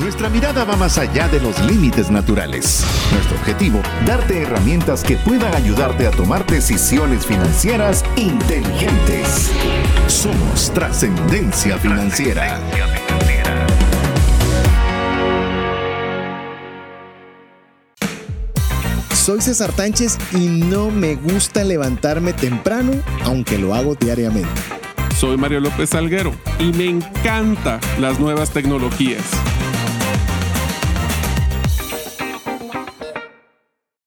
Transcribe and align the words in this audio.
Nuestra 0.00 0.28
mirada 0.28 0.64
va 0.64 0.76
más 0.76 0.96
allá 0.98 1.28
de 1.28 1.40
los 1.40 1.60
límites 1.60 2.10
naturales. 2.10 2.84
Nuestro 3.12 3.36
objetivo, 3.36 3.80
darte 4.06 4.42
herramientas 4.42 5.02
que 5.02 5.16
puedan 5.16 5.54
ayudarte 5.54 6.06
a 6.06 6.10
tomar 6.10 6.46
decisiones 6.46 7.26
financieras 7.26 8.04
inteligentes. 8.16 9.50
Somos 10.06 10.70
trascendencia 10.72 11.78
financiera. 11.78 12.58
Soy 19.24 19.40
César 19.40 19.72
Tánchez 19.72 20.18
y 20.32 20.46
no 20.48 20.90
me 20.90 21.14
gusta 21.14 21.64
levantarme 21.64 22.34
temprano, 22.34 22.92
aunque 23.24 23.56
lo 23.56 23.74
hago 23.74 23.94
diariamente. 23.94 24.83
Soy 25.16 25.36
Mario 25.36 25.60
López 25.60 25.90
Salguero 25.90 26.32
y 26.58 26.72
me 26.72 26.86
encanta 26.86 27.78
las 28.00 28.18
nuevas 28.18 28.50
tecnologías. 28.50 29.22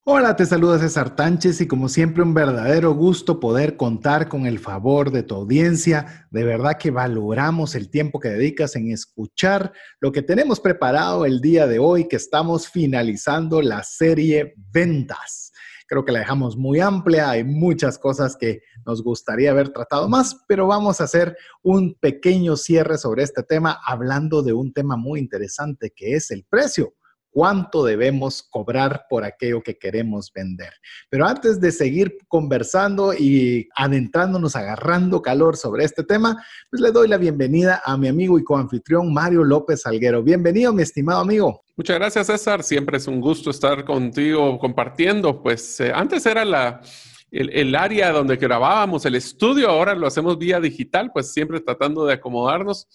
Hola, 0.04 0.36
te 0.36 0.46
saluda 0.46 0.80
César 0.80 1.16
Tánchez 1.16 1.62
y 1.62 1.68
como 1.68 1.88
siempre 1.88 2.24
un 2.24 2.34
verdadero 2.34 2.94
gusto 2.94 3.40
poder 3.40 3.78
contar 3.78 4.28
con 4.28 4.46
el 4.46 4.60
favor 4.60 5.12
de 5.12 5.24
tu 5.24 5.36
audiencia. 5.36 6.28
De 6.30 6.44
verdad 6.44 6.78
que 6.78 6.92
valoramos 6.92 7.76
el 7.76 7.90
tiempo 7.90 8.20
que 8.20 8.30
dedicas 8.30 8.76
en 8.76 8.92
escuchar 8.92 9.72
lo 10.02 10.12
que 10.12 10.22
tenemos 10.22 10.60
preparado 10.60 11.26
el 11.26 11.40
día 11.40 11.68
de 11.68 11.80
hoy, 11.80 12.08
que 12.10 12.18
estamos 12.18 12.68
finalizando 12.68 13.62
la 13.62 13.84
serie 13.84 14.56
Ventas. 14.72 15.47
Creo 15.88 16.04
que 16.04 16.12
la 16.12 16.20
dejamos 16.20 16.58
muy 16.58 16.80
amplia, 16.80 17.30
hay 17.30 17.44
muchas 17.44 17.98
cosas 17.98 18.36
que 18.36 18.62
nos 18.86 19.02
gustaría 19.02 19.52
haber 19.52 19.70
tratado 19.70 20.10
más, 20.10 20.44
pero 20.48 20.68
vamos 20.68 21.00
a 21.00 21.06
hacer 21.06 21.38
un 21.64 21.96
pequeño 21.96 22.58
cierre 22.58 22.98
sobre 22.98 23.24
este 23.24 23.44
tema 23.44 23.80
hablando 23.86 24.44
de 24.44 24.54
un 24.54 24.74
tema 24.74 24.98
muy 24.98 25.20
interesante 25.20 25.94
que 25.96 26.14
es 26.16 26.30
el 26.32 26.46
precio 26.50 26.94
cuánto 27.38 27.86
debemos 27.86 28.42
cobrar 28.42 29.06
por 29.08 29.24
aquello 29.24 29.62
que 29.62 29.78
queremos 29.78 30.34
vender. 30.34 30.74
Pero 31.08 31.28
antes 31.28 31.62
de 31.62 31.72
seguir 31.72 32.18
conversando 32.28 33.14
y 33.14 33.70
adentrándonos, 33.76 34.56
agarrando 34.56 35.22
calor 35.22 35.56
sobre 35.56 35.86
este 35.86 36.04
tema, 36.04 36.44
pues 36.72 36.82
le 36.82 36.92
doy 36.92 37.08
la 37.08 37.18
bienvenida 37.18 37.80
a 37.86 37.96
mi 37.96 38.08
amigo 38.08 38.40
y 38.40 38.44
coanfitrión 38.44 39.14
Mario 39.14 39.44
López 39.44 39.84
Salguero. 39.84 40.24
Bienvenido, 40.24 40.74
mi 40.74 40.82
estimado 40.82 41.22
amigo. 41.22 41.62
Muchas 41.76 42.00
gracias, 42.00 42.26
César. 42.26 42.64
Siempre 42.64 42.98
es 42.98 43.06
un 43.08 43.22
gusto 43.22 43.52
estar 43.52 43.86
contigo 43.86 44.58
compartiendo. 44.58 45.40
Pues 45.44 45.80
eh, 45.80 45.92
antes 45.94 46.26
era 46.26 46.44
la... 46.44 46.82
El, 47.30 47.76
área 47.76 48.14
donde 48.14 48.38
grabábamos 48.38 49.06
el 49.06 49.14
estudio, 49.14 49.70
ahora 49.70 49.94
lo 49.94 50.08
hacemos 50.08 50.40
vía 50.40 50.62
digital, 50.62 51.12
pues 51.12 51.34
siempre 51.34 51.60
tratando 51.60 52.06
de 52.06 52.14
acomodarnos. 52.14 52.88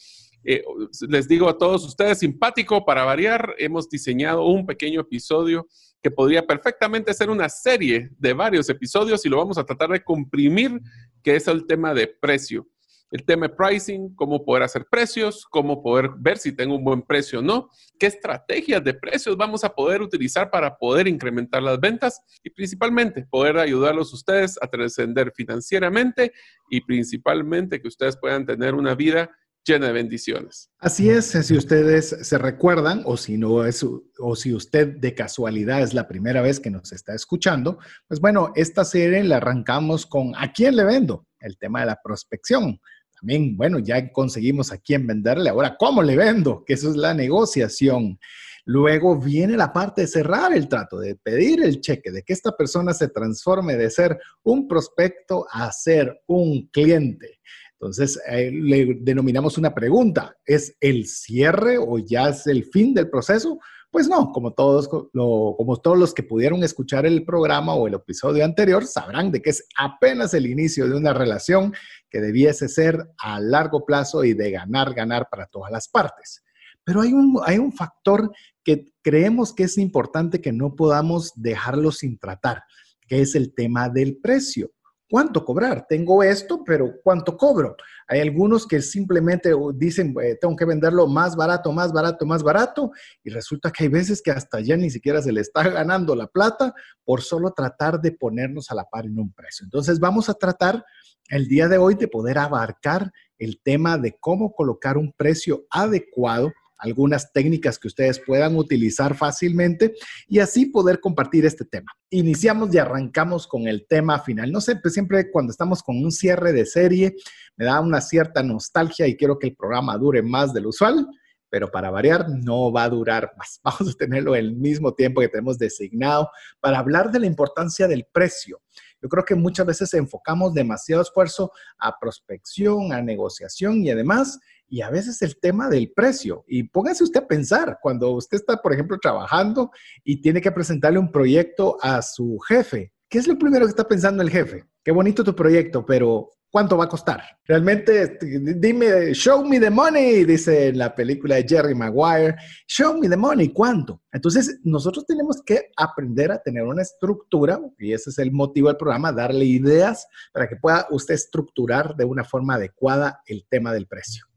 Eh, 0.45 0.62
les 1.09 1.29
digo 1.29 1.48
a 1.48 1.57
todos 1.57 1.85
ustedes, 1.85 2.19
simpático 2.19 2.85
para 2.85 3.05
variar, 3.05 3.55
hemos 3.59 3.89
diseñado 3.89 4.45
un 4.47 4.67
pequeño 4.67 5.01
episodio 5.01 5.67
que 6.03 6.11
podría 6.11 6.45
perfectamente 6.45 7.15
ser 7.15 7.31
una 7.31 7.49
serie 7.49 8.11
de 8.19 8.33
varios 8.33 8.69
episodios 8.69 9.25
y 9.25 9.29
lo 9.29 9.37
vamos 9.37 9.57
a 9.57 9.65
tratar 9.65 9.91
de 9.91 10.03
comprimir, 10.03 10.81
que 11.23 11.37
es 11.37 11.47
el 11.47 11.67
tema 11.67 11.95
de 11.95 12.09
precio. 12.09 12.67
El 13.12 13.25
tema 13.27 13.47
de 13.47 13.55
pricing, 13.55 14.15
cómo 14.17 14.43
poder 14.43 14.62
hacer 14.62 14.87
precios, 14.91 15.45
cómo 15.45 15.83
poder 15.83 16.11
ver 16.17 16.39
si 16.39 16.51
tengo 16.51 16.75
un 16.75 16.83
buen 16.83 17.03
precio 17.03 17.41
o 17.41 17.43
no, 17.43 17.69
qué 17.99 18.06
estrategias 18.06 18.83
de 18.83 18.95
precios 18.95 19.37
vamos 19.37 19.65
a 19.65 19.75
poder 19.75 20.01
utilizar 20.01 20.51
para 20.51 20.79
poder 20.79 21.06
incrementar 21.06 21.62
las 21.62 21.79
ventas 21.79 22.23
y 22.43 22.49
principalmente 22.49 23.27
poder 23.31 23.59
ayudarlos 23.59 24.15
ustedes 24.15 24.59
a 24.62 24.67
trascender 24.67 25.31
financieramente 25.37 26.33
y 26.71 26.81
principalmente 26.81 27.83
que 27.83 27.89
ustedes 27.89 28.17
puedan 28.17 28.47
tener 28.47 28.75
una 28.75 28.95
vida 28.95 29.31
llena 29.65 29.87
de 29.87 29.93
bendiciones. 29.93 30.71
Así 30.79 31.09
es, 31.09 31.27
si 31.27 31.57
ustedes 31.57 32.17
se 32.21 32.39
recuerdan 32.39 33.03
o 33.05 33.17
si 33.17 33.39
no 33.39 33.65
es 33.65 33.85
o 33.85 34.37
si 34.37 34.55
usted 34.55 34.97
de 34.97 35.15
casualidad 35.15 35.83
es 35.83 35.95
la 35.95 36.09
primera 36.09 36.43
vez 36.43 36.61
que 36.61 36.71
nos 36.71 36.93
está 36.93 37.15
escuchando, 37.15 37.79
pues 38.09 38.21
bueno, 38.21 38.53
esta 38.56 38.84
serie 38.84 39.22
la 39.25 39.37
arrancamos 39.37 40.06
con 40.06 40.34
¿a 40.37 40.53
quién 40.53 40.77
le 40.77 40.84
vendo? 40.84 41.27
El 41.41 41.56
tema 41.59 41.81
de 41.81 41.87
la 41.87 42.01
prospección. 42.03 42.81
También, 43.19 43.56
bueno, 43.56 43.78
ya 43.78 44.11
conseguimos 44.11 44.72
a 44.72 44.78
quién 44.78 45.06
venderle, 45.06 45.51
ahora 45.51 45.77
¿cómo 45.78 46.03
le 46.03 46.17
vendo? 46.17 46.65
Que 46.65 46.75
eso 46.75 46.91
es 46.91 46.97
la 46.97 47.15
negociación. 47.15 48.19
Luego 48.65 49.19
viene 49.19 49.56
la 49.56 49.72
parte 49.72 50.03
de 50.03 50.06
cerrar 50.06 50.53
el 50.53 50.69
trato, 50.69 50.99
de 50.99 51.17
pedir 51.17 51.62
el 51.65 51.81
cheque, 51.81 52.12
de 52.12 52.22
que 52.22 52.33
esta 52.33 52.56
persona 52.56 52.93
se 52.95 53.09
transforme 53.09 53.77
de 53.77 53.91
ser 53.91 54.19
un 54.45 54.69
prospecto 54.69 55.47
a 55.51 55.71
ser 55.72 56.22
un 56.27 56.69
cliente. 56.69 57.41
Entonces, 57.82 58.16
eh, 58.28 58.53
le 58.53 58.98
denominamos 59.00 59.59
una 59.59 59.75
pregunta. 59.75 60.37
¿Es 60.47 60.76
el 60.81 61.04
cierre 61.09 61.78
o 61.78 61.98
ya 61.98 62.28
es 62.28 62.47
el 62.47 62.65
fin 62.66 62.94
del 62.94 63.10
proceso? 63.10 63.59
Pues 63.91 64.06
no, 64.06 64.31
como 64.31 64.53
todos, 64.53 64.88
como 64.88 65.81
todos 65.82 65.98
los 65.98 66.15
que 66.15 66.22
pudieron 66.22 66.62
escuchar 66.62 67.06
el 67.06 67.25
programa 67.25 67.75
o 67.75 67.88
el 67.88 67.94
episodio 67.94 68.44
anterior, 68.44 68.87
sabrán 68.87 69.32
de 69.32 69.42
que 69.42 69.50
es 69.50 69.66
apenas 69.76 70.32
el 70.32 70.47
inicio 70.47 70.88
de 70.88 70.97
una 70.97 71.12
relación 71.12 71.75
que 72.09 72.21
debiese 72.21 72.69
ser 72.69 73.04
a 73.19 73.41
largo 73.41 73.84
plazo 73.84 74.22
y 74.22 74.32
de 74.32 74.53
ganar, 74.53 74.94
ganar 74.94 75.26
para 75.28 75.47
todas 75.47 75.72
las 75.72 75.88
partes. 75.88 76.44
Pero 76.84 77.00
hay 77.00 77.12
un, 77.12 77.41
hay 77.44 77.59
un 77.59 77.72
factor 77.72 78.31
que 78.62 78.92
creemos 79.03 79.53
que 79.53 79.65
es 79.65 79.76
importante 79.76 80.41
que 80.41 80.53
no 80.53 80.76
podamos 80.76 81.32
dejarlo 81.34 81.91
sin 81.91 82.16
tratar, 82.16 82.62
que 83.09 83.22
es 83.22 83.34
el 83.34 83.53
tema 83.53 83.88
del 83.88 84.19
precio. 84.19 84.71
¿Cuánto 85.12 85.45
cobrar? 85.45 85.84
Tengo 85.87 86.23
esto, 86.23 86.65
pero 86.65 86.95
¿cuánto 87.05 87.37
cobro? 87.37 87.77
Hay 88.09 88.21
algunos 88.21 88.67
que 88.67 88.81
simplemente 88.81 89.53
dicen, 89.75 90.15
eh, 90.23 90.39
tengo 90.41 90.56
que 90.56 90.65
venderlo 90.65 91.06
más 91.06 91.37
barato, 91.37 91.71
más 91.71 91.93
barato, 91.93 92.25
más 92.25 92.43
barato, 92.43 92.93
y 93.22 93.28
resulta 93.28 93.71
que 93.71 93.84
hay 93.84 93.91
veces 93.91 94.22
que 94.22 94.31
hasta 94.31 94.61
ya 94.61 94.75
ni 94.75 94.89
siquiera 94.89 95.21
se 95.21 95.31
le 95.31 95.43
está 95.43 95.65
ganando 95.69 96.17
la 96.17 96.28
plata 96.28 96.72
por 97.05 97.21
solo 97.21 97.53
tratar 97.53 98.01
de 98.01 98.12
ponernos 98.12 98.71
a 98.71 98.75
la 98.75 98.84
par 98.84 99.05
en 99.05 99.19
un 99.19 99.31
precio. 99.34 99.65
Entonces 99.65 100.01
vamos 100.01 100.31
a 100.31 100.34
tratar 100.34 100.83
el 101.28 101.47
día 101.47 101.69
de 101.69 101.77
hoy 101.77 101.95
de 101.95 102.09
poder 102.09 102.39
abarcar 102.39 103.12
el 103.37 103.61
tema 103.62 103.99
de 103.99 104.17
cómo 104.19 104.55
colocar 104.55 104.97
un 104.97 105.12
precio 105.12 105.67
adecuado 105.69 106.51
algunas 106.82 107.32
técnicas 107.32 107.78
que 107.78 107.88
ustedes 107.88 108.20
puedan 108.20 108.56
utilizar 108.56 109.16
fácilmente 109.16 109.94
y 110.28 110.41
así 110.41 110.66
poder 110.66 111.00
compartir 111.00 111.47
este 111.47 111.65
tema. 111.65 111.93
Iniciamos 112.10 112.75
y 112.75 112.78
arrancamos 112.78 113.47
con 113.47 113.69
el 113.69 113.87
tema 113.87 114.19
final. 114.19 114.50
No 114.50 114.60
sé, 114.60 114.76
pues 114.76 114.94
siempre 114.94 115.31
cuando 115.31 115.53
estamos 115.53 115.82
con 115.82 115.97
un 115.97 116.10
cierre 116.10 116.53
de 116.53 116.66
serie 116.66 117.15
me 117.56 117.65
da 117.65 117.81
una 117.81 118.00
cierta 118.00 118.42
nostalgia 118.42 119.06
y 119.06 119.16
quiero 119.16 119.38
que 119.38 119.48
el 119.48 119.56
programa 119.56 119.97
dure 119.97 120.22
más 120.22 120.53
del 120.53 120.66
usual 120.66 121.06
pero 121.53 121.71
para 121.71 121.91
variar 121.91 122.31
no 122.31 122.72
va 122.72 122.84
a 122.84 122.88
durar 122.88 123.31
más. 123.37 123.60
Vamos 123.62 123.94
a 123.94 123.98
tenerlo 123.98 124.34
el 124.34 124.54
mismo 124.54 124.94
tiempo 124.94 125.21
que 125.21 125.28
tenemos 125.28 125.59
designado 125.59 126.31
para 126.60 126.78
hablar 126.78 127.12
de 127.12 127.21
la 127.21 127.26
importancia 127.26 127.87
del 127.87 128.06
precio. 128.10 128.62
Yo 129.03 129.09
creo 129.10 129.22
que 129.22 129.34
muchas 129.34 129.66
veces 129.66 129.92
enfocamos 129.92 130.54
demasiado 130.54 131.03
esfuerzo 131.03 131.53
a 131.78 131.98
prospección, 131.98 132.94
a 132.94 133.03
negociación 133.03 133.84
y 133.84 133.91
además 133.91 134.41
y 134.69 134.81
a 134.81 134.91
veces 134.91 135.21
el 135.23 135.39
tema 135.39 135.69
del 135.69 135.93
precio. 135.93 136.45
Y 136.47 136.65
póngase 136.65 137.05
usted 137.05 137.23
a 137.23 137.27
pensar, 137.27 137.78
cuando 137.83 138.11
usted 138.12 138.39
está, 138.39 138.56
por 138.56 138.73
ejemplo, 138.73 138.99
trabajando 139.00 139.71
y 140.05 140.21
tiene 140.21 140.41
que 140.41 140.53
presentarle 140.53 140.99
un 140.99 141.12
proyecto 141.12 141.77
a 141.83 142.00
su 142.03 142.39
jefe, 142.39 142.93
¿qué 143.09 143.19
es 143.19 143.28
lo 143.28 143.39
primero 143.39 143.67
que 143.67 143.71
está 143.71 143.87
pensando 143.87 144.22
el 144.22 144.31
jefe? 144.31 144.65
Qué 144.83 144.91
bonito 144.91 145.22
tu 145.22 145.34
proyecto, 145.34 145.84
pero 145.84 146.31
¿cuánto 146.51 146.77
va 146.77 146.84
a 146.84 146.89
costar? 146.89 147.22
Realmente, 147.45 148.03
este, 148.03 148.41
dime, 148.56 149.12
show 149.12 149.45
me 149.45 149.61
the 149.61 149.71
money, 149.71 150.25
dice 150.25 150.69
en 150.69 150.78
la 150.78 150.95
película 150.95 151.37
de 151.37 151.47
Jerry 151.47 151.75
Maguire, 151.75 152.37
show 152.67 152.99
me 152.99 153.09
the 153.09 153.17
money, 153.17 153.49
¿cuánto? 153.49 154.01
Entonces, 154.11 154.61
nosotros 154.65 155.05
tenemos 155.06 155.43
que 155.45 155.71
aprender 155.77 156.33
a 156.33 156.43
tener 156.43 156.65
una 156.65 156.83
estructura, 156.83 157.61
y 157.78 157.93
ese 157.93 158.11
es 158.11 158.19
el 158.19 158.33
motivo 158.33 158.69
del 158.69 158.77
programa, 158.77 159.12
darle 159.12 159.45
ideas 159.45 160.06
para 160.33 160.49
que 160.49 160.56
pueda 160.56 160.87
usted 160.91 161.15
estructurar 161.15 161.95
de 161.95 162.05
una 162.05 162.25
forma 162.25 162.55
adecuada 162.55 163.21
el 163.27 163.47
tema 163.49 163.72
del 163.72 163.87
precio. 163.87 164.31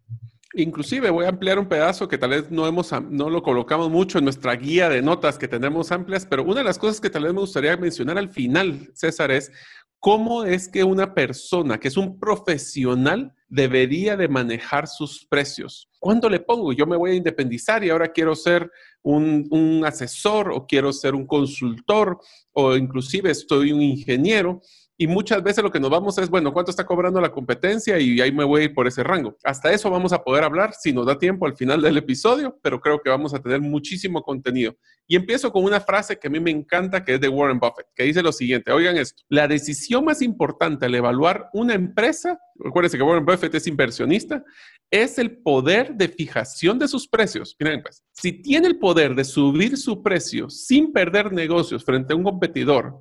Inclusive 0.58 1.10
voy 1.10 1.26
a 1.26 1.30
ampliar 1.30 1.60
un 1.60 1.68
pedazo 1.68 2.08
que 2.08 2.18
tal 2.18 2.30
vez 2.30 2.50
no, 2.50 2.66
hemos, 2.66 2.90
no 3.10 3.30
lo 3.30 3.44
colocamos 3.44 3.90
mucho 3.90 4.20
en 4.20 4.24
nuestra 4.24 4.56
guía 4.56 4.88
de 4.88 5.02
notas 5.02 5.38
que 5.38 5.50
tenemos 5.50 5.92
amplias, 5.92 6.26
pero 6.26 6.44
una 6.44 6.56
de 6.56 6.64
las 6.64 6.80
cosas 6.80 7.02
que 7.02 7.10
tal 7.10 7.24
vez 7.24 7.34
me 7.34 7.42
gustaría 7.42 7.76
mencionar 7.76 8.18
al 8.18 8.30
final, 8.30 8.90
César, 8.94 9.32
es 9.32 9.52
cómo 10.00 10.46
es 10.46 10.70
que 10.70 10.86
una 10.86 11.14
persona 11.14 11.78
que 11.78 11.90
es 11.90 11.98
un 11.98 12.18
profesional 12.20 13.34
debería 13.50 14.16
de 14.16 14.30
manejar 14.30 14.88
sus 14.88 15.26
precios. 15.26 15.90
¿Cuándo 16.00 16.30
le 16.30 16.40
pongo? 16.40 16.72
Yo 16.72 16.86
me 16.86 16.96
voy 16.96 17.12
a 17.12 17.16
independizar 17.16 17.84
y 17.84 17.90
ahora 17.90 18.14
quiero 18.14 18.34
ser 18.34 18.72
un, 19.02 19.48
un 19.52 19.84
asesor 19.84 20.52
o 20.52 20.66
quiero 20.66 20.94
ser 20.94 21.16
un 21.16 21.28
consultor 21.28 22.20
o 22.54 22.78
inclusive 22.78 23.32
estoy 23.32 23.74
un 23.74 23.82
ingeniero 23.82 24.62
y 24.98 25.08
muchas 25.08 25.44
veces 25.44 25.62
lo 25.62 25.72
que 25.72 25.80
nos 25.80 25.90
vamos 25.90 26.18
es, 26.18 26.30
bueno, 26.30 26.54
¿cuánto 26.54 26.72
está 26.72 26.86
cobrando 26.86 27.20
la 27.20 27.32
competencia? 27.32 28.00
Y 28.00 28.22
ahí 28.22 28.32
me 28.32 28.46
voy 28.46 28.62
a 28.62 28.64
ir 28.66 28.74
por 28.74 28.88
ese 28.88 29.04
rango. 29.04 29.36
Hasta 29.44 29.72
eso 29.74 29.90
vamos 29.90 30.14
a 30.14 30.24
poder 30.24 30.46
hablar 30.46 30.74
si 30.74 30.94
nos 30.94 31.06
da 31.06 31.18
tiempo 31.18 31.46
al 31.46 31.58
final 31.58 31.82
del 31.82 31.98
episodio, 31.98 32.58
pero 32.62 32.80
creo 32.80 33.02
que 33.02 33.10
vamos 33.10 33.34
a 33.34 33.40
tener 33.40 33.60
muchísimo 33.60 34.22
contenido. 34.22 34.76
Y 35.06 35.18
empiezo 35.18 35.52
con 35.52 35.66
una 35.66 35.82
frase 35.82 36.18
que 36.18 36.28
a 36.28 36.32
mí 36.32 36.40
me 36.40 36.52
encanta, 36.52 37.04
que 37.04 37.16
es 37.16 37.22
de 37.22 37.28
Warren 37.28 37.60
Buffett, 37.60 37.88
que 37.94 38.04
dice 38.04 38.24
lo 38.24 38.32
siguiente, 38.32 38.72
oigan 38.72 38.98
esto, 38.98 39.22
la 39.28 39.48
decisión 39.48 40.06
más 40.06 40.22
importante 40.22 40.86
al 40.86 40.96
evaluar 40.96 41.50
una 41.54 41.74
empresa, 41.74 42.40
recuérdense 42.56 42.98
que 42.98 43.04
Warren 43.04 43.26
Buffett 43.26 43.54
es 43.54 43.68
inversionista, 43.68 44.44
es 44.90 45.20
el 45.20 45.38
poder 45.40 45.94
de 45.96 46.08
fijación 46.08 46.80
de 46.80 46.88
sus 46.88 47.08
precios. 47.08 47.56
Miren, 47.60 47.82
pues, 47.82 48.02
si 48.14 48.32
tiene 48.32 48.68
el 48.68 48.80
poder 48.80 49.14
de 49.14 49.26
subir 49.26 49.78
su 49.78 50.02
precio 50.02 50.50
sin 50.50 50.94
perder 50.94 51.34
negocios 51.34 51.84
frente 51.84 52.14
a 52.14 52.16
un 52.16 52.24
competidor, 52.24 52.98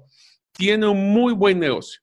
tiene 0.57 0.87
un 0.87 1.13
muy 1.13 1.33
buen 1.33 1.59
negocio. 1.59 2.01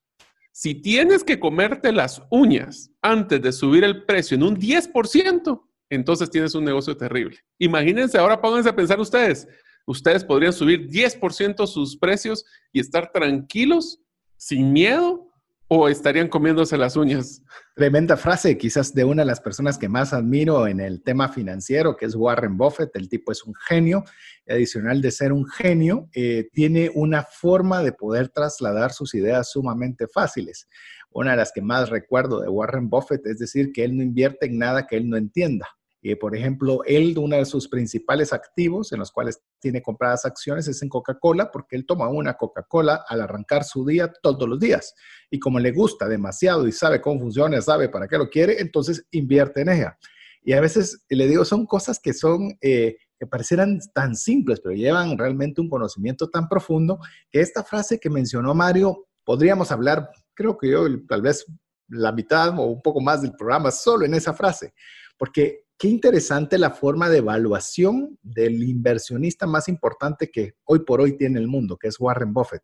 Si 0.51 0.75
tienes 0.75 1.24
que 1.24 1.39
comerte 1.39 1.92
las 1.92 2.21
uñas 2.30 2.92
antes 3.01 3.42
de 3.42 3.51
subir 3.51 3.83
el 3.83 4.06
precio 4.06 4.36
en 4.36 4.44
un 4.44 4.57
10%, 4.57 5.62
entonces 5.89 6.30
tienes 6.30 6.53
un 6.56 6.65
negocio 6.65 6.95
terrible. 6.95 7.39
Imagínense, 7.57 8.18
ahora 8.18 8.42
pónganse 8.42 8.69
a 8.69 8.75
pensar 8.75 9.00
ustedes, 9.00 9.48
ustedes 9.86 10.24
podrían 10.24 10.53
subir 10.53 10.88
10% 10.88 11.65
sus 11.68 11.98
precios 11.98 12.45
y 12.71 12.80
estar 12.80 13.12
tranquilos, 13.12 14.00
sin 14.38 14.74
miedo, 14.74 15.31
o 15.73 15.88
estarían 15.88 16.27
comiéndose 16.27 16.77
las 16.77 16.97
uñas. 16.97 17.44
Tremenda 17.77 18.18
frase, 18.18 18.57
quizás 18.57 18.94
de 18.94 19.06
una 19.06 19.21
de 19.21 19.27
las 19.27 19.39
personas 19.39 19.77
que 19.77 19.88
más 19.88 20.12
admiro 20.12 20.68
en 20.68 20.81
el 20.81 21.01
tema 21.01 21.29
financiero, 21.29 21.95
que 21.95 22.07
es 22.07 22.13
Warren 22.13 22.57
Buffett. 22.57 22.94
El 22.97 23.07
tipo 23.07 23.31
es 23.31 23.45
un 23.45 23.53
genio. 23.56 24.03
Adicional 24.50 25.01
de 25.01 25.12
ser 25.12 25.31
un 25.31 25.47
genio, 25.47 26.09
eh, 26.13 26.50
tiene 26.51 26.91
una 26.94 27.23
forma 27.23 27.81
de 27.83 27.94
poder 27.94 28.27
trasladar 28.27 28.91
sus 28.91 29.13
ideas 29.13 29.50
sumamente 29.50 30.09
fáciles. 30.09 30.68
Una 31.09 31.31
de 31.31 31.38
las 31.38 31.53
que 31.53 31.62
más 31.62 31.89
recuerdo 31.89 32.41
de 32.41 32.50
Warren 32.50 32.89
Buffett 32.89 33.25
es 33.25 33.39
decir 33.39 33.71
que 33.71 33.85
él 33.85 33.95
no 33.95 34.03
invierte 34.03 34.47
en 34.47 34.57
nada 34.57 34.88
que 34.88 34.97
él 34.97 35.09
no 35.09 35.15
entienda. 35.15 35.69
Eh, 36.03 36.15
por 36.15 36.36
ejemplo, 36.36 36.81
él, 36.86 37.15
uno 37.18 37.38
de 37.38 37.45
sus 37.45 37.68
principales 37.68 38.33
activos 38.33 38.92
en 38.92 39.00
los 39.00 39.12
cuales 39.12 39.42
tiene 39.59 39.83
compradas 39.83 40.25
acciones 40.25 40.68
es 40.68 40.81
en 40.81 40.89
Coca-Cola, 40.89 41.51
porque 41.51 41.75
él 41.75 41.86
toma 41.86 42.09
una 42.09 42.33
Coca-Cola 42.33 43.06
al 43.07 43.21
arrancar 43.21 43.63
su 43.63 43.86
día 43.86 44.12
todos 44.21 44.50
los 44.50 44.59
días. 44.59 44.95
Y 45.30 45.39
como 45.39 45.59
le 45.59 45.71
gusta 45.71 46.07
demasiado 46.07 46.68
y 46.68 46.71
sabe 46.71 47.01
cómo 47.01 47.19
funciona, 47.19 47.62
sabe 47.62 47.88
para 47.89 48.07
qué 48.07 48.18
lo 48.18 48.30
quiere, 48.30 48.59
entonces 48.59 49.06
invierte 49.12 49.62
en 49.62 49.69
ella. 49.69 49.98
Y 50.44 50.53
a 50.53 50.62
veces 50.62 51.06
le 51.07 51.27
digo, 51.27 51.45
son 51.45 51.68
cosas 51.68 52.00
que 52.00 52.13
son, 52.13 52.57
eh, 52.62 52.97
que 53.19 53.27
parecieran 53.27 53.80
tan 53.94 54.15
simples, 54.15 54.59
pero 54.59 54.75
llevan 54.75 55.18
realmente 55.18 55.62
un 55.62 55.69
conocimiento 55.69 56.30
tan 56.30 56.50
profundo, 56.50 56.97
que 57.30 57.42
esta 57.42 57.63
frase 57.63 58.00
que 58.00 58.09
mencionó 58.09 58.56
Mario, 58.56 59.07
podríamos 59.24 59.71
hablar, 59.71 60.09
creo 60.33 60.57
que 60.57 60.71
yo 60.71 60.86
tal 61.07 61.21
vez 61.21 61.45
la 61.88 62.12
mitad 62.12 62.57
o 62.57 62.63
un 62.63 62.81
poco 62.81 63.01
más 63.01 63.21
del 63.21 63.33
programa 63.33 63.69
solo 63.69 64.06
en 64.06 64.15
esa 64.15 64.33
frase, 64.33 64.74
porque 65.18 65.61
Qué 65.81 65.88
interesante 65.88 66.60
la 66.60 66.69
forma 66.69 67.10
de 67.10 67.18
evaluación 67.18 68.19
del 68.22 68.62
inversionista 68.62 69.48
más 69.48 69.68
importante 69.68 70.30
que 70.30 70.54
hoy 70.66 70.86
por 70.86 71.01
hoy 71.01 71.18
tiene 71.18 71.39
el 71.39 71.48
mundo, 71.48 71.75
que 71.75 71.88
es 71.88 72.00
Warren 72.00 72.36
Buffett. 72.36 72.62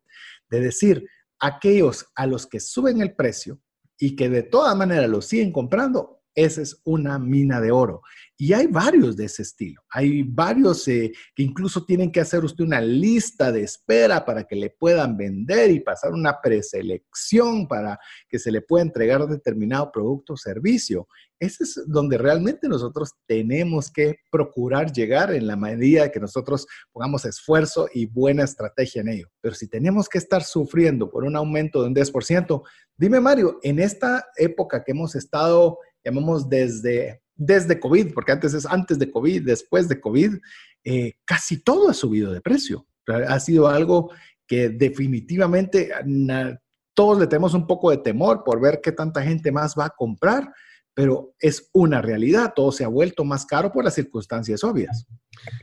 De 0.48 0.60
decir, 0.60 1.04
aquellos 1.40 2.06
a 2.14 2.28
los 2.28 2.46
que 2.46 2.60
suben 2.60 3.00
el 3.00 3.16
precio 3.16 3.60
y 3.98 4.14
que 4.14 4.28
de 4.28 4.44
todas 4.44 4.76
maneras 4.76 5.10
lo 5.10 5.20
siguen 5.20 5.50
comprando, 5.50 6.17
esa 6.44 6.62
es 6.62 6.80
una 6.84 7.18
mina 7.18 7.60
de 7.60 7.72
oro. 7.72 8.02
Y 8.36 8.52
hay 8.52 8.68
varios 8.68 9.16
de 9.16 9.24
ese 9.24 9.42
estilo. 9.42 9.82
Hay 9.90 10.22
varios 10.22 10.86
eh, 10.86 11.10
que 11.34 11.42
incluso 11.42 11.84
tienen 11.84 12.12
que 12.12 12.20
hacer 12.20 12.44
usted 12.44 12.62
una 12.62 12.80
lista 12.80 13.50
de 13.50 13.62
espera 13.62 14.24
para 14.24 14.44
que 14.44 14.54
le 14.54 14.70
puedan 14.70 15.16
vender 15.16 15.72
y 15.72 15.80
pasar 15.80 16.12
una 16.12 16.40
preselección 16.40 17.66
para 17.66 17.98
que 18.28 18.38
se 18.38 18.52
le 18.52 18.60
pueda 18.60 18.84
entregar 18.84 19.26
determinado 19.26 19.90
producto 19.90 20.34
o 20.34 20.36
servicio. 20.36 21.08
Ese 21.40 21.64
es 21.64 21.82
donde 21.88 22.18
realmente 22.18 22.68
nosotros 22.68 23.14
tenemos 23.26 23.90
que 23.90 24.20
procurar 24.30 24.92
llegar 24.92 25.34
en 25.34 25.48
la 25.48 25.56
medida 25.56 26.12
que 26.12 26.20
nosotros 26.20 26.68
pongamos 26.92 27.24
esfuerzo 27.24 27.88
y 27.92 28.06
buena 28.06 28.44
estrategia 28.44 29.00
en 29.00 29.08
ello. 29.08 29.28
Pero 29.40 29.56
si 29.56 29.68
tenemos 29.68 30.08
que 30.08 30.18
estar 30.18 30.44
sufriendo 30.44 31.10
por 31.10 31.24
un 31.24 31.34
aumento 31.34 31.82
de 31.82 31.88
un 31.88 31.94
10%, 31.94 32.62
dime 32.96 33.20
Mario, 33.20 33.58
en 33.64 33.80
esta 33.80 34.26
época 34.36 34.84
que 34.84 34.92
hemos 34.92 35.16
estado 35.16 35.78
llamamos 36.08 36.48
desde, 36.48 37.22
desde 37.34 37.78
COVID, 37.78 38.12
porque 38.12 38.32
antes 38.32 38.54
es 38.54 38.66
antes 38.66 38.98
de 38.98 39.10
COVID, 39.10 39.44
después 39.44 39.88
de 39.88 40.00
COVID, 40.00 40.34
eh, 40.84 41.14
casi 41.24 41.62
todo 41.62 41.88
ha 41.90 41.94
subido 41.94 42.32
de 42.32 42.40
precio. 42.40 42.86
Ha 43.06 43.40
sido 43.40 43.68
algo 43.68 44.10
que 44.46 44.68
definitivamente 44.68 45.90
todos 46.94 47.18
le 47.18 47.26
tenemos 47.26 47.54
un 47.54 47.66
poco 47.66 47.90
de 47.90 47.98
temor 47.98 48.42
por 48.44 48.60
ver 48.60 48.80
qué 48.82 48.92
tanta 48.92 49.22
gente 49.22 49.52
más 49.52 49.74
va 49.78 49.86
a 49.86 49.94
comprar, 49.96 50.52
pero 50.94 51.32
es 51.38 51.70
una 51.72 52.02
realidad, 52.02 52.54
todo 52.56 52.72
se 52.72 52.84
ha 52.84 52.88
vuelto 52.88 53.24
más 53.24 53.46
caro 53.46 53.70
por 53.70 53.84
las 53.84 53.94
circunstancias 53.94 54.64
obvias. 54.64 55.06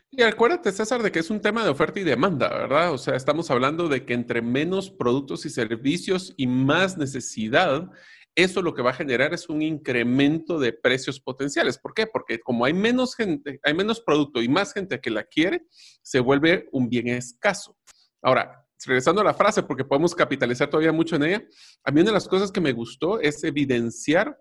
Y 0.09 0.21
acuérdate, 0.21 0.71
César, 0.71 1.03
de 1.03 1.11
que 1.11 1.19
es 1.19 1.29
un 1.29 1.41
tema 1.41 1.63
de 1.63 1.69
oferta 1.69 1.99
y 1.99 2.03
demanda, 2.03 2.47
¿verdad? 2.47 2.93
O 2.93 2.97
sea, 2.97 3.15
estamos 3.15 3.51
hablando 3.51 3.89
de 3.89 4.05
que 4.05 4.13
entre 4.13 4.41
menos 4.41 4.89
productos 4.89 5.45
y 5.45 5.49
servicios 5.49 6.33
y 6.37 6.47
más 6.47 6.97
necesidad, 6.97 7.89
eso 8.35 8.61
lo 8.61 8.73
que 8.73 8.81
va 8.81 8.91
a 8.91 8.95
generar 8.95 9.33
es 9.33 9.49
un 9.49 9.61
incremento 9.61 10.59
de 10.59 10.73
precios 10.73 11.19
potenciales. 11.19 11.77
¿Por 11.77 11.93
qué? 11.93 12.05
Porque 12.05 12.39
como 12.39 12.65
hay 12.65 12.73
menos 12.73 13.15
gente, 13.15 13.59
hay 13.63 13.73
menos 13.73 14.01
producto 14.01 14.41
y 14.41 14.49
más 14.49 14.73
gente 14.73 14.99
que 14.99 15.09
la 15.09 15.23
quiere, 15.23 15.65
se 16.01 16.19
vuelve 16.19 16.67
un 16.71 16.89
bien 16.89 17.07
escaso. 17.07 17.77
Ahora, 18.21 18.65
regresando 18.85 19.21
a 19.21 19.23
la 19.23 19.33
frase, 19.33 19.63
porque 19.63 19.85
podemos 19.85 20.13
capitalizar 20.13 20.69
todavía 20.69 20.91
mucho 20.91 21.15
en 21.15 21.23
ella, 21.23 21.43
a 21.83 21.91
mí 21.91 22.01
una 22.01 22.09
de 22.09 22.15
las 22.15 22.27
cosas 22.27 22.51
que 22.51 22.61
me 22.61 22.73
gustó 22.73 23.19
es 23.19 23.43
evidenciar 23.43 24.37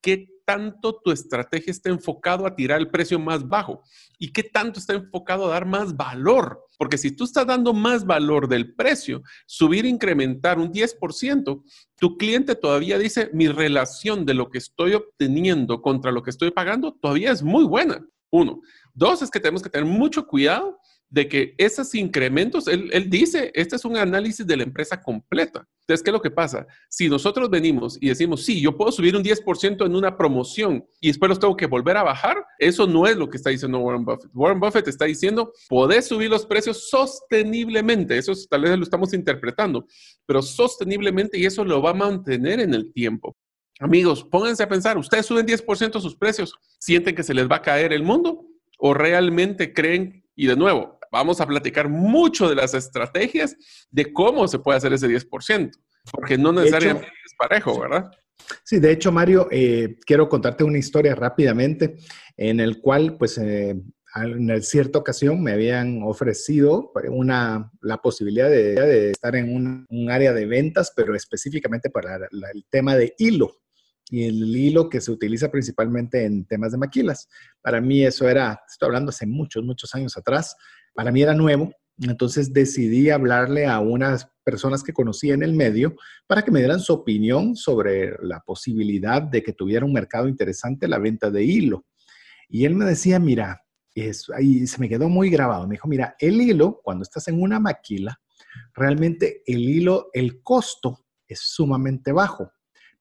qué 0.00 0.28
tanto 0.46 1.00
tu 1.04 1.10
estrategia 1.10 1.72
está 1.72 1.90
enfocado 1.90 2.46
a 2.46 2.54
tirar 2.54 2.80
el 2.80 2.88
precio 2.88 3.18
más 3.18 3.46
bajo 3.46 3.82
y 4.18 4.32
qué 4.32 4.44
tanto 4.44 4.78
está 4.78 4.94
enfocado 4.94 5.46
a 5.46 5.50
dar 5.50 5.66
más 5.66 5.96
valor. 5.96 6.62
Porque 6.78 6.96
si 6.96 7.10
tú 7.10 7.24
estás 7.24 7.46
dando 7.46 7.74
más 7.74 8.06
valor 8.06 8.48
del 8.48 8.74
precio, 8.74 9.22
subir, 9.46 9.84
incrementar 9.84 10.58
un 10.58 10.72
10%, 10.72 11.62
tu 11.98 12.16
cliente 12.16 12.54
todavía 12.54 12.98
dice, 12.98 13.28
mi 13.32 13.48
relación 13.48 14.24
de 14.24 14.34
lo 14.34 14.48
que 14.48 14.58
estoy 14.58 14.94
obteniendo 14.94 15.82
contra 15.82 16.12
lo 16.12 16.22
que 16.22 16.30
estoy 16.30 16.52
pagando 16.52 16.94
todavía 16.94 17.32
es 17.32 17.42
muy 17.42 17.64
buena. 17.64 18.06
Uno. 18.30 18.60
Dos, 18.94 19.22
es 19.22 19.30
que 19.30 19.40
tenemos 19.40 19.62
que 19.62 19.70
tener 19.70 19.86
mucho 19.86 20.26
cuidado 20.26 20.78
de 21.08 21.28
que 21.28 21.54
esos 21.58 21.94
incrementos, 21.94 22.66
él, 22.68 23.08
dice, 23.08 23.50
este 23.54 23.76
es 23.76 23.84
un 23.84 23.96
análisis 23.96 24.46
de 24.46 24.56
la 24.56 24.64
empresa 24.64 25.00
completa. 25.00 25.66
Entonces, 25.82 26.02
¿qué 26.02 26.10
es 26.10 26.14
lo 26.14 26.20
que 26.20 26.30
pasa? 26.30 26.66
Si 26.88 27.08
nosotros 27.08 27.48
venimos 27.48 27.96
y 28.00 28.08
decimos, 28.08 28.44
sí, 28.44 28.60
yo 28.60 28.76
puedo 28.76 28.90
subir 28.90 29.14
un 29.14 29.22
10% 29.22 29.86
en 29.86 29.94
una 29.94 30.16
promoción 30.16 30.84
y 31.00 31.08
después 31.08 31.28
los 31.28 31.38
tengo 31.38 31.56
que 31.56 31.66
volver 31.66 31.96
a 31.96 32.02
bajar, 32.02 32.44
eso 32.58 32.86
no 32.86 33.06
es 33.06 33.16
lo 33.16 33.30
que 33.30 33.36
está 33.36 33.50
diciendo 33.50 33.78
Warren 33.78 34.04
Buffett. 34.04 34.30
Warren 34.34 34.58
Buffett 34.58 34.88
está 34.88 35.04
diciendo, 35.04 35.52
podés 35.68 36.06
subir 36.06 36.28
los 36.28 36.44
precios 36.44 36.90
sosteniblemente, 36.90 38.18
eso 38.18 38.32
tal 38.50 38.62
vez 38.62 38.76
lo 38.76 38.82
estamos 38.82 39.14
interpretando, 39.14 39.86
pero 40.26 40.42
sosteniblemente 40.42 41.38
y 41.38 41.46
eso 41.46 41.64
lo 41.64 41.80
va 41.80 41.90
a 41.90 41.94
mantener 41.94 42.58
en 42.58 42.74
el 42.74 42.92
tiempo. 42.92 43.36
Amigos, 43.78 44.24
pónganse 44.24 44.62
a 44.62 44.68
pensar, 44.68 44.96
¿ustedes 44.96 45.26
suben 45.26 45.46
10% 45.46 46.00
sus 46.00 46.16
precios? 46.16 46.54
¿Sienten 46.78 47.14
que 47.14 47.22
se 47.22 47.34
les 47.34 47.46
va 47.48 47.56
a 47.56 47.62
caer 47.62 47.92
el 47.92 48.02
mundo? 48.02 48.46
¿O 48.78 48.94
realmente 48.94 49.74
creen, 49.74 50.24
y 50.34 50.46
de 50.46 50.56
nuevo, 50.56 50.95
vamos 51.10 51.40
a 51.40 51.46
platicar 51.46 51.88
mucho 51.88 52.48
de 52.48 52.54
las 52.54 52.74
estrategias 52.74 53.56
de 53.90 54.12
cómo 54.12 54.46
se 54.48 54.58
puede 54.58 54.78
hacer 54.78 54.92
ese 54.92 55.08
10%, 55.08 55.70
porque 56.12 56.38
no 56.38 56.52
necesariamente 56.52 57.06
es 57.06 57.34
parejo, 57.38 57.80
¿verdad? 57.80 58.10
Sí, 58.64 58.78
de 58.78 58.92
hecho, 58.92 59.12
Mario, 59.12 59.48
eh, 59.50 59.96
quiero 60.04 60.28
contarte 60.28 60.64
una 60.64 60.78
historia 60.78 61.14
rápidamente 61.14 61.96
en 62.36 62.60
el 62.60 62.80
cual, 62.80 63.16
pues, 63.16 63.38
eh, 63.38 63.80
en 64.14 64.62
cierta 64.62 64.98
ocasión 64.98 65.42
me 65.42 65.52
habían 65.52 66.02
ofrecido 66.02 66.92
una, 67.10 67.70
la 67.82 67.98
posibilidad 67.98 68.48
de, 68.48 69.10
estar 69.10 69.36
en 69.36 69.54
un, 69.54 70.10
área 70.10 70.32
de 70.32 70.46
ventas, 70.46 70.92
pero 70.96 71.14
específicamente 71.14 71.90
para 71.90 72.16
el 72.16 72.64
tema 72.70 72.96
de 72.96 73.14
hilo 73.18 73.56
y 74.10 74.24
el 74.24 74.56
hilo 74.56 74.88
que 74.88 75.00
se 75.00 75.10
utiliza 75.10 75.50
principalmente 75.50 76.24
en 76.24 76.44
temas 76.44 76.72
de 76.72 76.78
maquilas. 76.78 77.28
Para 77.60 77.80
mí 77.80 78.04
eso 78.04 78.28
era, 78.28 78.60
estoy 78.68 78.86
hablando 78.86 79.10
hace 79.10 79.26
muchos, 79.26 79.64
muchos 79.64 79.94
años 79.94 80.16
atrás, 80.16 80.56
para 80.94 81.10
mí 81.10 81.22
era 81.22 81.34
nuevo, 81.34 81.72
entonces 81.98 82.52
decidí 82.52 83.10
hablarle 83.10 83.66
a 83.66 83.80
unas 83.80 84.28
personas 84.44 84.82
que 84.82 84.92
conocía 84.92 85.34
en 85.34 85.42
el 85.42 85.54
medio 85.54 85.96
para 86.26 86.42
que 86.42 86.50
me 86.50 86.60
dieran 86.60 86.80
su 86.80 86.92
opinión 86.92 87.56
sobre 87.56 88.16
la 88.22 88.40
posibilidad 88.40 89.22
de 89.22 89.42
que 89.42 89.52
tuviera 89.52 89.84
un 89.84 89.92
mercado 89.92 90.28
interesante 90.28 90.88
la 90.88 90.98
venta 90.98 91.30
de 91.30 91.42
hilo. 91.42 91.86
Y 92.48 92.64
él 92.64 92.74
me 92.74 92.84
decía, 92.84 93.18
mira, 93.18 93.62
es, 93.94 94.30
ahí 94.30 94.66
se 94.66 94.78
me 94.78 94.88
quedó 94.88 95.08
muy 95.08 95.30
grabado. 95.30 95.66
Me 95.66 95.74
dijo, 95.74 95.88
mira, 95.88 96.14
el 96.18 96.40
hilo, 96.40 96.80
cuando 96.84 97.02
estás 97.02 97.28
en 97.28 97.42
una 97.42 97.58
maquila, 97.58 98.20
realmente 98.74 99.42
el 99.46 99.60
hilo, 99.60 100.10
el 100.12 100.42
costo 100.42 101.06
es 101.26 101.40
sumamente 101.40 102.12
bajo. 102.12 102.52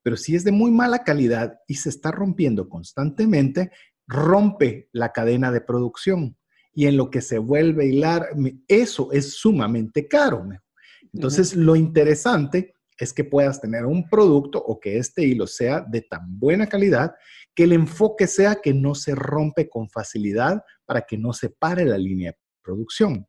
Pero 0.05 0.17
si 0.17 0.35
es 0.35 0.43
de 0.43 0.51
muy 0.51 0.69
mala 0.69 1.03
calidad 1.03 1.57
y 1.67 1.73
se 1.73 1.89
está 1.89 2.11
rompiendo 2.11 2.69
constantemente, 2.69 3.71
rompe 4.05 4.87
la 4.91 5.11
cadena 5.11 5.51
de 5.51 5.61
producción 5.61 6.37
y 6.75 6.85
en 6.85 6.95
lo 6.95 7.09
que 7.09 7.21
se 7.21 7.39
vuelve 7.39 7.87
hilar, 7.87 8.27
eso 8.67 9.11
es 9.11 9.33
sumamente 9.33 10.07
caro. 10.07 10.47
Entonces, 11.11 11.55
lo 11.55 11.75
interesante 11.75 12.75
es 12.99 13.13
que 13.13 13.23
puedas 13.23 13.59
tener 13.59 13.87
un 13.87 14.07
producto 14.07 14.59
o 14.59 14.79
que 14.79 14.99
este 14.99 15.25
hilo 15.25 15.47
sea 15.47 15.81
de 15.81 16.01
tan 16.03 16.37
buena 16.37 16.67
calidad 16.67 17.15
que 17.55 17.63
el 17.63 17.73
enfoque 17.73 18.27
sea 18.27 18.57
que 18.61 18.75
no 18.75 18.93
se 18.93 19.15
rompe 19.15 19.67
con 19.67 19.89
facilidad 19.89 20.63
para 20.85 21.01
que 21.01 21.17
no 21.17 21.33
se 21.33 21.49
pare 21.49 21.83
la 21.83 21.97
línea 21.97 22.29
de 22.29 22.37
producción. 22.61 23.25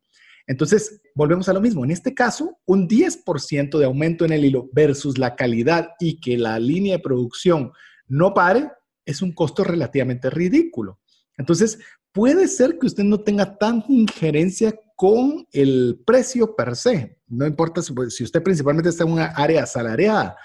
Entonces, 0.47 1.01
volvemos 1.15 1.49
a 1.49 1.53
lo 1.53 1.61
mismo. 1.61 1.85
En 1.85 1.91
este 1.91 2.15
caso, 2.15 2.59
un 2.67 2.89
10% 2.89 3.79
de 3.79 3.85
aumento 3.85 4.25
en 4.25 4.33
el 4.33 4.45
hilo 4.45 4.69
versus 4.73 5.19
la 5.19 5.35
calidad 5.35 5.91
y 5.99 6.21
que 6.21 6.39
la 6.39 6.59
línea 6.59 6.97
de 6.97 7.03
producción 7.03 7.73
no 8.07 8.33
pare 8.33 8.71
es 9.05 9.23
un 9.23 9.33
costo 9.33 9.65
relativamente 9.65 10.31
ridículo. 10.31 11.01
Entonces, 11.37 11.79
puede 12.13 12.49
ser 12.49 12.79
que 12.79 12.87
usted 12.87 13.05
no 13.05 13.21
tenga 13.21 13.59
tanta 13.59 13.93
injerencia 13.93 14.75
con 14.95 15.47
el 15.53 16.03
precio 16.07 16.55
per 16.55 16.77
se. 16.77 17.19
No 17.27 17.47
importa 17.47 17.83
si, 17.83 17.93
si 18.09 18.25
usted 18.25 18.43
principalmente 18.43 18.89
está 18.89 19.05
en 19.05 19.13
una 19.13 19.27
área 19.27 19.65
asalariada, 19.65 20.37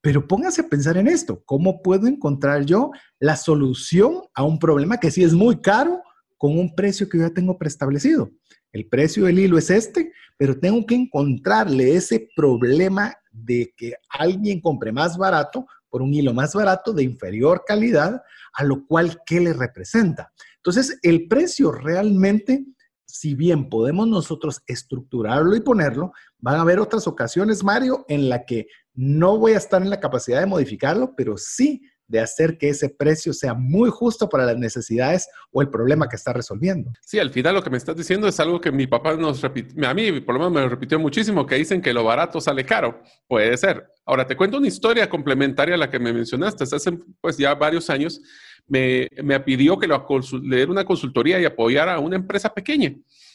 pero 0.00 0.26
póngase 0.28 0.60
a 0.60 0.68
pensar 0.68 0.96
en 0.96 1.08
esto. 1.08 1.42
¿Cómo 1.44 1.82
puedo 1.82 2.06
encontrar 2.06 2.64
yo 2.64 2.92
la 3.18 3.36
solución 3.36 4.22
a 4.34 4.44
un 4.44 4.58
problema 4.58 4.98
que 4.98 5.10
sí 5.10 5.24
es 5.24 5.32
muy 5.32 5.60
caro 5.60 6.00
con 6.38 6.56
un 6.56 6.74
precio 6.76 7.08
que 7.08 7.18
yo 7.18 7.26
ya 7.26 7.34
tengo 7.34 7.58
preestablecido? 7.58 8.30
El 8.72 8.88
precio 8.88 9.24
del 9.24 9.38
hilo 9.38 9.58
es 9.58 9.70
este, 9.70 10.12
pero 10.36 10.58
tengo 10.58 10.84
que 10.86 10.94
encontrarle 10.94 11.94
ese 11.94 12.28
problema 12.36 13.14
de 13.30 13.72
que 13.76 13.94
alguien 14.08 14.60
compre 14.60 14.92
más 14.92 15.16
barato 15.16 15.66
por 15.88 16.02
un 16.02 16.12
hilo 16.12 16.34
más 16.34 16.54
barato 16.54 16.92
de 16.92 17.02
inferior 17.02 17.62
calidad, 17.66 18.22
a 18.52 18.64
lo 18.64 18.86
cual, 18.86 19.20
¿qué 19.24 19.40
le 19.40 19.52
representa? 19.52 20.32
Entonces, 20.56 20.98
el 21.02 21.28
precio 21.28 21.72
realmente, 21.72 22.66
si 23.06 23.34
bien 23.34 23.68
podemos 23.68 24.08
nosotros 24.08 24.62
estructurarlo 24.66 25.54
y 25.54 25.60
ponerlo, 25.60 26.12
van 26.38 26.56
a 26.56 26.62
haber 26.62 26.80
otras 26.80 27.06
ocasiones, 27.06 27.62
Mario, 27.62 28.04
en 28.08 28.28
la 28.28 28.44
que 28.44 28.66
no 28.94 29.38
voy 29.38 29.52
a 29.52 29.58
estar 29.58 29.80
en 29.80 29.90
la 29.90 30.00
capacidad 30.00 30.40
de 30.40 30.46
modificarlo, 30.46 31.14
pero 31.16 31.36
sí 31.36 31.82
de 32.08 32.20
hacer 32.20 32.58
que 32.58 32.68
ese 32.68 32.88
precio 32.88 33.32
sea 33.32 33.54
muy 33.54 33.90
justo 33.90 34.28
para 34.28 34.44
las 34.46 34.56
necesidades 34.56 35.28
o 35.50 35.62
el 35.62 35.68
problema 35.68 36.08
que 36.08 36.16
está 36.16 36.32
resolviendo. 36.32 36.92
Sí, 37.00 37.18
al 37.18 37.30
final 37.30 37.54
lo 37.54 37.62
que 37.62 37.70
me 37.70 37.76
estás 37.76 37.96
diciendo 37.96 38.28
es 38.28 38.38
algo 38.40 38.60
que 38.60 38.70
mi 38.70 38.86
papá 38.86 39.16
nos 39.16 39.40
repitió, 39.42 39.88
a 39.88 39.94
mí 39.94 40.20
por 40.20 40.34
lo 40.34 40.40
menos 40.40 40.54
me 40.54 40.60
lo 40.60 40.68
repitió 40.68 40.98
muchísimo, 40.98 41.46
que 41.46 41.56
dicen 41.56 41.82
que 41.82 41.92
lo 41.92 42.04
barato 42.04 42.40
sale 42.40 42.64
caro. 42.64 43.00
Puede 43.26 43.56
ser. 43.56 43.86
Ahora, 44.04 44.26
te 44.26 44.36
cuento 44.36 44.58
una 44.58 44.68
historia 44.68 45.08
complementaria 45.08 45.74
a 45.74 45.78
la 45.78 45.90
que 45.90 45.98
me 45.98 46.12
mencionaste. 46.12 46.64
Hace 46.64 46.92
pues 47.20 47.36
ya 47.36 47.54
varios 47.54 47.90
años 47.90 48.20
me, 48.66 49.08
me 49.22 49.40
pidió 49.40 49.78
que 49.78 49.88
le 49.88 50.56
diera 50.56 50.70
una 50.70 50.84
consultoría 50.84 51.40
y 51.40 51.44
apoyara 51.44 51.94
a 51.94 51.98
una 51.98 52.16
empresa 52.16 52.52
pequeña 52.52 52.94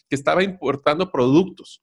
que 0.10 0.16
estaba 0.16 0.44
importando 0.44 1.12
productos. 1.12 1.82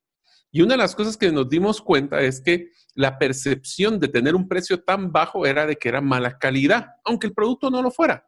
Y 0.51 0.63
una 0.63 0.75
de 0.75 0.79
las 0.79 0.95
cosas 0.95 1.17
que 1.17 1.31
nos 1.31 1.49
dimos 1.49 1.81
cuenta 1.81 2.21
es 2.21 2.41
que 2.41 2.71
la 2.95 3.19
percepción 3.19 4.01
de 4.01 4.09
tener 4.09 4.35
un 4.35 4.49
precio 4.49 4.83
tan 4.83 5.13
bajo 5.13 5.47
era 5.47 5.67
de 5.67 5.77
que 5.77 5.89
era 5.89 6.01
mala 6.01 6.39
calidad, 6.39 6.87
aunque 7.05 7.27
el 7.27 7.35
producto 7.35 7.71
no 7.71 7.83
lo 7.83 7.91
fuera. 7.91 8.27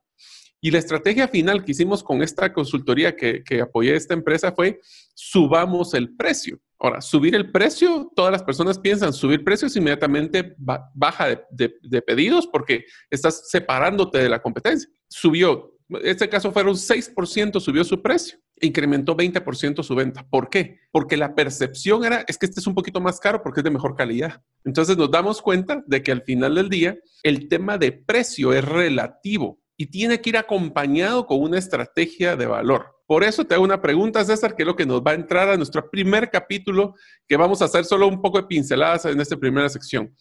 Y 0.61 0.71
la 0.71 0.79
estrategia 0.79 1.27
final 1.27 1.65
que 1.65 1.73
hicimos 1.73 2.03
con 2.05 2.23
esta 2.23 2.53
consultoría 2.53 3.17
que, 3.17 3.43
que 3.43 3.63
apoyé 3.63 3.95
a 3.95 3.97
esta 3.97 4.15
empresa 4.15 4.53
fue 4.53 4.81
subamos 5.15 5.95
el 5.95 6.15
precio. 6.15 6.61
Ahora, 6.83 7.03
subir 7.03 7.35
el 7.35 7.53
precio, 7.53 8.11
todas 8.17 8.33
las 8.33 8.43
personas 8.43 8.79
piensan 8.79 9.13
subir 9.13 9.45
precios 9.45 9.77
inmediatamente 9.77 10.55
baja 10.57 11.29
de, 11.51 12.03
pedidos 12.03 12.47
porque 12.47 12.87
estás 13.11 13.51
separándote 13.51 14.17
de 14.17 14.31
la 14.31 14.41
competencia. 14.41 14.91
Subió, 15.07 15.77
en 15.91 16.07
este 16.07 16.27
caso 16.31 16.51
fueron 16.51 16.75
6% 16.75 17.61
subió 17.61 17.85
su 17.85 18.01
precio 18.01 18.39
incrementó 18.61 19.17
20% 19.17 19.83
su 19.83 19.95
venta. 19.95 20.27
¿Por 20.29 20.51
qué? 20.51 20.81
Porque 20.93 21.17
la 21.17 21.35
percepción 21.35 22.05
era, 22.05 22.25
es 22.29 22.39
que 22.39 22.47
este 22.47 22.61
es 22.61 22.67
un 22.67 22.75
poquito 22.75 23.01
más 23.01 23.19
caro 23.21 23.43
porque 23.43 23.61
es 23.61 23.65
de 23.65 23.71
mejor 23.71 23.97
calidad. 23.97 24.43
Entonces 24.65 24.97
nos 24.97 25.11
damos 25.11 25.41
cuenta 25.43 25.83
de 25.87 26.03
que 26.03 26.13
al 26.13 26.23
final 26.23 26.55
del 26.55 26.69
día 26.69 26.99
el 27.23 27.49
tema 27.49 27.79
de 27.79 27.93
precio 27.93 28.53
es 28.53 28.65
relativo 28.65 29.61
y 29.77 29.87
tiene 29.87 30.21
que 30.21 30.31
ir 30.31 30.37
acompañado 30.37 31.27
con 31.27 31.41
una 31.41 31.59
estrategia 31.59 32.37
de 32.37 32.47
valor. 32.47 32.97
Por 33.07 33.25
eso 33.25 33.45
te 33.45 33.55
hago 33.55 33.65
una 33.65 33.81
pregunta, 33.81 34.25
César, 34.25 34.55
que 34.55 34.63
es 34.63 34.67
lo 34.67 34.77
que 34.77 34.87
nos 34.87 35.01
va 35.01 35.13
a 35.13 35.15
entrar 35.15 35.49
a 35.49 35.57
nuestro 35.57 35.91
primer 35.91 36.31
capítulo, 36.31 36.95
que 37.27 37.37
vamos 37.37 37.61
a 37.61 37.65
hacer 37.65 37.85
solo 37.85 38.07
un 38.07 38.23
poco 38.23 38.39
de 38.41 38.47
pinceladas 38.47 39.07
en 39.07 39.21
esta 39.21 39.37
primera 39.37 39.69
sección. 39.69 40.15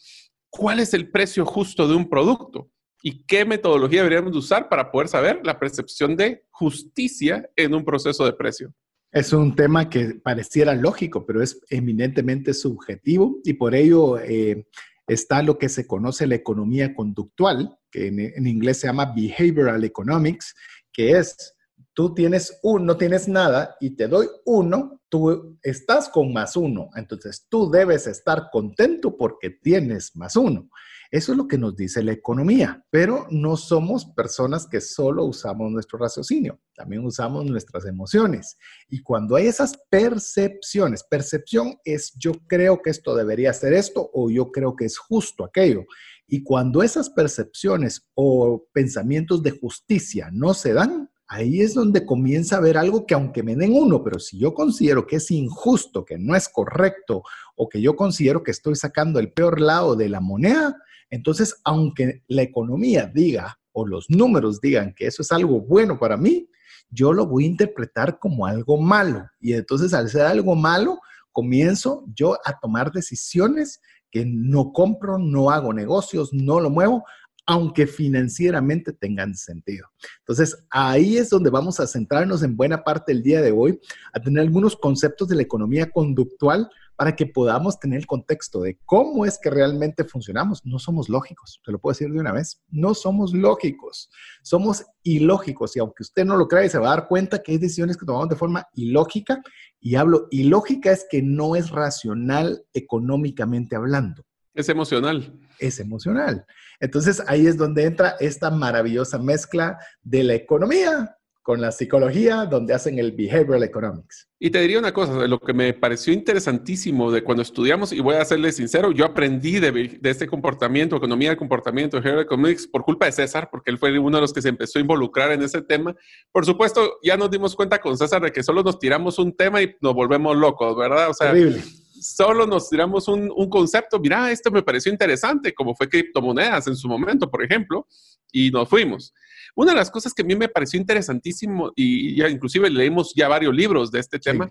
¿Cuál 0.50 0.80
es 0.80 0.94
el 0.94 1.12
precio 1.12 1.46
justo 1.46 1.88
de 1.88 1.96
un 1.96 2.10
producto? 2.10 2.72
Y 3.02 3.26
qué 3.26 3.46
metodología 3.46 4.04
deberíamos 4.04 4.36
usar 4.36 4.70
para 4.70 4.92
poder 4.92 5.08
saber 5.08 5.42
la 5.44 5.60
percepción 5.60 6.16
de 6.16 6.44
justicia 6.52 7.50
en 7.56 7.74
un 7.74 7.86
proceso 7.86 8.26
de 8.26 8.34
precio. 8.34 8.74
Es 9.12 9.34
un 9.34 9.56
tema 9.56 9.90
que 9.90 10.16
pareciera 10.24 10.76
lógico, 10.76 11.26
pero 11.26 11.42
es 11.42 11.60
eminentemente 11.70 12.54
subjetivo 12.54 13.40
y 13.44 13.54
por 13.54 13.74
ello 13.74 14.20
eh, 14.20 14.68
está 15.08 15.42
lo 15.42 15.58
que 15.58 15.70
se 15.70 15.88
conoce 15.88 16.28
la 16.28 16.36
economía 16.36 16.94
conductual, 16.94 17.76
que 17.90 18.08
en, 18.08 18.46
inglés 18.46 18.82
se 18.82 18.88
llama 18.88 19.14
behavioral 19.16 19.84
economics, 19.84 20.54
que 20.94 21.18
es 21.18 21.56
tú 21.94 22.14
tienes 22.14 22.60
uno, 22.62 22.86
no 22.86 22.98
tienes 22.98 23.28
nada 23.28 23.76
y 23.80 23.96
te 23.96 24.08
doy 24.08 24.28
uno, 24.46 25.02
tú 25.10 25.58
estás 25.64 26.08
con 26.08 26.32
más 26.32 26.56
uno. 26.56 26.90
Entonces 26.96 27.48
tú 27.50 27.72
debes 27.72 28.06
estar 28.06 28.50
contento 28.52 29.18
porque 29.18 29.50
tienes 29.50 30.16
más 30.16 30.36
uno. 30.36 30.70
Eso 31.12 31.32
es 31.32 31.40
lo 31.40 31.48
que 31.48 31.58
nos 31.58 31.76
dice 31.76 32.04
la 32.04 32.12
economía, 32.12 32.86
pero 32.92 33.26
no 33.32 33.58
somos 33.58 34.06
personas 34.06 34.68
que 34.68 34.80
solo 34.80 35.26
usamos 35.26 35.72
nuestro 35.72 35.98
raciocinio, 35.98 36.60
también 36.76 37.04
usamos 37.04 37.46
nuestras 37.46 37.88
emociones. 37.88 38.58
Y 38.90 39.02
cuando 39.02 39.36
hay 39.36 39.48
esas 39.48 39.74
percepciones, 39.90 41.04
percepción 41.04 41.80
es 41.84 42.14
yo 42.16 42.34
creo 42.46 42.84
que 42.84 42.92
esto 42.92 43.16
debería 43.16 43.54
ser 43.54 43.74
esto 43.74 44.12
o 44.14 44.30
yo 44.30 44.52
creo 44.52 44.76
que 44.76 44.86
es 44.86 45.00
justo 45.00 45.44
aquello. 45.44 45.86
Y 46.28 46.44
cuando 46.44 46.84
esas 46.84 47.10
percepciones 47.10 48.08
o 48.14 48.68
pensamientos 48.72 49.42
de 49.42 49.50
justicia 49.50 50.30
no 50.32 50.54
se 50.54 50.74
dan, 50.74 51.10
ahí 51.28 51.62
es 51.62 51.74
donde 51.74 52.06
comienza 52.06 52.56
a 52.56 52.60
haber 52.60 52.78
algo 52.78 53.08
que 53.08 53.16
aunque 53.16 53.42
me 53.42 53.56
den 53.56 53.74
uno, 53.74 54.04
pero 54.04 54.20
si 54.20 54.38
yo 54.38 54.54
considero 54.54 55.08
que 55.08 55.16
es 55.16 55.32
injusto, 55.32 56.06
que 56.06 56.20
no 56.20 56.36
es 56.36 56.48
correcto, 56.48 57.24
o 57.56 57.68
que 57.68 57.82
yo 57.82 57.96
considero 57.96 58.44
que 58.44 58.52
estoy 58.52 58.76
sacando 58.76 59.20
el 59.20 59.32
peor 59.32 59.60
lado 59.60 59.96
de 59.96 60.08
la 60.08 60.22
moneda, 60.22 60.76
entonces, 61.10 61.60
aunque 61.64 62.24
la 62.28 62.42
economía 62.42 63.06
diga 63.14 63.60
o 63.72 63.86
los 63.86 64.10
números 64.10 64.62
digan 64.62 64.94
que 64.96 65.08
eso 65.08 65.22
es 65.22 65.32
algo 65.32 65.62
bueno 65.62 66.00
para 66.00 66.18
mí, 66.18 66.50
yo 66.90 67.14
lo 67.14 67.26
voy 67.26 67.46
a 67.46 67.48
interpretar 67.48 68.20
como 68.20 68.46
algo 68.46 68.80
malo. 68.82 69.28
Y 69.40 69.54
entonces, 69.54 69.94
al 69.94 70.10
ser 70.10 70.24
algo 70.24 70.56
malo, 70.56 71.00
comienzo 71.32 72.04
yo 72.16 72.38
a 72.46 72.60
tomar 72.60 72.92
decisiones 72.92 73.82
que 74.12 74.26
no 74.26 74.74
compro, 74.74 75.18
no 75.18 75.52
hago 75.52 75.72
negocios, 75.74 76.34
no 76.34 76.60
lo 76.60 76.70
muevo, 76.70 77.04
aunque 77.50 77.88
financieramente 77.88 78.94
tengan 78.94 79.34
sentido. 79.34 79.88
Entonces, 80.20 80.56
ahí 80.70 81.18
es 81.18 81.32
donde 81.32 81.50
vamos 81.50 81.80
a 81.80 81.88
centrarnos 81.88 82.44
en 82.44 82.56
buena 82.56 82.84
parte 82.84 83.12
del 83.12 83.24
día 83.24 83.42
de 83.42 83.52
hoy, 83.52 83.80
a 84.14 84.20
tener 84.20 84.42
algunos 84.42 84.76
conceptos 84.76 85.28
de 85.28 85.36
la 85.36 85.42
economía 85.42 85.90
conductual 85.90 86.70
para 86.96 87.16
que 87.16 87.26
podamos 87.26 87.80
tener 87.80 87.98
el 87.98 88.06
contexto 88.06 88.62
de 88.62 88.78
cómo 88.86 89.26
es 89.26 89.40
que 89.42 89.50
realmente 89.50 90.04
funcionamos. 90.04 90.64
No 90.64 90.78
somos 90.78 91.10
lógicos, 91.10 91.60
te 91.66 91.72
lo 91.72 91.80
puedo 91.80 91.94
decir 91.94 92.12
de 92.12 92.20
una 92.20 92.34
vez, 92.34 92.62
no 92.70 92.94
somos 92.94 93.34
lógicos, 93.34 94.12
somos 94.44 94.86
ilógicos 95.02 95.76
y 95.76 95.80
aunque 95.80 96.04
usted 96.04 96.26
no 96.26 96.38
lo 96.38 96.48
crea, 96.48 96.70
se 96.70 96.78
va 96.78 96.94
a 96.94 96.98
dar 96.98 97.08
cuenta 97.08 97.42
que 97.42 97.54
hay 97.54 97.58
decisiones 97.58 97.98
que 97.98 98.06
tomamos 98.06 98.30
de 98.30 98.36
forma 98.36 98.68
ilógica 98.76 99.42
y 99.80 99.96
hablo 99.96 100.28
ilógica 100.30 100.92
es 100.92 101.08
que 101.10 101.24
no 101.24 101.56
es 101.56 101.72
racional 101.72 102.64
económicamente 102.74 103.76
hablando. 103.76 104.24
Es 104.60 104.68
emocional. 104.68 105.34
Es 105.58 105.80
emocional. 105.80 106.46
Entonces 106.82 107.24
ahí 107.28 107.48
es 107.48 107.56
donde 107.56 107.86
entra 107.86 108.16
esta 108.20 108.52
maravillosa 108.52 109.18
mezcla 109.18 109.78
de 110.04 110.24
la 110.24 110.34
economía 110.34 111.16
con 111.42 111.62
la 111.62 111.72
psicología, 111.72 112.46
donde 112.46 112.74
hacen 112.74 113.00
el 113.00 113.14
behavioral 113.14 113.64
economics. 113.64 114.28
Y 114.38 114.50
te 114.52 114.60
diría 114.60 114.78
una 114.78 114.94
cosa, 114.94 115.26
lo 115.28 115.40
que 115.40 115.54
me 115.54 115.74
pareció 115.74 116.14
interesantísimo 116.14 117.10
de 117.10 117.24
cuando 117.24 117.42
estudiamos, 117.42 117.94
y 117.94 118.02
voy 118.02 118.16
a 118.16 118.26
serle 118.26 118.52
sincero, 118.52 118.92
yo 118.92 119.06
aprendí 119.06 119.60
de, 119.60 119.72
de 119.72 120.10
este 120.10 120.28
comportamiento, 120.28 120.98
economía 120.98 121.30
del 121.30 121.38
comportamiento, 121.38 121.98
behavioral 121.98 122.26
economics, 122.26 122.68
por 122.68 122.84
culpa 122.84 123.06
de 123.06 123.14
César, 123.14 123.48
porque 123.50 123.72
él 123.72 123.78
fue 123.80 123.98
uno 123.98 124.18
de 124.18 124.22
los 124.22 124.34
que 124.34 124.42
se 124.42 124.50
empezó 124.50 124.78
a 124.78 124.82
involucrar 124.82 125.32
en 125.32 125.42
ese 125.42 125.62
tema. 125.62 125.96
Por 126.32 126.46
supuesto, 126.46 127.00
ya 127.02 127.16
nos 127.18 127.32
dimos 127.32 127.56
cuenta 127.56 127.80
con 127.80 127.98
César 127.98 128.22
de 128.22 128.32
que 128.32 128.44
solo 128.44 128.62
nos 128.62 128.78
tiramos 128.78 129.18
un 129.18 129.36
tema 129.36 129.62
y 129.62 129.74
nos 129.82 129.96
volvemos 129.96 130.36
locos, 130.38 130.78
¿verdad? 130.78 131.10
O 131.10 131.14
sea, 131.14 131.32
Terrible 131.32 131.64
solo 132.02 132.46
nos 132.46 132.70
tiramos 132.70 133.08
un, 133.08 133.32
un, 133.36 133.50
concepto, 133.50 134.00
mira, 134.00 134.32
esto 134.32 134.52
me 134.52 134.64
pareció 134.64 134.92
interesante, 134.92 135.54
como 135.54 135.76
fue 135.76 135.90
criptomonedas 135.90 136.68
en 136.68 136.76
su 136.76 136.88
momento, 136.88 137.30
por 137.30 137.44
ejemplo, 137.44 137.88
y 138.32 138.52
nos 138.52 138.68
fuimos. 138.70 139.14
Una 139.56 139.72
de 139.72 139.78
las 139.78 139.92
cosas 139.92 140.14
que 140.14 140.22
a 140.22 140.26
mí 140.26 140.36
me 140.36 140.50
pareció 140.50 140.80
interesantísimo, 140.80 141.72
y 141.76 142.16
ya 142.16 142.30
inclusive 142.30 142.70
leímos 142.70 143.14
ya 143.16 143.28
varios 143.28 143.54
libros 143.54 143.92
de 143.92 144.00
este 144.00 144.20
tema, 144.20 144.50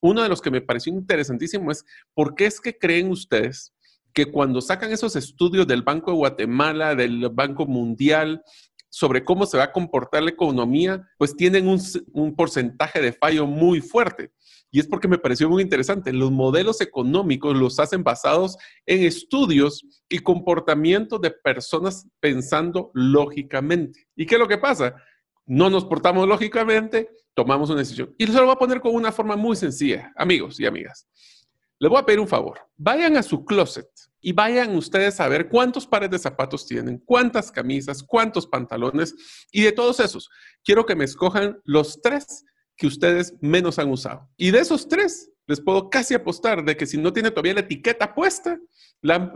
uno 0.00 0.22
de 0.22 0.28
los 0.28 0.40
que 0.40 0.50
me 0.50 0.60
pareció 0.60 0.92
interesantísimo 0.92 1.70
es, 1.70 1.84
¿por 2.14 2.34
qué 2.34 2.46
es 2.46 2.60
que 2.60 2.76
creen 2.76 3.10
ustedes 3.10 3.72
que 4.12 4.26
cuando 4.26 4.60
sacan 4.60 4.92
esos 4.92 5.14
estudios 5.16 5.66
del 5.66 5.82
Banco 5.82 6.10
de 6.10 6.16
Guatemala, 6.16 6.94
del 6.94 7.28
Banco 7.28 7.66
Mundial, 7.66 8.42
sobre 8.88 9.24
cómo 9.24 9.44
se 9.44 9.58
va 9.58 9.64
a 9.64 9.72
comportar 9.72 10.22
la 10.22 10.30
economía, 10.30 11.06
pues 11.18 11.36
tienen 11.36 11.68
un, 11.68 11.78
un 12.12 12.34
porcentaje 12.34 13.02
de 13.02 13.12
fallo 13.12 13.46
muy 13.46 13.82
fuerte. 13.82 14.32
Y 14.76 14.80
es 14.80 14.86
porque 14.86 15.08
me 15.08 15.16
pareció 15.16 15.48
muy 15.48 15.62
interesante. 15.62 16.12
Los 16.12 16.30
modelos 16.30 16.82
económicos 16.82 17.56
los 17.56 17.80
hacen 17.80 18.04
basados 18.04 18.58
en 18.84 19.04
estudios 19.04 19.86
y 20.06 20.18
comportamientos 20.18 21.18
de 21.22 21.30
personas 21.30 22.06
pensando 22.20 22.90
lógicamente. 22.92 24.06
¿Y 24.14 24.26
qué 24.26 24.34
es 24.34 24.38
lo 24.38 24.46
que 24.46 24.58
pasa? 24.58 24.94
No 25.46 25.70
nos 25.70 25.86
portamos 25.86 26.28
lógicamente, 26.28 27.08
tomamos 27.32 27.70
una 27.70 27.78
decisión. 27.78 28.14
Y 28.18 28.26
se 28.26 28.34
lo 28.34 28.44
voy 28.44 28.52
a 28.52 28.58
poner 28.58 28.82
con 28.82 28.94
una 28.94 29.12
forma 29.12 29.34
muy 29.34 29.56
sencilla, 29.56 30.12
amigos 30.14 30.60
y 30.60 30.66
amigas. 30.66 31.08
Les 31.78 31.88
voy 31.88 31.98
a 31.98 32.04
pedir 32.04 32.20
un 32.20 32.28
favor. 32.28 32.60
Vayan 32.76 33.16
a 33.16 33.22
su 33.22 33.46
closet 33.46 33.88
y 34.20 34.32
vayan 34.32 34.76
ustedes 34.76 35.20
a 35.20 35.28
ver 35.28 35.48
cuántos 35.48 35.86
pares 35.86 36.10
de 36.10 36.18
zapatos 36.18 36.66
tienen, 36.66 36.98
cuántas 36.98 37.50
camisas, 37.50 38.02
cuántos 38.02 38.46
pantalones 38.46 39.14
y 39.50 39.62
de 39.62 39.72
todos 39.72 40.00
esos, 40.00 40.28
quiero 40.62 40.84
que 40.84 40.96
me 40.96 41.06
escojan 41.06 41.62
los 41.64 42.02
tres 42.02 42.44
que 42.76 42.86
ustedes 42.86 43.34
menos 43.40 43.78
han 43.78 43.90
usado. 43.90 44.28
Y 44.36 44.50
de 44.50 44.60
esos 44.60 44.88
tres, 44.88 45.30
les 45.46 45.60
puedo 45.60 45.88
casi 45.90 46.14
apostar 46.14 46.64
de 46.64 46.76
que 46.76 46.86
si 46.86 46.98
no 46.98 47.12
tiene 47.12 47.30
todavía 47.30 47.54
la 47.54 47.60
etiqueta 47.60 48.14
puesta, 48.14 48.58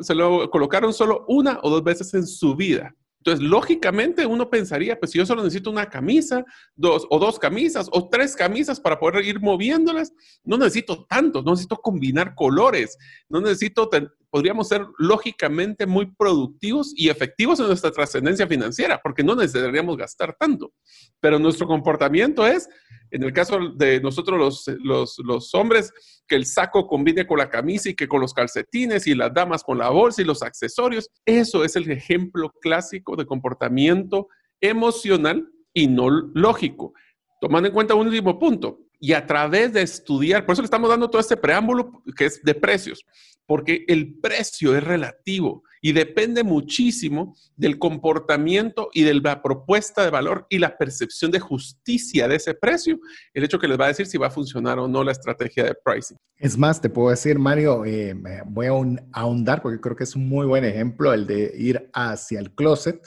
se 0.01 0.15
lo 0.15 0.51
colocaron 0.51 0.93
solo 0.93 1.25
una 1.29 1.61
o 1.63 1.71
dos 1.71 1.85
veces 1.85 2.13
en 2.15 2.27
su 2.27 2.57
vida. 2.57 2.95
Entonces, 3.21 3.47
lógicamente 3.47 4.25
uno 4.25 4.49
pensaría, 4.49 4.99
pues 4.99 5.13
si 5.13 5.19
yo 5.19 5.27
solo 5.27 5.43
necesito 5.43 5.71
una 5.71 5.91
camisa, 5.91 6.43
dos 6.75 7.07
o 7.11 7.19
dos 7.19 7.39
camisas 7.39 7.89
o 7.93 8.09
tres 8.09 8.35
camisas 8.35 8.81
para 8.81 8.99
poder 8.99 9.25
ir 9.27 9.41
moviéndolas, 9.41 10.11
no 10.43 10.57
necesito 10.57 11.05
tanto, 11.05 11.43
no 11.43 11.51
necesito 11.51 11.77
combinar 11.77 12.35
colores, 12.35 12.97
no 13.29 13.43
necesito, 13.43 13.91
podríamos 14.31 14.69
ser 14.69 14.87
lógicamente 14.99 15.87
muy 15.87 16.07
productivos 16.07 16.93
y 16.97 17.09
efectivos 17.09 17.59
en 17.61 17.67
nuestra 17.67 17.91
trascendencia 17.91 18.47
financiera, 18.47 19.01
porque 19.03 19.25
no 19.25 19.35
necesitaríamos 19.35 19.97
gastar 19.97 20.37
tanto. 20.39 20.73
Pero 21.21 21.39
nuestro 21.39 21.67
comportamiento 21.67 22.47
es, 22.47 22.69
en 23.11 23.25
el 23.25 23.33
caso 23.33 23.59
de 23.75 24.01
nosotros 24.01 24.67
los, 24.83 25.19
los, 25.19 25.55
hombres, 25.55 25.93
que 26.29 26.37
el 26.37 26.47
saco 26.47 26.87
combine 26.87 27.27
con 27.27 27.39
la 27.39 27.51
camisa 27.51 27.91
y 27.91 27.95
que 27.95 28.07
con 28.07 28.21
los 28.21 28.33
calcetines 28.33 29.07
y 29.07 29.15
las 29.15 29.35
damas 29.35 29.65
con 29.65 29.79
la 29.79 29.91
bolsa 29.91 30.23
y 30.23 30.25
los 30.25 30.43
accesorios. 30.43 31.11
Eso 31.25 31.65
es 31.65 31.75
el 31.75 31.91
ejemplo 31.91 32.53
clásico 32.61 33.17
de 33.17 33.27
comportamiento 33.27 34.29
emocional 34.61 35.49
y 35.75 35.89
no 35.89 36.09
lógico. 36.09 36.93
Tomando 37.41 37.69
en 37.69 37.75
cuenta 37.75 37.95
un 37.95 38.07
último 38.07 38.39
punto, 38.39 38.79
y 39.01 39.15
a 39.15 39.27
través 39.27 39.73
de 39.73 39.81
estudiar, 39.81 40.45
por 40.45 40.53
eso 40.53 40.63
le 40.63 40.67
estamos 40.67 40.91
dando 40.91 41.09
todo 41.09 41.21
este 41.21 41.37
preámbulo 41.37 42.03
que 42.15 42.27
es 42.27 42.43
de 42.43 42.55
precios, 42.55 43.05
porque 43.47 43.85
el 43.89 44.21
precio 44.21 44.77
es 44.77 44.85
relativo 44.85 45.65
y 45.81 45.93
depende 45.93 46.45
muchísimo 46.45 47.35
del 47.57 47.79
comportamiento 47.79 48.91
y 48.93 49.03
de 49.03 49.15
la 49.15 49.43
propuesta 49.43 50.05
de 50.05 50.11
valor 50.11 50.47
y 50.51 50.59
la 50.59 50.77
percepción 50.77 51.31
de 51.31 51.41
justicia 51.41 52.29
de 52.29 52.37
ese 52.37 52.53
precio, 52.53 53.01
el 53.33 53.45
hecho 53.45 53.59
que 53.59 53.67
les 53.67 53.81
va 53.81 53.87
a 53.87 53.89
decir 53.89 54.07
si 54.07 54.19
va 54.19 54.27
a 54.27 54.31
funcionar 54.31 54.79
o 54.79 54.87
no 54.87 55.03
la 55.03 55.13
estrategia 55.13 55.65
de 55.65 55.75
pricing. 55.83 56.19
Es 56.37 56.59
más, 56.59 56.81
te 56.81 56.91
puedo 56.91 57.09
decir, 57.09 57.39
Mario, 57.39 57.85
eh, 57.87 58.15
voy 58.47 58.67
a 58.67 58.73
ahondar 59.13 59.63
porque 59.63 59.81
creo 59.81 59.97
que 59.97 60.05
es 60.05 60.15
un 60.15 60.29
muy 60.29 60.47
buen 60.47 60.65
ejemplo 60.65 61.15
el 61.15 61.27
de 61.27 61.53
ir 61.57 61.91
hacia 61.95 62.39
el 62.39 62.55
closet 62.55 63.01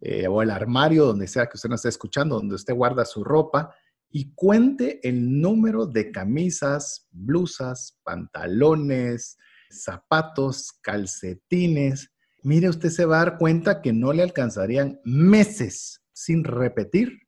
eh, 0.00 0.26
o 0.26 0.42
el 0.42 0.50
armario, 0.50 1.06
donde 1.06 1.28
sea 1.28 1.46
que 1.46 1.56
usted 1.56 1.68
nos 1.68 1.78
esté 1.78 1.90
escuchando, 1.90 2.36
donde 2.36 2.56
usted 2.56 2.74
guarda 2.74 3.04
su 3.04 3.22
ropa 3.22 3.72
y 4.10 4.32
cuente 4.34 5.00
el 5.08 5.40
número 5.40 5.86
de 5.86 6.10
camisas, 6.10 7.08
blusas, 7.10 7.98
pantalones, 8.02 9.38
zapatos, 9.70 10.72
calcetines. 10.82 12.10
Mire, 12.42 12.68
usted 12.68 12.90
se 12.90 13.04
va 13.04 13.20
a 13.20 13.24
dar 13.24 13.38
cuenta 13.38 13.80
que 13.80 13.92
no 13.92 14.12
le 14.12 14.22
alcanzarían 14.22 15.00
meses 15.04 16.02
sin 16.12 16.44
repetir 16.44 17.20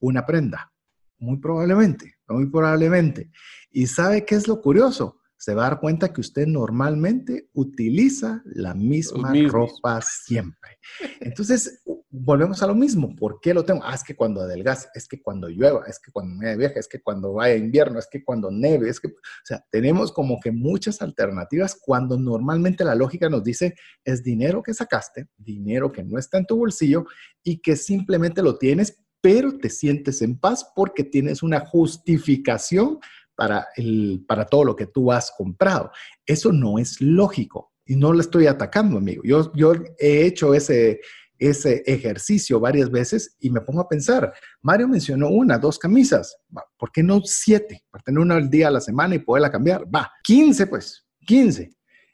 una 0.00 0.26
prenda. 0.26 0.72
Muy 1.18 1.38
probablemente, 1.38 2.14
muy 2.28 2.50
probablemente. 2.50 3.30
¿Y 3.70 3.86
sabe 3.86 4.24
qué 4.24 4.34
es 4.34 4.48
lo 4.48 4.60
curioso? 4.60 5.20
Se 5.36 5.54
va 5.54 5.66
a 5.66 5.70
dar 5.70 5.80
cuenta 5.80 6.12
que 6.12 6.20
usted 6.20 6.46
normalmente 6.46 7.50
utiliza 7.52 8.42
la 8.46 8.74
misma 8.74 9.32
ropa 9.48 10.00
siempre. 10.00 10.78
Entonces, 11.20 11.82
volvemos 12.16 12.62
a 12.62 12.68
lo 12.68 12.74
mismo. 12.74 13.14
¿Por 13.16 13.40
qué 13.40 13.52
lo 13.52 13.64
tengo? 13.64 13.82
Ah, 13.84 13.94
es 13.94 14.04
que 14.04 14.14
cuando 14.14 14.40
adelgaza, 14.40 14.88
es 14.94 15.08
que 15.08 15.20
cuando 15.20 15.48
llueva, 15.48 15.84
es 15.88 15.98
que 15.98 16.12
cuando 16.12 16.36
me 16.36 16.56
viaje, 16.56 16.78
es 16.78 16.86
que 16.86 17.02
cuando 17.02 17.34
vaya 17.34 17.56
invierno, 17.56 17.98
es 17.98 18.06
que 18.06 18.22
cuando 18.22 18.50
neve, 18.52 18.88
es 18.88 19.00
que, 19.00 19.08
o 19.08 19.12
sea, 19.44 19.64
tenemos 19.70 20.12
como 20.12 20.38
que 20.40 20.52
muchas 20.52 21.02
alternativas 21.02 21.76
cuando 21.80 22.16
normalmente 22.16 22.84
la 22.84 22.94
lógica 22.94 23.28
nos 23.28 23.42
dice 23.42 23.74
es 24.04 24.22
dinero 24.22 24.62
que 24.62 24.74
sacaste, 24.74 25.26
dinero 25.36 25.90
que 25.90 26.04
no 26.04 26.18
está 26.18 26.38
en 26.38 26.46
tu 26.46 26.56
bolsillo 26.56 27.04
y 27.42 27.60
que 27.60 27.74
simplemente 27.74 28.42
lo 28.42 28.58
tienes, 28.58 28.96
pero 29.20 29.58
te 29.58 29.68
sientes 29.68 30.22
en 30.22 30.38
paz 30.38 30.70
porque 30.76 31.02
tienes 31.02 31.42
una 31.42 31.60
justificación 31.66 33.00
para, 33.34 33.66
el, 33.74 34.24
para 34.28 34.46
todo 34.46 34.64
lo 34.64 34.76
que 34.76 34.86
tú 34.86 35.10
has 35.10 35.32
comprado. 35.32 35.90
Eso 36.24 36.52
no 36.52 36.78
es 36.78 37.00
lógico 37.00 37.72
y 37.84 37.96
no 37.96 38.12
lo 38.12 38.20
estoy 38.20 38.46
atacando, 38.46 38.98
amigo. 38.98 39.22
Yo, 39.24 39.52
yo 39.54 39.72
he 39.98 40.26
hecho 40.26 40.54
ese, 40.54 41.00
ese 41.38 41.82
ejercicio 41.86 42.60
varias 42.60 42.90
veces 42.90 43.36
y 43.40 43.50
me 43.50 43.60
pongo 43.60 43.80
a 43.80 43.88
pensar, 43.88 44.32
Mario 44.62 44.88
mencionó 44.88 45.28
una, 45.28 45.58
dos 45.58 45.78
camisas, 45.78 46.36
¿por 46.78 46.92
qué 46.92 47.02
no 47.02 47.20
siete? 47.24 47.84
Para 47.90 48.04
tener 48.04 48.20
una 48.20 48.36
al 48.36 48.48
día 48.48 48.68
a 48.68 48.72
la 48.72 48.80
semana 48.80 49.14
y 49.14 49.18
poderla 49.18 49.50
cambiar. 49.50 49.84
Va, 49.92 50.10
15 50.22 50.66
pues, 50.66 51.04
15. 51.26 51.70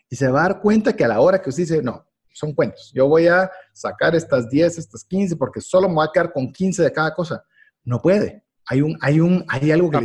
Y 0.09 0.17
se 0.17 0.29
va 0.29 0.41
a 0.41 0.49
dar 0.49 0.61
cuenta 0.61 0.95
que 0.95 1.05
a 1.05 1.09
la 1.09 1.21
hora 1.21 1.41
que 1.41 1.51
usted 1.51 1.65
dice, 1.65 1.83
no, 1.83 2.07
son 2.33 2.55
cuentos, 2.55 2.91
yo 2.95 3.07
voy 3.07 3.27
a 3.27 3.51
sacar 3.73 4.15
estas 4.15 4.49
10, 4.49 4.79
estas 4.79 5.05
15, 5.05 5.37
porque 5.37 5.61
solo 5.61 5.89
me 5.89 5.97
voy 5.97 6.07
a 6.07 6.13
quedar 6.13 6.33
con 6.33 6.53
15 6.53 6.83
de 6.83 6.93
cada 6.93 7.15
cosa. 7.15 7.45
No 7.85 8.01
puede. 8.01 8.45
Hay, 8.67 8.83
un, 8.83 8.97
hay, 9.01 9.19
un, 9.19 9.45
hay 9.49 9.73
algo 9.73 9.91
que 9.91 9.99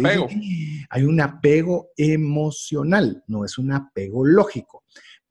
hay 0.90 1.04
un 1.04 1.22
apego 1.22 1.92
emocional, 1.96 3.24
no 3.28 3.46
es 3.46 3.58
un 3.58 3.72
apego 3.72 4.26
lógico. 4.26 4.84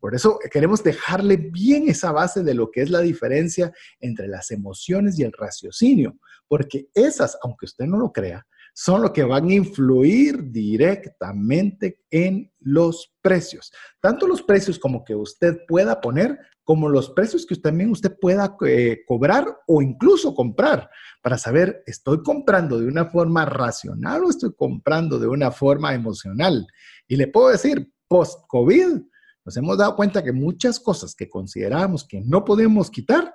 Por 0.05 0.15
eso 0.15 0.39
queremos 0.53 0.85
dejarle 0.85 1.39
bien 1.39 1.89
esa 1.89 2.13
base 2.13 2.43
de 2.43 2.53
lo 2.53 2.71
que 2.71 2.83
es 2.83 2.91
la 2.91 3.01
diferencia 3.01 3.73
entre 3.99 4.29
las 4.29 4.51
emociones 4.51 5.19
y 5.19 5.23
el 5.23 5.33
raciocinio, 5.33 6.19
porque 6.47 6.91
esas, 6.93 7.39
aunque 7.43 7.65
usted 7.65 7.87
no 7.87 7.97
lo 7.97 8.13
crea, 8.13 8.47
son 8.75 9.01
lo 9.01 9.15
que 9.15 9.25
van 9.25 9.49
a 9.49 9.55
influir 9.55 10.51
directamente 10.51 12.03
en 12.11 12.53
los 12.61 13.15
precios. 13.23 13.73
Tanto 13.99 14.27
los 14.27 14.43
precios 14.43 14.79
como 14.79 15.07
que 15.07 15.15
usted 15.15 15.61
pueda 15.67 16.03
poner, 16.03 16.39
como 16.65 16.91
los 16.91 17.09
precios 17.09 17.47
que 17.47 17.57
también 17.57 17.89
usted 17.89 18.15
pueda 18.21 18.59
eh, 18.67 19.05
cobrar 19.07 19.47
o 19.67 19.81
incluso 19.81 20.35
comprar, 20.35 20.91
para 21.23 21.39
saber, 21.39 21.83
¿estoy 21.87 22.23
comprando 22.23 22.79
de 22.79 22.89
una 22.89 23.07
forma 23.07 23.47
racional 23.47 24.25
o 24.25 24.29
estoy 24.29 24.53
comprando 24.55 25.19
de 25.19 25.29
una 25.29 25.51
forma 25.51 25.95
emocional? 25.95 26.67
Y 27.09 27.17
le 27.17 27.27
puedo 27.29 27.49
decir, 27.49 27.91
post-COVID, 28.07 29.01
nos 29.45 29.57
hemos 29.57 29.79
dado 29.79 29.95
cuenta 29.97 30.23
que 30.23 30.33
muchas 30.33 30.81
cosas 30.81 31.15
que 31.15 31.29
considerábamos 31.29 32.07
que 32.07 32.21
no 32.21 32.45
podíamos 32.45 32.91
quitar, 32.91 33.35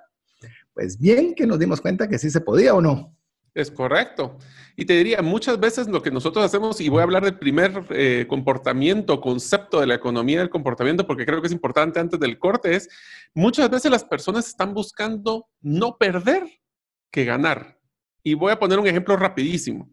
pues 0.73 0.97
bien 0.97 1.35
que 1.35 1.45
nos 1.45 1.59
dimos 1.59 1.81
cuenta 1.81 2.07
que 2.07 2.17
sí 2.17 2.29
se 2.29 2.41
podía 2.41 2.73
o 2.73 2.81
no. 2.81 3.15
Es 3.53 3.71
correcto. 3.71 4.37
Y 4.75 4.85
te 4.85 4.93
diría, 4.93 5.21
muchas 5.21 5.59
veces 5.59 5.87
lo 5.87 6.01
que 6.01 6.11
nosotros 6.11 6.45
hacemos, 6.45 6.79
y 6.79 6.87
voy 6.87 7.01
a 7.01 7.03
hablar 7.03 7.23
del 7.23 7.37
primer 7.37 7.83
eh, 7.89 8.25
comportamiento, 8.29 9.19
concepto 9.19 9.79
de 9.79 9.87
la 9.87 9.95
economía 9.95 10.39
del 10.39 10.49
comportamiento, 10.49 11.05
porque 11.05 11.25
creo 11.25 11.41
que 11.41 11.47
es 11.47 11.53
importante 11.53 11.99
antes 11.99 12.19
del 12.19 12.39
corte, 12.39 12.75
es 12.75 12.87
muchas 13.33 13.69
veces 13.69 13.91
las 13.91 14.03
personas 14.03 14.47
están 14.47 14.73
buscando 14.73 15.47
no 15.61 15.97
perder 15.97 16.43
que 17.11 17.25
ganar. 17.25 17.77
Y 18.23 18.35
voy 18.35 18.51
a 18.51 18.59
poner 18.59 18.79
un 18.79 18.87
ejemplo 18.87 19.17
rapidísimo. 19.17 19.89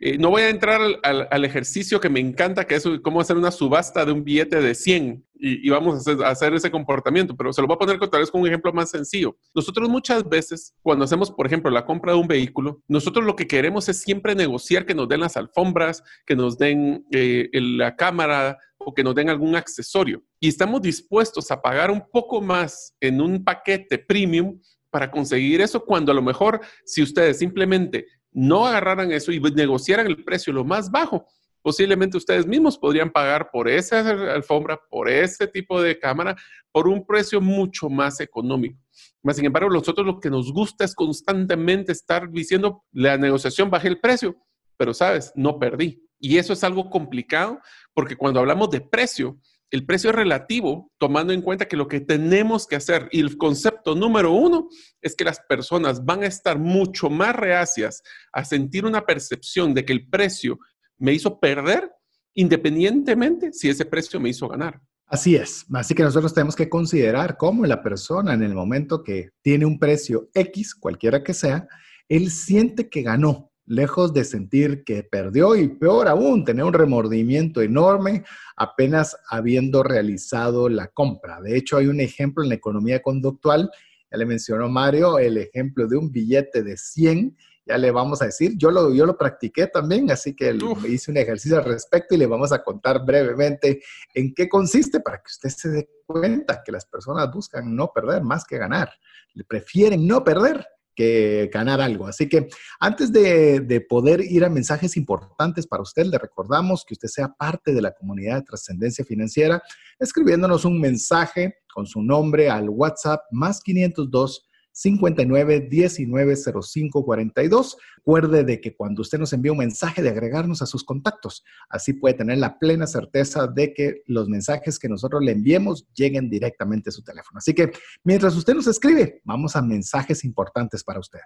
Eh, 0.00 0.16
no 0.16 0.30
voy 0.30 0.42
a 0.42 0.50
entrar 0.50 0.80
al, 1.02 1.44
ejercicio 1.44 2.00
que 2.00 2.08
me 2.08 2.20
encanta, 2.20 2.66
que 2.66 2.76
es 2.76 2.84
cómo 3.02 3.20
hacer 3.20 3.36
una 3.36 3.50
subasta 3.50 4.04
de 4.04 4.12
un 4.12 4.22
billete 4.22 4.60
de 4.60 4.74
100 4.74 5.24
y, 5.40 5.68
vamos 5.70 6.06
a 6.06 6.28
hacer, 6.28 6.54
ese 6.54 6.70
comportamiento, 6.70 7.36
pero 7.36 7.52
se 7.52 7.60
lo 7.60 7.66
voy 7.66 7.74
a 7.74 7.78
poner 7.78 7.98
tal 7.98 8.20
vez 8.20 8.30
con 8.30 8.40
un 8.40 8.46
ejemplo 8.46 8.72
más 8.72 8.90
sencillo. 8.90 9.36
Nosotros 9.54 9.88
muchas 9.88 10.28
veces, 10.28 10.74
cuando 10.82 11.04
hacemos, 11.04 11.30
por 11.30 11.46
ejemplo, 11.46 11.70
la 11.70 11.84
compra 11.84 12.12
de 12.12 12.18
un 12.18 12.28
vehículo, 12.28 12.82
nosotros 12.86 13.24
lo 13.24 13.34
que 13.34 13.46
queremos 13.46 13.88
es 13.88 14.00
siempre 14.00 14.34
negociar 14.34 14.86
que 14.86 14.94
nos 14.94 15.08
den 15.08 15.20
las 15.20 15.36
alfombras, 15.36 16.02
que 16.26 16.36
nos 16.36 16.58
den 16.58 17.04
eh, 17.12 17.48
la 17.52 17.96
cámara 17.96 18.58
o 18.78 18.94
que 18.94 19.04
nos 19.04 19.14
den 19.14 19.30
algún 19.30 19.56
accesorio. 19.56 20.22
Y 20.40 20.48
estamos 20.48 20.80
dispuestos 20.82 21.50
a 21.50 21.60
pagar 21.60 21.90
un 21.90 22.02
poco 22.10 22.40
más 22.40 22.94
en 23.00 23.20
un 23.20 23.42
paquete 23.44 23.98
premium 23.98 24.60
para 24.90 25.10
conseguir 25.10 25.60
eso 25.60 25.84
cuando 25.84 26.12
a 26.12 26.14
lo 26.14 26.22
mejor 26.22 26.60
si 26.84 27.02
ustedes 27.02 27.38
simplemente 27.38 28.06
no 28.38 28.66
agarraran 28.66 29.10
eso 29.10 29.32
y 29.32 29.40
negociaran 29.40 30.06
el 30.06 30.22
precio 30.22 30.52
lo 30.52 30.64
más 30.64 30.92
bajo, 30.92 31.26
posiblemente 31.60 32.16
ustedes 32.16 32.46
mismos 32.46 32.78
podrían 32.78 33.10
pagar 33.10 33.50
por 33.50 33.68
esa 33.68 33.98
alfombra, 34.32 34.80
por 34.88 35.10
ese 35.10 35.48
tipo 35.48 35.82
de 35.82 35.98
cámara, 35.98 36.36
por 36.70 36.86
un 36.86 37.04
precio 37.04 37.40
mucho 37.40 37.90
más 37.90 38.20
económico. 38.20 38.78
Más 39.24 39.36
sin 39.36 39.46
embargo, 39.46 39.68
nosotros 39.68 40.06
lo 40.06 40.20
que 40.20 40.30
nos 40.30 40.52
gusta 40.52 40.84
es 40.84 40.94
constantemente 40.94 41.90
estar 41.90 42.30
diciendo, 42.30 42.84
la 42.92 43.18
negociación 43.18 43.70
baje 43.70 43.88
el 43.88 43.98
precio, 43.98 44.36
pero 44.76 44.94
sabes, 44.94 45.32
no 45.34 45.58
perdí. 45.58 46.00
Y 46.20 46.38
eso 46.38 46.52
es 46.52 46.62
algo 46.62 46.90
complicado 46.90 47.60
porque 47.92 48.14
cuando 48.14 48.38
hablamos 48.38 48.70
de 48.70 48.80
precio, 48.80 49.36
el 49.70 49.84
precio 49.84 50.10
es 50.10 50.16
relativo, 50.16 50.90
tomando 50.98 51.32
en 51.32 51.42
cuenta 51.42 51.66
que 51.66 51.76
lo 51.76 51.88
que 51.88 52.00
tenemos 52.00 52.66
que 52.66 52.76
hacer, 52.76 53.08
y 53.12 53.20
el 53.20 53.36
concepto 53.36 53.94
número 53.94 54.32
uno, 54.32 54.68
es 55.02 55.14
que 55.14 55.24
las 55.24 55.40
personas 55.40 56.04
van 56.04 56.22
a 56.22 56.26
estar 56.26 56.58
mucho 56.58 57.10
más 57.10 57.36
reacias 57.36 58.02
a 58.32 58.44
sentir 58.44 58.86
una 58.86 59.04
percepción 59.04 59.74
de 59.74 59.84
que 59.84 59.92
el 59.92 60.08
precio 60.08 60.58
me 60.96 61.12
hizo 61.12 61.38
perder, 61.38 61.90
independientemente 62.34 63.52
si 63.52 63.68
ese 63.68 63.84
precio 63.84 64.18
me 64.20 64.30
hizo 64.30 64.48
ganar. 64.48 64.80
Así 65.06 65.36
es. 65.36 65.64
Así 65.72 65.94
que 65.94 66.02
nosotros 66.02 66.34
tenemos 66.34 66.54
que 66.54 66.68
considerar 66.68 67.36
cómo 67.36 67.64
la 67.66 67.82
persona 67.82 68.34
en 68.34 68.42
el 68.42 68.54
momento 68.54 69.02
que 69.02 69.30
tiene 69.42 69.64
un 69.64 69.78
precio 69.78 70.28
X, 70.34 70.74
cualquiera 70.74 71.22
que 71.22 71.34
sea, 71.34 71.66
él 72.08 72.30
siente 72.30 72.88
que 72.88 73.02
ganó, 73.02 73.47
lejos 73.68 74.12
de 74.14 74.24
sentir 74.24 74.82
que 74.82 75.02
perdió 75.02 75.54
y 75.54 75.68
peor 75.68 76.08
aún, 76.08 76.44
tener 76.44 76.64
un 76.64 76.72
remordimiento 76.72 77.60
enorme 77.60 78.24
apenas 78.56 79.16
habiendo 79.28 79.82
realizado 79.82 80.68
la 80.68 80.88
compra. 80.88 81.40
De 81.40 81.56
hecho, 81.56 81.76
hay 81.76 81.86
un 81.86 82.00
ejemplo 82.00 82.42
en 82.42 82.48
la 82.48 82.56
economía 82.56 83.00
conductual, 83.02 83.70
ya 84.10 84.18
le 84.18 84.24
mencionó 84.24 84.68
Mario, 84.68 85.18
el 85.18 85.36
ejemplo 85.36 85.86
de 85.86 85.96
un 85.96 86.10
billete 86.10 86.62
de 86.62 86.76
100 86.76 87.36
ya 87.68 87.76
le 87.76 87.90
vamos 87.90 88.22
a 88.22 88.24
decir. 88.24 88.54
Yo 88.56 88.70
lo, 88.70 88.94
yo 88.94 89.04
lo 89.04 89.18
practiqué 89.18 89.66
también, 89.66 90.10
así 90.10 90.34
que 90.34 90.56
hice 90.88 91.10
un 91.10 91.18
ejercicio 91.18 91.58
al 91.58 91.66
respecto 91.66 92.14
y 92.14 92.18
le 92.18 92.26
vamos 92.26 92.50
a 92.50 92.62
contar 92.62 93.04
brevemente 93.04 93.82
en 94.14 94.32
qué 94.34 94.48
consiste 94.48 95.00
para 95.00 95.18
que 95.18 95.26
usted 95.26 95.50
se 95.50 95.68
dé 95.68 95.90
cuenta 96.06 96.62
que 96.64 96.72
las 96.72 96.86
personas 96.86 97.30
buscan 97.30 97.76
no 97.76 97.92
perder 97.92 98.22
más 98.22 98.46
que 98.46 98.56
ganar. 98.56 98.90
Le 99.34 99.44
prefieren 99.44 100.06
no 100.06 100.24
perder 100.24 100.66
que 100.98 101.48
ganar 101.54 101.80
algo. 101.80 102.08
Así 102.08 102.28
que 102.28 102.48
antes 102.80 103.12
de, 103.12 103.60
de, 103.60 103.80
poder 103.80 104.20
ir 104.20 104.44
a 104.44 104.50
mensajes 104.50 104.96
importantes 104.96 105.64
para 105.64 105.84
usted, 105.84 106.06
le 106.06 106.18
recordamos 106.18 106.84
que 106.84 106.94
usted 106.94 107.06
sea 107.06 107.28
parte 107.28 107.72
de 107.72 107.80
la 107.80 107.92
comunidad 107.92 108.38
de 108.38 108.42
trascendencia 108.42 109.04
financiera, 109.04 109.62
escribiéndonos 110.00 110.64
un 110.64 110.80
mensaje 110.80 111.58
con 111.72 111.86
su 111.86 112.02
nombre 112.02 112.50
al 112.50 112.68
WhatsApp 112.68 113.20
más 113.30 113.60
502 113.60 114.47
59 114.78 115.66
19 115.68 116.36
05 116.36 117.04
42. 117.04 117.76
Recuerde 117.96 118.44
de 118.44 118.60
que 118.60 118.76
cuando 118.76 119.02
usted 119.02 119.18
nos 119.18 119.32
envía 119.32 119.50
un 119.50 119.58
mensaje 119.58 120.02
de 120.02 120.08
agregarnos 120.08 120.62
a 120.62 120.66
sus 120.66 120.84
contactos, 120.84 121.44
así 121.68 121.94
puede 121.94 122.14
tener 122.14 122.38
la 122.38 122.58
plena 122.58 122.86
certeza 122.86 123.48
de 123.48 123.74
que 123.74 124.02
los 124.06 124.28
mensajes 124.28 124.78
que 124.78 124.88
nosotros 124.88 125.22
le 125.22 125.32
enviemos 125.32 125.86
lleguen 125.94 126.30
directamente 126.30 126.90
a 126.90 126.92
su 126.92 127.02
teléfono. 127.02 127.38
Así 127.38 127.54
que 127.54 127.72
mientras 128.04 128.36
usted 128.36 128.54
nos 128.54 128.68
escribe, 128.68 129.20
vamos 129.24 129.56
a 129.56 129.62
mensajes 129.62 130.24
importantes 130.24 130.84
para 130.84 131.00
usted. 131.00 131.20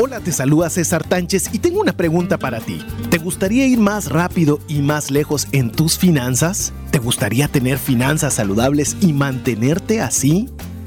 Hola, 0.00 0.20
te 0.20 0.32
saluda 0.32 0.70
César 0.70 1.06
Tánchez 1.06 1.50
y 1.52 1.60
tengo 1.60 1.80
una 1.80 1.92
pregunta 1.92 2.36
para 2.36 2.60
ti. 2.60 2.84
¿Te 3.10 3.18
gustaría 3.18 3.66
ir 3.66 3.78
más 3.78 4.10
rápido 4.10 4.58
y 4.68 4.82
más 4.82 5.10
lejos 5.10 5.46
en 5.52 5.70
tus 5.70 5.98
finanzas? 5.98 6.72
¿Te 6.90 6.98
gustaría 6.98 7.48
tener 7.48 7.78
finanzas 7.78 8.34
saludables 8.34 8.96
y 9.00 9.12
mantenerte 9.12 10.00
así? 10.00 10.50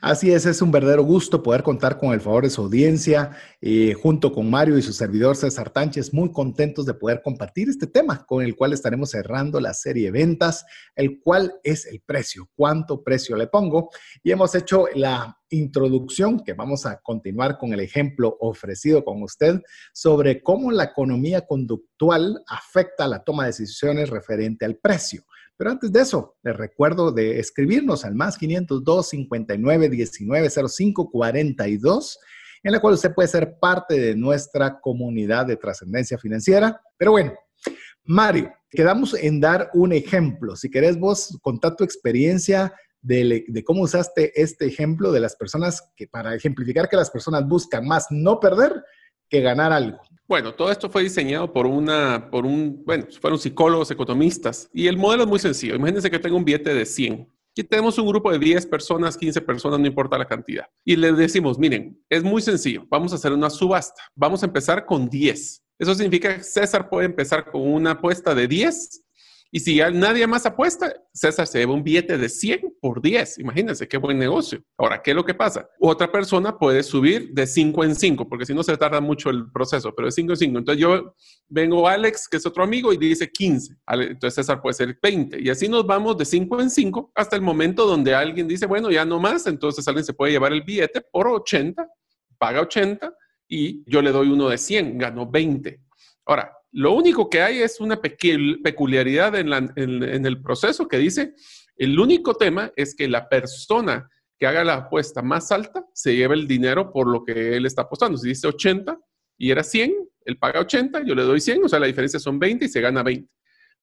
Así 0.00 0.32
es, 0.32 0.46
es 0.46 0.62
un 0.62 0.72
verdadero 0.72 1.02
gusto 1.02 1.42
poder 1.42 1.62
contar 1.62 1.98
con 1.98 2.14
el 2.14 2.22
favor 2.22 2.44
de 2.44 2.50
su 2.50 2.62
audiencia, 2.62 3.36
eh, 3.60 3.92
junto 3.92 4.32
con 4.32 4.48
Mario 4.48 4.78
y 4.78 4.82
su 4.82 4.94
servidor 4.94 5.36
César 5.36 5.68
Tánchez, 5.68 6.14
muy 6.14 6.32
contentos 6.32 6.86
de 6.86 6.94
poder 6.94 7.20
compartir 7.22 7.68
este 7.68 7.86
tema 7.86 8.24
con 8.24 8.42
el 8.42 8.56
cual 8.56 8.72
estaremos 8.72 9.10
cerrando 9.10 9.60
la 9.60 9.74
serie 9.74 10.06
de 10.06 10.10
ventas, 10.12 10.64
el 10.94 11.20
cual 11.20 11.52
es 11.62 11.84
el 11.84 12.00
precio, 12.00 12.48
cuánto 12.54 13.02
precio 13.02 13.36
le 13.36 13.46
pongo. 13.48 13.90
Y 14.22 14.30
hemos 14.30 14.54
hecho 14.54 14.86
la 14.94 15.36
introducción, 15.50 16.40
que 16.40 16.54
vamos 16.54 16.86
a 16.86 17.00
continuar 17.00 17.58
con 17.58 17.74
el 17.74 17.80
ejemplo 17.80 18.38
ofrecido 18.40 19.04
con 19.04 19.22
usted, 19.22 19.60
sobre 19.92 20.42
cómo 20.42 20.70
la 20.72 20.84
economía 20.84 21.42
conductual 21.42 22.42
afecta 22.46 23.06
la 23.06 23.22
toma 23.22 23.44
de 23.44 23.50
decisiones 23.50 24.08
referente 24.08 24.64
al 24.64 24.76
precio. 24.76 25.24
Pero 25.60 25.72
antes 25.72 25.92
de 25.92 26.00
eso, 26.00 26.38
les 26.42 26.56
recuerdo 26.56 27.12
de 27.12 27.38
escribirnos 27.38 28.06
al 28.06 28.14
más 28.14 28.38
502 28.38 29.10
59 29.10 29.90
19 29.90 30.48
05 30.48 31.10
42, 31.10 32.18
en 32.62 32.72
la 32.72 32.80
cual 32.80 32.94
usted 32.94 33.12
puede 33.12 33.28
ser 33.28 33.58
parte 33.60 34.00
de 34.00 34.16
nuestra 34.16 34.80
comunidad 34.80 35.44
de 35.44 35.58
trascendencia 35.58 36.16
financiera. 36.16 36.80
Pero 36.96 37.10
bueno, 37.10 37.34
Mario, 38.04 38.50
quedamos 38.70 39.12
en 39.12 39.38
dar 39.38 39.68
un 39.74 39.92
ejemplo. 39.92 40.56
Si 40.56 40.70
querés 40.70 40.98
vos 40.98 41.38
contar 41.42 41.76
tu 41.76 41.84
experiencia 41.84 42.74
de, 43.02 43.44
de, 43.46 43.62
cómo 43.62 43.82
usaste 43.82 44.32
este 44.40 44.64
ejemplo 44.64 45.12
de 45.12 45.20
las 45.20 45.36
personas 45.36 45.92
que 45.94 46.06
para 46.06 46.34
ejemplificar 46.34 46.88
que 46.88 46.96
las 46.96 47.10
personas 47.10 47.46
buscan 47.46 47.86
más 47.86 48.06
no 48.08 48.40
perder 48.40 48.82
que 49.28 49.42
ganar 49.42 49.74
algo. 49.74 50.00
Bueno, 50.30 50.54
todo 50.54 50.70
esto 50.70 50.88
fue 50.88 51.02
diseñado 51.02 51.52
por 51.52 51.66
una, 51.66 52.30
por 52.30 52.46
un, 52.46 52.84
bueno, 52.84 53.04
fueron 53.20 53.36
psicólogos, 53.36 53.90
economistas, 53.90 54.70
y 54.72 54.86
el 54.86 54.96
modelo 54.96 55.24
es 55.24 55.28
muy 55.28 55.40
sencillo. 55.40 55.74
Imagínense 55.74 56.08
que 56.08 56.20
tengo 56.20 56.36
un 56.36 56.44
billete 56.44 56.72
de 56.72 56.86
100. 56.86 57.28
Aquí 57.50 57.64
tenemos 57.64 57.98
un 57.98 58.06
grupo 58.06 58.30
de 58.30 58.38
10 58.38 58.64
personas, 58.66 59.16
15 59.16 59.40
personas, 59.40 59.80
no 59.80 59.88
importa 59.88 60.16
la 60.16 60.28
cantidad. 60.28 60.66
Y 60.84 60.94
les 60.94 61.16
decimos, 61.16 61.58
miren, 61.58 62.00
es 62.08 62.22
muy 62.22 62.40
sencillo, 62.42 62.86
vamos 62.88 63.10
a 63.10 63.16
hacer 63.16 63.32
una 63.32 63.50
subasta. 63.50 64.04
Vamos 64.14 64.44
a 64.44 64.46
empezar 64.46 64.86
con 64.86 65.08
10. 65.08 65.64
Eso 65.80 65.94
significa 65.96 66.36
que 66.36 66.44
César 66.44 66.88
puede 66.88 67.06
empezar 67.06 67.50
con 67.50 67.62
una 67.62 67.90
apuesta 67.90 68.32
de 68.32 68.46
10 68.46 69.02
y 69.52 69.60
si 69.60 69.76
ya 69.76 69.90
nadie 69.90 70.26
más 70.28 70.46
apuesta, 70.46 70.94
César 71.12 71.44
se 71.46 71.58
lleva 71.58 71.74
un 71.74 71.82
billete 71.82 72.16
de 72.16 72.28
100 72.28 72.76
por 72.80 73.02
10. 73.02 73.38
Imagínense 73.40 73.88
qué 73.88 73.96
buen 73.96 74.16
negocio. 74.16 74.62
Ahora, 74.78 75.02
¿qué 75.02 75.10
es 75.10 75.16
lo 75.16 75.24
que 75.24 75.34
pasa? 75.34 75.68
Otra 75.80 76.10
persona 76.12 76.56
puede 76.56 76.84
subir 76.84 77.32
de 77.32 77.48
5 77.48 77.84
en 77.84 77.96
5, 77.96 78.28
porque 78.28 78.46
si 78.46 78.54
no 78.54 78.62
se 78.62 78.76
tarda 78.76 79.00
mucho 79.00 79.28
el 79.28 79.50
proceso, 79.50 79.92
pero 79.94 80.06
de 80.06 80.12
5 80.12 80.32
en 80.32 80.36
5. 80.36 80.58
Entonces 80.58 80.80
yo 80.80 81.16
vengo 81.48 81.88
Alex, 81.88 82.28
que 82.28 82.36
es 82.36 82.46
otro 82.46 82.62
amigo, 82.62 82.92
y 82.92 82.96
dice 82.96 83.28
15. 83.28 83.76
Entonces 83.88 84.34
César 84.34 84.62
puede 84.62 84.74
ser 84.74 84.96
20. 85.02 85.42
Y 85.42 85.50
así 85.50 85.68
nos 85.68 85.84
vamos 85.84 86.16
de 86.16 86.24
5 86.24 86.60
en 86.60 86.70
5 86.70 87.12
hasta 87.16 87.34
el 87.34 87.42
momento 87.42 87.86
donde 87.86 88.14
alguien 88.14 88.46
dice, 88.46 88.66
bueno, 88.66 88.88
ya 88.88 89.04
no 89.04 89.18
más. 89.18 89.48
Entonces 89.48 89.86
alguien 89.88 90.04
se 90.04 90.14
puede 90.14 90.30
llevar 90.30 90.52
el 90.52 90.62
billete 90.62 91.00
por 91.00 91.26
80, 91.26 91.88
paga 92.38 92.60
80 92.60 93.12
y 93.48 93.82
yo 93.90 94.00
le 94.00 94.12
doy 94.12 94.28
uno 94.30 94.48
de 94.48 94.58
100, 94.58 94.96
gano 94.96 95.28
20. 95.28 95.80
Ahora, 96.24 96.52
lo 96.72 96.92
único 96.92 97.28
que 97.28 97.42
hay 97.42 97.58
es 97.58 97.80
una 97.80 98.00
peculiaridad 98.00 99.34
en, 99.36 100.26
el 100.26 100.40
proceso 100.40 100.86
que 100.86 100.98
dice, 100.98 101.34
el 101.76 101.98
único 101.98 102.34
tema 102.34 102.72
es 102.76 102.94
que 102.94 103.08
la 103.08 103.28
persona 103.28 104.08
que 104.38 104.46
haga 104.46 104.64
la 104.64 104.74
apuesta 104.74 105.20
más 105.20 105.50
alta 105.50 105.84
se 105.92 106.14
lleva 106.14 106.34
el 106.34 106.46
dinero 106.46 106.92
por 106.92 107.08
lo 107.08 107.24
que 107.24 107.56
él 107.56 107.66
está 107.66 107.82
apostando. 107.82 108.16
Si 108.18 108.28
dice 108.28 108.46
80 108.46 108.98
y 109.36 109.50
era 109.50 109.64
100, 109.64 109.94
él 110.24 110.38
paga 110.38 110.60
80, 110.60 111.04
yo 111.04 111.14
le 111.14 111.22
doy 111.22 111.40
100, 111.40 111.64
o 111.64 111.68
sea, 111.68 111.80
la 111.80 111.86
diferencia 111.86 112.20
son 112.20 112.38
20 112.38 112.64
y 112.64 112.68
se 112.68 112.80
gana 112.80 113.02
20. 113.02 113.28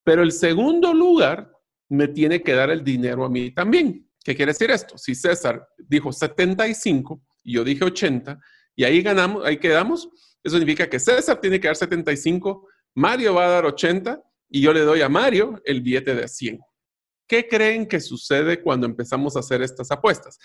Pero 0.03 0.23
el 0.23 0.31
segundo 0.31 0.93
lugar 0.93 1.51
me 1.89 2.07
tiene 2.07 2.41
que 2.41 2.53
dar 2.53 2.69
el 2.69 2.83
dinero 2.83 3.25
a 3.25 3.29
mí 3.29 3.51
también. 3.51 4.07
¿Qué 4.23 4.35
quiere 4.35 4.51
decir 4.51 4.71
esto? 4.71 4.97
Si 4.97 5.13
César 5.13 5.67
dijo 5.77 6.11
75 6.11 7.21
y 7.43 7.53
yo 7.53 7.63
dije 7.63 7.83
80 7.83 8.39
y 8.75 8.83
ahí 8.83 9.01
ganamos, 9.01 9.45
ahí 9.45 9.57
quedamos, 9.57 10.09
eso 10.43 10.57
significa 10.57 10.89
que 10.89 10.99
César 10.99 11.39
tiene 11.41 11.59
que 11.59 11.67
dar 11.67 11.75
75 11.75 12.66
Mario 12.97 13.35
va 13.35 13.45
a 13.45 13.49
dar 13.49 13.65
80 13.67 14.23
y 14.49 14.59
yo 14.59 14.73
le 14.73 14.79
doy 14.79 15.01
a 15.01 15.09
Mario 15.09 15.61
el 15.65 15.81
billete 15.81 16.15
de 16.15 16.27
100. 16.27 16.59
¿Qué 17.27 17.47
creen 17.47 17.85
que 17.85 17.99
sucede 17.99 18.59
cuando 18.59 18.87
empezamos 18.87 19.35
a 19.35 19.41
hacer 19.41 19.61
estas 19.61 19.91
apuestas? 19.91 20.39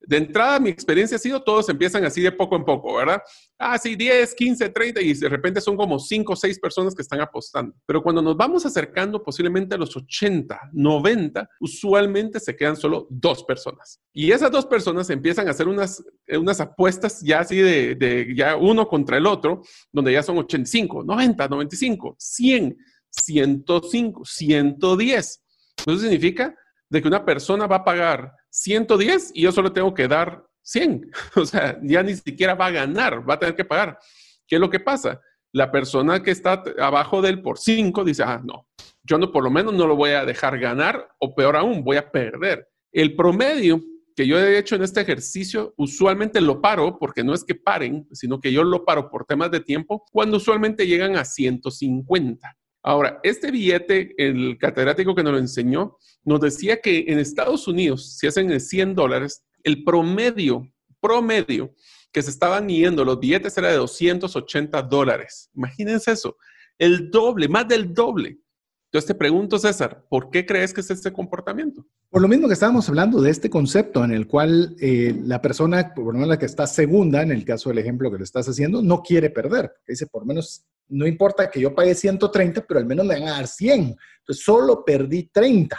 De 0.00 0.16
entrada, 0.18 0.60
mi 0.60 0.70
experiencia 0.70 1.16
ha 1.16 1.18
sido, 1.18 1.42
todos 1.42 1.68
empiezan 1.68 2.04
así 2.04 2.20
de 2.20 2.30
poco 2.30 2.56
en 2.56 2.64
poco, 2.64 2.94
¿verdad? 2.94 3.20
Ah, 3.58 3.76
sí, 3.78 3.96
10, 3.96 4.34
15, 4.34 4.68
30 4.68 5.00
y 5.00 5.14
de 5.14 5.28
repente 5.28 5.60
son 5.60 5.76
como 5.76 5.98
5 5.98 6.32
o 6.32 6.36
6 6.36 6.60
personas 6.60 6.94
que 6.94 7.02
están 7.02 7.20
apostando. 7.20 7.74
Pero 7.86 8.02
cuando 8.02 8.22
nos 8.22 8.36
vamos 8.36 8.64
acercando 8.64 9.22
posiblemente 9.22 9.74
a 9.74 9.78
los 9.78 9.96
80, 9.96 10.70
90, 10.72 11.48
usualmente 11.60 12.38
se 12.38 12.54
quedan 12.54 12.76
solo 12.76 13.06
dos 13.10 13.42
personas. 13.44 14.00
Y 14.12 14.30
esas 14.30 14.50
dos 14.50 14.66
personas 14.66 15.10
empiezan 15.10 15.48
a 15.48 15.50
hacer 15.50 15.66
unas, 15.66 16.02
unas 16.28 16.60
apuestas 16.60 17.20
ya 17.22 17.40
así 17.40 17.56
de, 17.56 17.94
de 17.94 18.34
ya 18.34 18.56
uno 18.56 18.86
contra 18.86 19.16
el 19.16 19.26
otro, 19.26 19.62
donde 19.90 20.12
ya 20.12 20.22
son 20.22 20.38
85, 20.38 21.04
90, 21.04 21.48
95, 21.48 22.16
100, 22.18 22.76
105, 23.10 24.24
110. 24.24 25.42
Eso 25.78 25.98
significa 25.98 26.54
de 26.88 27.02
que 27.02 27.08
una 27.08 27.24
persona 27.24 27.66
va 27.66 27.76
a 27.76 27.84
pagar 27.84 28.32
110 28.56 29.32
y 29.34 29.42
yo 29.42 29.52
solo 29.52 29.72
tengo 29.72 29.92
que 29.92 30.08
dar 30.08 30.44
100. 30.62 31.10
O 31.36 31.44
sea, 31.44 31.78
ya 31.82 32.02
ni 32.02 32.14
siquiera 32.14 32.54
va 32.54 32.66
a 32.66 32.70
ganar, 32.70 33.28
va 33.28 33.34
a 33.34 33.38
tener 33.38 33.54
que 33.54 33.64
pagar. 33.64 33.98
¿Qué 34.46 34.56
es 34.56 34.60
lo 34.60 34.70
que 34.70 34.80
pasa? 34.80 35.20
La 35.52 35.70
persona 35.70 36.22
que 36.22 36.30
está 36.30 36.62
abajo 36.80 37.20
del 37.20 37.42
por 37.42 37.58
5 37.58 38.04
dice, 38.04 38.22
ah, 38.22 38.40
no, 38.42 38.66
yo 39.02 39.18
no, 39.18 39.30
por 39.30 39.44
lo 39.44 39.50
menos 39.50 39.74
no 39.74 39.86
lo 39.86 39.94
voy 39.94 40.10
a 40.10 40.24
dejar 40.24 40.58
ganar 40.58 41.08
o 41.18 41.34
peor 41.34 41.56
aún, 41.56 41.84
voy 41.84 41.98
a 41.98 42.10
perder. 42.10 42.66
El 42.92 43.14
promedio 43.14 43.80
que 44.16 44.26
yo 44.26 44.38
he 44.38 44.58
hecho 44.58 44.76
en 44.76 44.82
este 44.82 45.02
ejercicio, 45.02 45.74
usualmente 45.76 46.40
lo 46.40 46.62
paro, 46.62 46.98
porque 46.98 47.22
no 47.22 47.34
es 47.34 47.44
que 47.44 47.54
paren, 47.54 48.08
sino 48.12 48.40
que 48.40 48.50
yo 48.50 48.64
lo 48.64 48.86
paro 48.86 49.10
por 49.10 49.26
temas 49.26 49.50
de 49.50 49.60
tiempo, 49.60 50.06
cuando 50.10 50.38
usualmente 50.38 50.86
llegan 50.86 51.16
a 51.16 51.26
150. 51.26 52.55
Ahora, 52.86 53.18
este 53.24 53.50
billete, 53.50 54.14
el 54.16 54.58
catedrático 54.58 55.12
que 55.12 55.24
nos 55.24 55.32
lo 55.32 55.40
enseñó, 55.40 55.96
nos 56.22 56.40
decía 56.40 56.80
que 56.80 57.06
en 57.08 57.18
Estados 57.18 57.66
Unidos, 57.66 58.16
si 58.16 58.28
hacen 58.28 58.60
100 58.60 58.94
dólares, 58.94 59.44
el 59.64 59.82
promedio, 59.82 60.72
promedio 61.00 61.74
que 62.12 62.22
se 62.22 62.30
estaban 62.30 62.68
yendo 62.68 63.04
los 63.04 63.18
billetes 63.18 63.58
era 63.58 63.72
de 63.72 63.78
280 63.78 64.82
dólares. 64.82 65.50
Imagínense 65.56 66.12
eso, 66.12 66.36
el 66.78 67.10
doble, 67.10 67.48
más 67.48 67.66
del 67.66 67.92
doble. 67.92 68.38
Entonces 68.86 69.08
te 69.08 69.14
pregunto, 69.14 69.58
César, 69.58 70.04
¿por 70.08 70.30
qué 70.30 70.46
crees 70.46 70.72
que 70.72 70.80
es 70.80 70.90
este 70.90 71.12
comportamiento? 71.12 71.84
Por 72.08 72.22
lo 72.22 72.28
mismo 72.28 72.46
que 72.46 72.54
estábamos 72.54 72.88
hablando 72.88 73.20
de 73.20 73.30
este 73.30 73.50
concepto 73.50 74.04
en 74.04 74.12
el 74.12 74.28
cual 74.28 74.76
eh, 74.80 75.14
la 75.24 75.42
persona, 75.42 75.92
por 75.92 76.06
lo 76.06 76.12
menos 76.12 76.28
la 76.28 76.38
que 76.38 76.46
está 76.46 76.66
segunda, 76.68 77.20
en 77.20 77.32
el 77.32 77.44
caso 77.44 77.68
del 77.68 77.78
ejemplo 77.78 78.10
que 78.10 78.18
le 78.18 78.24
estás 78.24 78.48
haciendo, 78.48 78.82
no 78.82 79.02
quiere 79.02 79.30
perder. 79.30 79.72
Dice, 79.86 80.06
por 80.06 80.22
lo 80.22 80.26
menos, 80.26 80.64
no 80.88 81.06
importa 81.06 81.50
que 81.50 81.60
yo 81.60 81.74
pague 81.74 81.96
130, 81.96 82.64
pero 82.66 82.78
al 82.78 82.86
menos 82.86 83.04
me 83.04 83.18
van 83.18 83.28
a 83.28 83.32
dar 83.32 83.48
100. 83.48 83.96
Entonces, 84.20 84.44
solo 84.44 84.84
perdí 84.84 85.24
30. 85.32 85.76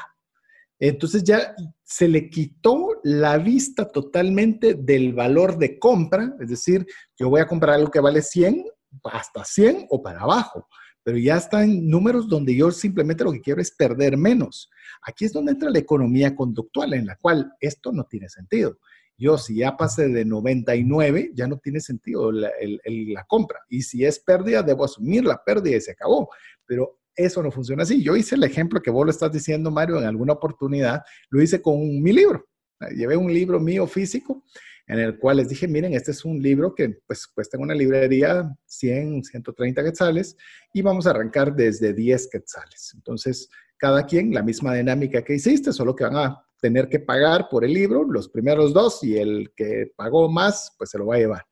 Entonces 0.79 1.23
ya 1.23 1.55
se 1.83 2.07
le 2.07 2.29
quitó 2.29 2.99
la 3.03 3.37
vista 3.37 3.89
totalmente 3.89 4.75
del 4.75 5.13
valor 5.13 5.57
de 5.57 5.79
compra, 5.79 6.35
es 6.39 6.49
decir, 6.49 6.85
yo 7.17 7.29
voy 7.29 7.41
a 7.41 7.47
comprar 7.47 7.75
algo 7.75 7.89
que 7.89 7.99
vale 7.99 8.21
100, 8.21 8.63
hasta 9.05 9.43
100 9.43 9.87
o 9.89 10.03
para 10.03 10.21
abajo 10.21 10.67
pero 11.07 11.19
ya 11.19 11.37
está 11.37 11.63
en 11.63 11.89
números 11.89 12.27
donde 12.27 12.53
yo 12.53 12.69
simplemente 12.69 13.23
lo 13.23 13.31
que 13.31 13.39
quiero 13.39 13.61
es 13.61 13.71
perder 13.71 14.17
menos. 14.17 14.69
Aquí 15.01 15.23
es 15.23 15.31
donde 15.31 15.53
entra 15.53 15.69
la 15.69 15.79
economía 15.79 16.35
conductual, 16.35 16.93
en 16.95 17.05
la 17.05 17.15
cual 17.15 17.53
esto 17.61 17.93
no 17.93 18.03
tiene 18.03 18.27
sentido. 18.27 18.77
Yo, 19.17 19.37
si 19.37 19.55
ya 19.55 19.77
pasé 19.77 20.09
de 20.09 20.25
99, 20.25 21.31
ya 21.33 21.47
no 21.47 21.59
tiene 21.59 21.79
sentido 21.79 22.29
la, 22.33 22.51
la 22.83 23.23
compra. 23.23 23.57
Y 23.69 23.83
si 23.83 24.03
es 24.03 24.19
pérdida, 24.19 24.61
debo 24.61 24.83
asumir 24.83 25.23
la 25.23 25.41
pérdida 25.41 25.77
y 25.77 25.79
se 25.79 25.91
acabó. 25.91 26.29
Pero 26.65 26.99
eso 27.15 27.41
no 27.41 27.51
funciona 27.51 27.83
así. 27.83 28.03
Yo 28.03 28.17
hice 28.17 28.35
el 28.35 28.43
ejemplo 28.43 28.81
que 28.81 28.91
vos 28.91 29.05
lo 29.05 29.11
estás 29.11 29.31
diciendo, 29.31 29.71
Mario, 29.71 29.99
en 29.99 30.03
alguna 30.07 30.33
oportunidad. 30.33 31.03
Lo 31.29 31.41
hice 31.41 31.61
con 31.61 32.01
mi 32.03 32.11
libro. 32.11 32.45
Llevé 32.93 33.15
un 33.15 33.33
libro 33.33 33.61
mío 33.61 33.87
físico 33.87 34.43
en 34.87 34.99
el 34.99 35.19
cual 35.19 35.37
les 35.37 35.49
dije, 35.49 35.67
miren, 35.67 35.93
este 35.93 36.11
es 36.11 36.23
un 36.23 36.41
libro 36.41 36.73
que 36.73 37.01
pues 37.05 37.27
cuesta 37.27 37.57
en 37.57 37.63
una 37.63 37.75
librería 37.75 38.57
100, 38.65 39.25
130 39.25 39.83
quetzales 39.83 40.37
y 40.73 40.81
vamos 40.81 41.05
a 41.05 41.09
arrancar 41.09 41.53
desde 41.53 41.93
10 41.93 42.29
quetzales. 42.31 42.93
Entonces, 42.95 43.49
cada 43.77 44.05
quien, 44.05 44.33
la 44.33 44.41
misma 44.41 44.73
dinámica 44.73 45.23
que 45.23 45.35
hiciste, 45.35 45.73
solo 45.73 45.93
que 45.93 46.05
van 46.05 46.15
a 46.15 46.41
tener 46.61 46.87
que 46.87 47.01
pagar 47.01 47.49
por 47.49 47.65
el 47.65 47.73
libro, 47.73 48.05
los 48.09 48.29
primeros 48.29 48.73
dos, 48.73 49.03
y 49.03 49.17
el 49.17 49.51
que 49.55 49.91
pagó 49.95 50.29
más, 50.31 50.73
pues 50.77 50.89
se 50.89 50.97
lo 50.97 51.05
va 51.05 51.15
a 51.15 51.19
llevar. 51.19 51.45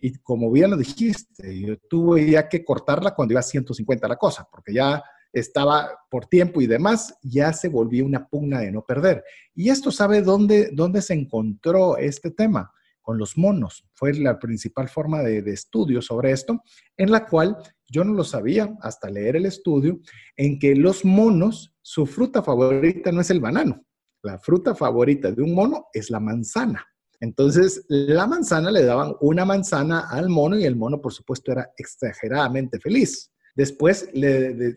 Y 0.00 0.14
como 0.14 0.50
bien 0.50 0.70
lo 0.70 0.76
dijiste, 0.76 1.60
yo 1.60 1.76
tuve 1.90 2.30
ya 2.30 2.48
que 2.48 2.64
cortarla 2.64 3.14
cuando 3.14 3.32
iba 3.32 3.40
a 3.40 3.44
150 3.44 4.08
la 4.08 4.16
cosa, 4.16 4.48
porque 4.50 4.72
ya 4.72 5.02
estaba 5.32 5.90
por 6.10 6.26
tiempo 6.26 6.60
y 6.62 6.66
demás, 6.66 7.14
ya 7.22 7.52
se 7.52 7.68
volvió 7.68 8.06
una 8.06 8.26
pugna 8.26 8.60
de 8.60 8.72
no 8.72 8.82
perder. 8.82 9.22
Y 9.54 9.68
esto 9.68 9.90
sabe 9.92 10.22
dónde, 10.22 10.70
dónde 10.72 11.02
se 11.02 11.14
encontró 11.14 11.98
este 11.98 12.30
tema 12.30 12.72
con 13.08 13.16
los 13.16 13.38
monos. 13.38 13.86
Fue 13.94 14.12
la 14.12 14.38
principal 14.38 14.86
forma 14.86 15.22
de, 15.22 15.38
estudio 15.50 16.02
sobre 16.02 16.30
esto, 16.30 16.62
en 16.94 17.10
la 17.10 17.26
cual 17.26 17.56
yo 17.86 18.04
no 18.04 18.12
lo 18.12 18.22
sabía 18.22 18.76
hasta 18.82 19.08
leer 19.08 19.36
el 19.36 19.46
estudio, 19.46 20.00
en 20.36 20.58
que 20.58 20.76
los 20.76 21.06
monos, 21.06 21.74
su 21.80 22.04
fruta 22.04 22.42
favorita 22.42 23.10
no 23.10 23.22
es 23.22 23.30
el 23.30 23.40
banano. 23.40 23.82
La 24.22 24.38
fruta 24.38 24.74
favorita 24.74 25.32
de 25.32 25.40
un 25.40 25.54
mono 25.54 25.86
es 25.94 26.10
la 26.10 26.20
manzana. 26.20 26.84
Entonces, 27.18 27.82
la 27.88 28.26
manzana 28.26 28.70
le 28.70 28.84
daban 28.84 29.14
una 29.22 29.46
manzana 29.46 30.00
al 30.10 30.28
mono 30.28 30.58
y 30.58 30.66
el 30.66 30.76
mono, 30.76 31.00
por 31.00 31.14
supuesto, 31.14 31.50
era 31.50 31.72
exageradamente 31.78 32.78
feliz. 32.78 33.32
Después 33.56 34.10
le, 34.12 34.74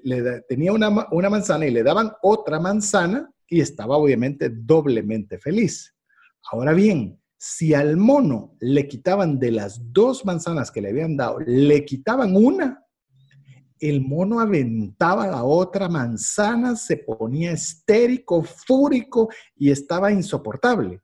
tenía 0.47 0.71
una, 0.71 1.05
una 1.11 1.29
manzana 1.29 1.65
y 1.65 1.71
le 1.71 1.83
daban 1.83 2.13
otra 2.21 2.61
manzana 2.61 3.29
y 3.49 3.59
estaba 3.59 3.97
obviamente 3.97 4.49
doblemente 4.49 5.37
feliz. 5.37 5.93
Ahora 6.49 6.71
bien, 6.71 7.20
si 7.43 7.73
al 7.73 7.97
mono 7.97 8.56
le 8.60 8.88
quitaban 8.88 9.39
de 9.39 9.49
las 9.49 9.91
dos 9.91 10.25
manzanas 10.25 10.69
que 10.69 10.80
le 10.80 10.89
habían 10.89 11.17
dado, 11.17 11.39
le 11.39 11.84
quitaban 11.86 12.36
una, 12.36 12.86
el 13.80 14.01
mono 14.01 14.39
aventaba 14.39 15.25
la 15.25 15.43
otra 15.43 15.89
manzana, 15.89 16.75
se 16.75 16.97
ponía 16.97 17.54
estérico, 17.54 18.43
fúrico 18.43 19.27
y 19.56 19.71
estaba 19.71 20.12
insoportable. 20.12 21.01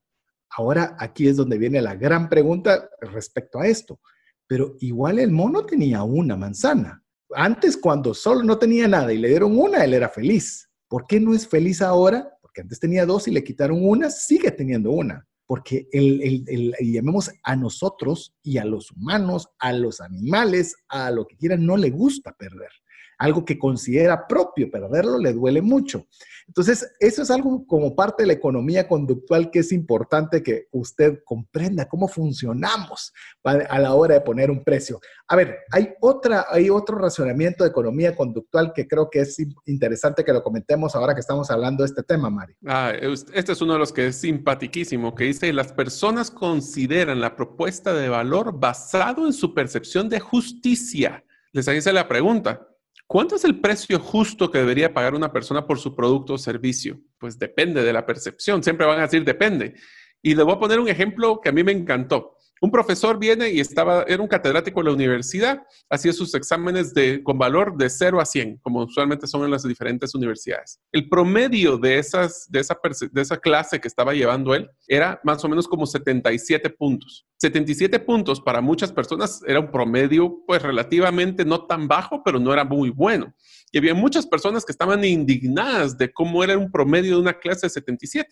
Ahora 0.55 0.95
aquí 0.99 1.27
es 1.27 1.37
donde 1.37 1.57
viene 1.57 1.81
la 1.81 1.95
gran 1.95 2.29
pregunta 2.29 2.87
respecto 3.01 3.59
a 3.59 3.65
esto. 3.65 3.99
Pero 4.45 4.75
igual 4.79 5.17
el 5.17 5.31
mono 5.31 5.65
tenía 5.65 6.03
una 6.03 6.37
manzana. 6.37 7.03
Antes 7.33 7.75
cuando 7.77 8.13
solo 8.13 8.43
no 8.43 8.59
tenía 8.59 8.87
nada 8.87 9.11
y 9.11 9.17
le 9.17 9.29
dieron 9.29 9.57
una, 9.57 9.83
él 9.83 9.95
era 9.95 10.07
feliz. 10.07 10.69
¿Por 10.87 11.07
qué 11.07 11.19
no 11.19 11.33
es 11.33 11.47
feliz 11.47 11.81
ahora? 11.81 12.31
Porque 12.43 12.61
antes 12.61 12.79
tenía 12.79 13.07
dos 13.07 13.27
y 13.27 13.31
le 13.31 13.43
quitaron 13.43 13.83
una, 13.83 14.11
sigue 14.11 14.51
teniendo 14.51 14.91
una 14.91 15.27
porque 15.47 15.87
el, 15.91 16.43
el, 16.47 16.75
llamemos 16.81 17.31
a 17.41 17.55
nosotros 17.55 18.35
y 18.43 18.57
a 18.57 18.65
los 18.65 18.91
humanos, 18.91 19.49
a 19.59 19.73
los 19.73 20.01
animales, 20.01 20.75
a 20.89 21.09
lo 21.09 21.25
que 21.25 21.37
quieran, 21.37 21.65
no 21.65 21.77
le 21.77 21.89
gusta 21.89 22.33
perder 22.33 22.69
algo 23.17 23.45
que 23.45 23.57
considera 23.57 24.27
propio, 24.27 24.69
perderlo 24.69 25.17
le 25.17 25.33
duele 25.33 25.61
mucho. 25.61 26.05
Entonces, 26.47 26.93
eso 26.99 27.23
es 27.23 27.29
algo 27.29 27.67
como 27.67 27.93
parte 27.93 28.23
de 28.23 28.27
la 28.27 28.33
economía 28.33 28.87
conductual 28.87 29.51
que 29.51 29.59
es 29.59 29.73
importante 29.73 30.41
que 30.41 30.67
usted 30.71 31.19
comprenda 31.25 31.89
cómo 31.89 32.07
funcionamos 32.07 33.11
a 33.43 33.79
la 33.79 33.93
hora 33.93 34.15
de 34.15 34.21
poner 34.21 34.49
un 34.49 34.63
precio. 34.63 35.01
A 35.27 35.35
ver, 35.35 35.57
hay, 35.71 35.89
otra, 35.99 36.45
hay 36.49 36.69
otro 36.69 36.97
razonamiento 36.97 37.63
de 37.63 37.69
economía 37.69 38.15
conductual 38.15 38.71
que 38.73 38.87
creo 38.87 39.09
que 39.09 39.21
es 39.21 39.37
interesante 39.65 40.23
que 40.23 40.31
lo 40.31 40.41
comentemos 40.41 40.95
ahora 40.95 41.13
que 41.13 41.19
estamos 41.19 41.51
hablando 41.51 41.83
de 41.83 41.87
este 41.87 42.03
tema, 42.03 42.29
Mari. 42.29 42.55
Ah, 42.65 42.93
este 43.33 43.51
es 43.51 43.61
uno 43.61 43.73
de 43.73 43.79
los 43.79 43.91
que 43.91 44.07
es 44.07 44.15
simpatiquísimo, 44.15 45.15
que 45.15 45.25
dice, 45.25 45.51
las 45.51 45.73
personas 45.73 46.31
consideran 46.31 47.19
la 47.19 47.35
propuesta 47.35 47.93
de 47.93 48.07
valor 48.07 48.57
basado 48.57 49.25
en 49.25 49.33
su 49.33 49.53
percepción 49.53 50.07
de 50.07 50.21
justicia. 50.21 51.25
Les 51.51 51.67
hace 51.67 51.91
la 51.91 52.07
pregunta, 52.07 52.67
¿Cuánto 53.07 53.37
es 53.37 53.45
el 53.45 53.61
precio 53.61 53.99
justo 53.99 54.51
que 54.51 54.59
debería 54.59 54.93
pagar 54.93 55.15
una 55.15 55.31
persona 55.31 55.65
por 55.65 55.79
su 55.79 55.95
producto 55.95 56.33
o 56.33 56.37
servicio? 56.37 56.99
Pues 57.17 57.39
depende 57.39 57.81
de 57.81 57.93
la 57.93 58.05
percepción. 58.05 58.61
Siempre 58.61 58.85
van 58.85 58.99
a 58.99 59.03
decir 59.03 59.23
depende. 59.23 59.75
Y 60.21 60.35
le 60.35 60.43
voy 60.43 60.53
a 60.53 60.59
poner 60.59 60.79
un 60.79 60.89
ejemplo 60.89 61.39
que 61.39 61.49
a 61.49 61.53
mí 61.53 61.63
me 61.63 61.71
encantó. 61.71 62.36
Un 62.61 62.71
profesor 62.71 63.19
viene 63.19 63.49
y 63.49 63.59
estaba, 63.59 64.03
era 64.07 64.21
un 64.21 64.27
catedrático 64.27 64.79
de 64.79 64.85
la 64.85 64.93
universidad, 64.93 65.61
hacía 65.89 66.13
sus 66.13 66.33
exámenes 66.33 66.93
de, 66.93 67.23
con 67.23 67.37
valor 67.37 67.77
de 67.77 67.89
0 67.89 68.19
a 68.19 68.25
100, 68.25 68.57
como 68.57 68.83
usualmente 68.83 69.27
son 69.27 69.43
en 69.43 69.51
las 69.51 69.63
diferentes 69.63 70.13
universidades. 70.15 70.79
El 70.91 71.07
promedio 71.09 71.77
de, 71.77 71.99
esas, 71.99 72.47
de, 72.49 72.59
esa, 72.59 72.77
de 73.11 73.21
esa 73.21 73.37
clase 73.37 73.79
que 73.79 73.87
estaba 73.87 74.13
llevando 74.13 74.55
él 74.55 74.69
era 74.87 75.19
más 75.23 75.43
o 75.43 75.49
menos 75.49 75.67
como 75.67 75.85
77 75.85 76.69
puntos. 76.71 77.27
77 77.37 77.99
puntos 77.99 78.41
para 78.41 78.61
muchas 78.61 78.91
personas 78.91 79.41
era 79.45 79.59
un 79.59 79.71
promedio 79.71 80.43
pues 80.47 80.61
relativamente 80.61 81.45
no 81.45 81.65
tan 81.65 81.87
bajo, 81.87 82.23
pero 82.23 82.39
no 82.39 82.51
era 82.51 82.63
muy 82.63 82.89
bueno. 82.89 83.33
Y 83.71 83.77
había 83.77 83.93
muchas 83.93 84.25
personas 84.25 84.65
que 84.65 84.71
estaban 84.71 85.03
indignadas 85.03 85.97
de 85.97 86.11
cómo 86.11 86.43
era 86.43 86.57
un 86.57 86.71
promedio 86.71 87.15
de 87.15 87.21
una 87.21 87.33
clase 87.33 87.67
de 87.67 87.71
77. 87.71 88.27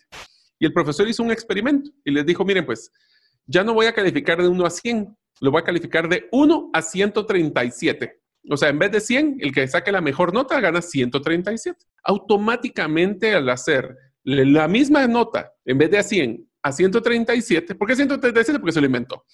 Y 0.58 0.66
el 0.66 0.72
profesor 0.72 1.06
hizo 1.06 1.22
un 1.22 1.30
experimento 1.30 1.90
y 2.04 2.10
les 2.10 2.24
dijo, 2.24 2.44
miren 2.44 2.64
pues, 2.64 2.90
ya 3.46 3.64
no 3.64 3.74
voy 3.74 3.86
a 3.86 3.94
calificar 3.94 4.40
de 4.40 4.48
1 4.48 4.66
a 4.66 4.70
100, 4.70 5.16
lo 5.40 5.50
voy 5.50 5.60
a 5.60 5.64
calificar 5.64 6.08
de 6.08 6.28
1 6.32 6.70
a 6.72 6.82
137. 6.82 8.20
O 8.48 8.56
sea, 8.56 8.68
en 8.68 8.78
vez 8.78 8.92
de 8.92 9.00
100, 9.00 9.38
el 9.40 9.52
que 9.52 9.66
saque 9.66 9.90
la 9.92 10.00
mejor 10.00 10.32
nota 10.32 10.60
gana 10.60 10.80
137. 10.80 11.84
Automáticamente 12.04 13.34
al 13.34 13.48
hacer 13.48 13.96
la 14.22 14.68
misma 14.68 15.06
nota, 15.06 15.52
en 15.64 15.78
vez 15.78 15.90
de 15.90 15.98
a 15.98 16.02
100, 16.02 16.48
a 16.62 16.72
137. 16.72 17.74
¿Por 17.74 17.88
qué 17.88 17.96
137? 17.96 18.58
Porque 18.58 18.72
se 18.72 18.80
lo 18.80 18.86
inventó. 18.86 19.24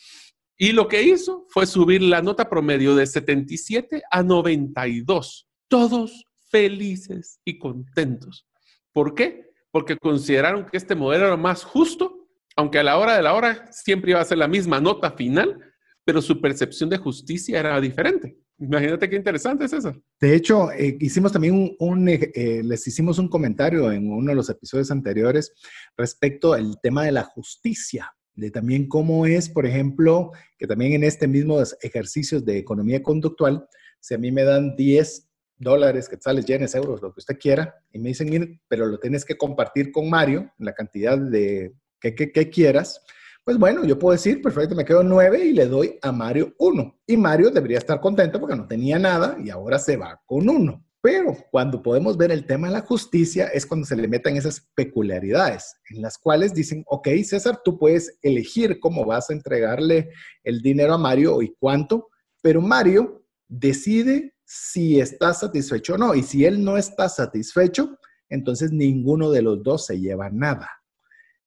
Y 0.57 0.73
lo 0.73 0.87
que 0.87 1.03
hizo 1.03 1.47
fue 1.49 1.67
subir 1.67 2.03
la 2.03 2.23
nota 2.23 2.49
promedio 2.49 2.95
de 2.95 3.07
77 3.07 4.03
a 4.11 4.23
92. 4.23 5.49
Todos 5.69 6.27
felices 6.51 7.41
y 7.45 7.59
contentos. 7.59 8.47
¿Por 8.93 9.15
qué? 9.15 9.51
Porque 9.71 9.97
consideraron 9.97 10.67
que 10.67 10.77
este 10.77 10.95
modelo 10.95 11.27
era 11.27 11.37
más 11.37 11.65
justo, 11.65 12.22
aunque 12.57 12.79
a 12.79 12.83
la 12.83 12.99
hora 12.99 13.17
de 13.17 13.23
la 13.23 13.35
hora 13.35 13.67
siempre 13.71 14.13
iba 14.13 14.21
a 14.21 14.25
ser 14.25 14.39
la 14.39 14.49
misma 14.49 14.81
nota 14.81 15.13
final, 15.13 15.59
pero 16.05 16.21
su 16.21 16.41
percepción 16.41 16.91
de 16.91 16.99
justicia 16.99 17.61
era 17.61 17.81
diferente. 17.81 18.37
Imagínate 18.59 19.09
qué 19.09 19.17
interesante 19.17 19.65
es 19.65 19.73
eso. 19.73 19.93
De 20.21 20.35
hecho, 20.35 20.71
eh, 20.73 20.97
hicimos 21.01 21.33
también 21.33 21.75
un, 21.79 22.09
eh, 22.09 22.31
eh, 22.35 22.63
les 22.65 22.87
hicimos 22.87 23.19
un 23.19 23.29
comentario 23.29 23.91
en 23.91 24.11
uno 24.11 24.31
de 24.31 24.37
los 24.37 24.49
episodios 24.51 24.91
anteriores 24.91 25.53
respecto 25.97 26.53
al 26.53 26.81
tema 26.81 27.05
de 27.05 27.13
la 27.13 27.25
justicia, 27.25 28.15
de 28.35 28.51
también 28.51 28.89
cómo 28.89 29.27
es, 29.27 29.49
por 29.49 29.67
ejemplo, 29.67 30.31
que 30.59 30.67
también 30.67 30.93
en 30.93 31.05
este 31.05 31.27
mismo 31.27 31.61
ejercicios 31.81 32.45
de 32.45 32.59
economía 32.59 33.03
conductual, 33.03 33.67
si 34.01 34.15
a 34.15 34.19
mí 34.19 34.31
me 34.31 34.45
dan 34.45 34.77
10 34.77 35.29
dólares, 35.57 36.09
quetzales, 36.09 36.45
yenes, 36.45 36.75
euros, 36.75 37.03
lo 37.03 37.13
que 37.13 37.21
usted 37.21 37.39
quiera, 37.39 37.75
y 37.93 37.99
me 37.99 38.09
dicen, 38.11 38.61
pero 38.69 38.87
lo 38.87 38.99
tienes 38.99 39.25
que 39.25 39.37
compartir 39.37 39.91
con 39.93 40.09
Mario, 40.09 40.53
la 40.59 40.73
cantidad 40.73 41.19
de 41.19 41.73
que, 42.03 42.51
quieras, 42.51 43.01
pues 43.45 43.59
bueno, 43.59 43.85
yo 43.85 43.99
puedo 43.99 44.13
decir, 44.13 44.43
perfecto, 44.43 44.75
me 44.75 44.85
quedo 44.85 45.03
nueve 45.03 45.45
y 45.45 45.53
le 45.53 45.67
doy 45.67 45.99
a 46.03 46.13
Mario 46.13 46.55
uno. 46.59 46.99
Y 47.07 47.17
Mario 47.17 47.51
debería 47.51 47.79
estar 47.79 48.01
contento 48.01 48.41
porque 48.41 48.57
no 48.57 48.67
tenía 48.67 48.99
nada 48.99 49.37
y 49.43 49.51
ahora 49.51 49.79
se 49.79 49.97
va 49.97 50.21
con 50.27 50.49
uno. 50.49 50.85
Pero 51.01 51.37
cuando 51.51 51.83
podemos 51.83 52.17
ver 52.17 52.31
el 52.31 52.47
tema 52.47 52.69
de 52.69 52.75
la 52.75 52.81
justicia 52.83 53.49
es 53.49 53.67
cuando 53.67 53.87
se 53.87 53.97
le 53.97 54.07
meten 54.07 54.37
esas 54.37 54.61
peculiaridades 54.77 55.75
en 55.91 56.01
las 56.01 56.17
cuales 56.17 56.55
dicen, 56.55 56.85
ok, 56.87 57.09
César, 57.25 57.61
tú 57.65 57.77
puedes 57.77 58.19
elegir 58.23 58.79
cómo 58.79 59.05
vas 59.05 59.29
a 59.29 59.33
entregarle 59.33 60.11
el 60.45 60.63
dinero 60.63 60.95
a 60.95 60.99
Mario 60.99 61.43
y 61.43 61.55
cuánto, 61.59 62.09
pero 62.41 62.61
Mario 62.61 63.25
decide 63.49 64.35
si 64.45 65.01
está 65.01 65.35
satisfecho 65.35 65.95
o 65.95 65.99
no. 65.99 66.15
Y 66.15 66.23
si 66.23 66.45
él 66.45 66.63
no 66.63 66.77
está 66.77 67.09
satisfecho, 67.09 67.99
entonces 68.29 68.71
ninguno 68.71 69.31
de 69.31 69.43
los 69.43 69.63
dos 69.63 69.87
se 69.87 69.99
lleva 69.99 70.31
nada. 70.31 70.82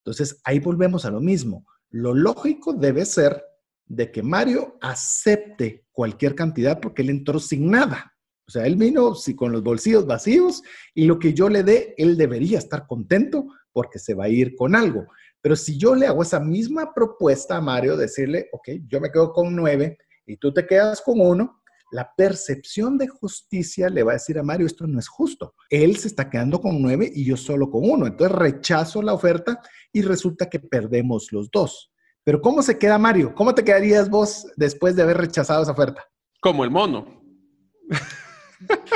Entonces 0.06 0.40
ahí 0.44 0.60
volvemos 0.60 1.04
a 1.06 1.10
lo 1.10 1.20
mismo. 1.20 1.66
Lo 1.90 2.14
lógico 2.14 2.74
debe 2.74 3.06
ser 3.06 3.44
de 3.88 4.12
que 4.12 4.22
Mario 4.22 4.78
acepte 4.80 5.88
cualquier 5.92 6.36
cantidad 6.36 6.80
porque 6.80 7.02
él 7.02 7.10
entró 7.10 7.40
sin 7.40 7.72
nada. 7.72 8.14
O 8.48 8.52
sea, 8.52 8.68
él 8.68 8.76
vino 8.76 9.14
con 9.36 9.52
los 9.52 9.64
bolsillos 9.64 10.06
vacíos 10.06 10.62
y 10.94 11.06
lo 11.06 11.18
que 11.18 11.34
yo 11.34 11.50
le 11.50 11.64
dé, 11.64 11.96
él 11.98 12.18
debería 12.18 12.60
estar 12.60 12.86
contento 12.86 13.48
porque 13.74 13.98
se 13.98 14.14
va 14.14 14.26
a 14.26 14.30
ir 14.30 14.56
con 14.56 14.76
algo. 14.76 15.08
Pero 15.42 15.56
si 15.56 15.78
yo 15.80 15.96
le 15.96 16.06
hago 16.06 16.22
esa 16.22 16.40
misma 16.40 16.94
propuesta 16.94 17.58
a 17.58 17.62
Mario, 17.62 17.98
decirle, 17.98 18.48
ok, 18.52 18.70
yo 18.88 19.02
me 19.02 19.12
quedo 19.12 19.34
con 19.34 19.56
nueve 19.56 19.98
y 20.28 20.38
tú 20.38 20.54
te 20.54 20.68
quedas 20.68 21.02
con 21.02 21.20
uno, 21.20 21.64
la 21.92 22.12
percepción 22.16 22.98
de 22.98 23.08
justicia 23.08 23.90
le 23.90 24.04
va 24.04 24.12
a 24.12 24.16
decir 24.16 24.38
a 24.38 24.44
Mario, 24.44 24.68
esto 24.68 24.88
no 24.88 25.00
es 25.00 25.08
justo. 25.08 25.56
Él 25.70 25.98
se 25.98 26.08
está 26.08 26.30
quedando 26.30 26.60
con 26.60 26.82
nueve 26.82 27.12
y 27.14 27.26
yo 27.26 27.38
solo 27.38 27.70
con 27.70 27.90
uno. 27.90 28.08
Entonces 28.08 28.38
rechazo 28.38 29.02
la 29.02 29.14
oferta 29.14 29.60
y 29.94 30.02
resulta 30.02 30.50
que 30.50 30.60
perdemos 30.60 31.32
los 31.32 31.50
dos. 31.52 31.92
Pero 32.24 32.42
¿cómo 32.42 32.62
se 32.64 32.78
queda 32.78 32.98
Mario? 32.98 33.34
¿Cómo 33.36 33.54
te 33.54 33.64
quedarías 33.64 34.10
vos 34.10 34.48
después 34.56 34.96
de 34.96 35.04
haber 35.04 35.18
rechazado 35.18 35.62
esa 35.62 35.72
oferta? 35.72 36.04
Como 36.42 36.64
el 36.64 36.72
mono. 36.72 37.24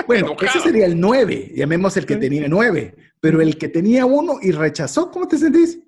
bueno, 0.07 0.35
ese 0.41 0.59
sería 0.59 0.85
el 0.85 0.99
nueve, 0.99 1.51
llamemos 1.55 1.95
el 1.97 2.05
que 2.05 2.15
tenía 2.15 2.47
nueve, 2.47 2.95
pero 3.19 3.39
el 3.41 3.57
que 3.57 3.69
tenía 3.69 4.05
uno 4.05 4.37
y 4.41 4.51
rechazó, 4.51 5.11
¿cómo 5.11 5.27
te 5.27 5.37
sentís? 5.37 5.79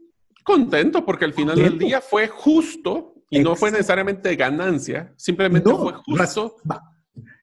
Contento, 0.43 1.03
porque 1.03 1.25
al 1.25 1.33
final 1.33 1.55
del 1.55 1.79
día 1.79 1.99
fue 1.99 2.27
justo 2.27 3.15
y 3.29 3.39
no 3.39 3.55
fue 3.55 3.71
necesariamente 3.71 4.35
ganancia, 4.35 5.13
simplemente 5.17 5.69
fue 5.69 5.93
justo. 5.93 6.57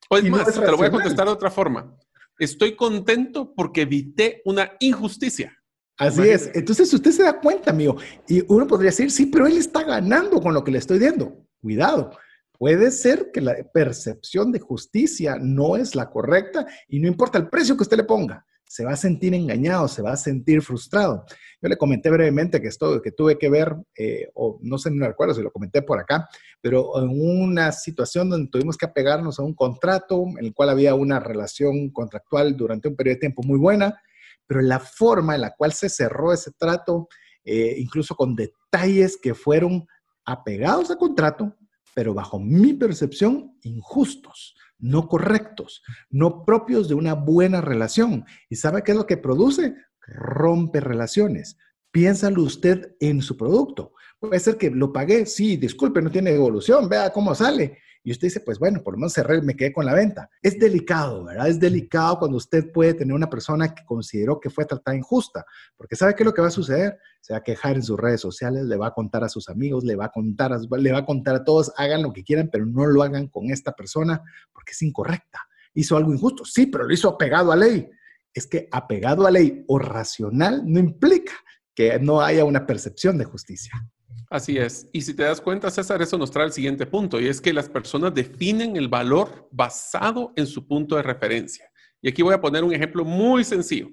O 0.08 0.16
es 0.16 0.24
más, 0.30 0.52
te 0.52 0.60
lo 0.60 0.76
voy 0.76 0.86
a 0.86 0.90
contestar 0.90 1.26
de 1.26 1.32
otra 1.32 1.50
forma. 1.50 1.94
Estoy 2.38 2.76
contento 2.76 3.52
porque 3.54 3.82
evité 3.82 4.42
una 4.44 4.72
injusticia. 4.80 5.54
Así 5.98 6.22
es. 6.28 6.50
Entonces 6.54 6.92
usted 6.94 7.10
se 7.10 7.24
da 7.24 7.40
cuenta, 7.40 7.70
amigo. 7.72 7.96
Y 8.28 8.44
uno 8.46 8.66
podría 8.66 8.90
decir, 8.90 9.10
sí, 9.10 9.26
pero 9.26 9.46
él 9.46 9.58
está 9.58 9.82
ganando 9.82 10.40
con 10.40 10.54
lo 10.54 10.62
que 10.62 10.70
le 10.70 10.78
estoy 10.78 11.00
dando. 11.00 11.44
Cuidado. 11.60 12.12
Puede 12.56 12.90
ser 12.90 13.30
que 13.32 13.40
la 13.40 13.56
percepción 13.72 14.50
de 14.50 14.60
justicia 14.60 15.36
no 15.40 15.76
es 15.76 15.94
la 15.94 16.10
correcta 16.10 16.66
y 16.88 16.98
no 17.00 17.08
importa 17.08 17.38
el 17.38 17.48
precio 17.48 17.76
que 17.76 17.82
usted 17.82 17.96
le 17.96 18.04
ponga, 18.04 18.44
se 18.68 18.84
va 18.84 18.92
a 18.92 18.96
sentir 18.96 19.34
engañado, 19.34 19.88
se 19.88 20.02
va 20.02 20.12
a 20.12 20.16
sentir 20.16 20.60
frustrado. 20.62 21.24
Yo 21.60 21.68
le 21.68 21.78
comenté 21.78 22.10
brevemente 22.10 22.60
que 22.60 22.68
esto 22.68 23.00
que 23.00 23.12
tuve 23.12 23.38
que 23.38 23.48
ver, 23.48 23.74
eh, 23.96 24.28
o 24.34 24.58
no 24.62 24.78
sé, 24.78 24.90
no 24.90 25.06
recuerdo 25.06 25.34
si 25.34 25.42
lo 25.42 25.50
comenté 25.50 25.82
por 25.82 25.98
acá, 25.98 26.28
pero 26.60 27.02
en 27.02 27.08
una 27.08 27.72
situación 27.72 28.28
donde 28.28 28.50
tuvimos 28.50 28.76
que 28.76 28.86
apegarnos 28.86 29.38
a 29.38 29.42
un 29.42 29.54
contrato 29.54 30.22
en 30.38 30.44
el 30.44 30.54
cual 30.54 30.68
había 30.68 30.94
una 30.94 31.18
relación 31.18 31.90
contractual 31.90 32.56
durante 32.56 32.88
un 32.88 32.94
periodo 32.94 33.14
de 33.14 33.20
tiempo 33.20 33.42
muy 33.42 33.58
buena, 33.58 34.00
pero 34.46 34.60
la 34.60 34.78
forma 34.78 35.34
en 35.34 35.40
la 35.40 35.54
cual 35.56 35.72
se 35.72 35.88
cerró 35.88 36.32
ese 36.32 36.52
trato, 36.52 37.08
eh, 37.44 37.74
incluso 37.78 38.14
con 38.14 38.36
detalles 38.36 39.18
que 39.20 39.34
fueron 39.34 39.86
apegados 40.26 40.90
a 40.90 40.96
contrato, 40.96 41.56
pero 41.94 42.12
bajo 42.12 42.38
mi 42.38 42.74
percepción, 42.74 43.56
injustos, 43.62 44.54
no 44.78 45.08
correctos, 45.08 45.82
no 46.10 46.44
propios 46.44 46.88
de 46.88 46.94
una 46.94 47.14
buena 47.14 47.60
relación. 47.60 48.24
¿Y 48.48 48.56
sabe 48.56 48.82
qué 48.82 48.92
es 48.92 48.98
lo 48.98 49.06
que 49.06 49.16
produce? 49.16 49.74
Rompe 50.00 50.80
relaciones. 50.80 51.58
Piénsalo 51.90 52.42
usted 52.42 52.94
en 53.00 53.22
su 53.22 53.36
producto. 53.36 53.92
Puede 54.18 54.40
ser 54.40 54.56
que 54.56 54.70
lo 54.70 54.92
pagué, 54.92 55.26
sí, 55.26 55.56
disculpe, 55.56 56.02
no 56.02 56.10
tiene 56.10 56.32
devolución, 56.32 56.88
vea 56.88 57.12
cómo 57.12 57.34
sale. 57.34 57.78
Y 58.08 58.12
usted 58.12 58.28
dice, 58.28 58.40
pues 58.40 58.58
bueno, 58.58 58.82
por 58.82 58.94
lo 58.94 59.00
menos 59.00 59.12
cerré, 59.12 59.42
me 59.42 59.54
quedé 59.54 59.70
con 59.70 59.84
la 59.84 59.92
venta. 59.92 60.30
Es 60.40 60.58
delicado, 60.58 61.24
¿verdad? 61.24 61.46
Es 61.46 61.60
delicado 61.60 62.20
cuando 62.20 62.38
usted 62.38 62.72
puede 62.72 62.94
tener 62.94 63.14
una 63.14 63.28
persona 63.28 63.74
que 63.74 63.84
consideró 63.84 64.40
que 64.40 64.48
fue 64.48 64.64
tratada 64.64 64.96
injusta, 64.96 65.44
porque 65.76 65.94
¿sabe 65.94 66.14
qué 66.14 66.22
es 66.22 66.24
lo 66.24 66.32
que 66.32 66.40
va 66.40 66.48
a 66.48 66.50
suceder? 66.50 66.96
Se 67.20 67.34
va 67.34 67.40
a 67.40 67.42
quejar 67.42 67.76
en 67.76 67.82
sus 67.82 68.00
redes 68.00 68.22
sociales, 68.22 68.64
le 68.64 68.78
va 68.78 68.86
a 68.86 68.94
contar 68.94 69.24
a 69.24 69.28
sus 69.28 69.50
amigos, 69.50 69.84
le 69.84 69.94
va 69.94 70.06
a 70.06 70.08
contar 70.08 70.54
a, 70.54 70.58
le 70.58 70.90
va 70.90 71.00
a, 71.00 71.04
contar 71.04 71.34
a 71.34 71.44
todos, 71.44 71.70
hagan 71.76 72.02
lo 72.02 72.14
que 72.14 72.24
quieran, 72.24 72.48
pero 72.50 72.64
no 72.64 72.86
lo 72.86 73.02
hagan 73.02 73.26
con 73.26 73.50
esta 73.50 73.72
persona 73.72 74.22
porque 74.54 74.72
es 74.72 74.80
incorrecta. 74.80 75.40
Hizo 75.74 75.94
algo 75.98 76.10
injusto, 76.10 76.46
sí, 76.46 76.64
pero 76.64 76.84
lo 76.84 76.94
hizo 76.94 77.10
apegado 77.10 77.52
a 77.52 77.56
ley. 77.56 77.90
Es 78.32 78.46
que 78.46 78.70
apegado 78.72 79.26
a 79.26 79.30
ley 79.30 79.66
o 79.68 79.78
racional 79.78 80.62
no 80.64 80.80
implica 80.80 81.34
que 81.74 81.98
no 81.98 82.22
haya 82.22 82.46
una 82.46 82.64
percepción 82.64 83.18
de 83.18 83.26
justicia. 83.26 83.74
Así 84.30 84.58
es. 84.58 84.88
Y 84.92 85.00
si 85.00 85.14
te 85.14 85.22
das 85.22 85.40
cuenta, 85.40 85.70
César, 85.70 86.02
eso 86.02 86.18
nos 86.18 86.30
trae 86.30 86.46
el 86.46 86.52
siguiente 86.52 86.84
punto, 86.84 87.18
y 87.18 87.28
es 87.28 87.40
que 87.40 87.52
las 87.52 87.68
personas 87.68 88.12
definen 88.12 88.76
el 88.76 88.88
valor 88.88 89.48
basado 89.50 90.32
en 90.36 90.46
su 90.46 90.66
punto 90.66 90.96
de 90.96 91.02
referencia. 91.02 91.70
Y 92.02 92.08
aquí 92.08 92.22
voy 92.22 92.34
a 92.34 92.40
poner 92.40 92.62
un 92.62 92.74
ejemplo 92.74 93.04
muy 93.04 93.42
sencillo. 93.42 93.88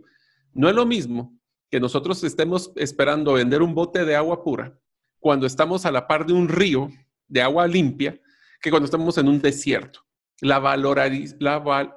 No 0.54 0.67
es 0.67 0.76
lo 0.76 0.86
mismo 0.86 1.39
que 1.71 1.80
nosotros 1.80 2.24
estemos 2.24 2.71
esperando 2.76 3.34
vender 3.34 3.62
un 3.62 3.74
bote 3.74 4.06
de 4.06 4.15
agua 4.15 4.43
pura 4.43 4.78
cuando 5.19 5.48
estamos 5.48 5.86
a 5.86 5.91
la 5.91 6.06
par 6.06 6.26
de 6.26 6.34
un 6.34 6.48
río 6.48 6.89
de 7.28 7.41
agua 7.41 7.65
limpia 7.67 8.19
que 8.62 8.69
cuando 8.69 8.86
estamos 8.86 9.17
en 9.17 9.28
un 9.28 9.41
desierto. 9.41 10.02
La 10.41 10.58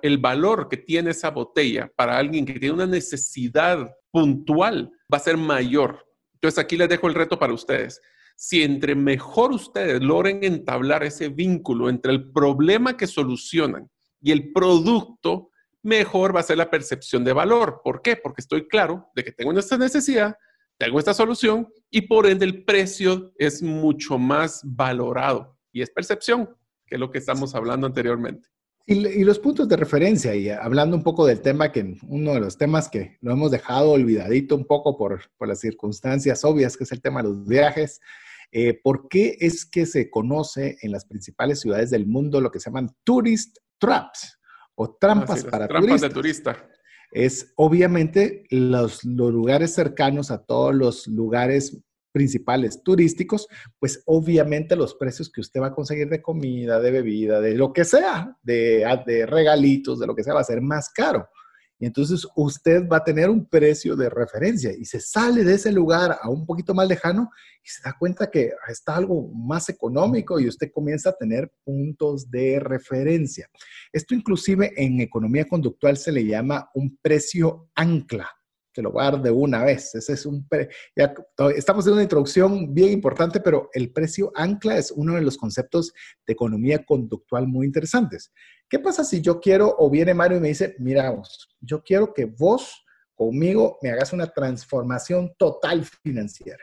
el 0.03 0.19
valor 0.19 0.69
que 0.69 0.77
tiene 0.77 1.11
esa 1.11 1.31
botella 1.31 1.91
para 1.97 2.17
alguien 2.17 2.47
que 2.47 2.59
tiene 2.59 2.75
una 2.75 2.87
necesidad 2.87 3.95
puntual 4.13 4.93
va 5.13 5.19
a 5.19 5.21
ser 5.21 5.37
mayor. 5.37 6.07
Entonces 6.35 6.59
aquí 6.59 6.77
les 6.77 6.89
dejo 6.89 7.09
el 7.09 7.15
reto 7.15 7.39
para 7.39 7.53
ustedes 7.53 8.01
si 8.41 8.63
entre 8.63 8.95
mejor 8.95 9.51
ustedes 9.51 10.01
logren 10.01 10.45
entablar 10.45 11.03
ese 11.03 11.29
vínculo 11.29 11.89
entre 11.89 12.13
el 12.13 12.31
problema 12.31 12.97
que 12.97 13.09
solucionan 13.09 13.91
y 14.23 14.31
el 14.31 14.53
producto, 14.53 15.51
mejor 15.83 16.37
va 16.37 16.41
a 16.41 16.45
ser 16.45 16.57
la 16.57 16.71
percepción 16.71 17.25
de 17.25 17.33
valor. 17.33 17.81
¿Por 17.83 18.01
qué? 18.01 18.15
Porque 18.15 18.41
estoy 18.41 18.69
claro 18.69 19.11
de 19.17 19.25
que 19.25 19.33
tengo 19.33 19.51
esta 19.59 19.77
necesidad, 19.77 20.37
tengo 20.79 21.01
esta 21.01 21.15
solución 21.15 21.67
y 21.91 22.03
por 22.03 22.29
ende 22.29 22.45
el 22.45 22.65
precio 22.65 23.33
es 23.39 23.61
mucho 23.61 24.19
más 24.19 24.61
valorado. 24.65 25.59
Y 25.73 25.83
es 25.83 25.91
percepción, 25.91 26.49
que 26.87 26.95
es 26.95 27.01
lo 27.01 27.11
que 27.11 27.19
estamos 27.19 27.57
hablando 27.57 27.89
anteriormente. 27.89 28.49
Y, 28.87 29.25
los 29.25 29.41
puntos 29.41 29.69
de 29.69 29.77
referencia, 29.77 30.35
y 30.37 30.49
hablando 30.49 30.97
un 30.97 31.03
poco 31.03 31.27
del 31.27 31.43
tema 31.43 31.73
que 31.73 31.99
uno 32.07 32.35
de 32.35 32.41
los 32.41 32.57
temas 32.57 32.89
que 32.89 33.19
lo 33.21 33.33
hemos 33.33 33.51
dejado 33.51 33.91
olvidadito 33.91 34.55
un 34.55 34.65
poco 34.65 34.97
por, 34.97 35.23
por 35.37 35.49
las 35.49 35.59
circunstancias 35.59 36.45
obvias, 36.45 36.77
que 36.77 36.85
es 36.85 36.93
el 36.93 37.03
tema 37.03 37.21
de 37.21 37.29
los 37.29 37.47
viajes, 37.47 38.01
eh, 38.51 38.81
¿Por 38.83 39.09
qué 39.09 39.37
es 39.41 39.67
que 39.67 39.85
se 39.85 40.11
conoce 40.11 40.79
en 40.83 40.93
las 40.93 41.05
principales 41.05 41.61
ciudades 41.61 41.91
del 41.91 42.07
mundo 42.07 42.41
lo 42.41 42.51
que 42.51 42.61
se 42.61 42.71
llaman 42.71 42.91
tourist 43.05 43.59
traps 43.79 44.39
o 44.75 44.97
trampas 44.99 45.45
para 45.45 45.69
trampas 45.69 46.01
de 46.01 46.11
turista? 46.11 46.69
Es 47.11 47.53
obviamente 47.57 48.45
los, 48.51 49.05
los 49.05 49.33
lugares 49.33 49.75
cercanos 49.75 50.31
a 50.31 50.45
todos 50.45 50.75
los 50.75 51.07
lugares 51.07 51.79
principales 52.13 52.83
turísticos, 52.83 53.49
pues 53.79 54.03
obviamente 54.07 54.77
los 54.77 54.95
precios 54.95 55.31
que 55.31 55.41
usted 55.41 55.61
va 55.61 55.69
a 55.69 55.75
conseguir 55.75 56.09
de 56.09 56.23
comida, 56.23 56.81
de 56.81 56.91
bebida, 56.91 57.41
de 57.41 57.55
lo 57.55 57.73
que 57.73 57.85
sea, 57.85 58.37
de, 58.43 58.85
de 59.07 59.27
regalitos, 59.27 60.01
de 60.01 60.07
lo 60.07 60.15
que 60.15 60.25
sea, 60.25 60.35
va 60.35 60.41
a 60.41 60.45
ser 60.45 60.61
más 60.61 60.89
caro. 60.91 61.29
Y 61.79 61.87
entonces 61.87 62.27
usted 62.35 62.89
va 62.89 62.99
a 62.99 63.05
tener 63.05 63.31
un 63.31 63.47
precio 63.47 63.95
de 63.95 64.11
referencia 64.11 64.73
y 64.77 64.85
se 64.85 65.01
sale 65.01 65.45
de 65.45 65.55
ese 65.55 65.71
lugar 65.71 66.19
a 66.21 66.29
un 66.29 66.45
poquito 66.45 66.75
más 66.75 66.89
lejano 66.89 67.31
y 67.63 67.69
se 67.69 67.83
da 67.83 67.97
cuenta 67.97 68.31
que 68.31 68.53
está 68.69 68.97
algo 68.97 69.29
más 69.29 69.69
económico 69.69 70.41
y 70.41 70.49
usted 70.49 70.71
comienza 70.73 71.11
a 71.11 71.17
tener 71.17 71.53
puntos 71.65 72.31
de 72.31 72.59
referencia. 72.59 73.49
Esto 73.93 74.15
inclusive 74.15 74.73
en 74.77 75.01
economía 75.01 75.47
conductual 75.47 75.97
se 75.97 76.11
le 76.11 76.27
llama 76.27 76.69
un 76.75 76.99
precio 77.01 77.71
ancla 77.75 78.29
te 78.79 78.83
lo 78.83 78.93
voy 78.93 79.05
una 79.33 79.65
vez. 79.65 79.93
Ese 79.97 80.13
es 80.13 80.25
un 80.25 80.47
estamos 81.57 81.85
en 81.89 81.95
una 81.95 82.03
introducción 82.05 82.73
bien 82.73 82.93
importante, 82.93 83.41
pero 83.41 83.71
el 83.73 83.91
precio 83.91 84.31
ancla 84.37 84.79
es 84.79 84.93
uno 84.93 85.17
de 85.17 85.23
los 85.23 85.37
conceptos 85.37 85.93
de 86.25 86.33
economía 86.33 86.85
conductual 86.85 87.49
muy 87.49 87.67
interesantes. 87.67 88.31
¿Qué 88.69 88.79
pasa 88.79 89.05
si 89.05 89.21
yo 89.21 89.41
quiero, 89.41 89.75
o 89.79 89.89
viene 89.91 90.15
Mario 90.15 90.39
y 90.39 90.41
me 90.41 90.49
dice, 90.49 90.77
mira 90.79 91.11
vos, 91.11 91.49
yo 91.61 91.83
quiero 91.83 92.13
que 92.13 92.27
vos 92.27 92.85
conmigo 93.15 93.79
me 93.83 93.91
hagas 93.91 94.13
una 94.13 94.27
transformación 94.27 95.35
total 95.39 95.85
financiera? 95.85 96.63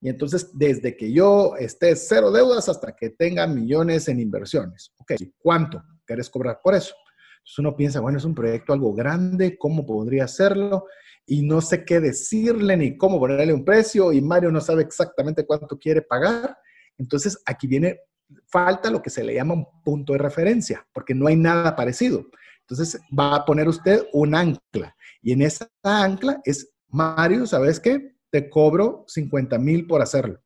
Y 0.00 0.08
entonces, 0.08 0.50
desde 0.52 0.96
que 0.96 1.12
yo 1.12 1.56
esté 1.56 1.96
cero 1.96 2.30
deudas 2.30 2.68
hasta 2.68 2.94
que 2.94 3.10
tenga 3.10 3.46
millones 3.46 4.08
en 4.08 4.20
inversiones. 4.20 4.92
Ok, 4.98 5.12
¿cuánto 5.38 5.82
quieres 6.04 6.28
cobrar 6.28 6.60
por 6.62 6.74
eso? 6.74 6.94
Entonces 7.38 7.58
uno 7.58 7.76
piensa, 7.76 8.00
bueno, 8.00 8.18
es 8.18 8.24
un 8.24 8.34
proyecto 8.34 8.72
algo 8.72 8.92
grande, 8.92 9.56
¿cómo 9.56 9.86
podría 9.86 10.24
hacerlo? 10.24 10.86
y 11.26 11.42
no 11.42 11.60
sé 11.60 11.84
qué 11.84 12.00
decirle 12.00 12.76
ni 12.76 12.96
cómo 12.96 13.18
ponerle 13.18 13.52
un 13.52 13.64
precio 13.64 14.12
y 14.12 14.20
Mario 14.20 14.50
no 14.50 14.60
sabe 14.60 14.82
exactamente 14.82 15.46
cuánto 15.46 15.78
quiere 15.78 16.02
pagar. 16.02 16.56
Entonces 16.98 17.40
aquí 17.46 17.66
viene, 17.66 18.00
falta 18.46 18.90
lo 18.90 19.02
que 19.02 19.10
se 19.10 19.24
le 19.24 19.34
llama 19.34 19.54
un 19.54 19.66
punto 19.82 20.12
de 20.12 20.18
referencia, 20.18 20.86
porque 20.92 21.14
no 21.14 21.26
hay 21.26 21.36
nada 21.36 21.76
parecido. 21.76 22.26
Entonces 22.60 23.00
va 23.18 23.36
a 23.36 23.44
poner 23.44 23.68
usted 23.68 24.06
un 24.12 24.34
ancla 24.34 24.96
y 25.22 25.32
en 25.32 25.42
esa 25.42 25.70
ancla 25.82 26.40
es, 26.44 26.72
Mario, 26.88 27.46
¿sabes 27.46 27.80
qué? 27.80 28.16
Te 28.30 28.48
cobro 28.48 29.04
50 29.06 29.58
mil 29.58 29.86
por 29.86 30.02
hacerlo 30.02 30.43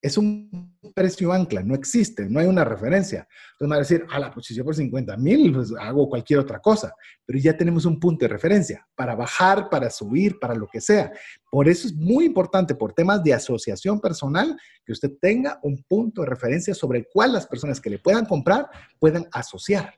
es 0.00 0.16
un 0.16 0.78
precio 0.94 1.32
ancla, 1.32 1.62
no 1.62 1.74
existe, 1.74 2.28
no 2.28 2.38
hay 2.38 2.46
una 2.46 2.64
referencia. 2.64 3.26
Entonces 3.52 3.68
me 3.68 3.68
va 3.68 3.76
a 3.76 3.78
decir, 3.80 4.06
a 4.10 4.18
la 4.20 4.30
posición 4.30 4.64
por 4.64 4.74
50 4.74 5.16
mil, 5.16 5.52
pues 5.52 5.72
hago 5.78 6.08
cualquier 6.08 6.38
otra 6.38 6.60
cosa, 6.60 6.94
pero 7.26 7.38
ya 7.38 7.56
tenemos 7.56 7.84
un 7.84 7.98
punto 7.98 8.24
de 8.24 8.28
referencia 8.28 8.86
para 8.94 9.16
bajar, 9.16 9.68
para 9.68 9.90
subir, 9.90 10.38
para 10.38 10.54
lo 10.54 10.68
que 10.68 10.80
sea. 10.80 11.12
Por 11.50 11.68
eso 11.68 11.88
es 11.88 11.94
muy 11.94 12.26
importante, 12.26 12.74
por 12.74 12.92
temas 12.92 13.22
de 13.24 13.34
asociación 13.34 14.00
personal, 14.00 14.56
que 14.84 14.92
usted 14.92 15.10
tenga 15.20 15.58
un 15.62 15.82
punto 15.82 16.22
de 16.22 16.28
referencia 16.28 16.74
sobre 16.74 17.00
el 17.00 17.06
cual 17.12 17.32
las 17.32 17.46
personas 17.46 17.80
que 17.80 17.90
le 17.90 17.98
puedan 17.98 18.24
comprar 18.26 18.68
puedan 19.00 19.26
asociar. 19.32 19.97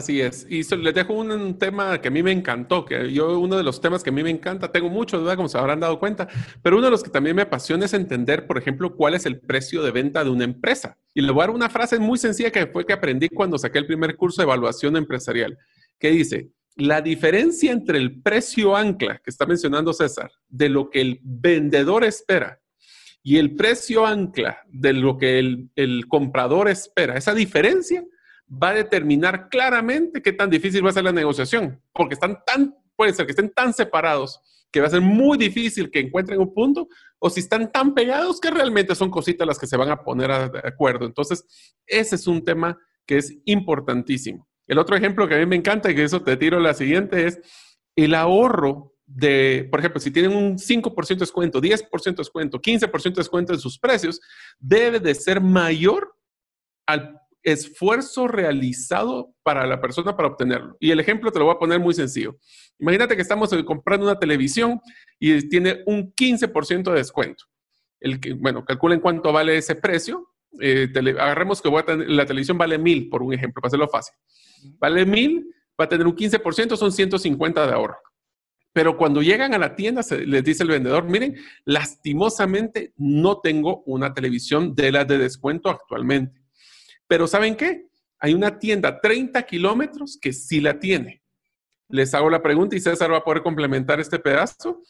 Así 0.00 0.18
es. 0.18 0.46
Y 0.48 0.62
les 0.76 0.94
dejo 0.94 1.12
un, 1.12 1.58
tema 1.58 2.00
que 2.00 2.08
a 2.08 2.10
mí 2.10 2.22
me 2.22 2.32
encantó, 2.32 2.86
que 2.86 3.12
yo 3.12 3.38
uno 3.38 3.58
de 3.58 3.62
los 3.62 3.82
temas 3.82 4.02
que 4.02 4.08
a 4.08 4.12
mí 4.14 4.22
me 4.22 4.30
encanta, 4.30 4.72
tengo 4.72 4.88
mucho 4.88 5.18
duda, 5.18 5.36
como 5.36 5.46
se 5.46 5.58
habrán 5.58 5.78
dado 5.78 5.98
cuenta, 5.98 6.26
pero 6.62 6.78
uno 6.78 6.86
de 6.86 6.90
los 6.90 7.02
que 7.02 7.10
también 7.10 7.36
me 7.36 7.42
apasiona 7.42 7.84
es 7.84 7.92
entender, 7.92 8.46
por 8.46 8.56
ejemplo, 8.56 8.96
cuál 8.96 9.12
es 9.12 9.26
el 9.26 9.40
precio 9.40 9.82
de 9.82 9.90
venta 9.90 10.24
de 10.24 10.30
una 10.30 10.44
empresa. 10.44 10.96
Y 11.12 11.20
le 11.20 11.30
voy 11.32 11.42
a 11.42 11.46
dar 11.48 11.54
una 11.54 11.68
frase 11.68 11.98
muy 11.98 12.16
sencilla 12.16 12.50
que 12.50 12.66
fue 12.66 12.86
que 12.86 12.94
aprendí 12.94 13.28
cuando 13.28 13.58
saqué 13.58 13.76
el 13.76 13.86
primer 13.86 14.16
curso 14.16 14.40
de 14.40 14.44
evaluación 14.44 14.96
empresarial, 14.96 15.58
que 15.98 16.08
dice, 16.12 16.48
la 16.76 17.02
diferencia 17.02 17.70
entre 17.70 17.98
el 17.98 18.22
precio 18.22 18.74
ancla 18.74 19.18
que 19.18 19.28
está 19.28 19.44
mencionando 19.44 19.92
César, 19.92 20.30
de 20.48 20.70
lo 20.70 20.88
que 20.88 21.02
el 21.02 21.20
vendedor 21.22 22.04
espera, 22.04 22.58
y 23.22 23.36
el 23.36 23.54
precio 23.54 24.06
ancla 24.06 24.62
de 24.66 24.94
lo 24.94 25.18
que 25.18 25.38
el 25.76 26.06
comprador 26.08 26.70
espera, 26.70 27.18
esa 27.18 27.34
diferencia 27.34 28.02
va 28.50 28.70
a 28.70 28.74
determinar 28.74 29.48
claramente 29.48 30.22
qué 30.22 30.32
tan 30.32 30.50
difícil 30.50 30.84
va 30.84 30.90
a 30.90 30.94
ser 30.94 31.04
la 31.04 31.12
negociación, 31.12 31.80
porque 31.92 32.14
están 32.14 32.38
tan, 32.44 32.74
puede 32.96 33.12
ser 33.12 33.26
que 33.26 33.32
estén 33.32 33.50
tan 33.50 33.72
separados 33.72 34.40
que 34.72 34.80
va 34.80 34.86
a 34.86 34.90
ser 34.90 35.00
muy 35.00 35.36
difícil 35.36 35.90
que 35.90 36.00
encuentren 36.00 36.38
un 36.38 36.54
punto, 36.54 36.88
o 37.18 37.28
si 37.28 37.40
están 37.40 37.72
tan 37.72 37.92
pegados 37.92 38.40
que 38.40 38.50
realmente 38.50 38.94
son 38.94 39.10
cositas 39.10 39.46
las 39.46 39.58
que 39.58 39.66
se 39.66 39.76
van 39.76 39.90
a 39.90 40.02
poner 40.02 40.50
de 40.50 40.60
acuerdo. 40.64 41.06
Entonces, 41.06 41.44
ese 41.86 42.14
es 42.14 42.26
un 42.26 42.44
tema 42.44 42.78
que 43.04 43.18
es 43.18 43.36
importantísimo. 43.46 44.48
El 44.66 44.78
otro 44.78 44.94
ejemplo 44.96 45.26
que 45.26 45.34
a 45.34 45.38
mí 45.38 45.46
me 45.46 45.56
encanta 45.56 45.90
y 45.90 45.94
que 45.96 46.04
eso 46.04 46.22
te 46.22 46.36
tiro 46.36 46.60
la 46.60 46.74
siguiente 46.74 47.26
es 47.26 47.40
el 47.96 48.14
ahorro 48.14 48.94
de, 49.04 49.66
por 49.68 49.80
ejemplo, 49.80 50.00
si 50.00 50.12
tienen 50.12 50.32
un 50.32 50.56
5% 50.56 51.08
de 51.08 51.16
descuento, 51.16 51.60
10% 51.60 52.04
de 52.04 52.12
descuento, 52.12 52.60
15% 52.60 53.02
de 53.02 53.10
descuento 53.10 53.52
en 53.52 53.58
sus 53.58 53.76
precios, 53.76 54.20
debe 54.60 55.00
de 55.00 55.16
ser 55.16 55.40
mayor 55.40 56.14
al 56.86 57.19
esfuerzo 57.42 58.28
realizado 58.28 59.34
para 59.42 59.66
la 59.66 59.80
persona 59.80 60.16
para 60.16 60.28
obtenerlo. 60.28 60.76
Y 60.80 60.90
el 60.90 61.00
ejemplo 61.00 61.30
te 61.30 61.38
lo 61.38 61.46
voy 61.46 61.54
a 61.54 61.58
poner 61.58 61.80
muy 61.80 61.94
sencillo. 61.94 62.36
Imagínate 62.78 63.16
que 63.16 63.22
estamos 63.22 63.50
comprando 63.64 64.06
una 64.06 64.18
televisión 64.18 64.80
y 65.18 65.48
tiene 65.48 65.82
un 65.86 66.12
15% 66.14 66.90
de 66.90 66.98
descuento. 66.98 67.44
El 68.00 68.20
que, 68.20 68.32
bueno, 68.32 68.64
calculen 68.64 69.00
cuánto 69.00 69.32
vale 69.32 69.56
ese 69.56 69.74
precio. 69.74 70.28
Eh, 70.60 70.88
agarremos 71.18 71.62
que 71.62 71.70
la 72.08 72.26
televisión 72.26 72.58
vale 72.58 72.78
mil, 72.78 73.08
por 73.08 73.22
un 73.22 73.32
ejemplo, 73.32 73.60
para 73.60 73.68
hacerlo 73.68 73.88
fácil. 73.88 74.14
Vale 74.78 75.06
mil, 75.06 75.46
va 75.78 75.84
a 75.84 75.88
tener 75.88 76.06
un 76.06 76.16
15%, 76.16 76.76
son 76.76 76.92
150 76.92 77.66
de 77.66 77.72
ahorro. 77.72 77.98
Pero 78.72 78.96
cuando 78.96 79.20
llegan 79.20 79.52
a 79.52 79.58
la 79.58 79.74
tienda, 79.74 80.02
se, 80.02 80.26
les 80.26 80.44
dice 80.44 80.62
el 80.62 80.68
vendedor, 80.68 81.04
miren, 81.04 81.36
lastimosamente 81.64 82.92
no 82.96 83.40
tengo 83.40 83.82
una 83.84 84.14
televisión 84.14 84.74
de 84.74 84.92
las 84.92 85.08
de 85.08 85.18
descuento 85.18 85.68
actualmente. 85.68 86.39
Pero 87.10 87.26
¿saben 87.26 87.56
qué? 87.56 87.88
Hay 88.20 88.34
una 88.34 88.60
tienda 88.60 89.00
30 89.00 89.42
kilómetros 89.42 90.16
que 90.22 90.32
sí 90.32 90.60
la 90.60 90.78
tiene. 90.78 91.24
Les 91.88 92.14
hago 92.14 92.30
la 92.30 92.40
pregunta 92.40 92.76
y 92.76 92.80
César 92.80 93.12
va 93.12 93.16
a 93.16 93.24
poder 93.24 93.42
complementar 93.42 93.98
este 93.98 94.20
pedazo. 94.20 94.80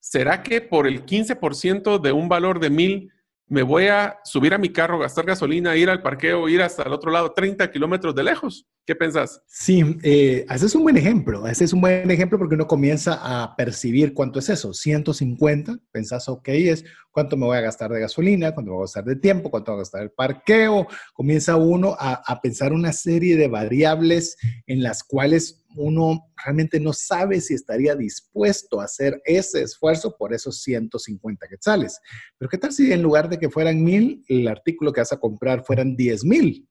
¿Será 0.00 0.42
que 0.42 0.62
por 0.62 0.86
el 0.86 1.04
15% 1.04 2.00
de 2.00 2.12
un 2.12 2.30
valor 2.30 2.60
de 2.60 2.70
mil 2.70 3.12
me 3.48 3.62
voy 3.62 3.86
a 3.88 4.18
subir 4.24 4.54
a 4.54 4.58
mi 4.58 4.70
carro, 4.70 4.98
gastar 4.98 5.24
gasolina, 5.26 5.76
ir 5.76 5.88
al 5.88 6.02
parqueo, 6.02 6.48
ir 6.48 6.62
hasta 6.62 6.82
el 6.82 6.92
otro 6.92 7.12
lado, 7.12 7.32
30 7.32 7.70
kilómetros 7.70 8.14
de 8.14 8.24
lejos. 8.24 8.66
¿Qué 8.84 8.96
pensás? 8.96 9.42
Sí, 9.46 9.98
eh, 10.02 10.44
ese 10.48 10.66
es 10.66 10.74
un 10.74 10.82
buen 10.82 10.96
ejemplo. 10.96 11.46
Ese 11.46 11.64
es 11.64 11.72
un 11.72 11.80
buen 11.80 12.10
ejemplo 12.10 12.38
porque 12.38 12.56
uno 12.56 12.66
comienza 12.66 13.20
a 13.22 13.54
percibir 13.54 14.14
cuánto 14.14 14.38
es 14.38 14.48
eso. 14.48 14.72
150, 14.72 15.78
pensás, 15.92 16.28
ok, 16.28 16.48
es 16.48 16.84
cuánto 17.16 17.38
me 17.38 17.46
voy 17.46 17.56
a 17.56 17.62
gastar 17.62 17.90
de 17.90 18.00
gasolina, 18.00 18.52
cuánto 18.52 18.72
me 18.72 18.74
voy 18.74 18.82
a 18.82 18.84
gastar 18.84 19.04
de 19.06 19.16
tiempo, 19.16 19.50
cuánto 19.50 19.72
voy 19.72 19.78
a 19.78 19.84
gastar 19.84 20.02
el 20.02 20.10
parqueo. 20.10 20.86
Comienza 21.14 21.56
uno 21.56 21.96
a, 21.98 22.40
pensar 22.42 22.74
una 22.74 22.92
serie 22.92 23.38
de 23.38 23.48
variables 23.48 24.36
en 24.66 24.82
las 24.82 25.02
cuales 25.02 25.64
uno 25.76 26.30
realmente 26.44 26.78
no 26.78 26.92
sabe 26.92 27.40
si 27.40 27.54
estaría 27.54 27.94
dispuesto 27.94 28.82
a 28.82 28.84
hacer 28.84 29.22
ese 29.24 29.62
esfuerzo 29.62 30.14
por 30.18 30.34
esos 30.34 30.60
150 30.60 31.48
quetzales. 31.48 31.98
Pero 32.36 32.50
¿qué 32.50 32.58
tal 32.58 32.72
si 32.72 32.92
en 32.92 33.00
lugar 33.00 33.30
de 33.30 33.38
que 33.38 33.48
fueran 33.48 33.82
mil, 33.82 34.22
el 34.28 34.46
artículo 34.46 34.92
que 34.92 35.00
vas 35.00 35.14
a 35.14 35.18
comprar 35.18 35.64
fueran 35.64 35.96
10 35.96 36.22
mil? 36.22 36.68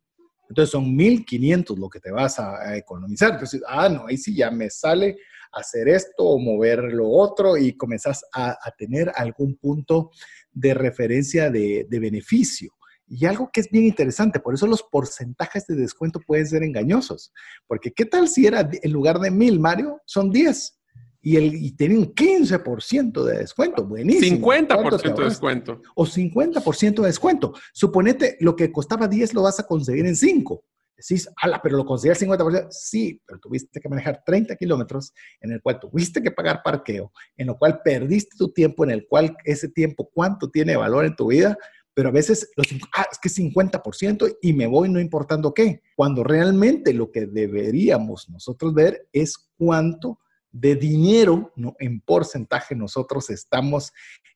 Entonces 0.48 0.70
son 0.70 0.96
1500 0.96 1.80
lo 1.80 1.90
que 1.90 2.00
te 2.00 2.12
vas 2.12 2.38
a, 2.38 2.78
economizar. 2.78 3.40
Ah, 3.68 3.90
no, 3.90 4.06
ahí 4.06 4.18
sí 4.18 4.36
ya 4.36 4.52
me 4.52 4.70
sale 4.70 5.18
hacer 5.56 5.88
esto 5.88 6.24
o 6.24 6.40
mover 6.40 6.84
lo 6.94 7.10
otro 7.10 7.58
y 7.58 7.76
comenzás 7.76 8.24
a, 8.34 8.58
tener 8.78 9.12
algún 9.16 9.56
punto 9.56 10.12
de 10.52 10.74
referencia 10.74 11.50
de, 11.50 11.88
de 11.90 12.00
beneficio. 12.00 12.72
Y 13.08 13.26
algo 13.26 13.50
que 13.54 13.62
es 13.62 13.70
bien 13.70 13.86
interesante, 13.86 14.40
por 14.40 14.56
eso 14.56 14.68
los 14.68 14.84
porcentajes 14.84 15.68
de 15.68 15.76
descuento 15.76 16.20
pueden 16.20 16.48
ser 16.48 16.64
engañosos. 16.64 17.32
Porque 17.68 17.92
¿qué 17.92 18.06
tal 18.06 18.28
si 18.28 18.48
era 18.48 18.68
en 18.72 18.92
lugar 18.92 19.20
de 19.20 19.32
mil, 19.32 19.60
Mario, 19.60 20.02
son 20.06 20.32
10? 20.32 20.80
Y, 21.22 21.38
el, 21.38 21.56
y 21.56 21.72
tenía 21.72 21.98
un 21.98 22.14
15% 22.14 23.24
de 23.24 23.40
descuento, 23.40 23.84
buenísimo. 23.84 24.48
50% 24.48 25.16
de 25.16 25.24
descuento. 25.24 25.82
O 25.96 26.06
50% 26.06 27.02
de 27.02 27.08
descuento. 27.08 27.54
Suponete, 27.74 28.38
lo 28.42 28.56
que 28.56 28.72
costaba 28.72 29.08
10 29.08 29.34
lo 29.34 29.44
vas 29.44 29.60
a 29.60 29.66
conseguir 29.66 30.06
en 30.06 30.16
5. 30.16 30.64
Decís, 30.98 31.30
ala, 31.42 31.62
pero 31.62 31.78
lo 31.78 31.86
conseguí 31.86 32.12
al 32.12 32.18
50%. 32.18 32.68
Sí, 32.70 33.22
pero 33.26 33.40
tuviste 33.40 33.80
que 33.80 33.90
manejar 33.90 34.24
30 34.26 34.56
kilómetros 34.56 35.14
en 35.42 35.52
el 35.52 35.62
cual 35.62 35.80
tuviste 35.80 36.22
que 36.22 36.32
pagar 36.32 36.62
parqueo, 36.64 37.12
en 37.38 37.48
lo 37.48 37.58
cual 37.58 37.82
perdiste 37.84 38.38
tu 38.38 38.52
tiempo, 38.52 38.84
en 38.84 38.92
el 38.92 39.08
cual 39.08 39.36
ese 39.44 39.70
tiempo, 39.70 40.10
¿cuánto 40.14 40.50
tiene 40.50 40.76
valor 40.76 41.06
en 41.06 41.16
tu 41.16 41.28
vida? 41.28 41.58
pero 41.96 42.10
a 42.10 42.12
veces 42.12 42.52
los, 42.58 42.68
ah, 42.96 43.08
es 43.10 43.18
que 43.18 43.30
50% 43.30 44.38
y 44.42 44.54
me 44.54 44.68
voy 44.68 44.90
no 44.90 45.00
importando 45.00 45.54
qué, 45.54 45.82
cuando 45.96 46.24
realmente 46.24 46.94
lo 46.94 47.10
que 47.10 47.26
deberíamos 47.26 48.30
nosotros 48.30 48.74
ver 48.74 49.08
es 49.14 49.50
cuánto 49.58 50.20
de 50.56 50.76
dinero 50.76 51.52
en 51.80 52.00
porcentaje 52.00 52.76
nosotros 52.76 53.30
estamos 53.30 53.92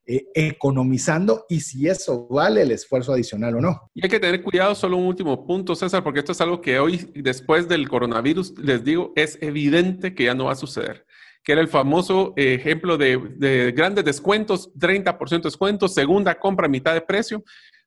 eh, 0.06 0.26
economizando 0.34 1.46
y 1.48 1.62
si 1.62 1.88
eso 1.88 2.28
vale 2.28 2.64
el 2.64 2.72
esfuerzo 2.72 3.14
adicional 3.14 3.56
o 3.56 3.62
no. 3.62 3.90
Y 3.94 4.04
hay 4.04 4.10
que 4.10 4.20
tener 4.20 4.44
cuidado, 4.44 4.76
solo 4.76 4.98
un 4.98 5.06
último 5.06 5.46
punto, 5.46 5.76
César, 5.76 6.04
porque 6.04 6.20
esto 6.20 6.34
es 6.34 6.42
algo 6.42 6.60
que 6.60 6.78
hoy, 6.78 7.10
después 7.16 7.70
del 7.70 7.88
coronavirus, 7.88 8.58
les 8.60 8.84
digo, 8.84 9.14
es 9.16 9.38
evidente 9.42 10.14
que 10.14 10.26
ya 10.26 10.34
no 10.34 10.46
va 10.46 10.54
a 10.54 10.56
suceder 10.56 11.06
que 11.42 11.54
era 11.54 11.62
el 11.62 11.70
famoso 11.70 12.34
ejemplo 12.36 12.98
de, 12.98 13.74
grandes 13.74 14.04
descuentos, 14.04 14.74
30% 14.74 15.30
de 15.30 15.40
descuento, 15.40 15.88
segunda 15.88 16.38
compra 16.38 16.68
mitad 16.68 16.94
de 16.94 17.02
precio, 17.02 17.44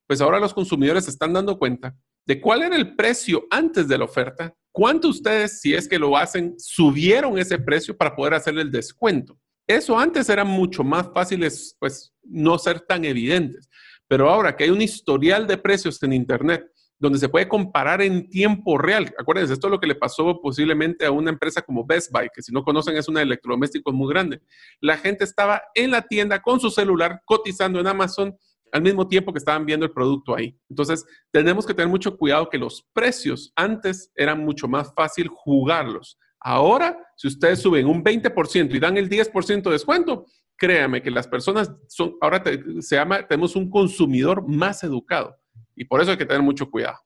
pues 0.06 0.22
ahora 0.22 0.40
los 0.40 0.54
consumidores 0.54 1.04
se 1.04 1.10
están 1.10 1.34
dando 1.34 1.58
cuenta 1.58 1.94
de 2.26 2.40
cuál 2.40 2.62
era 2.62 2.74
el 2.74 2.96
precio 2.96 3.44
antes 3.50 3.86
de 3.86 3.98
la 3.98 4.06
oferta 4.06 4.54
¿Cuánto 4.72 5.08
ustedes, 5.08 5.60
si 5.60 5.74
es 5.74 5.86
que 5.86 5.98
lo 5.98 6.16
hacen, 6.16 6.54
subieron 6.58 7.38
ese 7.38 7.58
precio 7.58 7.96
para 7.96 8.16
poder 8.16 8.34
hacerle 8.34 8.62
el 8.62 8.70
descuento? 8.72 9.38
Eso 9.66 9.98
antes 9.98 10.28
era 10.28 10.44
mucho 10.44 10.82
más 10.82 11.10
fácil, 11.12 11.46
pues, 11.78 12.12
no 12.22 12.58
ser 12.58 12.80
tan 12.80 13.04
evidentes. 13.04 13.68
Pero 14.08 14.28
ahora 14.30 14.56
que 14.56 14.64
hay 14.64 14.70
un 14.70 14.82
historial 14.82 15.46
de 15.46 15.58
precios 15.58 16.02
en 16.02 16.14
Internet, 16.14 16.66
donde 16.98 17.18
se 17.18 17.28
puede 17.28 17.48
comparar 17.48 18.00
en 18.00 18.30
tiempo 18.30 18.78
real. 18.78 19.12
Acuérdense, 19.18 19.54
esto 19.54 19.66
es 19.66 19.72
lo 19.72 19.80
que 19.80 19.88
le 19.88 19.96
pasó 19.96 20.40
posiblemente 20.40 21.04
a 21.04 21.10
una 21.10 21.30
empresa 21.30 21.60
como 21.60 21.84
Best 21.84 22.12
Buy, 22.12 22.28
que 22.32 22.42
si 22.42 22.52
no 22.52 22.62
conocen 22.62 22.96
es 22.96 23.08
una 23.08 23.18
de 23.18 23.24
electrodomésticos 23.24 23.92
muy 23.92 24.08
grande. 24.08 24.40
La 24.80 24.96
gente 24.96 25.24
estaba 25.24 25.62
en 25.74 25.90
la 25.90 26.02
tienda 26.02 26.40
con 26.40 26.60
su 26.60 26.70
celular 26.70 27.20
cotizando 27.24 27.80
en 27.80 27.88
Amazon 27.88 28.36
al 28.72 28.82
mismo 28.82 29.06
tiempo 29.06 29.32
que 29.32 29.38
estaban 29.38 29.64
viendo 29.66 29.86
el 29.86 29.92
producto 29.92 30.34
ahí. 30.34 30.58
Entonces, 30.68 31.04
tenemos 31.30 31.66
que 31.66 31.74
tener 31.74 31.88
mucho 31.88 32.16
cuidado 32.16 32.48
que 32.48 32.58
los 32.58 32.88
precios 32.92 33.52
antes 33.54 34.10
eran 34.16 34.44
mucho 34.44 34.66
más 34.66 34.92
fácil 34.94 35.28
jugarlos. 35.28 36.18
Ahora, 36.40 36.98
si 37.16 37.28
ustedes 37.28 37.60
suben 37.60 37.86
un 37.86 38.02
20% 38.02 38.74
y 38.74 38.80
dan 38.80 38.96
el 38.96 39.08
10% 39.08 39.62
de 39.62 39.70
descuento, 39.70 40.26
créame 40.56 41.02
que 41.02 41.10
las 41.10 41.28
personas 41.28 41.72
son, 41.86 42.16
ahora 42.20 42.42
se 42.80 42.96
llama, 42.96 43.26
tenemos 43.26 43.54
un 43.54 43.70
consumidor 43.70 44.48
más 44.48 44.82
educado 44.82 45.36
y 45.76 45.84
por 45.84 46.00
eso 46.00 46.10
hay 46.10 46.16
que 46.16 46.26
tener 46.26 46.42
mucho 46.42 46.70
cuidado. 46.70 46.98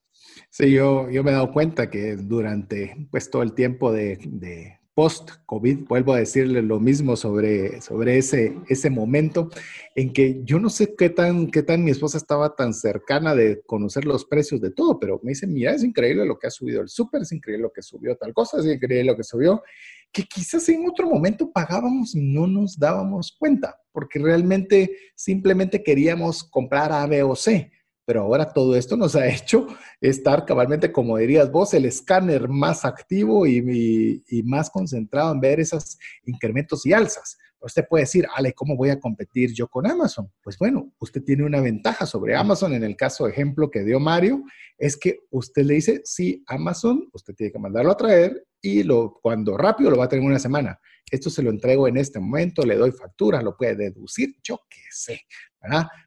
Sí, 0.51 0.73
yo, 0.73 1.11
yo 1.11 1.23
me 1.23 1.31
he 1.31 1.35
dado 1.35 1.51
cuenta 1.53 1.91
que 1.91 2.17
durante 2.17 3.09
pues, 3.11 3.31
todo 3.31 3.43
el 3.43 3.55
tiempo 3.55 3.93
de, 3.93 4.19
de 4.25 4.76
post-COVID, 4.97 5.87
vuelvo 5.87 6.15
a 6.15 6.21
decirle 6.21 6.63
lo 6.63 6.81
mismo 6.81 7.17
sobre, 7.17 7.83
sobre 7.83 8.17
ese, 8.17 8.57
ese 8.67 8.89
momento 8.89 9.51
en 9.95 10.11
que 10.11 10.41
yo 10.43 10.59
no 10.59 10.71
sé 10.71 10.95
qué 10.97 11.11
tan, 11.11 11.49
qué 11.51 11.63
tan 11.63 11.85
mi 11.85 11.91
esposa 11.91 12.17
estaba 12.17 12.57
tan 12.57 12.73
cercana 12.73 13.35
de 13.35 13.61
conocer 13.67 14.07
los 14.07 14.25
precios 14.25 14.59
de 14.63 14.71
todo, 14.71 14.99
pero 14.99 15.21
me 15.23 15.33
dice, 15.33 15.47
mira, 15.47 15.73
es 15.73 15.85
increíble 15.85 16.25
lo 16.25 16.39
que 16.39 16.47
ha 16.47 16.51
subido 16.51 16.81
el 16.81 16.89
súper, 16.89 17.21
es 17.21 17.33
increíble 17.33 17.65
lo 17.65 17.73
que 17.73 17.83
subió 17.83 18.17
tal 18.17 18.33
cosa, 18.33 18.59
es 18.59 18.65
increíble 18.65 19.05
lo 19.05 19.19
que 19.19 19.25
subió, 19.25 19.63
que 20.11 20.23
quizás 20.23 20.67
en 20.71 20.89
otro 20.89 21.11
momento 21.11 21.53
pagábamos 21.53 22.15
y 22.15 22.23
no 22.23 22.47
nos 22.47 22.79
dábamos 22.79 23.37
cuenta, 23.39 23.79
porque 23.93 24.19
realmente 24.19 24.97
simplemente 25.15 25.83
queríamos 25.83 26.43
comprar 26.43 26.91
A, 26.91 27.07
B 27.07 27.23
o 27.23 27.37
C 27.37 27.71
pero 28.07 28.23
ahora 28.23 28.53
todo 28.53 28.77
esto 28.77 28.97
nos 28.97 29.17
ha 29.17 29.27
hecho 29.29 29.67
estar 30.01 30.47
cabalmente, 30.47 30.93
como 30.93 31.19
dirías 31.19 31.51
vos, 31.51 31.75
el 31.75 31.85
escáner 31.85 32.49
más 32.49 32.85
activo 32.85 33.47
y, 33.47 34.23
más 34.45 34.71
concentrado 34.71 35.33
en 35.33 35.41
ver 35.41 35.61
esos 35.61 35.99
incrementos 36.25 36.87
y 36.87 36.93
alzas. 36.93 37.37
Usted 37.59 37.85
puede 37.89 38.05
decir, 38.05 38.27
Ale, 38.35 38.53
¿cómo 38.53 38.77
voy 38.77 38.91
a 38.91 39.01
competir 39.01 39.53
yo 39.53 39.67
con 39.67 39.91
Amazon? 39.91 40.31
Pues 40.41 40.57
bueno, 40.57 40.93
usted 41.01 41.23
tiene 41.25 41.45
una 41.45 41.61
ventaja 41.61 42.07
sobre 42.07 42.37
Amazon. 42.37 42.75
En 42.75 42.85
el 42.85 42.95
caso 42.95 43.27
ejemplo 43.27 43.71
que 43.71 43.83
dio 43.83 43.99
Mario, 43.99 44.45
es 44.79 44.97
que 44.97 45.21
usted 45.31 45.65
le 45.65 45.75
dice, 45.75 46.03
sí, 46.05 46.45
Amazon, 46.47 47.09
usted 47.13 47.35
tiene 47.35 47.53
que 47.53 47.59
mandarlo 47.59 47.91
a 47.91 47.97
traer 47.97 48.47
y 48.61 48.85
lo, 48.85 49.19
cuando 49.21 49.57
rápido 49.57 49.91
lo 49.91 49.97
va 49.97 50.05
a 50.05 50.09
tener 50.09 50.25
una 50.25 50.39
semana. 50.39 50.79
Esto 51.11 51.31
se 51.31 51.43
lo 51.43 51.51
entrego 51.51 51.89
en 51.89 51.97
este 51.97 52.21
momento, 52.21 52.63
le 52.65 52.77
doy 52.77 52.93
factura, 52.93 53.43
lo 53.43 53.57
puede 53.57 53.75
deducir, 53.75 54.37
yo 54.45 54.61
qué 54.69 54.83
sé. 54.91 55.21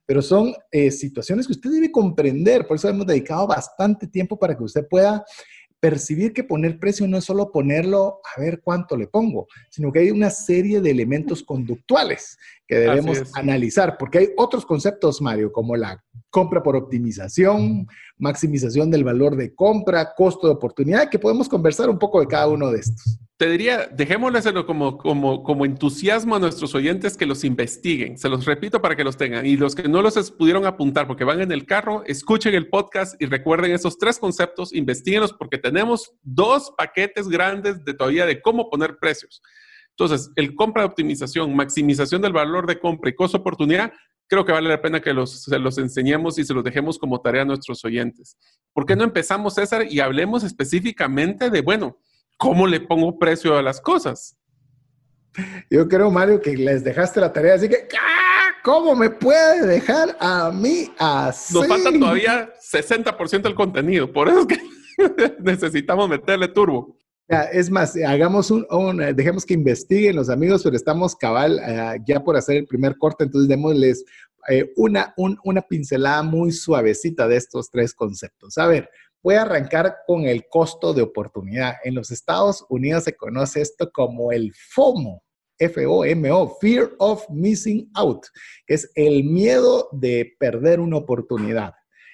Pero 0.05 0.21
son 0.21 0.53
eh, 0.71 0.91
situaciones 0.91 1.45
que 1.45 1.53
usted 1.53 1.69
debe 1.69 1.91
comprender, 1.91 2.67
por 2.67 2.77
eso 2.77 2.89
hemos 2.89 3.05
dedicado 3.05 3.47
bastante 3.47 4.07
tiempo 4.07 4.37
para 4.37 4.55
que 4.57 4.63
usted 4.63 4.87
pueda 4.87 5.23
percibir 5.79 6.33
que 6.33 6.43
poner 6.43 6.77
precio 6.77 7.07
no 7.07 7.17
es 7.17 7.23
solo 7.23 7.51
ponerlo 7.51 8.19
a 8.35 8.41
ver 8.41 8.61
cuánto 8.61 8.97
le 8.97 9.07
pongo, 9.07 9.47
sino 9.69 9.91
que 9.91 9.99
hay 9.99 10.11
una 10.11 10.29
serie 10.29 10.81
de 10.81 10.91
elementos 10.91 11.41
conductuales 11.41 12.37
que 12.67 12.75
debemos 12.75 13.31
analizar, 13.33 13.97
porque 13.97 14.17
hay 14.19 14.29
otros 14.35 14.65
conceptos, 14.65 15.21
Mario, 15.21 15.51
como 15.51 15.77
la 15.77 16.03
compra 16.29 16.61
por 16.61 16.75
optimización, 16.75 17.87
maximización 18.17 18.91
del 18.91 19.05
valor 19.05 19.35
de 19.37 19.55
compra, 19.55 20.13
costo 20.15 20.47
de 20.47 20.53
oportunidad, 20.53 21.09
que 21.09 21.17
podemos 21.17 21.47
conversar 21.47 21.89
un 21.89 21.97
poco 21.97 22.19
de 22.19 22.27
cada 22.27 22.47
uno 22.47 22.71
de 22.71 22.79
estos 22.79 23.19
te 23.39 23.49
diría, 23.49 23.87
dejémosle 23.87 24.41
como, 24.65 24.97
como, 24.97 25.43
como 25.43 25.63
entusiasmo 25.63 26.35
a 26.35 26.39
nuestros 26.39 26.75
oyentes 26.75 27.15
que 27.15 27.25
los 27.25 27.45
investiguen. 27.45 28.17
Se 28.17 28.27
los 28.27 28.43
repito 28.43 28.81
para 28.81 28.97
que 28.97 29.05
los 29.05 29.15
tengan. 29.15 29.45
Y 29.45 29.55
los 29.55 29.75
que 29.75 29.87
no 29.87 30.01
los 30.01 30.31
pudieron 30.31 30.65
apuntar 30.65 31.07
porque 31.07 31.23
van 31.23 31.39
en 31.39 31.53
el 31.53 31.65
carro, 31.65 32.03
escuchen 32.05 32.53
el 32.53 32.67
podcast 32.67 33.15
y 33.21 33.27
recuerden 33.27 33.71
esos 33.71 33.97
tres 33.97 34.19
conceptos, 34.19 34.73
investiguenlos 34.73 35.31
porque 35.31 35.57
tenemos 35.57 36.11
dos 36.21 36.73
paquetes 36.77 37.29
grandes 37.29 37.85
de 37.85 37.93
todavía 37.93 38.25
de 38.25 38.41
cómo 38.41 38.69
poner 38.69 38.97
precios. 38.99 39.41
Entonces, 39.91 40.31
el 40.35 40.53
compra 40.53 40.81
de 40.81 40.89
optimización, 40.89 41.55
maximización 41.55 42.21
del 42.21 42.33
valor 42.33 42.67
de 42.67 42.77
compra 42.77 43.09
y 43.09 43.15
costo 43.15 43.37
oportunidad, 43.37 43.93
creo 44.27 44.43
que 44.43 44.51
vale 44.51 44.67
la 44.67 44.81
pena 44.81 44.99
que 44.99 45.13
los, 45.13 45.43
se 45.43 45.59
los 45.59 45.77
enseñemos 45.77 46.37
y 46.39 46.43
se 46.43 46.53
los 46.53 46.65
dejemos 46.65 46.99
como 46.99 47.21
tarea 47.21 47.43
a 47.43 47.45
nuestros 47.45 47.85
oyentes. 47.85 48.35
¿Por 48.73 48.85
qué 48.85 48.97
no 48.97 49.05
empezamos, 49.05 49.53
César, 49.53 49.85
y 49.89 50.01
hablemos 50.01 50.43
específicamente 50.43 51.49
de, 51.49 51.61
bueno, 51.61 51.99
¿cómo 52.39 52.65
le 52.65 52.79
pongo 52.79 53.19
precio 53.19 53.55
a 53.55 53.61
las 53.61 53.79
cosas? 53.79 54.35
Yo 55.69 55.87
creo, 55.87 56.09
Mario, 56.09 56.41
que 56.41 56.57
les 56.57 56.83
dejaste 56.83 57.19
la 57.19 57.31
tarea, 57.31 57.53
así 57.53 57.69
que 57.69 57.87
¡ah! 57.99 58.55
¿cómo 58.63 58.95
me 58.95 59.09
puede 59.09 59.67
dejar 59.67 60.17
a 60.19 60.49
mí 60.51 60.91
así? 60.97 61.53
Nos 61.53 61.67
falta 61.67 61.91
todavía 61.91 62.53
60% 62.59 63.41
del 63.41 63.55
contenido, 63.55 64.11
por 64.11 64.29
eso 64.29 64.39
es 64.39 64.47
que 64.47 64.59
necesitamos 65.39 66.09
meterle 66.09 66.47
turbo. 66.47 66.97
Es 67.51 67.69
más, 67.69 67.95
hagamos 67.95 68.49
un, 68.49 68.65
dejemos 69.15 69.45
que 69.45 69.53
investiguen 69.53 70.15
los 70.15 70.31
amigos, 70.31 70.63
pero 70.63 70.75
estamos 70.75 71.15
cabal 71.15 71.59
eh, 71.59 71.99
ya 72.07 72.23
por 72.23 72.35
hacer 72.35 72.57
el 72.57 72.65
primer 72.65 72.97
corte, 72.97 73.25
entonces 73.25 73.47
démosles 73.47 74.03
eh, 74.49 74.71
una, 74.77 75.13
una 75.43 75.61
pincelada 75.61 76.23
muy 76.23 76.51
suavecita 76.51 77.27
de 77.27 77.35
estos 77.35 77.69
tres 77.69 77.93
conceptos. 77.93 78.57
A 78.57 78.65
ver, 78.65 78.89
Voy 79.21 79.35
a 79.35 79.41
arrancar 79.41 79.97
con 80.07 80.23
el 80.23 80.47
costo 80.47 80.93
de 80.93 81.01
oportunidad. 81.01 81.75
En 81.83 81.95
los 81.95 82.09
Estados 82.09 82.65
Unidos 82.69 83.03
se 83.03 83.17
conoce 83.17 83.61
esto 83.61 83.91
como 83.91 84.31
el 84.31 84.53
FOMO, 84.73 85.21
F-O-M-O, 85.57 86.57
Fear 86.61 86.91
of 86.99 87.29
Missing 87.29 87.91
Out, 87.95 88.27
que 88.65 88.75
es 88.75 88.89
el 88.95 89.25
miedo 89.25 89.89
de 89.91 90.35
perder 90.39 90.79
una 90.79 90.97
oportunidad. 90.97 91.73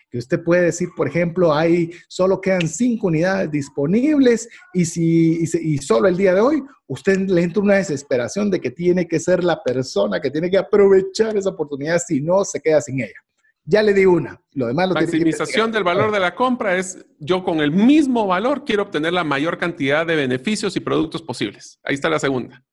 Que 0.09 0.17
usted 0.17 0.43
puede 0.43 0.63
decir, 0.63 0.89
por 0.95 1.07
ejemplo, 1.07 1.53
hay 1.53 1.91
solo 2.07 2.41
quedan 2.41 2.67
cinco 2.67 3.07
unidades 3.07 3.51
disponibles 3.51 4.49
y, 4.73 4.85
si, 4.85 5.43
y, 5.43 5.77
solo 5.79 6.07
el 6.07 6.17
día 6.17 6.33
de 6.33 6.41
hoy 6.41 6.63
usted 6.87 7.17
le 7.17 7.43
entra 7.43 7.61
una 7.61 7.75
desesperación 7.75 8.49
de 8.49 8.59
que 8.59 8.71
tiene 8.71 9.07
que 9.07 9.19
ser 9.19 9.43
la 9.43 9.61
persona 9.61 10.19
que 10.19 10.31
tiene 10.31 10.49
que 10.49 10.57
aprovechar 10.57 11.37
esa 11.37 11.49
oportunidad, 11.49 11.99
si 11.99 12.21
no 12.21 12.43
se 12.45 12.59
queda 12.59 12.81
sin 12.81 13.01
ella. 13.01 13.24
Ya 13.65 13.81
le 13.81 13.93
di 13.93 14.05
una. 14.05 14.39
Lo 14.53 14.67
demás 14.67 14.87
lo 14.87 14.93
Maximización 14.93 15.71
del 15.71 15.83
valor 15.83 16.11
de 16.11 16.19
la 16.19 16.35
compra 16.35 16.77
es 16.77 17.03
yo 17.19 17.43
con 17.43 17.59
el 17.59 17.71
mismo 17.71 18.27
valor 18.27 18.63
quiero 18.63 18.83
obtener 18.83 19.13
la 19.13 19.23
mayor 19.23 19.57
cantidad 19.57 20.05
de 20.05 20.15
beneficios 20.15 20.75
y 20.75 20.79
productos 20.79 21.23
posibles. 21.23 21.79
Ahí 21.83 21.95
está 21.95 22.09
la 22.09 22.19
segunda. 22.19 22.63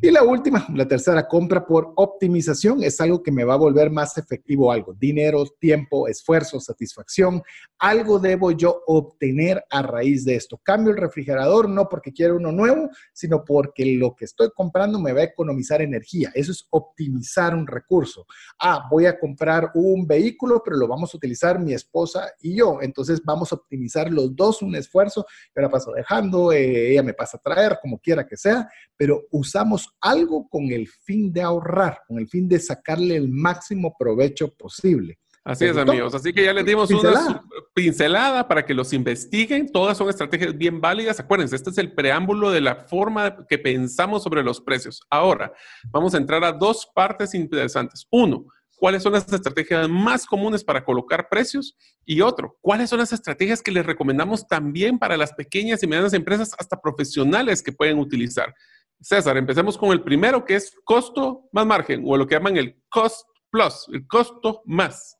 Y 0.00 0.10
la 0.10 0.22
última, 0.22 0.66
la 0.74 0.88
tercera, 0.88 1.28
compra 1.28 1.66
por 1.66 1.92
optimización, 1.96 2.82
es 2.82 3.00
algo 3.00 3.22
que 3.22 3.30
me 3.30 3.44
va 3.44 3.54
a 3.54 3.58
volver 3.58 3.90
más 3.90 4.16
efectivo 4.16 4.72
algo. 4.72 4.94
Dinero, 4.94 5.44
tiempo, 5.58 6.08
esfuerzo, 6.08 6.58
satisfacción. 6.58 7.42
Algo 7.78 8.18
debo 8.18 8.50
yo 8.50 8.82
obtener 8.86 9.62
a 9.70 9.82
raíz 9.82 10.24
de 10.24 10.36
esto. 10.36 10.58
Cambio 10.62 10.92
el 10.92 10.98
refrigerador 10.98 11.68
no 11.68 11.88
porque 11.88 12.12
quiero 12.12 12.36
uno 12.36 12.50
nuevo, 12.50 12.88
sino 13.12 13.44
porque 13.44 13.84
lo 13.96 14.14
que 14.14 14.24
estoy 14.24 14.50
comprando 14.54 14.98
me 14.98 15.12
va 15.12 15.20
a 15.20 15.24
economizar 15.24 15.82
energía. 15.82 16.30
Eso 16.34 16.52
es 16.52 16.66
optimizar 16.70 17.54
un 17.54 17.66
recurso. 17.66 18.26
Ah, 18.58 18.86
voy 18.90 19.04
a 19.06 19.18
comprar 19.18 19.70
un 19.74 20.06
vehículo, 20.06 20.62
pero 20.64 20.76
lo 20.76 20.88
vamos 20.88 21.12
a 21.12 21.16
utilizar 21.16 21.58
mi 21.58 21.74
esposa 21.74 22.32
y 22.40 22.56
yo. 22.56 22.78
Entonces 22.80 23.22
vamos 23.22 23.52
a 23.52 23.56
optimizar 23.56 24.10
los 24.10 24.34
dos 24.34 24.62
un 24.62 24.74
esfuerzo. 24.76 25.26
Yo 25.54 25.62
la 25.62 25.68
paso 25.68 25.92
dejando, 25.92 26.52
eh, 26.52 26.92
ella 26.92 27.02
me 27.02 27.14
pasa 27.14 27.36
a 27.36 27.40
traer, 27.40 27.78
como 27.80 27.98
quiera 27.98 28.26
que 28.26 28.36
sea, 28.36 28.68
pero 28.96 29.24
usamos 29.30 29.73
algo 30.00 30.48
con 30.48 30.64
el 30.64 30.88
fin 30.88 31.32
de 31.32 31.42
ahorrar, 31.42 32.00
con 32.06 32.18
el 32.18 32.28
fin 32.28 32.48
de 32.48 32.58
sacarle 32.58 33.16
el 33.16 33.28
máximo 33.28 33.94
provecho 33.98 34.52
posible. 34.54 35.18
Así 35.44 35.66
es, 35.66 35.76
amigos. 35.76 36.14
Así 36.14 36.32
que 36.32 36.42
ya 36.42 36.54
les 36.54 36.64
dimos 36.64 36.90
una 36.90 37.42
pincelada 37.74 38.48
para 38.48 38.64
que 38.64 38.72
los 38.72 38.94
investiguen. 38.94 39.70
Todas 39.70 39.98
son 39.98 40.08
estrategias 40.08 40.56
bien 40.56 40.80
válidas. 40.80 41.20
Acuérdense, 41.20 41.54
este 41.54 41.68
es 41.68 41.76
el 41.76 41.92
preámbulo 41.92 42.50
de 42.50 42.62
la 42.62 42.76
forma 42.76 43.46
que 43.46 43.58
pensamos 43.58 44.22
sobre 44.22 44.42
los 44.42 44.62
precios. 44.62 45.02
Ahora, 45.10 45.52
vamos 45.90 46.14
a 46.14 46.18
entrar 46.18 46.42
a 46.44 46.52
dos 46.52 46.88
partes 46.94 47.34
interesantes. 47.34 48.06
Uno, 48.10 48.46
cuáles 48.84 49.02
son 49.02 49.12
las 49.12 49.30
estrategias 49.30 49.88
más 49.88 50.24
comunes 50.24 50.64
para 50.64 50.84
colocar 50.84 51.28
precios 51.28 51.76
y 52.04 52.20
otro, 52.20 52.58
cuáles 52.60 52.90
son 52.90 52.98
las 52.98 53.12
estrategias 53.12 53.62
que 53.62 53.70
les 53.70 53.86
recomendamos 53.86 54.46
también 54.46 54.98
para 54.98 55.16
las 55.16 55.32
pequeñas 55.32 55.82
y 55.82 55.86
medianas 55.86 56.12
empresas 56.12 56.52
hasta 56.58 56.80
profesionales 56.80 57.62
que 57.62 57.72
pueden 57.72 57.98
utilizar. 57.98 58.54
César, 59.00 59.36
empecemos 59.36 59.76
con 59.76 59.90
el 59.92 60.02
primero, 60.02 60.44
que 60.44 60.56
es 60.56 60.74
costo 60.84 61.48
más 61.52 61.66
margen, 61.66 62.02
o 62.06 62.16
lo 62.16 62.26
que 62.26 62.34
llaman 62.34 62.56
el 62.56 62.82
cost 62.88 63.26
plus, 63.50 63.86
el 63.92 64.06
costo 64.06 64.62
más. 64.64 65.18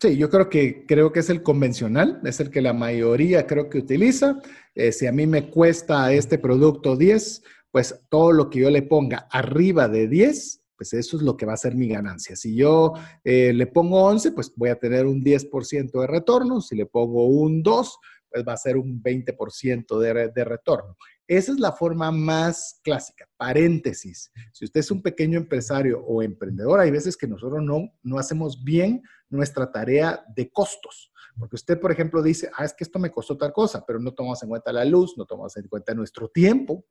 Sí, 0.00 0.16
yo 0.16 0.28
creo 0.28 0.48
que, 0.48 0.84
creo 0.86 1.12
que 1.12 1.20
es 1.20 1.30
el 1.30 1.42
convencional, 1.42 2.20
es 2.24 2.40
el 2.40 2.50
que 2.50 2.60
la 2.60 2.72
mayoría 2.72 3.46
creo 3.46 3.70
que 3.70 3.78
utiliza. 3.78 4.40
Eh, 4.74 4.90
si 4.90 5.06
a 5.06 5.12
mí 5.12 5.26
me 5.26 5.48
cuesta 5.48 6.12
este 6.12 6.38
producto 6.38 6.96
10, 6.96 7.42
pues 7.70 8.04
todo 8.08 8.32
lo 8.32 8.50
que 8.50 8.60
yo 8.60 8.70
le 8.70 8.82
ponga 8.82 9.28
arriba 9.30 9.86
de 9.86 10.08
10, 10.08 10.62
pues 10.76 10.92
eso 10.92 11.16
es 11.16 11.22
lo 11.22 11.36
que 11.36 11.46
va 11.46 11.52
a 11.52 11.58
ser 11.58 11.76
mi 11.76 11.88
ganancia. 11.88 12.34
Si 12.34 12.56
yo 12.56 12.94
eh, 13.22 13.52
le 13.52 13.66
pongo 13.68 14.02
11, 14.04 14.32
pues 14.32 14.52
voy 14.56 14.70
a 14.70 14.78
tener 14.78 15.06
un 15.06 15.22
10% 15.22 16.00
de 16.00 16.06
retorno. 16.06 16.60
Si 16.60 16.74
le 16.74 16.86
pongo 16.86 17.26
un 17.26 17.62
2, 17.62 17.98
pues 18.30 18.44
va 18.46 18.54
a 18.54 18.58
ser 18.58 18.76
un 18.76 19.02
20% 19.02 19.98
de, 19.98 20.32
de 20.34 20.44
retorno. 20.44 20.96
Esa 21.28 21.52
es 21.52 21.58
la 21.58 21.72
forma 21.72 22.10
más 22.10 22.80
clásica. 22.84 23.28
Paréntesis. 23.36 24.30
Si 24.52 24.64
usted 24.64 24.80
es 24.80 24.90
un 24.90 25.02
pequeño 25.02 25.38
empresario 25.38 26.00
o 26.00 26.22
emprendedor, 26.22 26.80
hay 26.80 26.90
veces 26.90 27.16
que 27.16 27.26
nosotros 27.26 27.62
no, 27.62 27.92
no 28.02 28.18
hacemos 28.18 28.62
bien 28.62 29.02
nuestra 29.28 29.70
tarea 29.70 30.24
de 30.34 30.50
costos. 30.50 31.10
Porque 31.38 31.56
usted, 31.56 31.78
por 31.78 31.92
ejemplo, 31.92 32.22
dice, 32.22 32.50
ah, 32.56 32.64
es 32.64 32.72
que 32.72 32.84
esto 32.84 32.98
me 32.98 33.10
costó 33.10 33.36
tal 33.36 33.52
cosa, 33.52 33.84
pero 33.84 33.98
no 33.98 34.12
tomamos 34.12 34.42
en 34.42 34.48
cuenta 34.48 34.72
la 34.72 34.84
luz, 34.84 35.18
no 35.18 35.26
tomamos 35.26 35.54
en 35.56 35.68
cuenta 35.68 35.94
nuestro 35.94 36.28
tiempo. 36.28 36.86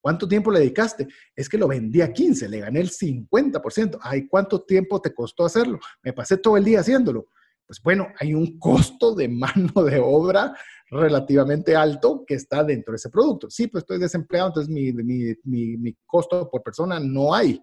¿Cuánto 0.00 0.26
tiempo 0.26 0.50
le 0.50 0.60
dedicaste? 0.60 1.06
Es 1.34 1.48
que 1.48 1.56
lo 1.58 1.68
vendí 1.68 2.00
a 2.00 2.12
15, 2.12 2.48
le 2.48 2.60
gané 2.60 2.80
el 2.80 2.90
50%. 2.90 3.98
Ay, 4.02 4.26
¿cuánto 4.26 4.62
tiempo 4.62 5.00
te 5.00 5.14
costó 5.14 5.44
hacerlo? 5.44 5.78
Me 6.02 6.12
pasé 6.12 6.36
todo 6.36 6.56
el 6.56 6.64
día 6.64 6.80
haciéndolo. 6.80 7.28
Pues 7.66 7.82
bueno, 7.82 8.08
hay 8.18 8.32
un 8.32 8.58
costo 8.58 9.14
de 9.14 9.28
mano 9.28 9.84
de 9.84 9.98
obra 9.98 10.54
relativamente 10.88 11.74
alto 11.74 12.24
que 12.26 12.34
está 12.34 12.62
dentro 12.62 12.92
de 12.92 12.96
ese 12.96 13.10
producto. 13.10 13.50
Sí, 13.50 13.66
pues 13.66 13.82
estoy 13.82 13.98
desempleado, 13.98 14.48
entonces 14.48 14.72
mi, 14.72 14.92
mi, 14.92 15.34
mi, 15.44 15.76
mi 15.76 15.96
costo 16.06 16.48
por 16.48 16.62
persona 16.62 17.00
no 17.00 17.34
hay. 17.34 17.60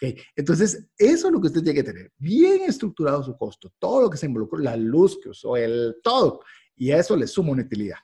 Ok, 0.00 0.16
entonces 0.36 0.86
eso 0.96 1.26
es 1.26 1.32
lo 1.32 1.40
que 1.40 1.48
usted 1.48 1.62
tiene 1.62 1.74
que 1.74 1.82
tener, 1.82 2.12
bien 2.18 2.62
estructurado 2.68 3.20
su 3.24 3.36
costo, 3.36 3.72
todo 3.80 4.02
lo 4.02 4.10
que 4.10 4.16
se 4.16 4.26
involucró, 4.26 4.60
la 4.60 4.76
luz 4.76 5.18
que 5.20 5.30
usó, 5.30 5.56
el 5.56 5.96
todo, 6.04 6.40
y 6.76 6.92
a 6.92 6.98
eso 6.98 7.16
le 7.16 7.26
suma 7.26 7.50
una 7.50 7.64
utilidad. 7.64 7.96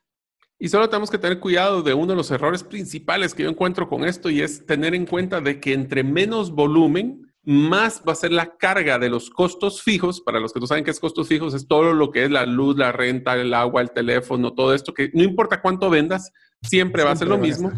Y 0.59 0.69
solo 0.69 0.89
tenemos 0.89 1.09
que 1.09 1.19
tener 1.19 1.39
cuidado 1.39 1.83
de 1.83 1.95
uno 1.95 2.09
de 2.09 2.17
los 2.17 2.33
errores 2.33 2.65
principales 2.65 3.33
que 3.33 3.45
yo 3.45 3.49
encuentro 3.49 3.89
con 3.89 4.05
esto 4.05 4.29
y 4.29 4.41
es 4.41 4.67
tener 4.67 4.95
en 4.95 5.07
cuenta 5.07 5.41
de 5.41 5.61
que 5.61 5.73
entre 5.73 6.03
menos 6.03 6.51
volumen, 6.51 7.33
más 7.45 8.03
va 8.07 8.13
a 8.13 8.17
ser 8.17 8.33
la 8.33 8.57
carga 8.57 8.99
de 8.99 9.11
los 9.11 9.31
costos 9.31 9.83
fijos. 9.83 10.21
Para 10.21 10.41
los 10.41 10.53
que 10.53 10.61
no 10.61 10.67
saben 10.67 10.85
qué 10.85 10.91
es 10.91 11.01
costos 11.01 11.29
fijos, 11.29 11.55
es 11.55 11.67
todo 11.67 11.93
lo 11.93 12.11
que 12.11 12.25
es 12.25 12.31
la 12.31 12.47
luz, 12.47 12.77
la 12.77 12.93
renta, 12.93 13.35
el 13.35 13.53
agua, 13.55 13.83
el 13.83 13.91
teléfono, 13.91 14.55
todo 14.55 14.75
esto 14.75 14.95
que 14.95 15.11
no 15.15 15.23
importa 15.23 15.61
cuánto 15.61 15.91
vendas, 15.91 16.33
siempre, 16.63 17.05
va 17.05 17.13
a 17.13 17.17
ser 17.17 17.29
lo 17.29 17.39
mismo 17.39 17.73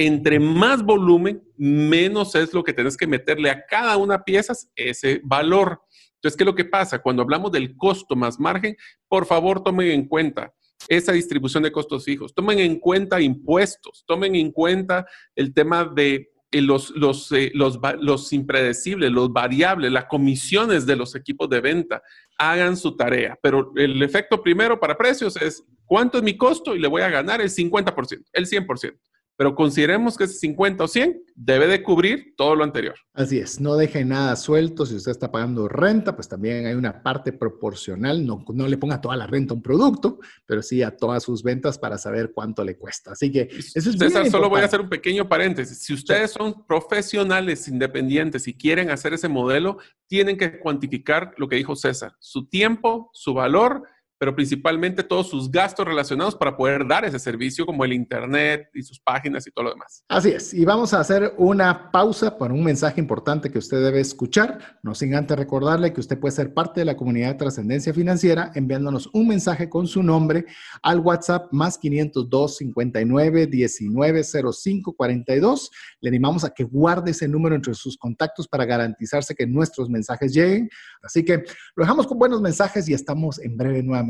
entre 0.00 0.40
más 0.40 0.82
volumen, 0.82 1.42
menos 1.58 2.34
es 2.34 2.54
lo 2.54 2.64
que 2.64 2.72
tienes 2.72 2.96
que 2.96 3.06
meterle 3.06 3.50
a 3.50 3.66
cada 3.66 3.98
una 3.98 4.24
pieza 4.24 4.54
ese 4.74 5.20
valor. 5.22 5.82
Entonces, 6.14 6.38
¿qué 6.38 6.44
es 6.44 6.46
lo 6.46 6.54
que 6.54 6.64
pasa? 6.64 7.00
Cuando 7.00 7.22
hablamos 7.22 7.52
del 7.52 7.76
costo 7.76 8.16
más 8.16 8.40
margen, 8.40 8.76
por 9.08 9.26
favor 9.26 9.62
tomen 9.62 9.90
en 9.90 10.08
cuenta 10.08 10.54
esa 10.88 11.12
distribución 11.12 11.62
de 11.62 11.70
costos 11.70 12.06
fijos, 12.06 12.34
tomen 12.34 12.60
en 12.60 12.78
cuenta 12.78 13.20
impuestos, 13.20 14.02
tomen 14.06 14.34
en 14.36 14.50
cuenta 14.52 15.06
el 15.34 15.52
tema 15.52 15.84
de 15.84 16.29
los, 16.52 16.90
los, 16.90 17.30
eh, 17.32 17.52
los, 17.54 18.32
impredecibles, 18.32 19.10
los 19.10 19.32
variables, 19.32 19.92
las 19.92 20.06
comisiones 20.06 20.84
de 20.86 20.96
los 20.96 21.14
equipos 21.14 21.48
de 21.48 21.60
venta. 21.60 22.02
Hagan 22.38 22.76
su 22.76 22.96
tarea. 22.96 23.38
Pero 23.42 23.72
el 23.76 24.02
efecto 24.02 24.42
primero 24.42 24.80
para 24.80 24.96
precios 24.96 25.36
es 25.36 25.64
cuánto 25.84 26.18
es 26.18 26.24
mi 26.24 26.36
costo 26.36 26.74
y 26.74 26.80
le 26.80 26.88
voy 26.88 27.02
a 27.02 27.10
ganar 27.10 27.40
el 27.40 27.50
50%, 27.50 28.24
el 28.32 28.46
100% 28.46 28.98
pero 29.40 29.54
consideremos 29.54 30.18
que 30.18 30.24
ese 30.24 30.34
50 30.34 30.84
o 30.84 30.86
100 30.86 31.24
debe 31.34 31.66
de 31.66 31.82
cubrir 31.82 32.34
todo 32.36 32.54
lo 32.54 32.62
anterior. 32.62 32.94
Así 33.14 33.38
es, 33.38 33.58
no 33.58 33.74
deje 33.74 34.04
nada 34.04 34.36
suelto. 34.36 34.84
Si 34.84 34.94
usted 34.94 35.12
está 35.12 35.32
pagando 35.32 35.66
renta, 35.66 36.14
pues 36.14 36.28
también 36.28 36.66
hay 36.66 36.74
una 36.74 37.02
parte 37.02 37.32
proporcional. 37.32 38.26
No, 38.26 38.44
no 38.52 38.68
le 38.68 38.76
ponga 38.76 39.00
toda 39.00 39.16
la 39.16 39.26
renta 39.26 39.54
a 39.54 39.56
un 39.56 39.62
producto, 39.62 40.18
pero 40.44 40.60
sí 40.60 40.82
a 40.82 40.94
todas 40.94 41.22
sus 41.22 41.42
ventas 41.42 41.78
para 41.78 41.96
saber 41.96 42.32
cuánto 42.34 42.62
le 42.62 42.76
cuesta. 42.76 43.12
Así 43.12 43.32
que 43.32 43.48
eso 43.50 43.88
es 43.88 43.96
César, 43.96 44.28
solo 44.28 44.50
voy 44.50 44.60
a 44.60 44.66
hacer 44.66 44.82
un 44.82 44.90
pequeño 44.90 45.26
paréntesis. 45.26 45.78
Si 45.78 45.94
ustedes 45.94 46.32
son 46.32 46.66
profesionales 46.66 47.66
independientes 47.66 48.46
y 48.46 48.52
quieren 48.52 48.90
hacer 48.90 49.14
ese 49.14 49.30
modelo, 49.30 49.78
tienen 50.06 50.36
que 50.36 50.58
cuantificar 50.58 51.32
lo 51.38 51.48
que 51.48 51.56
dijo 51.56 51.76
César, 51.76 52.12
su 52.18 52.46
tiempo, 52.46 53.08
su 53.14 53.32
valor 53.32 53.84
pero 54.20 54.34
principalmente 54.34 55.02
todos 55.02 55.30
sus 55.30 55.50
gastos 55.50 55.86
relacionados 55.86 56.36
para 56.36 56.54
poder 56.54 56.86
dar 56.86 57.06
ese 57.06 57.18
servicio, 57.18 57.64
como 57.64 57.86
el 57.86 57.94
Internet 57.94 58.68
y 58.74 58.82
sus 58.82 59.00
páginas 59.00 59.46
y 59.46 59.50
todo 59.50 59.64
lo 59.64 59.70
demás. 59.70 60.04
Así 60.08 60.28
es. 60.28 60.52
Y 60.52 60.66
vamos 60.66 60.92
a 60.92 61.00
hacer 61.00 61.32
una 61.38 61.90
pausa 61.90 62.36
para 62.36 62.52
un 62.52 62.62
mensaje 62.62 63.00
importante 63.00 63.50
que 63.50 63.56
usted 63.56 63.82
debe 63.82 63.98
escuchar. 63.98 64.78
No 64.82 64.94
sin 64.94 65.14
antes 65.14 65.38
recordarle 65.38 65.94
que 65.94 66.00
usted 66.00 66.20
puede 66.20 66.34
ser 66.34 66.52
parte 66.52 66.80
de 66.80 66.84
la 66.84 66.98
comunidad 66.98 67.28
de 67.28 67.36
trascendencia 67.36 67.94
financiera 67.94 68.52
enviándonos 68.54 69.08
un 69.14 69.26
mensaje 69.26 69.70
con 69.70 69.86
su 69.86 70.02
nombre 70.02 70.44
al 70.82 71.00
WhatsApp 71.00 71.50
más 71.50 71.78
502 71.78 72.58
59 72.58 73.46
19 73.46 74.22
05 74.22 74.92
42. 74.92 75.70
Le 76.02 76.08
animamos 76.10 76.44
a 76.44 76.50
que 76.50 76.64
guarde 76.64 77.12
ese 77.12 77.26
número 77.26 77.54
entre 77.54 77.72
sus 77.72 77.96
contactos 77.96 78.46
para 78.46 78.66
garantizarse 78.66 79.34
que 79.34 79.46
nuestros 79.46 79.88
mensajes 79.88 80.34
lleguen. 80.34 80.68
Así 81.02 81.24
que 81.24 81.38
lo 81.74 81.84
dejamos 81.84 82.06
con 82.06 82.18
buenos 82.18 82.42
mensajes 82.42 82.86
y 82.86 82.92
estamos 82.92 83.38
en 83.38 83.56
breve 83.56 83.82
nuevamente 83.82 84.09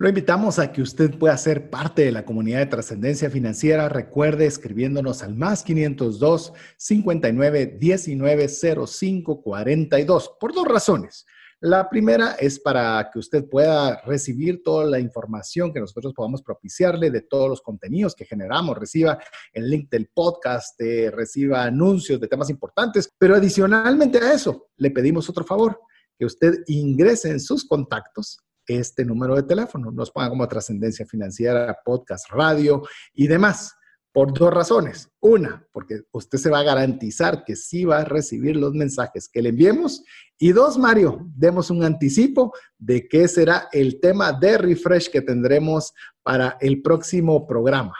Lo 0.00 0.08
invitamos 0.08 0.60
a 0.60 0.70
que 0.70 0.80
usted 0.80 1.18
pueda 1.18 1.36
ser 1.36 1.70
parte 1.70 2.02
de 2.04 2.12
la 2.12 2.24
comunidad 2.24 2.60
de 2.60 2.66
trascendencia 2.66 3.30
financiera. 3.30 3.88
Recuerde 3.88 4.46
escribiéndonos 4.46 5.24
al 5.24 5.34
más 5.34 5.64
502 5.64 6.52
59 6.76 7.78
19 7.80 8.48
05 8.48 9.42
42 9.42 10.36
por 10.38 10.54
dos 10.54 10.68
razones. 10.68 11.26
La 11.58 11.90
primera 11.90 12.36
es 12.38 12.60
para 12.60 13.10
que 13.12 13.18
usted 13.18 13.48
pueda 13.48 14.00
recibir 14.02 14.62
toda 14.62 14.84
la 14.84 15.00
información 15.00 15.72
que 15.72 15.80
nosotros 15.80 16.14
podamos 16.14 16.42
propiciarle 16.42 17.10
de 17.10 17.22
todos 17.22 17.48
los 17.48 17.60
contenidos 17.60 18.14
que 18.14 18.24
generamos, 18.24 18.78
reciba 18.78 19.18
el 19.52 19.68
link 19.68 19.90
del 19.90 20.06
podcast, 20.14 20.80
eh, 20.80 21.10
reciba 21.10 21.64
anuncios 21.64 22.20
de 22.20 22.28
temas 22.28 22.50
importantes, 22.50 23.10
pero 23.18 23.34
adicionalmente 23.34 24.18
a 24.18 24.32
eso, 24.32 24.68
le 24.76 24.92
pedimos 24.92 25.28
otro 25.28 25.42
favor, 25.42 25.80
que 26.16 26.24
usted 26.24 26.62
ingrese 26.68 27.30
en 27.30 27.40
sus 27.40 27.66
contactos 27.66 28.38
este 28.68 29.04
número 29.04 29.34
de 29.34 29.42
teléfono. 29.42 29.90
Nos 29.90 30.10
ponga 30.10 30.28
como 30.28 30.46
trascendencia 30.46 31.06
financiera, 31.06 31.76
podcast, 31.84 32.30
radio 32.30 32.82
y 33.14 33.26
demás. 33.26 33.74
Por 34.12 34.32
dos 34.32 34.52
razones. 34.52 35.10
Una, 35.20 35.66
porque 35.70 36.00
usted 36.12 36.38
se 36.38 36.50
va 36.50 36.60
a 36.60 36.64
garantizar 36.64 37.44
que 37.44 37.54
sí 37.54 37.84
va 37.84 37.98
a 37.98 38.04
recibir 38.04 38.56
los 38.56 38.72
mensajes 38.72 39.28
que 39.28 39.42
le 39.42 39.50
enviemos. 39.50 40.02
Y 40.38 40.52
dos, 40.52 40.78
Mario, 40.78 41.20
demos 41.36 41.70
un 41.70 41.84
anticipo 41.84 42.52
de 42.78 43.06
qué 43.06 43.28
será 43.28 43.68
el 43.70 44.00
tema 44.00 44.32
de 44.32 44.58
refresh 44.58 45.10
que 45.10 45.20
tendremos 45.20 45.92
para 46.22 46.56
el 46.60 46.82
próximo 46.82 47.46
programa. 47.46 47.94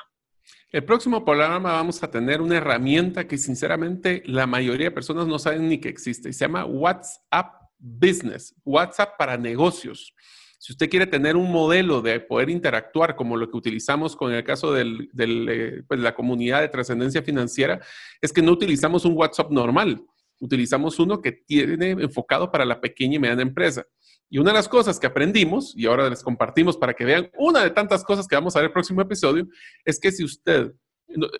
El 0.70 0.84
próximo 0.84 1.24
programa 1.24 1.72
vamos 1.72 2.02
a 2.02 2.10
tener 2.10 2.42
una 2.42 2.58
herramienta 2.58 3.26
que 3.26 3.38
sinceramente 3.38 4.22
la 4.26 4.46
mayoría 4.46 4.88
de 4.88 4.94
personas 4.94 5.26
no 5.26 5.38
saben 5.38 5.66
ni 5.66 5.78
que 5.80 5.88
existe. 5.88 6.30
Se 6.30 6.40
llama 6.40 6.66
WhatsApp 6.66 7.54
Business, 7.78 8.54
WhatsApp 8.66 9.16
para 9.16 9.38
negocios. 9.38 10.14
Si 10.58 10.72
usted 10.72 10.90
quiere 10.90 11.06
tener 11.06 11.36
un 11.36 11.50
modelo 11.50 12.02
de 12.02 12.18
poder 12.18 12.50
interactuar 12.50 13.14
como 13.14 13.36
lo 13.36 13.48
que 13.48 13.56
utilizamos 13.56 14.16
con 14.16 14.32
el 14.32 14.42
caso 14.42 14.72
de 14.72 15.08
eh, 15.18 15.82
pues, 15.86 16.00
la 16.00 16.14
comunidad 16.14 16.60
de 16.60 16.68
trascendencia 16.68 17.22
financiera, 17.22 17.80
es 18.20 18.32
que 18.32 18.42
no 18.42 18.52
utilizamos 18.52 19.04
un 19.04 19.16
WhatsApp 19.16 19.52
normal, 19.52 20.04
utilizamos 20.40 20.98
uno 20.98 21.22
que 21.22 21.32
tiene 21.32 21.90
enfocado 21.90 22.50
para 22.50 22.64
la 22.64 22.80
pequeña 22.80 23.16
y 23.16 23.18
mediana 23.20 23.42
empresa. 23.42 23.86
Y 24.28 24.38
una 24.38 24.50
de 24.50 24.56
las 24.56 24.68
cosas 24.68 24.98
que 24.98 25.06
aprendimos, 25.06 25.74
y 25.76 25.86
ahora 25.86 26.10
les 26.10 26.22
compartimos 26.22 26.76
para 26.76 26.92
que 26.92 27.04
vean 27.04 27.30
una 27.38 27.62
de 27.62 27.70
tantas 27.70 28.02
cosas 28.02 28.26
que 28.26 28.34
vamos 28.34 28.56
a 28.56 28.58
ver 28.58 28.66
el 28.66 28.72
próximo 28.72 29.00
episodio, 29.00 29.46
es 29.84 30.00
que 30.00 30.10
si 30.10 30.24
usted 30.24 30.72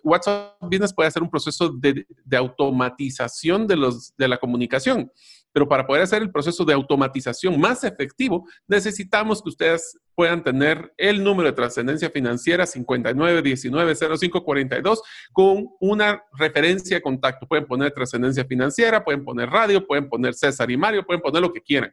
WhatsApp 0.02 0.56
Business 0.62 0.94
puede 0.94 1.08
hacer 1.08 1.22
un 1.22 1.30
proceso 1.30 1.68
de, 1.68 2.06
de 2.24 2.36
automatización 2.36 3.66
de, 3.66 3.76
los, 3.76 4.16
de 4.16 4.28
la 4.28 4.38
comunicación 4.38 5.12
Pero 5.59 5.68
para 5.68 5.84
poder 5.84 6.04
hacer 6.04 6.22
el 6.22 6.30
proceso 6.30 6.64
de 6.64 6.72
automatización 6.72 7.59
más 7.59 7.82
efectivo, 7.82 8.46
necesitamos 8.68 9.42
que 9.42 9.48
ustedes 9.48 9.98
puedan 10.14 10.44
tener 10.44 10.94
el 10.96 11.24
número 11.24 11.48
de 11.48 11.56
trascendencia 11.56 12.11
financiera 12.11 12.64
59190542 12.64 15.00
con 15.32 15.66
una 15.80 16.22
referencia 16.38 16.98
de 16.98 17.02
contacto. 17.02 17.48
Pueden 17.48 17.66
poner 17.66 17.90
trascendencia 17.90 18.44
financiera, 18.44 19.02
pueden 19.02 19.24
poner 19.24 19.50
radio, 19.50 19.84
pueden 19.84 20.09
poner 20.09 20.34
César 20.34 20.70
y 20.70 20.76
Mario, 20.76 21.04
pueden 21.04 21.20
poner 21.20 21.42
lo 21.42 21.52
que 21.52 21.61
quieran 21.61 21.92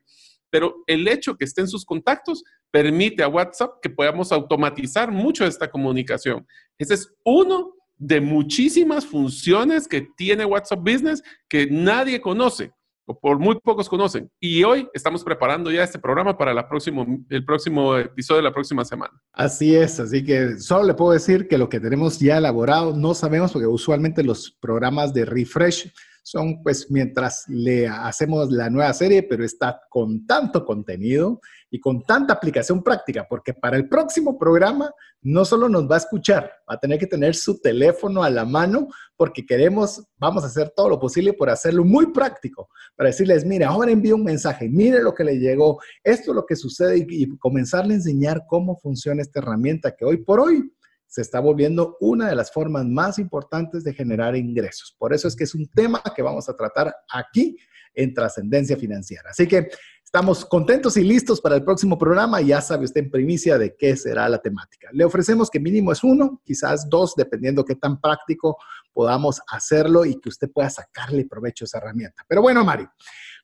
pero 0.52 0.84
el 0.86 1.08
hecho 1.08 1.36
que 1.36 1.46
estén 1.46 1.68
sus 1.68 1.84
contactos 1.84 2.44
permite 2.72 3.24
a 3.24 3.28
WhatsApp 3.28 3.80
que 3.82 3.90
podamos 3.90 4.32
automatizar 4.32 5.12
mucho 5.12 5.44
esta 5.44 5.68
comunicación. 5.70 6.46
Ese 6.78 6.94
es 6.94 7.12
uno 7.26 7.74
de 7.98 8.22
muchísimas 8.22 9.08
funciones 9.08 9.88
que 9.88 10.08
tiene 10.16 10.46
WhatsApp 10.46 10.80
Business 10.80 11.24
que 11.50 11.68
nadie 11.70 12.22
conoce 12.22 12.72
por 13.06 13.40
muy 13.40 13.60
pocos 13.60 13.88
conocen. 13.88 14.32
Y 14.40 14.64
hoy 14.64 14.88
estamos 14.94 15.24
preparando 15.24 15.72
ya 15.72 15.84
este 15.84 16.00
programa 16.00 16.38
para 16.38 16.54
la 16.54 16.68
próximo, 16.68 17.06
el 17.30 17.46
próximo 17.46 17.98
episodio 17.98 18.38
de 18.38 18.50
la 18.50 18.54
próxima 18.54 18.84
semana. 18.84 19.14
Así 19.34 19.76
es, 19.76 20.00
así 20.00 20.24
que 20.24 20.58
solo 20.60 20.86
le 20.86 20.94
puedo 20.94 21.12
decir 21.12 21.48
que 21.48 21.58
lo 21.58 21.70
que 21.70 21.80
tenemos 21.80 22.20
ya 22.20 22.38
elaborado 22.38 22.96
no 22.96 23.14
sabemos 23.14 23.52
porque 23.52 23.68
usualmente 23.68 24.24
los 24.24 24.52
programas 24.60 25.14
de 25.14 25.26
refresh 25.26 25.92
son 26.24 26.64
pues 26.64 26.90
mientras 26.90 27.46
le 27.48 27.88
hacemos 27.88 28.50
la 28.50 28.70
nueva 28.72 28.92
serie, 28.94 29.22
pero 29.22 29.46
está 29.46 29.80
con 29.90 30.26
tanto 30.26 30.66
contenido 30.66 31.40
y 31.76 31.80
con 31.82 32.04
tanta 32.04 32.32
aplicación 32.32 32.82
práctica, 32.82 33.28
porque 33.30 33.54
para 33.54 33.76
el 33.76 33.90
próximo 33.90 34.40
programa 34.40 34.94
no 35.22 35.44
solo 35.44 35.68
nos 35.68 35.92
va 35.92 35.96
a 35.96 35.98
escuchar, 35.98 36.50
va 36.70 36.76
a 36.76 36.80
tener 36.80 36.98
que 36.98 37.06
tener 37.06 37.36
su 37.36 37.60
teléfono 37.60 38.24
a 38.24 38.30
la 38.30 38.46
mano 38.46 38.88
porque 39.18 39.46
queremos, 39.46 40.02
vamos 40.18 40.46
a 40.46 40.48
hacer 40.48 40.70
todo 40.74 40.88
lo 40.88 40.98
posible 41.02 41.34
por 41.34 41.50
hacerlo 41.50 41.84
muy 41.84 42.14
práctico, 42.14 42.70
para 42.96 43.10
decirles, 43.10 43.44
mire, 43.44 43.66
ahora 43.66 43.92
envío 43.92 44.16
un 44.16 44.24
mensaje, 44.24 44.70
mire 44.70 45.04
lo 45.04 45.14
que 45.14 45.26
le 45.26 45.38
llegó, 45.38 45.82
esto 46.02 46.32
es 46.32 46.36
lo 46.36 46.46
que 46.46 46.56
sucede 46.56 47.00
y, 47.00 47.06
y 47.10 47.38
comenzarle 47.40 47.92
a 47.92 47.98
enseñar 47.98 48.46
cómo 48.48 48.78
funciona 48.78 49.22
esta 49.22 49.40
herramienta 49.40 49.94
que 49.94 50.06
hoy 50.06 50.24
por 50.24 50.40
hoy 50.40 50.72
se 51.08 51.24
está 51.24 51.42
volviendo 51.42 51.98
una 52.00 52.30
de 52.30 52.38
las 52.38 52.54
formas 52.54 52.86
más 52.86 53.20
importantes 53.20 53.84
de 53.84 53.94
generar 53.94 54.38
ingresos. 54.38 54.96
Por 54.98 55.14
eso 55.14 55.28
es 55.28 55.36
que 55.36 55.44
es 55.44 55.54
un 55.54 55.68
tema 55.68 56.02
que 56.16 56.22
vamos 56.22 56.48
a 56.48 56.56
tratar 56.56 56.96
aquí 57.12 57.58
en 57.96 58.14
Trascendencia 58.14 58.78
Financiera. 58.78 59.30
Así 59.32 59.48
que 59.48 59.70
estamos 60.04 60.46
contentos 60.46 60.98
y 60.98 61.04
listos 61.04 61.42
para 61.42 61.56
el 61.56 61.64
próximo 61.64 61.98
programa. 61.98 62.42
Ya 62.42 62.62
sabe 62.62 62.86
usted 62.86 63.02
en 63.02 63.12
primicia 63.12 63.58
de 63.58 63.76
qué 63.76 63.96
será 63.96 64.30
la 64.30 64.38
temática. 64.38 64.90
Le 64.92 65.06
ofrecemos 65.06 65.50
que 65.50 65.60
mínimo 65.60 65.92
es 65.92 66.04
uno, 66.04 66.42
quizás 66.44 66.90
dos, 66.90 67.16
dependiendo 67.16 67.66
qué 67.66 67.76
tan 67.76 68.00
práctico 68.00 68.58
podamos 68.94 69.42
hacerlo 69.50 70.06
y 70.06 70.20
que 70.20 70.30
usted 70.30 70.50
pueda 70.52 70.70
sacarle 70.70 71.26
provecho 71.26 71.64
a 71.64 71.68
esa 71.68 71.78
herramienta. 71.80 72.24
Pero 72.28 72.42
bueno, 72.42 72.64
Mari, 72.64 72.88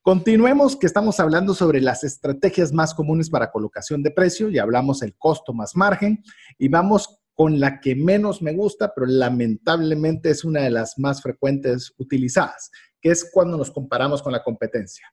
Continuemos 0.03 0.75
que 0.77 0.87
estamos 0.87 1.19
hablando 1.19 1.53
sobre 1.53 1.79
las 1.79 2.03
estrategias 2.03 2.73
más 2.73 2.95
comunes 2.95 3.29
para 3.29 3.51
colocación 3.51 4.01
de 4.01 4.09
precio, 4.09 4.49
ya 4.49 4.63
hablamos 4.63 5.03
el 5.03 5.13
costo 5.15 5.53
más 5.53 5.75
margen 5.75 6.23
y 6.57 6.69
vamos 6.69 7.19
con 7.35 7.59
la 7.59 7.79
que 7.79 7.95
menos 7.95 8.41
me 8.41 8.53
gusta, 8.53 8.93
pero 8.95 9.05
lamentablemente 9.05 10.31
es 10.31 10.43
una 10.43 10.61
de 10.61 10.71
las 10.71 10.97
más 10.97 11.21
frecuentes 11.21 11.93
utilizadas, 11.99 12.71
que 13.01 13.09
es 13.09 13.29
cuando 13.31 13.57
nos 13.57 13.71
comparamos 13.71 14.21
con 14.21 14.31
la 14.31 14.43
competencia. 14.43 15.05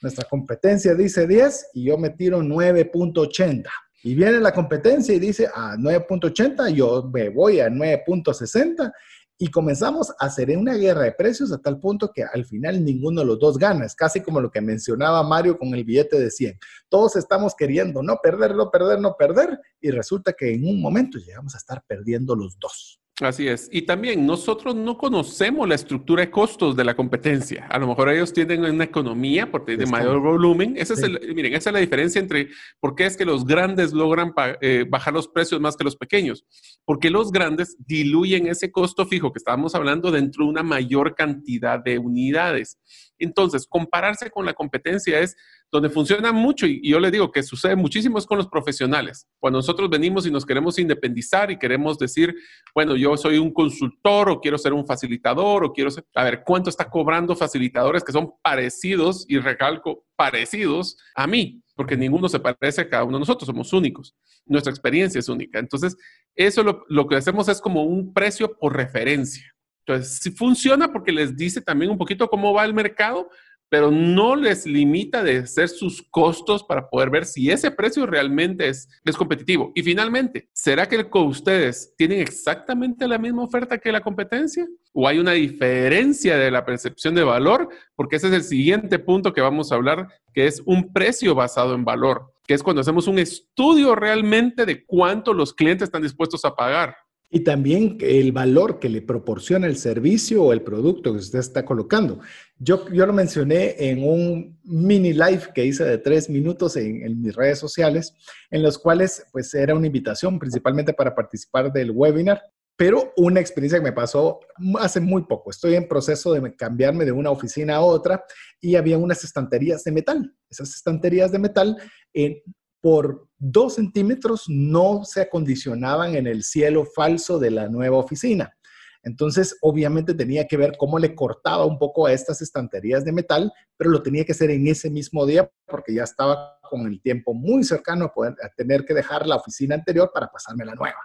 Nuestra 0.00 0.24
competencia 0.28 0.94
dice 0.94 1.26
10 1.26 1.70
y 1.74 1.84
yo 1.84 1.98
me 1.98 2.10
tiro 2.10 2.40
9.80. 2.40 3.64
Y 4.02 4.14
viene 4.14 4.40
la 4.40 4.52
competencia 4.52 5.14
y 5.14 5.18
dice 5.18 5.46
a 5.46 5.72
ah, 5.72 5.76
9.80, 5.78 6.74
yo 6.74 7.10
me 7.12 7.30
voy 7.30 7.60
a 7.60 7.68
9.60 7.68 8.92
y 9.38 9.50
comenzamos 9.50 10.10
a 10.10 10.26
hacer 10.26 10.56
una 10.56 10.74
guerra 10.74 11.02
de 11.02 11.12
precios 11.12 11.52
a 11.52 11.58
tal 11.58 11.80
punto 11.80 12.12
que 12.12 12.22
al 12.22 12.44
final 12.44 12.84
ninguno 12.84 13.22
de 13.22 13.26
los 13.26 13.38
dos 13.38 13.58
gana. 13.58 13.84
Es 13.84 13.94
casi 13.94 14.20
como 14.20 14.40
lo 14.40 14.50
que 14.50 14.60
mencionaba 14.60 15.22
Mario 15.22 15.58
con 15.58 15.74
el 15.74 15.84
billete 15.84 16.18
de 16.18 16.30
100. 16.30 16.58
Todos 16.88 17.16
estamos 17.16 17.54
queriendo 17.54 18.02
no 18.02 18.18
perder, 18.22 18.54
no 18.54 18.70
perder, 18.70 19.00
no 19.00 19.16
perder 19.16 19.58
y 19.80 19.90
resulta 19.90 20.32
que 20.32 20.54
en 20.54 20.66
un 20.66 20.80
momento 20.80 21.18
llegamos 21.18 21.54
a 21.54 21.58
estar 21.58 21.82
perdiendo 21.86 22.36
los 22.36 22.58
dos. 22.58 23.00
Así 23.20 23.46
es. 23.46 23.68
Y 23.70 23.82
también 23.82 24.26
nosotros 24.26 24.74
no 24.74 24.98
conocemos 24.98 25.68
la 25.68 25.76
estructura 25.76 26.22
de 26.22 26.32
costos 26.32 26.74
de 26.74 26.82
la 26.82 26.96
competencia. 26.96 27.64
A 27.70 27.78
lo 27.78 27.86
mejor 27.86 28.08
ellos 28.08 28.32
tienen 28.32 28.64
una 28.64 28.82
economía 28.82 29.52
porque 29.52 29.76
de 29.76 29.86
mayor 29.86 30.18
volumen. 30.18 30.74
Ese 30.76 30.94
es 30.94 31.02
el, 31.04 31.20
miren, 31.32 31.54
esa 31.54 31.70
es 31.70 31.74
la 31.74 31.78
diferencia 31.78 32.20
entre 32.20 32.48
por 32.80 32.96
qué 32.96 33.06
es 33.06 33.16
que 33.16 33.24
los 33.24 33.44
grandes 33.44 33.92
logran 33.92 34.34
eh, 34.60 34.84
bajar 34.88 35.14
los 35.14 35.28
precios 35.28 35.60
más 35.60 35.76
que 35.76 35.84
los 35.84 35.94
pequeños. 35.94 36.44
Porque 36.84 37.08
los 37.08 37.30
grandes 37.30 37.76
diluyen 37.78 38.48
ese 38.48 38.72
costo 38.72 39.06
fijo 39.06 39.32
que 39.32 39.38
estábamos 39.38 39.76
hablando 39.76 40.10
dentro 40.10 40.44
de 40.44 40.50
una 40.50 40.64
mayor 40.64 41.14
cantidad 41.14 41.78
de 41.78 42.00
unidades. 42.00 42.80
Entonces, 43.16 43.68
compararse 43.68 44.28
con 44.28 44.44
la 44.44 44.54
competencia 44.54 45.20
es 45.20 45.36
donde 45.74 45.90
funciona 45.90 46.30
mucho, 46.30 46.68
y, 46.68 46.88
yo 46.88 47.00
le 47.00 47.10
digo 47.10 47.32
que 47.32 47.42
sucede 47.42 47.74
muchísimo 47.74 48.16
es 48.16 48.26
con 48.26 48.38
los 48.38 48.46
profesionales. 48.46 49.26
Cuando 49.40 49.58
nosotros 49.58 49.90
venimos 49.90 50.24
y 50.24 50.30
nos 50.30 50.46
queremos 50.46 50.78
independizar 50.78 51.50
y 51.50 51.58
queremos 51.58 51.98
decir, 51.98 52.32
bueno, 52.72 52.94
yo 52.94 53.16
soy 53.16 53.38
un 53.38 53.52
consultor 53.52 54.30
o 54.30 54.40
quiero 54.40 54.56
ser 54.56 54.72
un 54.72 54.86
facilitador 54.86 55.64
o 55.64 55.72
quiero 55.72 55.90
ser, 55.90 56.04
a 56.14 56.22
ver, 56.22 56.44
¿cuánto 56.46 56.70
está 56.70 56.88
cobrando 56.88 57.34
facilitadores 57.34 58.04
que 58.04 58.12
son 58.12 58.34
parecidos, 58.40 59.26
y 59.28 59.40
recalco, 59.40 60.06
parecidos 60.14 60.96
a 61.16 61.26
mí? 61.26 61.60
Porque 61.74 61.96
ninguno 61.96 62.28
se 62.28 62.38
parece 62.38 62.82
a 62.82 62.88
cada 62.88 63.02
uno 63.02 63.16
de 63.16 63.22
nosotros, 63.22 63.48
somos 63.48 63.72
únicos. 63.72 64.14
Nuestra 64.46 64.70
experiencia 64.70 65.18
es 65.18 65.28
única. 65.28 65.58
Entonces, 65.58 65.96
eso 66.36 66.62
lo, 66.62 66.84
lo 66.88 67.08
que 67.08 67.16
hacemos 67.16 67.48
es 67.48 67.60
como 67.60 67.82
un 67.82 68.14
precio 68.14 68.56
por 68.60 68.76
referencia. 68.76 69.52
Entonces, 69.84 70.20
si 70.22 70.30
funciona 70.30 70.92
porque 70.92 71.10
les 71.10 71.36
dice 71.36 71.60
también 71.60 71.90
un 71.90 71.98
poquito 71.98 72.28
cómo 72.28 72.54
va 72.54 72.64
el 72.64 72.74
mercado, 72.74 73.28
pero 73.74 73.90
no 73.90 74.36
les 74.36 74.66
limita 74.66 75.24
de 75.24 75.38
hacer 75.38 75.68
sus 75.68 76.00
costos 76.00 76.62
para 76.62 76.88
poder 76.88 77.10
ver 77.10 77.24
si 77.24 77.50
ese 77.50 77.72
precio 77.72 78.06
realmente 78.06 78.68
es, 78.68 78.88
es 79.04 79.16
competitivo. 79.16 79.72
Y 79.74 79.82
finalmente, 79.82 80.48
¿será 80.52 80.88
que 80.88 81.04
ustedes 81.12 81.92
tienen 81.96 82.20
exactamente 82.20 83.08
la 83.08 83.18
misma 83.18 83.42
oferta 83.42 83.78
que 83.78 83.90
la 83.90 84.00
competencia? 84.00 84.64
¿O 84.92 85.08
hay 85.08 85.18
una 85.18 85.32
diferencia 85.32 86.38
de 86.38 86.52
la 86.52 86.64
percepción 86.64 87.16
de 87.16 87.24
valor? 87.24 87.68
Porque 87.96 88.14
ese 88.14 88.28
es 88.28 88.32
el 88.34 88.44
siguiente 88.44 89.00
punto 89.00 89.32
que 89.32 89.40
vamos 89.40 89.72
a 89.72 89.74
hablar, 89.74 90.06
que 90.32 90.46
es 90.46 90.62
un 90.64 90.92
precio 90.92 91.34
basado 91.34 91.74
en 91.74 91.84
valor, 91.84 92.32
que 92.46 92.54
es 92.54 92.62
cuando 92.62 92.80
hacemos 92.80 93.08
un 93.08 93.18
estudio 93.18 93.96
realmente 93.96 94.66
de 94.66 94.84
cuánto 94.84 95.34
los 95.34 95.52
clientes 95.52 95.88
están 95.88 96.02
dispuestos 96.02 96.44
a 96.44 96.54
pagar. 96.54 96.94
Y 97.30 97.40
también 97.40 97.98
el 98.00 98.32
valor 98.32 98.78
que 98.78 98.88
le 98.88 99.02
proporciona 99.02 99.66
el 99.66 99.76
servicio 99.76 100.44
o 100.44 100.52
el 100.52 100.62
producto 100.62 101.12
que 101.12 101.18
usted 101.18 101.40
está 101.40 101.64
colocando. 101.64 102.20
Yo, 102.58 102.88
yo 102.90 103.06
lo 103.06 103.12
mencioné 103.12 103.74
en 103.78 104.04
un 104.04 104.60
mini 104.62 105.12
live 105.12 105.48
que 105.52 105.64
hice 105.64 105.84
de 105.84 105.98
tres 105.98 106.30
minutos 106.30 106.76
en, 106.76 107.20
mis 107.20 107.34
redes 107.34 107.58
sociales, 107.58 108.14
en 108.50 108.62
los 108.62 108.78
cuales 108.78 109.24
pues 109.32 109.52
era 109.54 109.74
una 109.74 109.86
invitación 109.86 110.38
principalmente 110.38 110.92
para 110.92 111.14
participar 111.14 111.72
del 111.72 111.90
webinar, 111.90 112.40
pero 112.76 113.12
una 113.16 113.40
experiencia 113.40 113.78
que 113.78 113.84
me 113.84 113.92
pasó 113.92 114.40
hace 114.78 115.00
muy 115.00 115.22
poco. 115.22 115.50
Estoy 115.50 115.74
en 115.74 115.88
proceso 115.88 116.32
de 116.32 116.54
cambiarme 116.54 117.04
de 117.04 117.12
una 117.12 117.30
oficina 117.30 117.76
a 117.76 117.80
otra 117.80 118.24
y 118.60 118.76
había 118.76 118.98
unas 118.98 119.24
estanterías 119.24 119.82
de 119.84 119.92
metal. 119.92 120.34
Esas 120.48 120.74
estanterías 120.74 121.32
de 121.32 121.38
metal 121.38 121.76
eh, 122.12 122.42
por 122.84 123.30
dos 123.38 123.76
centímetros 123.76 124.44
no 124.46 125.04
se 125.04 125.22
acondicionaban 125.22 126.16
en 126.16 126.26
el 126.26 126.42
cielo 126.42 126.84
falso 126.84 127.38
de 127.38 127.50
la 127.50 127.66
nueva 127.66 127.96
oficina. 127.96 128.54
Entonces, 129.02 129.56
obviamente 129.62 130.12
tenía 130.12 130.46
que 130.46 130.58
ver 130.58 130.74
cómo 130.76 130.98
le 130.98 131.14
cortaba 131.14 131.64
un 131.64 131.78
poco 131.78 132.06
a 132.06 132.12
estas 132.12 132.42
estanterías 132.42 133.02
de 133.02 133.12
metal, 133.12 133.50
pero 133.78 133.88
lo 133.88 134.02
tenía 134.02 134.26
que 134.26 134.32
hacer 134.32 134.50
en 134.50 134.66
ese 134.66 134.90
mismo 134.90 135.24
día 135.24 135.50
porque 135.66 135.94
ya 135.94 136.02
estaba 136.02 136.58
con 136.68 136.86
el 136.86 137.00
tiempo 137.00 137.32
muy 137.32 137.64
cercano 137.64 138.12
a, 138.14 138.28
a 138.28 138.48
tener 138.54 138.84
que 138.84 138.92
dejar 138.92 139.26
la 139.26 139.36
oficina 139.36 139.74
anterior 139.74 140.10
para 140.12 140.28
pasarme 140.28 140.66
la 140.66 140.74
nueva. 140.74 140.98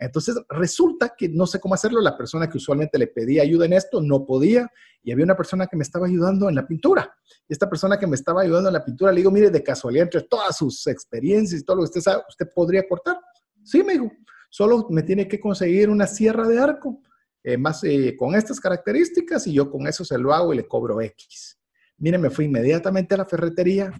Entonces, 0.00 0.34
resulta 0.48 1.14
que 1.16 1.28
no 1.28 1.46
sé 1.46 1.60
cómo 1.60 1.74
hacerlo. 1.74 2.00
La 2.00 2.16
persona 2.16 2.48
que 2.48 2.56
usualmente 2.56 2.98
le 2.98 3.06
pedía 3.06 3.42
ayuda 3.42 3.66
en 3.66 3.74
esto 3.74 4.00
no 4.00 4.24
podía 4.24 4.70
y 5.02 5.12
había 5.12 5.24
una 5.24 5.36
persona 5.36 5.66
que 5.66 5.76
me 5.76 5.82
estaba 5.82 6.06
ayudando 6.06 6.48
en 6.48 6.54
la 6.54 6.66
pintura. 6.66 7.14
Y 7.46 7.52
esta 7.52 7.68
persona 7.68 7.98
que 7.98 8.06
me 8.06 8.16
estaba 8.16 8.42
ayudando 8.42 8.70
en 8.70 8.74
la 8.74 8.84
pintura, 8.84 9.12
le 9.12 9.18
digo, 9.18 9.30
mire, 9.30 9.50
de 9.50 9.62
casualidad, 9.62 10.04
entre 10.04 10.22
todas 10.22 10.56
sus 10.56 10.86
experiencias 10.86 11.60
y 11.60 11.64
todo 11.64 11.76
lo 11.76 11.82
que 11.82 11.88
usted 11.88 12.00
sabe, 12.00 12.22
¿usted 12.28 12.48
podría 12.54 12.86
cortar? 12.88 13.18
Sí, 13.62 13.82
me 13.82 13.92
dijo, 13.92 14.10
solo 14.48 14.86
me 14.88 15.02
tiene 15.02 15.28
que 15.28 15.38
conseguir 15.38 15.90
una 15.90 16.06
sierra 16.06 16.48
de 16.48 16.58
arco, 16.58 17.02
eh, 17.42 17.58
más 17.58 17.84
eh, 17.84 18.16
con 18.18 18.34
estas 18.34 18.58
características 18.58 19.46
y 19.46 19.52
yo 19.52 19.70
con 19.70 19.86
eso 19.86 20.04
se 20.04 20.18
lo 20.18 20.32
hago 20.32 20.52
y 20.52 20.56
le 20.56 20.66
cobro 20.66 21.00
X. 21.00 21.58
Mire, 21.98 22.16
me 22.16 22.30
fui 22.30 22.46
inmediatamente 22.46 23.14
a 23.14 23.18
la 23.18 23.26
ferretería, 23.26 23.92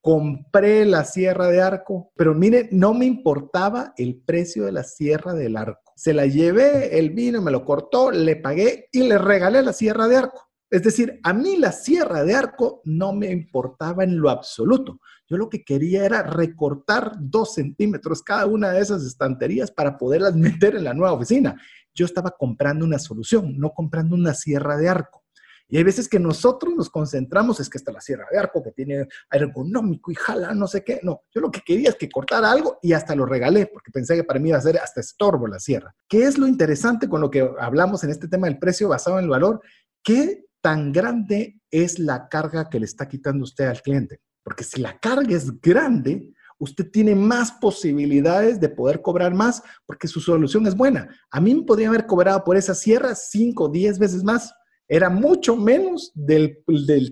compré 0.00 0.84
la 0.86 1.04
sierra 1.04 1.48
de 1.48 1.60
arco, 1.60 2.12
pero 2.16 2.34
mire, 2.34 2.68
no 2.72 2.94
me 2.94 3.04
importaba 3.04 3.92
el 3.96 4.22
precio 4.22 4.64
de 4.64 4.72
la 4.72 4.82
sierra 4.82 5.34
del 5.34 5.56
arco. 5.56 5.92
Se 5.96 6.14
la 6.14 6.26
llevé, 6.26 6.98
el 6.98 7.10
vino 7.10 7.42
me 7.42 7.50
lo 7.50 7.64
cortó, 7.64 8.10
le 8.10 8.36
pagué 8.36 8.88
y 8.92 9.02
le 9.02 9.18
regalé 9.18 9.62
la 9.62 9.72
sierra 9.72 10.08
de 10.08 10.16
arco. 10.16 10.50
Es 10.70 10.84
decir, 10.84 11.18
a 11.24 11.32
mí 11.32 11.56
la 11.56 11.72
sierra 11.72 12.22
de 12.22 12.34
arco 12.34 12.80
no 12.84 13.12
me 13.12 13.30
importaba 13.30 14.04
en 14.04 14.18
lo 14.20 14.30
absoluto. 14.30 15.00
Yo 15.28 15.36
lo 15.36 15.48
que 15.50 15.64
quería 15.64 16.04
era 16.04 16.22
recortar 16.22 17.12
dos 17.18 17.54
centímetros 17.54 18.22
cada 18.22 18.46
una 18.46 18.70
de 18.70 18.80
esas 18.80 19.04
estanterías 19.04 19.70
para 19.70 19.98
poderlas 19.98 20.34
meter 20.36 20.76
en 20.76 20.84
la 20.84 20.94
nueva 20.94 21.12
oficina. 21.12 21.60
Yo 21.92 22.06
estaba 22.06 22.30
comprando 22.30 22.84
una 22.84 23.00
solución, 23.00 23.58
no 23.58 23.70
comprando 23.70 24.14
una 24.14 24.32
sierra 24.32 24.76
de 24.76 24.88
arco. 24.88 25.24
Y 25.70 25.76
hay 25.76 25.84
veces 25.84 26.08
que 26.08 26.18
nosotros 26.18 26.74
nos 26.74 26.90
concentramos, 26.90 27.60
es 27.60 27.70
que 27.70 27.78
está 27.78 27.92
la 27.92 28.00
sierra 28.00 28.26
de 28.30 28.38
arco, 28.38 28.62
que 28.62 28.72
tiene 28.72 29.06
ergonómico 29.30 30.10
y 30.10 30.16
jala, 30.16 30.52
no 30.52 30.66
sé 30.66 30.82
qué. 30.82 31.00
No, 31.02 31.22
yo 31.32 31.40
lo 31.40 31.50
que 31.50 31.60
quería 31.60 31.90
es 31.90 31.96
que 31.96 32.10
cortara 32.10 32.50
algo 32.50 32.78
y 32.82 32.92
hasta 32.92 33.14
lo 33.14 33.24
regalé, 33.24 33.66
porque 33.66 33.92
pensé 33.92 34.16
que 34.16 34.24
para 34.24 34.40
mí 34.40 34.48
iba 34.48 34.58
a 34.58 34.62
ser 34.62 34.78
hasta 34.78 35.00
estorbo 35.00 35.46
la 35.46 35.60
sierra. 35.60 35.94
¿Qué 36.08 36.24
es 36.24 36.38
lo 36.38 36.48
interesante 36.48 37.08
con 37.08 37.20
lo 37.20 37.30
que 37.30 37.48
hablamos 37.60 38.02
en 38.02 38.10
este 38.10 38.26
tema 38.26 38.48
del 38.48 38.58
precio 38.58 38.88
basado 38.88 39.18
en 39.18 39.24
el 39.24 39.30
valor? 39.30 39.60
¿Qué 40.02 40.46
tan 40.60 40.92
grande 40.92 41.60
es 41.70 41.98
la 41.98 42.28
carga 42.28 42.68
que 42.68 42.80
le 42.80 42.86
está 42.86 43.06
quitando 43.06 43.44
usted 43.44 43.66
al 43.66 43.80
cliente? 43.80 44.20
Porque 44.42 44.64
si 44.64 44.80
la 44.80 44.98
carga 44.98 45.36
es 45.36 45.60
grande, 45.60 46.34
usted 46.58 46.90
tiene 46.90 47.14
más 47.14 47.52
posibilidades 47.52 48.60
de 48.60 48.68
poder 48.68 49.00
cobrar 49.02 49.34
más 49.34 49.62
porque 49.86 50.08
su 50.08 50.20
solución 50.20 50.66
es 50.66 50.74
buena. 50.74 51.08
A 51.30 51.40
mí 51.40 51.54
me 51.54 51.62
podría 51.62 51.88
haber 51.88 52.06
cobrado 52.06 52.42
por 52.44 52.56
esa 52.56 52.74
sierra 52.74 53.14
5 53.14 53.64
o 53.64 53.68
10 53.68 53.98
veces 53.98 54.24
más 54.24 54.52
era 54.90 55.08
mucho 55.08 55.54
menos 55.54 56.10
del, 56.14 56.64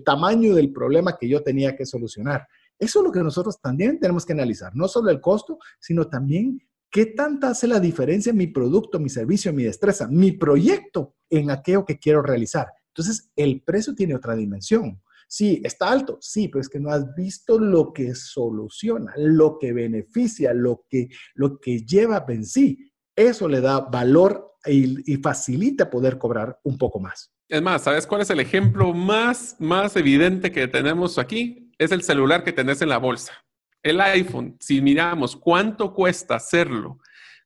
tamaño 0.03 0.53
del 0.53 0.73
problema 0.73 1.17
que 1.17 1.29
yo 1.29 1.41
tenía 1.41 1.77
que 1.77 1.85
solucionar. 1.85 2.45
Eso 2.77 2.99
es 2.99 3.05
lo 3.05 3.11
que 3.11 3.23
nosotros 3.23 3.61
también 3.61 4.01
tenemos 4.01 4.25
que 4.25 4.33
analizar, 4.33 4.75
no 4.75 4.89
solo 4.89 5.09
el 5.09 5.21
costo, 5.21 5.57
sino 5.79 6.09
también 6.09 6.59
qué 6.91 7.05
tanta 7.05 7.51
hace 7.51 7.67
la 7.67 7.79
diferencia 7.79 8.33
mi 8.33 8.47
producto, 8.47 8.99
mi 8.99 9.07
servicio, 9.07 9.53
mi 9.53 9.63
destreza, 9.63 10.09
mi 10.09 10.33
proyecto 10.33 11.15
en 11.29 11.51
aquello 11.51 11.85
que 11.85 11.97
quiero 11.97 12.21
realizar. 12.21 12.67
Entonces, 12.87 13.31
el 13.37 13.61
precio 13.61 13.95
tiene 13.95 14.13
otra 14.13 14.35
dimensión. 14.35 15.01
Sí, 15.29 15.61
está 15.63 15.89
alto, 15.89 16.17
sí, 16.19 16.49
pero 16.49 16.59
es 16.59 16.67
que 16.67 16.81
no 16.81 16.89
has 16.89 17.15
visto 17.15 17.57
lo 17.59 17.93
que 17.93 18.13
soluciona, 18.13 19.13
lo 19.15 19.57
que 19.57 19.71
beneficia, 19.71 20.53
lo 20.53 20.83
que, 20.89 21.07
lo 21.33 21.61
que 21.61 21.85
lleva 21.85 22.25
en 22.27 22.45
sí. 22.45 22.91
Eso 23.15 23.47
le 23.47 23.61
da 23.61 23.79
valor 23.79 24.55
y 24.65 25.15
facilita 25.17 25.89
poder 25.89 26.17
cobrar 26.17 26.59
un 26.63 26.77
poco 26.77 26.99
más. 26.99 27.31
Es 27.49 27.63
más, 27.63 27.81
¿sabes 27.81 28.05
cuál 28.05 28.21
es 28.21 28.29
el 28.29 28.39
ejemplo 28.39 28.93
más, 28.93 29.55
más 29.57 29.95
evidente 29.95 30.51
que 30.51 30.67
tenemos 30.67 31.17
aquí? 31.17 31.71
Es 31.79 31.91
el 31.91 32.03
celular 32.03 32.43
que 32.43 32.53
tenés 32.53 32.83
en 32.83 32.89
la 32.89 32.99
bolsa. 32.99 33.33
El 33.81 33.99
iPhone, 34.01 34.55
si 34.59 34.81
miramos 34.81 35.35
cuánto 35.35 35.91
cuesta 35.95 36.35
hacerlo 36.35 36.99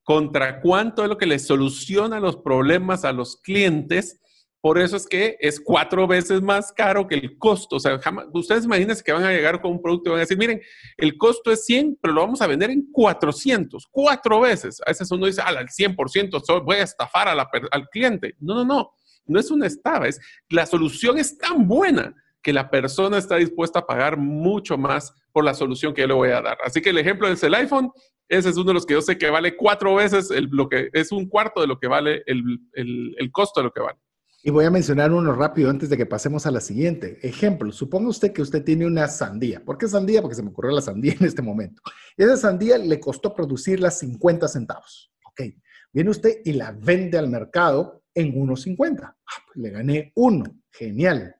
contra 0.04 0.60
cuánto 0.60 1.04
es 1.04 1.10
lo 1.10 1.18
que 1.18 1.26
le 1.26 1.40
soluciona 1.40 2.20
los 2.20 2.36
problemas 2.36 3.06
a 3.06 3.14
los 3.14 3.38
clientes, 3.38 4.20
por 4.60 4.78
eso 4.78 4.98
es 4.98 5.08
que 5.08 5.38
es 5.40 5.62
cuatro 5.62 6.06
veces 6.06 6.42
más 6.42 6.74
caro 6.74 7.08
que 7.08 7.16
el 7.16 7.38
costo. 7.38 7.78
O 7.78 7.80
sea, 7.80 7.98
ustedes 8.34 8.66
imagínense 8.66 9.04
que 9.06 9.14
van 9.14 9.24
a 9.24 9.32
llegar 9.32 9.62
con 9.62 9.72
un 9.72 9.82
producto 9.82 10.10
y 10.10 10.12
van 10.12 10.18
a 10.18 10.24
decir, 10.24 10.38
miren, 10.38 10.62
el 10.98 11.18
costo 11.18 11.50
es 11.50 11.64
100, 11.64 12.00
pero 12.02 12.14
lo 12.14 12.22
vamos 12.22 12.42
a 12.42 12.48
vender 12.48 12.72
en 12.72 12.92
400, 12.92 13.88
cuatro 13.90 14.42
veces. 14.42 14.82
A 14.86 14.90
veces 14.90 15.10
uno 15.12 15.28
dice, 15.28 15.42
al 15.42 15.66
100%, 15.66 16.66
voy 16.66 16.76
a 16.76 16.84
estafar 16.84 17.30
al 17.30 17.90
cliente. 17.90 18.36
No, 18.42 18.54
no, 18.56 18.66
no 18.66 18.92
no 19.26 19.40
es 19.40 19.52
una 19.52 19.68
estafa, 19.68 20.08
es 20.08 20.20
la 20.50 20.66
solución 20.66 21.18
es 21.18 21.38
tan 21.38 21.68
buena 21.68 22.14
que 22.42 22.54
la 22.54 22.70
persona 22.70 23.18
está 23.18 23.38
dispuesta 23.38 23.80
a 23.80 23.86
pagar 23.86 24.18
mucho 24.18 24.78
más 24.78 25.14
por 25.32 25.46
la 25.46 25.54
solución 25.54 25.94
que 25.94 26.02
yo 26.02 26.08
le 26.08 26.14
voy 26.14 26.30
a 26.30 26.42
dar. 26.42 26.58
Así 26.66 26.82
que 26.82 26.90
el 26.90 26.98
ejemplo 26.98 27.28
es 27.28 27.42
el 27.44 27.54
iPhone. 27.54 27.92
Ese 28.28 28.50
es 28.50 28.58
uno 28.58 28.68
de 28.68 28.74
los 28.74 28.86
que 28.86 28.94
yo 28.96 29.02
sé 29.02 29.18
que 29.18 29.30
vale 29.30 29.56
cuatro 29.56 29.96
veces 29.96 30.30
lo 30.52 30.68
que 30.68 30.90
es 30.92 31.12
un 31.12 31.28
cuarto 31.28 31.62
de 31.62 31.68
lo 31.68 31.80
que 31.80 31.88
vale 31.88 32.24
el, 32.26 32.60
el 32.74 33.32
costo 33.32 33.62
de 33.62 33.66
lo 33.66 33.72
que 33.72 33.82
vale. 33.82 33.98
Y 34.46 34.52
voy 34.52 34.66
a 34.66 34.70
mencionar 34.70 35.14
uno 35.14 35.34
rápido 35.34 35.70
antes 35.70 35.90
de 35.90 35.96
que 35.96 36.06
pasemos 36.06 36.46
a 36.46 36.52
la 36.52 36.60
siguiente. 36.60 37.18
Ejemplo, 37.26 37.72
suponga 37.72 38.10
usted 38.10 38.34
que 38.34 38.42
usted 38.42 38.62
tiene 38.62 38.86
una 38.86 39.08
sandía. 39.08 39.64
¿Por 39.64 39.78
qué 39.78 39.88
sandía? 39.88 40.22
Porque 40.22 40.36
se 40.36 40.44
me 40.44 40.50
ocurrió 40.50 40.72
la 40.72 40.82
sandía 40.82 41.14
en 41.18 41.26
este 41.26 41.42
momento. 41.42 41.82
Y 42.18 42.24
esa 42.24 42.36
sandía 42.36 42.78
le 42.78 43.00
costó 43.00 43.34
producirla 43.34 43.90
50 43.90 44.50
centavos. 44.50 45.14
Ok, 45.26 45.44
viene 45.94 46.10
usted 46.10 46.42
y 46.44 46.52
la 46.54 46.74
vende 46.74 47.18
al 47.18 47.30
mercado 47.30 48.03
en 48.16 48.34
1.50. 48.34 49.02
Ah, 49.04 49.16
pues 49.46 49.58
le 49.58 49.70
gané 49.70 50.12
uno. 50.16 50.46
Genial. 50.72 51.36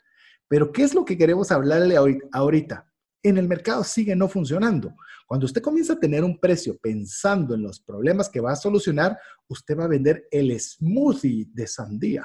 Pero 0.48 0.72
¿qué 0.72 0.84
es 0.84 0.94
lo 0.94 1.06
que 1.06 1.18
queremos 1.18 1.52
hablarle 1.52 1.96
ahorita? 2.32 2.92
En 3.24 3.38
el 3.38 3.48
mercado 3.48 3.84
sigue 3.84 4.16
no 4.16 4.28
funcionando. 4.28 4.94
Cuando 5.26 5.46
usted 5.46 5.62
comienza 5.62 5.94
a 5.94 6.00
tener 6.00 6.24
un 6.24 6.40
precio 6.40 6.78
pensando 6.78 7.56
en 7.56 7.64
los 7.64 7.80
problemas 7.80 8.30
que 8.30 8.42
va 8.42 8.52
a 8.52 8.56
solucionar, 8.56 9.18
usted 9.48 9.78
va 9.78 9.86
a 9.86 9.88
vender 9.88 10.28
el 10.30 10.60
smoothie 10.60 11.48
de 11.54 11.68
sandía 11.68 12.24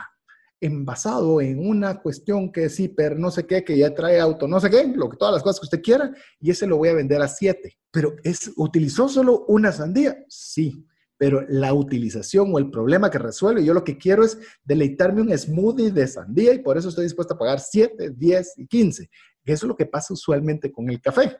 envasado 0.61 1.41
en 1.41 1.65
una 1.65 2.01
cuestión 2.01 2.51
que 2.51 2.65
es 2.65 2.81
hiper 2.81 3.17
no 3.17 3.31
sé 3.31 3.47
qué, 3.47 3.63
que 3.63 3.79
ya 3.79 3.95
trae 3.95 4.19
auto 4.19 4.49
no 4.49 4.59
sé 4.59 4.69
qué, 4.69 4.89
lo 4.93 5.09
que 5.09 5.17
todas 5.17 5.35
las 5.35 5.43
cosas 5.45 5.61
que 5.61 5.67
usted 5.67 5.83
quiera, 5.83 6.13
y 6.41 6.51
ese 6.51 6.67
lo 6.67 6.79
voy 6.79 6.89
a 6.89 6.95
vender 6.95 7.23
a 7.23 7.29
7. 7.29 7.79
Pero 7.93 8.17
es, 8.25 8.51
¿utilizó 8.57 9.09
solo 9.09 9.45
una 9.47 9.71
sandía? 9.71 10.19
Sí 10.29 10.85
pero 11.19 11.45
la 11.49 11.75
utilización 11.75 12.55
o 12.55 12.59
el 12.59 12.71
problema 12.71 13.11
que 13.11 13.19
resuelve, 13.19 13.65
yo 13.65 13.75
lo 13.75 13.85
que 13.85 13.99
quiero 13.99 14.25
es 14.25 14.39
deleitarme 14.65 15.21
un 15.21 15.37
smoothie 15.37 15.91
de 15.91 16.07
sandía 16.07 16.55
y 16.55 16.61
por 16.61 16.79
eso 16.79 16.89
estoy 16.89 17.05
dispuesto 17.05 17.35
a 17.35 17.39
pagar 17.39 17.59
7, 17.59 18.13
10 18.17 18.59
y 18.59 18.67
15. 18.67 19.11
Eso 19.45 19.67
es 19.67 19.69
lo 19.69 19.77
que 19.77 19.87
pasa 19.87 20.15
usualmente 20.15 20.71
con 20.71 20.89
el 20.89 21.01
café. 21.01 21.37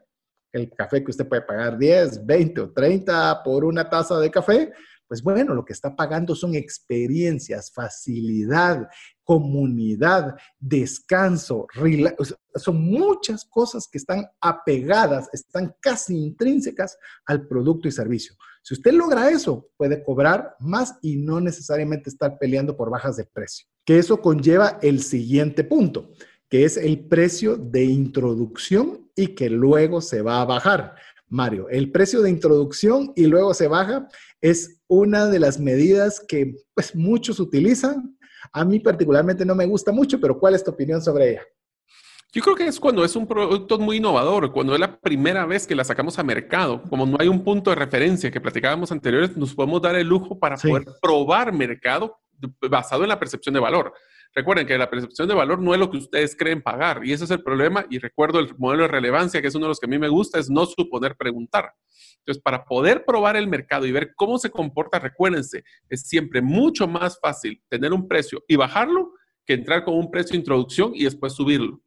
El 0.53 0.71
café 0.71 1.05
que 1.05 1.13
usted 1.13 1.29
puede 1.29 1.43
pagar 1.43 1.79
10, 1.79 2.27
20 2.27 2.61
o 2.61 2.73
30 2.73 3.43
por 3.45 3.65
una 3.65 3.89
taza 3.89 4.19
de 4.19 4.31
café, 4.31 4.73
pues 5.09 5.23
bueno, 5.23 5.55
lo 5.55 5.65
que 5.65 5.73
está 5.73 5.97
pagando 5.97 6.35
son 6.35 6.55
experiencias, 6.55 7.73
facilidad, 7.73 8.89
comunidad, 9.25 10.37
descanso, 10.59 11.67
son 12.55 12.83
muchas 12.83 13.45
cosas 13.45 13.89
que 13.91 13.99
están 13.99 14.27
apegadas, 14.41 15.29
están 15.33 15.75
casi 15.81 16.17
intrínsecas 16.17 16.97
al 17.27 17.47
producto 17.47 17.89
y 17.89 17.93
servicio. 17.93 18.35
Si 18.63 18.75
usted 18.75 18.93
logra 18.93 19.31
eso, 19.31 19.71
puede 19.77 20.05
cobrar 20.05 20.55
más 20.61 20.99
y 21.01 21.17
no 21.17 21.41
necesariamente 21.41 22.11
estar 22.11 22.39
peleando 22.39 22.77
por 22.77 22.91
bajas 22.91 23.17
de 23.17 23.25
precio. 23.25 23.67
Que 23.85 23.99
eso 23.99 24.21
conlleva 24.21 24.79
el 24.83 25.03
siguiente 25.03 25.65
punto, 25.65 26.13
que 26.51 26.65
es 26.65 26.77
el 26.77 27.07
precio 27.07 27.57
de 27.57 27.85
introducción 27.85 29.11
y 29.17 29.29
que 29.29 29.49
luego 29.49 30.01
se 30.01 30.23
va 30.23 30.43
a 30.43 30.45
bajar. 30.45 30.97
Mario, 31.29 31.69
el 31.69 31.93
precio 31.93 32.23
de 32.23 32.31
introducción 32.31 33.13
y 33.15 33.27
luego 33.27 33.53
se 33.53 33.69
baja 33.69 34.09
es 34.41 34.78
una 34.89 35.27
de 35.27 35.39
las 35.39 35.61
medidas 35.61 36.21
que 36.27 36.55
pues, 36.75 36.95
muchos 36.95 37.39
utilizan. 37.39 38.19
A 38.53 38.65
mí 38.65 38.81
particularmente 38.81 39.45
no 39.45 39.55
me 39.55 39.67
gusta 39.67 39.93
mucho, 39.93 40.19
pero 40.21 40.39
¿cuál 40.39 40.55
es 40.55 40.65
tu 40.65 40.71
opinión 40.71 41.03
sobre 41.03 41.33
ella? 41.33 41.43
Yo 42.33 42.43
creo 42.43 42.57
que 42.57 42.67
es 42.67 42.79
cuando 42.79 43.05
es 43.05 43.17
un 43.17 43.27
producto 43.27 43.79
muy 43.79 43.97
innovador, 43.97 44.53
cuando 44.53 44.75
es 44.75 44.81
la 44.81 45.01
primera 45.01 45.47
vez 45.47 45.67
que 45.67 45.75
la 45.75 45.85
sacamos 45.85 46.19
a 46.19 46.23
mercado. 46.23 46.83
Como 46.83 47.07
no 47.07 47.17
hay 47.19 47.29
un 47.29 47.43
punto 47.43 47.71
de 47.71 47.77
referencia 47.77 48.31
que 48.31 48.41
platicábamos 48.41 48.93
anteriores, 48.93 49.35
nos 49.37 49.55
podemos 49.55 49.81
dar 49.81 49.95
el 49.95 50.07
lujo 50.07 50.39
para 50.39 50.57
poder 50.57 50.85
probar 51.01 51.53
mercado 51.53 52.19
basado 52.71 53.03
en 53.03 53.09
la 53.09 53.19
percepción 53.19 53.55
de 53.55 53.61
valor. 53.61 53.95
Recuerden 54.35 54.67
que 54.67 54.79
la 54.79 54.91
percepción 54.91 55.27
de 55.27 55.35
valor 55.35 55.61
no 55.61 55.75
es 55.75 55.81
lo 55.81 55.91
que 55.91 55.97
ustedes 55.97 56.37
creen 56.37 56.63
pagar 56.63 57.05
y 57.05 57.13
ese 57.13 57.25
es 57.25 57.31
el 57.31 57.43
problema. 57.43 57.87
Y 57.91 57.99
recuerdo 57.99 58.39
el 58.39 58.55
modelo 58.57 58.83
de 58.83 58.89
relevancia, 58.89 59.41
que 59.41 59.49
es 59.49 59.55
uno 59.55 59.67
de 59.67 59.71
los 59.71 59.81
que 59.81 59.87
a 59.87 59.89
mí 59.89 59.99
me 59.99 60.09
gusta, 60.09 60.39
es 60.39 60.49
no 60.51 60.67
suponer 60.67 61.17
preguntar. 61.17 61.73
Entonces, 62.19 62.43
para 62.43 62.65
poder 62.65 63.05
probar 63.05 63.37
el 63.37 63.49
mercado 63.49 63.87
y 63.87 63.93
ver 63.93 64.13
cómo 64.15 64.39
se 64.39 64.51
comporta, 64.51 64.99
recuérdense, 64.99 65.65
es 65.89 66.03
siempre 66.03 66.43
mucho 66.43 66.87
más 66.87 67.19
fácil 67.21 67.63
tener 67.69 67.93
un 67.93 68.07
precio 68.07 68.45
y 68.47 68.57
bajarlo 68.57 69.13
que 69.47 69.55
entrar 69.55 69.83
con 69.83 69.95
un 69.95 70.11
precio 70.11 70.33
de 70.33 70.39
introducción 70.39 70.93
y 70.95 71.05
después 71.05 71.33
subirlo, 71.33 71.81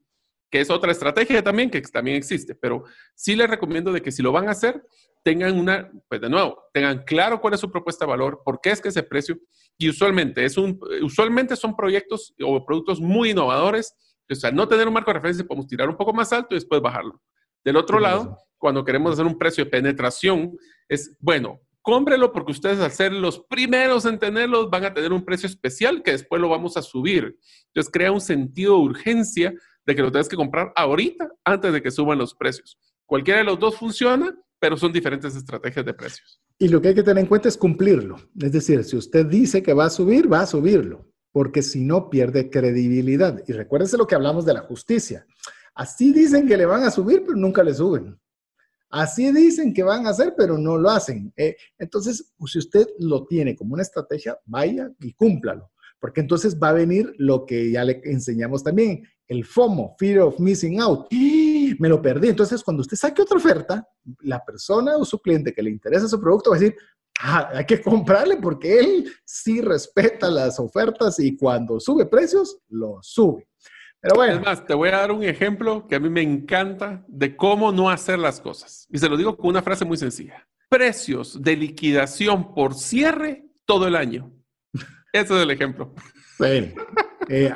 que 0.50 0.62
es 0.62 0.72
otra 0.72 0.92
estrategia 0.92 1.44
también 1.44 1.70
que 1.70 1.80
también 1.82 2.18
existe. 2.18 2.56
Pero 2.56 2.86
sí 3.14 3.36
les 3.36 3.48
recomiendo 3.48 3.94
de 3.94 4.02
que 4.02 4.12
si 4.12 4.24
lo 4.24 4.32
van 4.32 4.48
a 4.48 4.52
hacer, 4.52 4.84
tengan 5.24 5.58
una, 5.60 5.92
pues 6.10 6.20
de 6.20 6.30
nuevo, 6.30 6.64
tengan 6.74 7.04
claro 7.04 7.40
cuál 7.40 7.54
es 7.54 7.60
su 7.60 7.72
propuesta 7.72 8.06
de 8.06 8.10
valor, 8.10 8.42
por 8.44 8.60
qué 8.62 8.72
es 8.72 8.82
que 8.82 8.90
ese 8.90 9.04
precio, 9.04 9.38
y 9.82 9.90
usualmente, 9.90 10.46
es 10.46 10.58
un, 10.58 10.80
usualmente 11.02 11.56
son 11.56 11.76
proyectos 11.76 12.34
o 12.44 12.64
productos 12.66 13.02
muy 13.02 13.32
innovadores, 13.32 13.96
o 14.30 14.36
sea, 14.36 14.52
no 14.52 14.68
tener 14.68 14.88
un 14.88 14.94
marco 14.94 15.10
de 15.10 15.16
referencia, 15.16 15.46
podemos 15.46 15.68
tirar 15.68 15.90
un 15.90 15.98
poco 15.98 16.14
más 16.14 16.32
alto 16.32 16.50
y 16.52 16.56
después 16.56 16.82
bajarlo. 16.82 17.22
Del 17.64 17.76
otro 17.76 18.00
lado, 18.00 18.38
cuando 18.58 18.86
queremos 18.86 19.14
hacer 19.14 19.26
un 19.26 19.38
precio 19.38 19.66
de 19.66 19.72
penetración, 19.72 20.58
es, 20.88 21.18
bueno, 21.20 21.60
cómprelo 21.82 22.32
porque 22.32 22.52
ustedes 22.52 22.80
al 22.80 22.92
ser 22.92 23.12
los 23.12 23.40
primeros 23.40 24.06
en 24.06 24.20
tenerlos 24.20 24.70
van 24.70 24.86
a 24.86 24.94
tener 24.94 25.12
un 25.12 25.26
precio 25.26 25.48
especial 25.48 26.04
que 26.04 26.12
después 26.12 26.42
lo 26.42 26.50
vamos 26.50 26.78
a 26.78 26.82
subir. 26.82 27.38
Entonces 27.68 27.92
crea 27.92 28.12
un 28.12 28.22
sentido 28.22 28.76
de 28.76 28.84
urgencia 28.84 29.54
de 29.86 29.96
que 29.96 30.02
lo 30.02 30.12
tengas 30.12 30.30
que 30.30 30.36
comprar 30.36 30.72
ahorita 30.76 31.30
antes 31.44 31.74
de 31.74 31.82
que 31.82 31.92
suban 31.92 32.18
los 32.18 32.36
precios. 32.36 32.78
Cualquiera 33.06 33.40
de 33.40 33.46
los 33.46 33.60
dos 33.60 33.76
funciona, 33.78 34.34
pero 34.60 34.78
son 34.78 34.94
diferentes 34.94 35.36
estrategias 35.36 35.86
de 35.86 35.94
precios. 35.94 36.41
Y 36.62 36.68
lo 36.68 36.80
que 36.80 36.90
hay 36.90 36.94
que 36.94 37.02
tener 37.02 37.24
en 37.24 37.28
cuenta 37.28 37.50
es 37.50 37.58
cumplirlo. 37.58 38.18
Es 38.40 38.52
decir, 38.52 38.84
si 38.84 38.96
usted 38.96 39.26
dice 39.26 39.64
que 39.64 39.74
va 39.74 39.86
a 39.86 39.90
subir, 39.90 40.32
va 40.32 40.42
a 40.42 40.46
subirlo, 40.46 41.08
porque 41.32 41.64
si 41.64 41.82
no 41.82 42.08
pierde 42.08 42.52
credibilidad. 42.52 43.42
Y 43.48 43.54
recuérdense 43.54 43.98
lo 43.98 44.06
que 44.06 44.14
hablamos 44.14 44.46
de 44.46 44.54
la 44.54 44.62
justicia. 44.62 45.26
Así 45.74 46.14
dicen 46.14 46.48
que 46.48 46.56
le 46.56 46.68
van 46.68 46.84
a 46.84 46.92
subir, 46.92 47.24
pero 47.26 47.36
nunca 47.36 47.64
le 47.64 47.74
suben. 47.74 48.16
Así 48.92 49.32
dicen 49.32 49.74
que 49.74 49.82
van 49.82 50.06
a 50.06 50.12
hacer, 50.12 50.36
pero 50.38 50.56
no 50.56 50.78
lo 50.78 50.92
hacen. 50.92 51.34
Eh, 51.36 51.56
entonces, 51.80 52.32
si 52.46 52.60
usted 52.60 52.86
lo 53.00 53.26
tiene 53.26 53.56
como 53.56 53.74
una 53.74 53.82
estrategia, 53.82 54.38
vaya 54.46 54.92
y 55.00 55.14
cúmplalo, 55.14 55.72
porque 56.00 56.22
entonces 56.22 56.60
va 56.62 56.70
a 56.70 56.74
venir 56.74 57.12
lo 57.18 57.48
que 57.48 57.72
ya 57.72 57.84
le 57.84 58.02
enseñamos 58.04 58.64
también, 58.64 59.02
el 59.28 59.46
FOMO, 59.46 59.96
Fear 59.98 60.20
of 60.20 60.40
Missing 60.40 60.80
Out. 60.80 61.08
Me 61.80 61.90
lo 61.90 62.02
perdí. 62.02 62.30
Entonces, 62.30 62.64
cuando 62.64 62.82
usted 62.82 62.98
saque 62.98 63.22
otra 63.22 63.38
oferta, 63.38 63.88
la 64.22 64.44
persona 64.44 64.98
o 64.98 65.06
su 65.06 65.20
cliente 65.20 65.54
que 65.54 65.62
le 65.62 65.70
interesa 65.70 66.08
su 66.08 66.20
producto 66.20 66.52
va 66.52 66.58
a 66.58 66.60
decir, 66.60 66.76
ah, 67.22 67.50
hay 67.54 67.66
que 67.66 67.82
comprarle 67.82 68.38
porque 68.38 68.80
él 68.80 69.12
sí 69.26 69.62
respeta 69.62 70.30
las 70.30 70.60
ofertas 70.60 71.20
y 71.20 71.36
cuando 71.36 71.80
sube 71.80 72.06
precios, 72.06 72.58
lo 72.70 73.00
sube. 73.02 73.48
Pero 74.02 74.16
bueno. 74.16 74.34
Es 74.34 74.42
más, 74.42 74.66
te 74.66 74.74
voy 74.74 74.90
a 74.90 74.98
dar 74.98 75.12
un 75.12 75.24
ejemplo 75.24 75.88
que 75.88 75.96
a 75.96 76.00
mí 76.00 76.10
me 76.10 76.22
encanta 76.22 77.06
de 77.08 77.36
cómo 77.36 77.72
no 77.72 77.90
hacer 77.90 78.18
las 78.18 78.42
cosas. 78.42 78.88
Y 78.90 78.98
se 78.98 79.08
lo 79.08 79.16
digo 79.16 79.38
con 79.38 79.52
una 79.52 79.62
frase 79.62 79.86
muy 79.86 79.98
sencilla. 79.98 80.48
Precios 80.70 81.42
de 81.42 81.56
liquidación 81.56 82.54
por 82.56 82.74
cierre 82.74 83.46
todo 83.66 83.88
el 83.88 83.96
año. 83.96 84.32
Ese 85.14 85.36
es 85.36 85.42
el 85.42 85.52
ejemplo. 85.52 85.94
Bueno, 86.40 86.74
eh, 87.30 87.54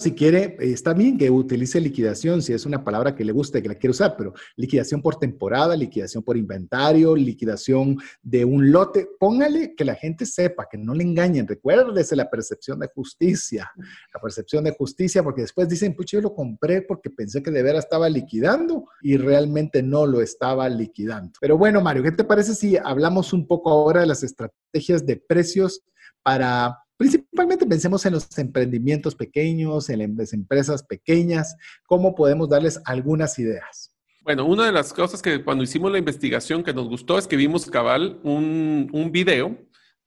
si 0.00 0.14
quiere, 0.14 0.56
eh, 0.58 0.72
está 0.72 0.94
bien 0.94 1.18
que 1.18 1.30
utilice 1.30 1.78
liquidación, 1.78 2.40
si 2.40 2.54
es 2.54 2.64
una 2.64 2.82
palabra 2.82 3.14
que 3.14 3.22
le 3.22 3.32
gusta 3.32 3.58
y 3.58 3.62
que 3.62 3.68
la 3.68 3.74
quiere 3.74 3.90
usar, 3.90 4.16
pero 4.16 4.32
liquidación 4.56 5.02
por 5.02 5.18
temporada, 5.18 5.76
liquidación 5.76 6.24
por 6.24 6.38
inventario, 6.38 7.14
liquidación 7.14 7.98
de 8.22 8.46
un 8.46 8.72
lote, 8.72 9.08
póngale 9.18 9.74
que 9.74 9.84
la 9.84 9.94
gente 9.94 10.24
sepa, 10.24 10.66
que 10.70 10.78
no 10.78 10.94
le 10.94 11.04
engañen. 11.04 11.46
Recuérdese 11.46 12.16
la 12.16 12.30
percepción 12.30 12.80
de 12.80 12.88
justicia, 12.88 13.70
la 14.14 14.20
percepción 14.20 14.64
de 14.64 14.70
justicia, 14.70 15.22
porque 15.22 15.42
después 15.42 15.68
dicen, 15.68 15.94
pues 15.94 16.10
yo 16.10 16.22
lo 16.22 16.34
compré 16.34 16.80
porque 16.80 17.10
pensé 17.10 17.42
que 17.42 17.50
de 17.50 17.62
veras 17.62 17.84
estaba 17.84 18.08
liquidando 18.08 18.86
y 19.02 19.18
realmente 19.18 19.82
no 19.82 20.06
lo 20.06 20.22
estaba 20.22 20.66
liquidando. 20.70 21.32
Pero 21.42 21.58
bueno, 21.58 21.82
Mario, 21.82 22.02
¿qué 22.02 22.12
te 22.12 22.24
parece 22.24 22.54
si 22.54 22.78
hablamos 22.78 23.34
un 23.34 23.46
poco 23.46 23.68
ahora 23.68 24.00
de 24.00 24.06
las 24.06 24.22
estrategias 24.22 25.04
de 25.04 25.16
precios 25.16 25.82
para 26.22 26.78
Principalmente 27.00 27.64
pensemos 27.64 28.04
en 28.04 28.12
los 28.12 28.28
emprendimientos 28.36 29.14
pequeños, 29.14 29.88
en 29.88 30.18
las 30.18 30.34
empresas 30.34 30.82
pequeñas, 30.82 31.56
cómo 31.86 32.14
podemos 32.14 32.50
darles 32.50 32.78
algunas 32.84 33.38
ideas. 33.38 33.94
Bueno, 34.20 34.44
una 34.44 34.66
de 34.66 34.72
las 34.72 34.92
cosas 34.92 35.22
que 35.22 35.42
cuando 35.42 35.64
hicimos 35.64 35.90
la 35.90 35.96
investigación 35.96 36.62
que 36.62 36.74
nos 36.74 36.90
gustó 36.90 37.16
es 37.16 37.26
que 37.26 37.36
vimos 37.36 37.64
cabal 37.70 38.20
un, 38.22 38.90
un 38.92 39.10
video 39.10 39.56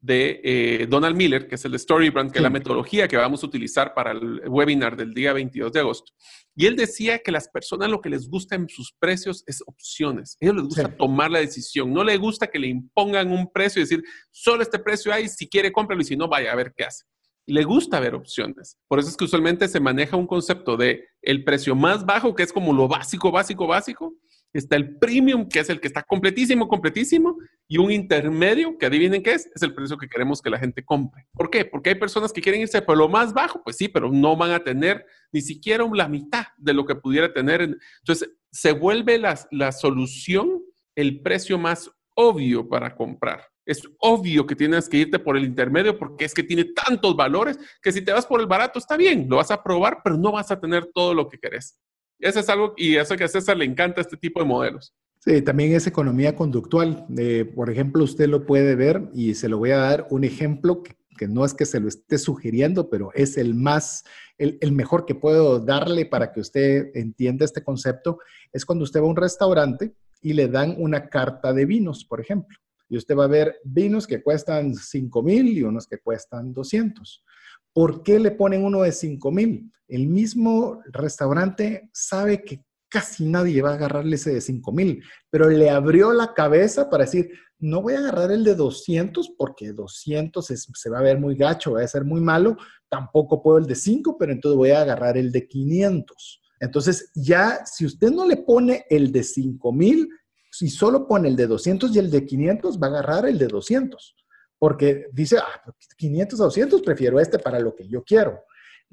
de 0.01 0.39
eh, 0.43 0.87
Donald 0.87 1.15
Miller, 1.15 1.47
que 1.47 1.55
es 1.55 1.65
el 1.65 1.71
de 1.71 1.79
Storybrand, 1.79 2.31
que 2.31 2.37
es 2.37 2.43
la 2.43 2.51
metodología 2.51 3.07
que 3.07 3.17
vamos 3.17 3.41
a 3.41 3.47
utilizar 3.47 3.95
para 3.95 4.11
el 4.11 4.43
webinar 4.47 4.95
del 4.95 5.15
día 5.15 5.33
22 5.33 5.73
de 5.73 5.79
agosto. 5.79 6.11
Y 6.55 6.67
él 6.67 6.75
decía 6.75 7.19
que 7.19 7.31
las 7.31 7.47
personas 7.47 7.89
lo 7.89 8.01
que 8.01 8.09
les 8.09 8.29
gusta 8.29 8.55
en 8.55 8.69
sus 8.69 8.93
precios 8.99 9.43
es 9.47 9.63
opciones. 9.65 10.37
A 10.39 10.45
ellos 10.45 10.55
les 10.55 10.65
gusta 10.65 10.95
tomar 10.95 11.31
la 11.31 11.39
decisión. 11.39 11.91
No 11.91 12.03
les 12.03 12.19
gusta 12.19 12.47
que 12.47 12.59
le 12.59 12.67
impongan 12.67 13.31
un 13.31 13.51
precio 13.51 13.79
y 13.79 13.85
decir, 13.85 14.03
solo 14.31 14.61
este 14.61 14.79
precio 14.79 15.11
hay, 15.11 15.27
si 15.29 15.47
quiere 15.47 15.71
cómpralo 15.71 16.01
y 16.01 16.05
si 16.05 16.15
no, 16.15 16.27
vaya 16.27 16.51
a 16.51 16.55
ver 16.55 16.73
qué 16.75 16.83
hace. 16.83 17.05
Le 17.45 17.63
gusta 17.63 17.99
ver 17.99 18.15
opciones. 18.15 18.77
Por 18.87 18.99
eso 18.99 19.09
es 19.09 19.17
que 19.17 19.25
usualmente 19.25 19.67
se 19.67 19.79
maneja 19.79 20.15
un 20.15 20.27
concepto 20.27 20.77
de 20.77 21.05
el 21.21 21.43
precio 21.43 21.75
más 21.75 22.05
bajo, 22.05 22.35
que 22.35 22.43
es 22.43 22.53
como 22.53 22.71
lo 22.71 22.87
básico, 22.87 23.31
básico, 23.31 23.67
básico, 23.67 24.15
está 24.53 24.75
el 24.75 24.97
premium, 24.97 25.49
que 25.49 25.59
es 25.59 25.69
el 25.69 25.81
que 25.81 25.87
está 25.87 26.03
completísimo, 26.03 26.67
completísimo, 26.67 27.37
y 27.73 27.79
un 27.79 27.91
intermedio, 27.91 28.77
que 28.77 28.85
adivinen 28.85 29.23
qué 29.23 29.31
es, 29.31 29.49
es 29.55 29.63
el 29.63 29.73
precio 29.73 29.97
que 29.97 30.07
queremos 30.07 30.43
que 30.43 30.51
la 30.51 30.59
gente 30.59 30.85
compre. 30.85 31.25
¿Por 31.33 31.49
qué? 31.49 31.65
Porque 31.65 31.89
hay 31.89 31.95
personas 31.95 32.31
que 32.31 32.39
quieren 32.39 32.61
irse 32.61 32.83
por 32.83 32.95
lo 32.95 33.09
más 33.09 33.33
bajo, 33.33 33.63
pues 33.63 33.77
sí, 33.77 33.87
pero 33.87 34.11
no 34.11 34.37
van 34.37 34.51
a 34.51 34.63
tener 34.63 35.07
ni 35.31 35.41
siquiera 35.41 35.83
la 35.91 36.07
mitad 36.07 36.45
de 36.57 36.71
lo 36.71 36.85
que 36.85 36.93
pudiera 36.93 37.33
tener. 37.33 37.61
Entonces, 37.61 38.29
se 38.51 38.73
vuelve 38.73 39.17
la, 39.17 39.39
la 39.49 39.71
solución 39.71 40.61
el 40.95 41.23
precio 41.23 41.57
más 41.57 41.89
obvio 42.13 42.69
para 42.69 42.95
comprar. 42.95 43.43
Es 43.65 43.81
obvio 43.97 44.45
que 44.45 44.55
tienes 44.55 44.87
que 44.87 44.97
irte 44.97 45.17
por 45.17 45.35
el 45.35 45.43
intermedio 45.43 45.97
porque 45.97 46.25
es 46.25 46.35
que 46.35 46.43
tiene 46.43 46.65
tantos 46.65 47.15
valores 47.15 47.57
que 47.81 47.91
si 47.91 48.03
te 48.03 48.13
vas 48.13 48.27
por 48.27 48.39
el 48.39 48.45
barato 48.45 48.77
está 48.77 48.97
bien, 48.97 49.25
lo 49.27 49.37
vas 49.37 49.49
a 49.49 49.63
probar, 49.63 50.01
pero 50.03 50.15
no 50.15 50.31
vas 50.31 50.51
a 50.51 50.59
tener 50.59 50.91
todo 50.93 51.15
lo 51.15 51.27
que 51.27 51.39
querés. 51.39 51.79
Eso 52.19 52.39
es 52.39 52.49
algo, 52.49 52.75
y 52.77 52.97
eso 52.97 53.17
que 53.17 53.23
a 53.23 53.27
César 53.27 53.57
le 53.57 53.65
encanta 53.65 53.99
este 53.99 54.15
tipo 54.15 54.39
de 54.39 54.45
modelos. 54.45 54.93
Sí, 55.25 55.41
también 55.41 55.71
es 55.71 55.87
economía 55.87 56.35
conductual. 56.35 57.05
Eh, 57.17 57.45
por 57.45 57.69
ejemplo, 57.69 58.03
usted 58.03 58.27
lo 58.27 58.45
puede 58.45 58.75
ver 58.75 59.09
y 59.13 59.35
se 59.35 59.47
lo 59.47 59.57
voy 59.57 59.71
a 59.71 59.77
dar 59.77 60.05
un 60.09 60.25
ejemplo 60.25 60.83
que, 60.83 61.29
no 61.29 61.45
es 61.45 61.53
que 61.53 61.65
se 61.65 61.79
lo 61.79 61.87
esté 61.87 62.17
sugiriendo, 62.17 62.89
pero 62.89 63.09
es 63.13 63.37
el 63.37 63.55
más, 63.55 64.03
el, 64.37 64.57
el, 64.59 64.73
mejor 64.73 65.05
que 65.05 65.15
puedo 65.15 65.61
darle 65.61 66.05
para 66.05 66.33
que 66.33 66.41
usted 66.41 66.91
entienda 66.93 67.45
este 67.45 67.63
concepto. 67.63 68.17
Es 68.51 68.65
cuando 68.65 68.83
usted 68.83 68.99
va 68.99 69.05
a 69.05 69.11
un 69.11 69.15
restaurante 69.15 69.95
y 70.21 70.33
le 70.33 70.49
dan 70.49 70.75
una 70.77 71.07
carta 71.07 71.53
de 71.53 71.65
vinos, 71.65 72.03
por 72.03 72.19
ejemplo. 72.19 72.57
Y 72.89 72.97
usted 72.97 73.15
va 73.15 73.23
a 73.23 73.27
ver 73.27 73.55
vinos 73.63 74.05
que 74.05 74.21
cuestan 74.21 74.75
5 74.75 75.23
mil 75.23 75.47
y 75.47 75.63
unos 75.63 75.87
que 75.87 75.99
cuestan 75.99 76.51
200. 76.51 77.23
¿Por 77.71 78.03
qué 78.03 78.19
le 78.19 78.31
ponen 78.31 78.65
uno 78.65 78.81
de 78.81 78.91
5 78.91 79.31
mil? 79.31 79.71
El 79.87 80.09
mismo 80.09 80.81
restaurante 80.91 81.89
sabe 81.93 82.43
que 82.43 82.61
casi 82.93 83.25
nadie 83.25 83.59
va 83.63 83.71
a 83.71 83.73
agarrarle 83.73 84.17
ese 84.17 84.35
de 84.35 84.39
5 84.39 84.71
mil, 84.71 85.03
pero 85.31 85.49
le 85.49 85.71
abrió 85.71 86.13
la 86.13 86.35
cabeza 86.35 86.91
para 86.91 87.05
decir, 87.05 87.31
no 87.57 87.81
voy 87.81 87.95
a 87.95 87.99
agarrar 87.99 88.31
el 88.31 88.43
de 88.43 88.53
200 88.53 89.33
porque 89.35 89.73
200 89.73 90.45
se 90.45 90.89
va 90.91 90.99
a 90.99 91.01
ver 91.01 91.19
muy 91.19 91.35
gacho, 91.35 91.71
va 91.71 91.81
a 91.81 91.87
ser 91.87 92.05
muy 92.05 92.21
malo, 92.21 92.55
tampoco 92.89 93.41
puedo 93.41 93.57
el 93.57 93.65
de 93.65 93.73
5, 93.73 94.15
pero 94.19 94.31
entonces 94.31 94.55
voy 94.55 94.69
a 94.69 94.81
agarrar 94.81 95.17
el 95.17 95.31
de 95.31 95.47
500. 95.47 96.41
Entonces 96.59 97.09
ya, 97.15 97.65
si 97.65 97.83
usted 97.83 98.11
no 98.11 98.27
le 98.27 98.37
pone 98.37 98.85
el 98.91 99.11
de 99.11 99.23
5 99.23 99.73
mil, 99.73 100.07
si 100.51 100.69
solo 100.69 101.07
pone 101.07 101.29
el 101.29 101.35
de 101.35 101.47
200 101.47 101.95
y 101.95 101.97
el 101.97 102.11
de 102.11 102.27
500, 102.27 102.79
va 102.79 102.87
a 102.87 102.89
agarrar 102.91 103.25
el 103.25 103.39
de 103.39 103.47
200 103.47 104.15
porque 104.59 105.07
dice, 105.11 105.39
ah, 105.39 105.73
500 105.97 106.39
a 106.39 106.43
200, 106.45 106.81
prefiero 106.83 107.19
este 107.19 107.37
para 107.37 107.59
lo 107.59 107.75
que 107.75 107.85
yo 107.85 108.01
quiero. 108.01 108.45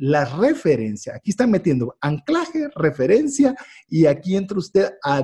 La 0.02 0.24
referencia, 0.24 1.14
aquí 1.14 1.28
están 1.28 1.50
metiendo 1.50 1.94
anclaje, 2.00 2.68
referencia, 2.74 3.54
y 3.86 4.06
aquí 4.06 4.34
entra 4.34 4.56
usted 4.56 4.92
a, 5.04 5.22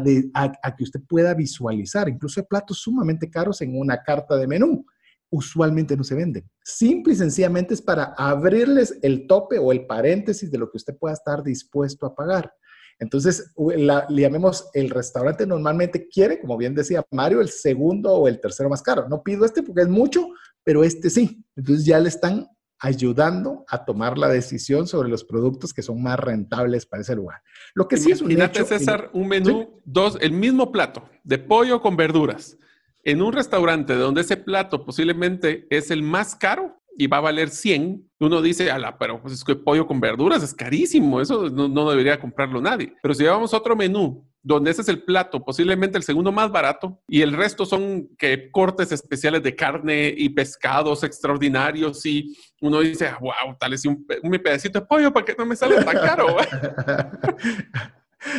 que 0.77 0.85
usted 0.85 1.01
pueda 1.09 1.33
visualizar. 1.33 2.11
Incluso 2.11 2.41
hay 2.41 2.47
platos 2.47 2.81
sumamente 2.81 3.31
caros 3.31 3.63
en 3.63 3.79
una 3.79 4.03
carta 4.03 4.37
de 4.37 4.47
menú. 4.47 4.85
Usualmente 5.31 5.97
no 5.97 6.05
se 6.05 6.15
venden. 6.15 6.47
Simple 6.63 7.15
y 7.15 7.17
sencillamente 7.17 7.73
es 7.73 7.81
para 7.81 8.13
abrirles 8.19 8.99
el 9.01 9.27
tope 9.27 9.59
o 9.59 9.73
el 9.73 9.87
paréntesis 9.87 10.51
de 10.51 10.59
lo 10.59 10.71
que 10.71 10.77
usted 10.77 10.95
pueda 10.99 11.15
estar 11.15 11.43
dispuesto 11.43 12.05
a 12.05 12.15
pagar. 12.15 12.53
Entonces, 12.99 13.55
le 13.57 14.21
llamemos 14.21 14.69
el 14.75 14.91
restaurante 14.91 15.47
normalmente 15.47 16.07
quiere, 16.07 16.39
como 16.39 16.59
bien 16.59 16.75
decía 16.75 17.03
Mario, 17.11 17.41
el 17.41 17.49
segundo 17.49 18.13
o 18.13 18.29
el 18.29 18.43
tercero 18.43 18.69
más 18.69 18.83
caro. 18.83 19.09
No 19.09 19.23
pido 19.23 19.47
este 19.47 19.63
porque 19.63 19.83
es 19.83 19.89
mucho, 19.89 20.29
pero 20.63 20.85
este 20.85 21.09
sí. 21.09 21.43
Entonces 21.57 21.87
ya 21.87 21.99
le 21.99 22.11
están 22.11 22.47
ayudando 22.79 23.65
a 23.69 23.85
tomar 23.85 24.19
la 24.19 24.29
decisión 24.29 24.87
sobre 24.87 25.09
los 25.09 25.25
productos 25.25 25.73
que 25.73 25.83
son 25.83 26.03
más 26.03 26.19
rentables 26.19 26.87
para 26.87 27.03
ese 27.03 27.15
lugar. 27.17 27.43
Lo 27.75 27.89
que 27.89 27.97
sí 27.97 28.11
es 28.11 28.21
un 28.21 28.31
hecho, 28.31 28.65
César, 28.65 29.11
un 29.13 29.29
menú, 29.29 29.81
dos, 29.85 30.19
el 30.21 30.33
mismo 30.33 30.71
plato 30.71 31.09
de 31.25 31.39
pollo 31.39 31.81
con 31.81 31.97
verduras 31.97 32.57
en 33.05 33.23
un 33.23 33.33
restaurante 33.33 33.95
donde 33.95 34.23
ese 34.23 34.37
plato 34.37 34.85
posiblemente 34.85 35.67
es 35.71 35.91
el 35.91 36.03
más 36.03 36.35
caro, 36.35 36.77
y 36.99 37.07
va 37.07 37.19
a 37.19 37.21
valer 37.21 37.51
100, 37.51 38.11
uno 38.21 38.43
dice, 38.43 38.71
ala, 38.71 38.97
pero 38.99 39.21
pues 39.21 39.35
es 39.35 39.45
que 39.45 39.55
pollo 39.55 39.87
con 39.87 40.01
verduras 40.01 40.43
es 40.43 40.55
carísimo, 40.55 41.21
eso 41.21 41.51
no, 41.51 41.91
debería 41.91 42.19
comprarlo 42.19 42.61
nadie. 42.61 42.95
Pero 43.03 43.15
si 43.15 43.23
llevamos 43.23 43.53
otro 43.53 43.77
menú 43.77 44.27
donde 44.47 44.71
ese 44.71 44.83
es 44.83 44.89
el 44.89 45.03
plato, 45.03 45.45
posiblemente 45.45 45.99
el 45.99 46.05
segundo 46.05 46.31
más 46.31 46.53
barato, 46.53 47.03
y 47.09 47.23
el 47.23 47.33
resto 47.33 47.67
son 47.67 48.11
que 48.17 48.49
cortes 48.53 48.93
especiales 48.93 49.43
de 49.43 49.57
carne 49.57 50.15
y 50.17 50.29
pescados 50.29 51.03
extraordinarios, 51.03 52.07
y 52.07 52.33
uno 52.61 52.79
dice, 52.79 53.11
wow, 53.21 53.57
tal 53.59 53.73
vez 53.73 53.85
un, 53.87 54.07
un 54.23 54.31
pedacito 54.39 54.79
de 54.79 54.87
pollo 54.87 55.13
para 55.13 55.27
que 55.27 55.35
no 55.37 55.45
me 55.47 55.57
sale 55.57 55.83
tan 55.83 55.97
caro. 55.97 56.37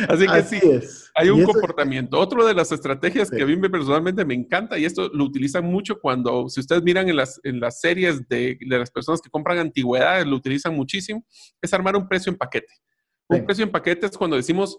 Así 0.08 0.26
que 0.26 0.42
sí, 0.44 0.60
hay 1.14 1.28
un 1.28 1.44
comportamiento. 1.44 2.18
Otro 2.18 2.46
de 2.46 2.54
las 2.54 2.72
estrategias 2.72 3.30
que 3.30 3.42
a 3.42 3.46
mí 3.46 3.56
personalmente 3.68 4.24
me 4.24 4.32
encanta, 4.32 4.78
y 4.78 4.86
esto 4.86 5.10
lo 5.12 5.24
utilizan 5.24 5.66
mucho 5.66 6.00
cuando, 6.00 6.48
si 6.48 6.60
ustedes 6.60 6.82
miran 6.82 7.10
en 7.10 7.16
las, 7.16 7.38
en 7.44 7.60
las 7.60 7.80
series 7.80 8.26
de, 8.28 8.56
las 8.62 8.90
personas 8.90 9.20
que 9.20 9.28
compran 9.28 9.58
antigüedades, 9.58 10.26
lo 10.26 10.36
utilizan 10.36 10.74
muchísimo, 10.74 11.22
es 11.60 11.74
armar 11.74 11.96
un 11.96 12.08
precio 12.08 12.32
en 12.32 12.38
paquete. 12.38 12.72
Un 13.28 13.44
precio 13.44 13.62
en 13.62 13.70
paquete 13.70 14.06
es 14.06 14.16
cuando 14.16 14.36
decimos, 14.36 14.78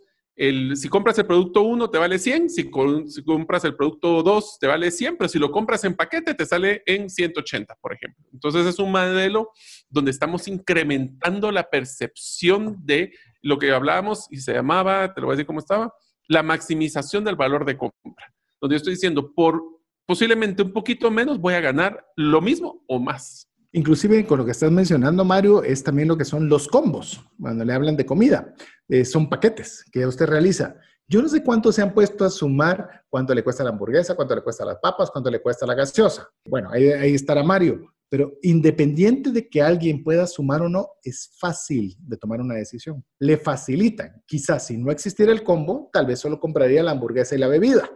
si 0.75 0.87
compras 0.87 1.17
el 1.19 1.25
producto 1.25 1.63
1 1.63 1.89
te 1.89 1.97
vale 1.97 2.17
100, 2.17 2.49
si, 2.49 2.71
si, 3.07 3.23
compras 3.23 3.65
el 3.65 3.75
producto 3.75 4.23
2 4.23 4.57
te 4.59 4.67
vale 4.67 4.89
100, 4.89 5.17
pero 5.17 5.27
si 5.27 5.37
lo 5.37 5.51
compras 5.51 5.83
en 5.83 5.95
paquete 5.95 6.33
te 6.33 6.45
sale 6.45 6.81
en 6.85 7.09
180, 7.09 7.75
por 7.81 7.93
ejemplo. 7.93 8.23
Entonces 8.31 8.65
es 8.65 8.79
un 8.79 8.89
modelo 8.89 9.51
donde 9.89 10.11
estamos 10.11 10.47
incrementando 10.47 11.51
la 11.51 11.69
percepción 11.69 12.77
de 12.85 13.11
lo 13.41 13.59
que 13.59 13.71
hablábamos 13.71 14.27
y 14.31 14.37
se 14.37 14.53
llamaba, 14.53 15.13
te 15.13 15.19
lo 15.19 15.27
voy 15.27 15.33
a 15.33 15.35
decir 15.35 15.45
cómo 15.45 15.59
estaba, 15.59 15.93
la 16.29 16.41
maximización 16.41 17.25
del 17.25 17.35
valor 17.35 17.65
de 17.65 17.77
compra. 17.77 18.33
Donde 18.61 18.75
yo 18.75 18.77
estoy 18.77 18.93
diciendo, 18.93 19.33
por 19.33 19.61
posiblemente 20.05 20.63
un 20.63 20.71
poquito 20.71 21.11
menos 21.11 21.37
voy 21.37 21.53
a 21.53 21.59
ganar 21.59 22.05
lo 22.15 22.39
mismo 22.39 22.81
o 22.87 22.97
más. 22.97 23.48
Inclusive 23.72 24.26
con 24.26 24.39
lo 24.39 24.45
que 24.45 24.51
estás 24.51 24.72
mencionando, 24.72 25.24
Mario, 25.24 25.63
es 25.63 25.84
también 25.84 26.07
lo 26.07 26.17
que 26.17 26.26
son 26.26 26.49
los 26.49 26.67
combos, 26.67 27.24
cuando 27.39 27.63
le 27.63 27.74
hablan 27.74 27.95
de 27.95 28.05
comida. 28.05 28.53
Eh, 28.88 29.05
son 29.05 29.30
paquetes 29.30 29.86
que 29.91 30.07
usted 30.07 30.26
realiza. 30.26 30.76
Yo 31.07 31.22
no 31.22 31.30
sé 31.30 31.43
cuánto 31.43 31.72
se 31.72 31.82
han 31.82 31.93
puesto 31.93 32.26
a 32.26 32.30
sumar, 32.30 33.03
cuánto 33.09 33.34
le 33.34 33.43
cuesta 33.43 33.63
la 33.63 33.70
hamburguesa, 33.70 34.15
cuánto 34.15 34.36
le 34.36 34.41
cuesta 34.41 34.65
las 34.65 34.78
papas, 34.78 35.09
cuánto 35.11 35.30
le 35.30 35.41
cuesta 35.41 35.65
la 35.65 35.76
gaseosa. 35.76 36.28
Bueno, 36.45 36.70
ahí, 36.72 36.89
ahí 36.89 37.13
estará 37.13 37.43
Mario. 37.43 37.93
Pero 38.09 38.34
independiente 38.41 39.32
de 39.32 39.47
que 39.47 39.61
alguien 39.61 40.03
pueda 40.03 40.26
sumar 40.26 40.63
o 40.63 40.70
no, 40.70 40.89
es 41.03 41.32
fácil 41.39 41.95
de 41.99 42.17
tomar 42.17 42.41
una 42.41 42.55
decisión. 42.55 43.03
Le 43.20 43.38
facilitan. 43.38 44.24
Quizás 44.26 44.65
si 44.65 44.78
no 44.78 44.91
existiera 44.91 45.32
el 45.32 45.43
combo, 45.43 45.89
tal 45.93 46.07
vez 46.07 46.20
solo 46.20 46.39
compraría 46.39 46.82
la 46.82 46.91
hamburguesa 46.91 47.36
y 47.36 47.38
la 47.38 47.47
bebida. 47.47 47.88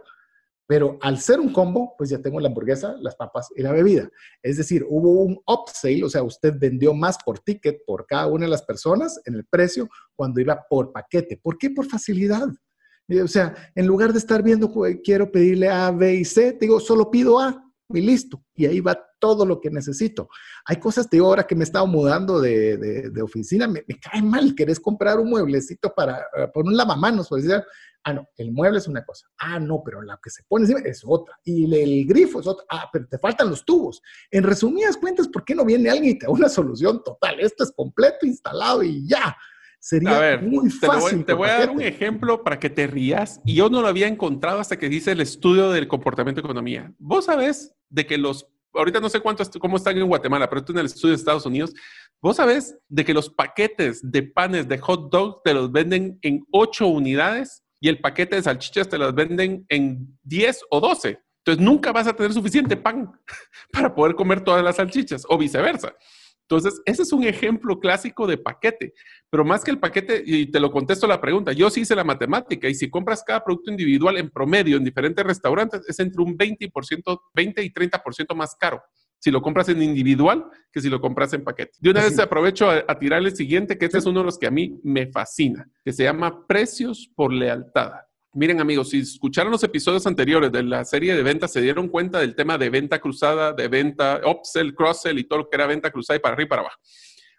Pero 0.66 0.98
al 1.02 1.18
ser 1.18 1.40
un 1.40 1.52
combo, 1.52 1.94
pues 1.98 2.10
ya 2.10 2.22
tengo 2.22 2.40
la 2.40 2.48
hamburguesa, 2.48 2.96
las 3.00 3.16
papas 3.16 3.48
y 3.54 3.62
la 3.62 3.72
bebida. 3.72 4.08
Es 4.42 4.56
decir, 4.56 4.84
hubo 4.88 5.22
un 5.22 5.38
upsale, 5.46 6.04
o 6.04 6.08
sea, 6.08 6.22
usted 6.22 6.54
vendió 6.58 6.94
más 6.94 7.18
por 7.24 7.38
ticket 7.40 7.84
por 7.86 8.06
cada 8.06 8.26
una 8.26 8.46
de 8.46 8.50
las 8.50 8.62
personas 8.62 9.20
en 9.26 9.34
el 9.34 9.44
precio 9.44 9.88
cuando 10.16 10.40
iba 10.40 10.64
por 10.68 10.92
paquete. 10.92 11.38
¿Por 11.42 11.58
qué? 11.58 11.70
Por 11.70 11.86
facilidad. 11.86 12.48
O 13.22 13.28
sea, 13.28 13.54
en 13.74 13.86
lugar 13.86 14.12
de 14.12 14.18
estar 14.18 14.42
viendo, 14.42 14.72
quiero 15.02 15.30
pedirle 15.30 15.68
A, 15.68 15.90
B 15.90 16.14
y 16.14 16.24
C, 16.24 16.56
digo, 16.58 16.80
solo 16.80 17.10
pido 17.10 17.38
A 17.38 17.63
y 17.88 18.00
listo. 18.00 18.42
Y 18.54 18.66
ahí 18.66 18.80
va 18.80 18.98
todo 19.18 19.44
lo 19.44 19.60
que 19.60 19.70
necesito. 19.70 20.28
Hay 20.66 20.76
cosas, 20.76 21.08
te 21.08 21.16
digo, 21.16 21.26
ahora 21.26 21.46
que 21.46 21.54
me 21.54 21.62
he 21.62 21.64
estado 21.64 21.86
mudando 21.86 22.40
de, 22.40 23.12
oficina, 23.22 23.66
me, 23.66 23.84
cae 24.00 24.22
mal, 24.22 24.54
querés 24.54 24.80
comprar 24.80 25.18
un 25.18 25.30
mueblecito 25.30 25.92
para, 25.94 26.26
uh, 26.36 26.52
por 26.52 26.64
un 26.66 26.76
lavamanos, 26.76 27.28
por 27.28 27.40
decir, 27.40 27.62
ah, 28.04 28.12
no, 28.12 28.28
el 28.36 28.52
mueble 28.52 28.78
es 28.78 28.86
una 28.86 29.04
cosa, 29.04 29.26
ah, 29.38 29.58
no, 29.58 29.82
pero 29.84 30.02
la 30.02 30.18
que 30.22 30.30
se 30.30 30.42
pone 30.44 30.64
encima 30.64 30.80
es 30.80 31.02
otra, 31.06 31.38
y 31.42 31.64
el, 31.74 32.06
grifo 32.06 32.40
es 32.40 32.46
otra, 32.46 32.64
ah, 32.70 32.88
pero 32.92 33.06
te 33.08 33.18
faltan 33.18 33.48
los 33.48 33.64
tubos. 33.64 34.02
En 34.30 34.44
resumidas 34.44 34.96
cuentas, 34.96 35.28
¿por 35.28 35.44
qué 35.44 35.54
no 35.54 35.64
viene 35.64 35.90
alguien 35.90 36.16
y 36.16 36.18
te 36.18 36.26
da 36.26 36.32
una 36.32 36.48
solución 36.48 37.02
total? 37.02 37.40
Esto 37.40 37.64
es 37.64 37.72
completo, 37.72 38.26
instalado 38.26 38.82
y 38.82 39.06
ya. 39.08 39.36
Sería 39.84 40.38
muy 40.38 40.70
fácil. 40.70 41.26
Te 41.26 41.34
voy, 41.34 41.46
a 41.46 41.58
dar 41.58 41.70
un 41.70 41.82
ejemplo 41.82 42.42
para 42.42 42.58
que 42.58 42.70
te 42.70 42.86
rías. 42.86 43.42
Y 43.44 43.54
yo 43.54 43.68
no 43.68 43.82
lo 43.82 43.88
había 43.88 44.08
encontrado 44.08 44.58
hasta 44.58 44.78
que 44.78 44.88
dice 44.88 45.12
el 45.12 45.20
estudio 45.20 45.70
del 45.72 45.88
comportamiento 45.88 46.40
de 46.40 46.46
economía. 46.46 46.90
Vos 46.98 47.26
sabés 47.26 47.74
de 47.90 48.06
que 48.06 48.16
los, 48.16 48.48
ahorita 48.72 49.00
no 49.00 49.10
sé 49.10 49.20
cuánto, 49.20 49.44
cómo 49.60 49.76
están 49.76 49.98
en 49.98 50.06
Guatemala, 50.06 50.48
pero 50.48 50.64
tú 50.64 50.72
en 50.72 50.78
el 50.78 50.86
estudio 50.86 51.10
de 51.10 51.16
Estados 51.16 51.44
Unidos, 51.44 51.74
vos 52.22 52.36
sabés 52.36 52.78
de 52.88 53.04
que 53.04 53.12
los 53.12 53.28
paquetes 53.28 54.00
de 54.10 54.22
panes 54.22 54.66
de 54.68 54.78
hot 54.78 55.12
dog 55.12 55.42
te 55.42 55.52
los 55.52 55.70
venden 55.70 56.18
en 56.22 56.46
8 56.50 56.86
unidades 56.86 57.62
y 57.78 57.90
el 57.90 58.00
paquete 58.00 58.36
de 58.36 58.42
salchichas 58.42 58.88
te 58.88 58.96
los 58.96 59.14
venden 59.14 59.66
en 59.68 60.18
10 60.22 60.62
o 60.70 60.80
12. 60.80 61.20
Entonces 61.44 61.62
nunca 61.62 61.92
vas 61.92 62.06
a 62.06 62.16
tener 62.16 62.32
suficiente 62.32 62.78
pan 62.78 63.12
para 63.70 63.94
poder 63.94 64.14
comer 64.14 64.40
todas 64.40 64.64
las 64.64 64.76
salchichas 64.76 65.26
o 65.28 65.36
viceversa. 65.36 65.94
Entonces, 66.48 66.80
ese 66.84 67.02
es 67.02 67.12
un 67.12 67.24
ejemplo 67.24 67.80
clásico 67.80 68.26
de 68.26 68.36
paquete, 68.36 68.92
pero 69.30 69.44
más 69.44 69.64
que 69.64 69.70
el 69.70 69.78
paquete, 69.78 70.22
y 70.24 70.46
te 70.50 70.60
lo 70.60 70.70
contesto 70.70 71.06
la 71.06 71.20
pregunta, 71.20 71.52
yo 71.52 71.70
sí 71.70 71.80
hice 71.80 71.96
la 71.96 72.04
matemática 72.04 72.68
y 72.68 72.74
si 72.74 72.90
compras 72.90 73.24
cada 73.26 73.42
producto 73.42 73.70
individual 73.70 74.18
en 74.18 74.30
promedio 74.30 74.76
en 74.76 74.84
diferentes 74.84 75.24
restaurantes, 75.24 75.82
es 75.88 75.98
entre 76.00 76.22
un 76.22 76.36
20%, 76.36 77.20
20 77.34 77.62
y 77.62 77.70
30% 77.70 78.34
más 78.34 78.54
caro 78.56 78.82
si 79.24 79.30
lo 79.30 79.40
compras 79.40 79.70
en 79.70 79.82
individual 79.82 80.44
que 80.70 80.82
si 80.82 80.90
lo 80.90 81.00
compras 81.00 81.32
en 81.32 81.42
paquete. 81.42 81.72
De 81.80 81.88
una 81.88 82.02
vez 82.02 82.18
aprovecho 82.18 82.68
a, 82.68 82.84
a, 82.86 82.98
tirar 82.98 83.22
el 83.22 83.34
siguiente, 83.34 83.78
que 83.78 83.86
este 83.86 83.96
es 83.96 84.04
uno 84.04 84.20
de 84.20 84.26
los 84.26 84.38
que 84.38 84.46
a 84.46 84.50
mí 84.50 84.78
me 84.84 85.06
fascina, 85.06 85.66
que 85.82 85.94
se 85.94 86.02
llama 86.04 86.46
precios 86.46 87.10
por 87.16 87.32
lealtad. 87.32 87.92
Miren 88.36 88.60
amigos, 88.60 88.90
si 88.90 88.98
escucharon 88.98 89.52
los 89.52 89.62
episodios 89.62 90.08
anteriores 90.08 90.50
de 90.50 90.64
la 90.64 90.84
serie 90.84 91.14
de 91.14 91.22
ventas, 91.22 91.52
se 91.52 91.60
dieron 91.60 91.86
cuenta 91.86 92.18
del 92.18 92.34
tema 92.34 92.58
de 92.58 92.68
venta 92.68 93.00
cruzada, 93.00 93.52
de 93.52 93.68
venta 93.68 94.20
upsell, 94.26 94.74
cross-sell 94.74 95.20
y 95.20 95.24
todo 95.24 95.38
lo 95.38 95.48
que 95.48 95.54
era 95.54 95.68
venta 95.68 95.92
cruzada 95.92 96.16
y 96.16 96.20
para 96.20 96.34
arriba 96.34 96.46
y 96.46 96.48
para 96.48 96.62
abajo. 96.62 96.80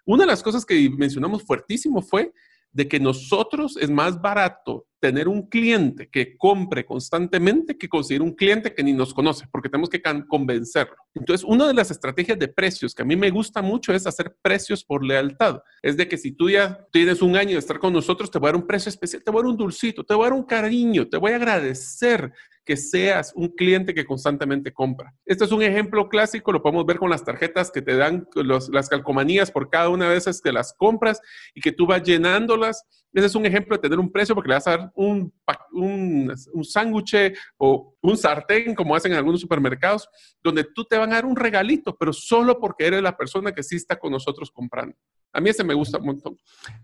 Una 0.05 0.23
de 0.23 0.27
las 0.27 0.41
cosas 0.41 0.65
que 0.65 0.89
mencionamos 0.89 1.43
fuertísimo 1.43 2.01
fue 2.01 2.31
de 2.75 2.89
que 2.89 2.99
nosotros 2.99 3.77
es 3.79 3.89
más 3.89 4.21
barato 4.21 4.85
tener 4.99 5.29
un 5.29 5.47
cliente 5.47 6.09
que 6.09 6.35
compre 6.37 6.85
constantemente 6.85 7.77
que 7.77 7.87
conseguir 7.87 8.21
un 8.21 8.33
cliente 8.33 8.73
que 8.73 8.83
ni 8.83 8.91
nos 8.91 9.13
conoce, 9.13 9.45
porque 9.49 9.69
tenemos 9.69 9.89
que 9.89 10.01
convencerlo. 10.27 10.97
Entonces, 11.13 11.45
una 11.47 11.67
de 11.67 11.73
las 11.73 11.89
estrategias 11.89 12.37
de 12.37 12.49
precios 12.49 12.93
que 12.93 13.03
a 13.03 13.05
mí 13.05 13.15
me 13.15 13.29
gusta 13.29 13.61
mucho 13.61 13.93
es 13.93 14.05
hacer 14.05 14.35
precios 14.41 14.83
por 14.83 15.05
lealtad. 15.05 15.61
Es 15.81 15.95
de 15.95 16.05
que 16.05 16.17
si 16.17 16.33
tú 16.33 16.49
ya 16.49 16.85
tienes 16.91 17.21
un 17.21 17.37
año 17.37 17.51
de 17.51 17.59
estar 17.59 17.79
con 17.79 17.93
nosotros, 17.93 18.29
te 18.29 18.39
voy 18.39 18.49
a 18.49 18.51
dar 18.51 18.61
un 18.61 18.67
precio 18.67 18.89
especial, 18.89 19.23
te 19.23 19.31
voy 19.31 19.39
a 19.39 19.43
dar 19.43 19.51
un 19.51 19.57
dulcito, 19.57 20.03
te 20.03 20.13
voy 20.13 20.25
a 20.25 20.29
dar 20.31 20.37
un 20.37 20.45
cariño, 20.45 21.07
te 21.07 21.15
voy 21.15 21.31
a 21.31 21.37
agradecer 21.37 22.33
que 22.65 22.75
seas 22.77 23.31
un 23.35 23.49
cliente 23.49 23.93
que 23.93 24.05
constantemente 24.05 24.73
compra. 24.73 25.13
Este 25.25 25.45
es 25.45 25.51
un 25.51 25.61
ejemplo 25.61 26.09
clásico, 26.09 26.51
lo 26.51 26.61
podemos 26.61 26.85
ver 26.85 26.97
con 26.97 27.09
las 27.09 27.23
tarjetas 27.23 27.71
que 27.71 27.81
te 27.81 27.95
dan 27.95 28.27
las 28.35 28.89
calcomanías 28.89 29.51
por 29.51 29.69
cada 29.69 29.89
una 29.89 30.09
de 30.09 30.17
esas 30.17 30.41
que 30.41 30.51
las 30.51 30.73
compras 30.73 31.21
y 31.53 31.61
que 31.61 31.71
tú 31.71 31.85
vas 31.85 32.03
llenándolas 32.03 32.85
ese 33.15 33.27
es 33.27 33.35
un 33.35 33.45
ejemplo 33.45 33.77
de 33.77 33.81
tener 33.81 33.97
un 33.97 34.11
precio 34.11 34.35
porque 34.35 34.49
le 34.49 34.55
vas 34.55 34.67
a 34.67 34.71
dar 34.71 34.91
un, 34.93 35.33
un, 35.71 36.33
un 36.51 36.65
sándwich 36.65 37.33
o 37.57 37.95
un 38.01 38.17
sartén, 38.17 38.75
como 38.75 38.93
hacen 38.93 39.13
en 39.13 39.17
algunos 39.17 39.39
supermercados, 39.39 40.09
donde 40.43 40.65
tú 40.65 40.83
te 40.83 40.97
van 40.97 41.13
a 41.13 41.15
dar 41.15 41.25
un 41.25 41.37
regalito, 41.37 41.95
pero 41.95 42.11
solo 42.11 42.59
porque 42.59 42.85
eres 42.87 43.01
la 43.01 43.15
persona 43.15 43.53
que 43.53 43.63
sí 43.63 43.77
está 43.77 43.97
con 43.97 44.11
nosotros 44.11 44.51
comprando. 44.51 44.97
A 45.35 45.41
mí 45.41 45.49
ese 45.49 45.65
me 45.65 45.73
gusta 45.73 45.97
un 45.97 46.05
montón. 46.05 46.37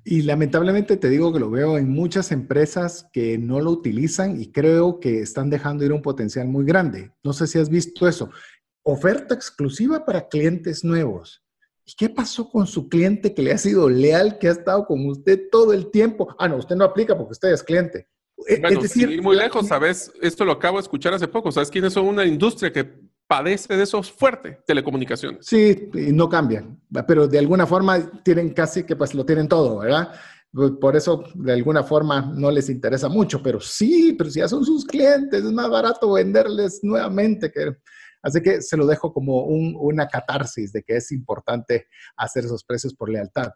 Y 0.04 0.24
lamentablemente 0.24 0.98
te 0.98 1.08
digo 1.08 1.32
que 1.32 1.40
lo 1.40 1.50
veo 1.50 1.78
en 1.78 1.90
muchas 1.90 2.34
empresas 2.34 3.08
que 3.14 3.38
no 3.38 3.62
lo 3.62 3.72
utilizan 3.72 4.42
y 4.42 4.52
creo 4.52 5.00
que 5.00 5.22
están 5.22 5.50
dejando 5.50 5.86
ir 5.86 5.94
un 5.94 6.02
potencial 6.02 6.50
muy 6.50 6.66
grande. 6.66 7.14
No 7.24 7.32
sé 7.32 7.48
si 7.48 7.60
has 7.60 7.70
visto 7.70 8.10
eso. 8.10 8.30
Oferta 8.84 9.34
exclusiva 9.34 10.04
para 10.04 10.28
clientes 10.28 10.84
nuevos. 10.84 11.42
¿Y 11.86 11.94
qué 11.96 12.10
pasó 12.10 12.50
con 12.50 12.68
su 12.68 12.90
cliente 12.90 13.34
que 13.34 13.42
le 13.42 13.54
ha 13.54 13.58
sido 13.58 13.90
leal, 13.90 14.38
que 14.38 14.50
ha 14.50 14.52
estado 14.52 14.86
con 14.86 15.06
usted 15.08 15.48
todo 15.50 15.72
el 15.72 15.90
tiempo? 15.90 16.36
Ah, 16.38 16.50
no, 16.50 16.58
usted 16.58 16.76
no 16.76 16.84
aplica 16.84 17.18
porque 17.18 17.32
usted 17.32 17.54
es 17.54 17.64
cliente. 17.64 18.10
Eh, 18.48 18.60
bueno, 18.60 18.82
es 18.82 18.84
decir, 18.84 19.22
muy 19.22 19.38
lejos, 19.38 19.68
¿sabes? 19.68 20.12
Esto 20.22 20.44
lo 20.44 20.52
acabo 20.52 20.78
de 20.78 20.82
escuchar 20.82 21.14
hace 21.14 21.28
poco. 21.30 21.54
¿Sabes 21.54 21.70
quiénes 21.70 21.94
son 21.94 22.06
una 22.06 22.26
industria 22.26 22.74
que 22.74 22.84
padece 23.32 23.78
de 23.78 23.84
eso 23.84 24.04
fuerte? 24.04 24.60
Telecomunicaciones. 24.68 25.46
Sí, 25.46 25.90
no 25.94 26.28
cambian, 26.28 26.82
pero 27.08 27.30
de 27.30 27.40
alguna 27.40 27.66
forma 27.66 27.98
tienen 28.24 28.50
casi 28.50 28.84
que 28.84 28.98
pues 28.98 29.14
lo 29.14 29.26
tienen 29.26 29.48
todo, 29.48 29.80
¿verdad? 29.80 30.12
Por 30.82 30.98
eso 30.98 31.24
de 31.36 31.54
alguna 31.54 31.82
forma 31.82 32.34
no 32.36 32.52
les 32.52 32.70
interesa 32.70 33.08
mucho, 33.08 33.42
pero 33.42 33.62
sí, 33.62 34.14
pero 34.18 34.30
si 34.30 34.40
ya 34.40 34.50
son 34.50 34.66
sus 34.66 34.84
clientes, 34.84 35.46
es 35.46 35.52
más 35.54 35.70
barato 35.70 36.12
venderles 36.12 36.82
nuevamente 36.84 37.50
que 37.50 37.78
Así 38.24 38.40
que 38.42 38.62
se 38.62 38.78
lo 38.78 38.86
dejo 38.86 39.12
como 39.12 39.46
una 39.46 40.08
catarsis 40.08 40.72
de 40.72 40.84
que 40.84 40.98
es 40.98 41.12
importante 41.12 41.88
hacer 42.18 42.46
esos 42.46 42.64
precios 42.64 42.94
por 42.94 43.10
lealtad. 43.10 43.52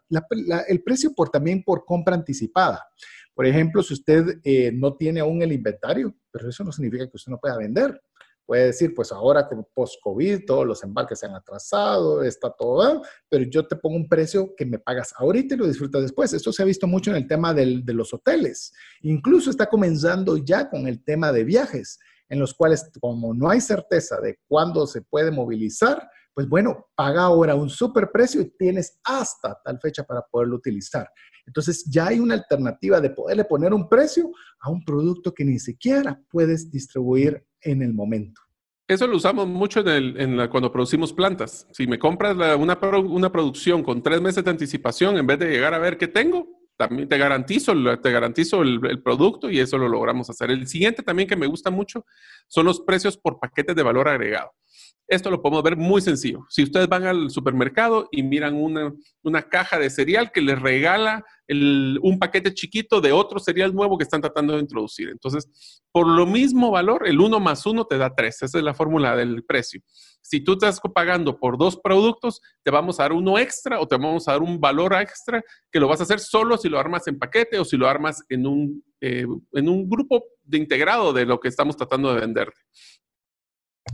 el 0.66 0.82
precio 0.82 1.12
por, 1.14 1.28
también 1.28 1.62
por 1.62 1.84
compra 1.84 2.16
anticipada. 2.16 2.84
Por 3.32 3.46
ejemplo, 3.46 3.82
si 3.82 3.94
usted 3.94 4.40
eh, 4.42 4.72
no 4.72 4.96
tiene 4.96 5.20
aún 5.20 5.40
el 5.42 5.52
inventario, 5.52 6.16
pero 6.32 6.48
eso 6.48 6.64
no 6.64 6.72
significa 6.72 7.04
que 7.04 7.16
usted 7.16 7.30
no 7.30 7.38
pueda 7.38 7.58
vender. 7.58 8.00
Puede 8.46 8.66
decir, 8.66 8.94
pues 8.94 9.10
ahora 9.10 9.48
con 9.48 9.66
post-COVID 9.74 10.44
todos 10.46 10.64
los 10.64 10.84
embarques 10.84 11.18
se 11.18 11.26
han 11.26 11.34
atrasado, 11.34 12.22
está 12.22 12.48
todo, 12.50 13.02
pero 13.28 13.44
yo 13.44 13.66
te 13.66 13.74
pongo 13.74 13.96
un 13.96 14.08
precio 14.08 14.54
que 14.56 14.64
me 14.64 14.78
pagas 14.78 15.12
ahorita 15.18 15.54
y 15.56 15.58
lo 15.58 15.66
disfrutas 15.66 16.02
después. 16.02 16.32
Esto 16.32 16.52
se 16.52 16.62
ha 16.62 16.66
visto 16.66 16.86
mucho 16.86 17.10
en 17.10 17.16
el 17.16 17.26
tema 17.26 17.52
de 17.52 17.82
los 17.92 18.14
hoteles. 18.14 18.72
Incluso 19.02 19.50
está 19.50 19.66
comenzando 19.66 20.36
ya 20.36 20.70
con 20.70 20.86
el 20.86 21.02
tema 21.02 21.32
de 21.32 21.42
viajes 21.42 21.98
en 22.28 22.38
los 22.38 22.54
cuales 22.54 22.88
como 23.00 23.34
no 23.34 23.50
hay 23.50 23.60
certeza 23.60 24.20
de 24.20 24.38
cuándo 24.48 24.86
se 24.86 25.02
puede 25.02 25.30
movilizar, 25.30 26.08
pues 26.34 26.48
bueno, 26.48 26.86
paga 26.94 27.22
ahora 27.22 27.54
un 27.54 27.70
superprecio 27.70 28.42
y 28.42 28.50
tienes 28.56 29.00
hasta 29.04 29.60
tal 29.64 29.80
fecha 29.80 30.04
para 30.04 30.22
poderlo 30.22 30.56
utilizar. 30.56 31.08
Entonces 31.46 31.84
ya 31.84 32.08
hay 32.08 32.18
una 32.18 32.34
alternativa 32.34 33.00
de 33.00 33.10
poderle 33.10 33.44
poner 33.44 33.72
un 33.72 33.88
precio 33.88 34.30
a 34.60 34.70
un 34.70 34.84
producto 34.84 35.32
que 35.32 35.44
ni 35.44 35.58
siquiera 35.58 36.20
puedes 36.30 36.70
distribuir 36.70 37.44
en 37.66 37.82
el 37.82 37.92
momento. 37.92 38.40
Eso 38.88 39.06
lo 39.08 39.16
usamos 39.16 39.48
mucho 39.48 39.84
en 39.84 40.46
cuando 40.48 40.70
producimos 40.70 41.12
plantas. 41.12 41.66
Si 41.72 41.88
me 41.88 41.98
compras 41.98 42.36
una, 42.56 42.78
producción 43.32 43.82
con 43.82 44.00
tres 44.00 44.20
meses 44.20 44.44
de 44.44 44.50
anticipación, 44.50 45.18
en 45.18 45.26
vez 45.26 45.40
de 45.40 45.50
llegar 45.50 45.74
a 45.74 45.78
ver 45.78 45.98
qué 45.98 46.06
tengo, 46.06 46.46
también 46.76 47.08
te 47.08 47.18
garantizo, 47.18 47.72
te 47.98 48.12
garantizo 48.12 48.62
el, 48.62 49.02
producto 49.02 49.50
y 49.50 49.58
eso 49.58 49.76
lo 49.76 49.88
logramos 49.88 50.30
hacer. 50.30 50.52
El 50.52 50.68
siguiente 50.68 51.02
también 51.02 51.28
que 51.28 51.34
me 51.34 51.48
gusta 51.48 51.70
mucho 51.70 52.06
son 52.46 52.66
los 52.66 52.80
precios 52.80 53.18
por 53.18 53.40
paquetes 53.40 53.74
de 53.74 53.82
valor 53.82 54.08
agregado. 54.08 54.52
Esto 55.08 55.30
lo 55.30 55.40
podemos 55.40 55.62
ver 55.62 55.76
muy 55.76 56.00
sencillo. 56.00 56.44
Si 56.48 56.64
ustedes 56.64 56.88
van 56.88 57.04
al 57.04 57.30
supermercado 57.30 58.08
y 58.10 58.24
miran 58.24 58.54
una, 58.54 59.42
caja 59.48 59.78
de 59.78 59.88
cereal 59.88 60.32
que 60.32 60.40
les 60.40 60.60
regala 60.60 61.24
un 61.48 62.18
paquete 62.18 62.52
chiquito 62.52 63.00
de 63.00 63.12
otro 63.12 63.38
cereal 63.38 63.72
nuevo 63.72 63.96
que 63.96 64.02
están 64.02 64.20
tratando 64.20 64.54
de 64.54 64.60
introducir. 64.60 65.08
Entonces, 65.10 65.80
por 65.92 66.08
lo 66.08 66.26
mismo 66.26 66.72
valor, 66.72 67.06
el 67.06 67.20
1 67.20 67.38
más 67.38 67.64
1 67.64 67.84
te 67.84 67.98
da 67.98 68.14
3. 68.14 68.42
Esa 68.42 68.58
es 68.58 68.64
la 68.64 68.74
fórmula 68.74 69.14
del 69.14 69.44
precio. 69.44 69.80
Si 70.20 70.40
tú 70.40 70.54
estás 70.54 70.80
pagando 70.92 71.38
por 71.38 71.56
dos 71.56 71.76
productos, 71.76 72.40
te 72.64 72.72
vamos 72.72 72.98
a 72.98 73.04
dar 73.04 73.12
uno 73.12 73.38
extra 73.38 73.78
o 73.78 73.86
te 73.86 73.96
vamos 73.96 74.26
a 74.26 74.32
dar 74.32 74.42
un 74.42 74.60
valor 74.60 74.92
extra 74.94 75.40
que 75.70 75.78
lo 75.78 75.86
vas 75.86 76.00
a 76.00 76.02
hacer 76.02 76.18
solo 76.18 76.58
si 76.58 76.68
lo 76.68 76.80
armas 76.80 77.06
en 77.06 77.16
paquete 77.16 77.60
o 77.60 77.64
si 77.64 77.76
lo 77.76 77.88
armas 77.88 78.24
en 78.28 78.44
un, 78.44 78.84
eh, 79.00 79.24
en 79.52 79.68
un 79.68 79.88
grupo 79.88 80.24
de 80.42 80.58
integrado 80.58 81.12
de 81.12 81.26
lo 81.26 81.38
que 81.38 81.46
estamos 81.46 81.76
tratando 81.76 82.12
de 82.12 82.20
venderte. 82.20 82.60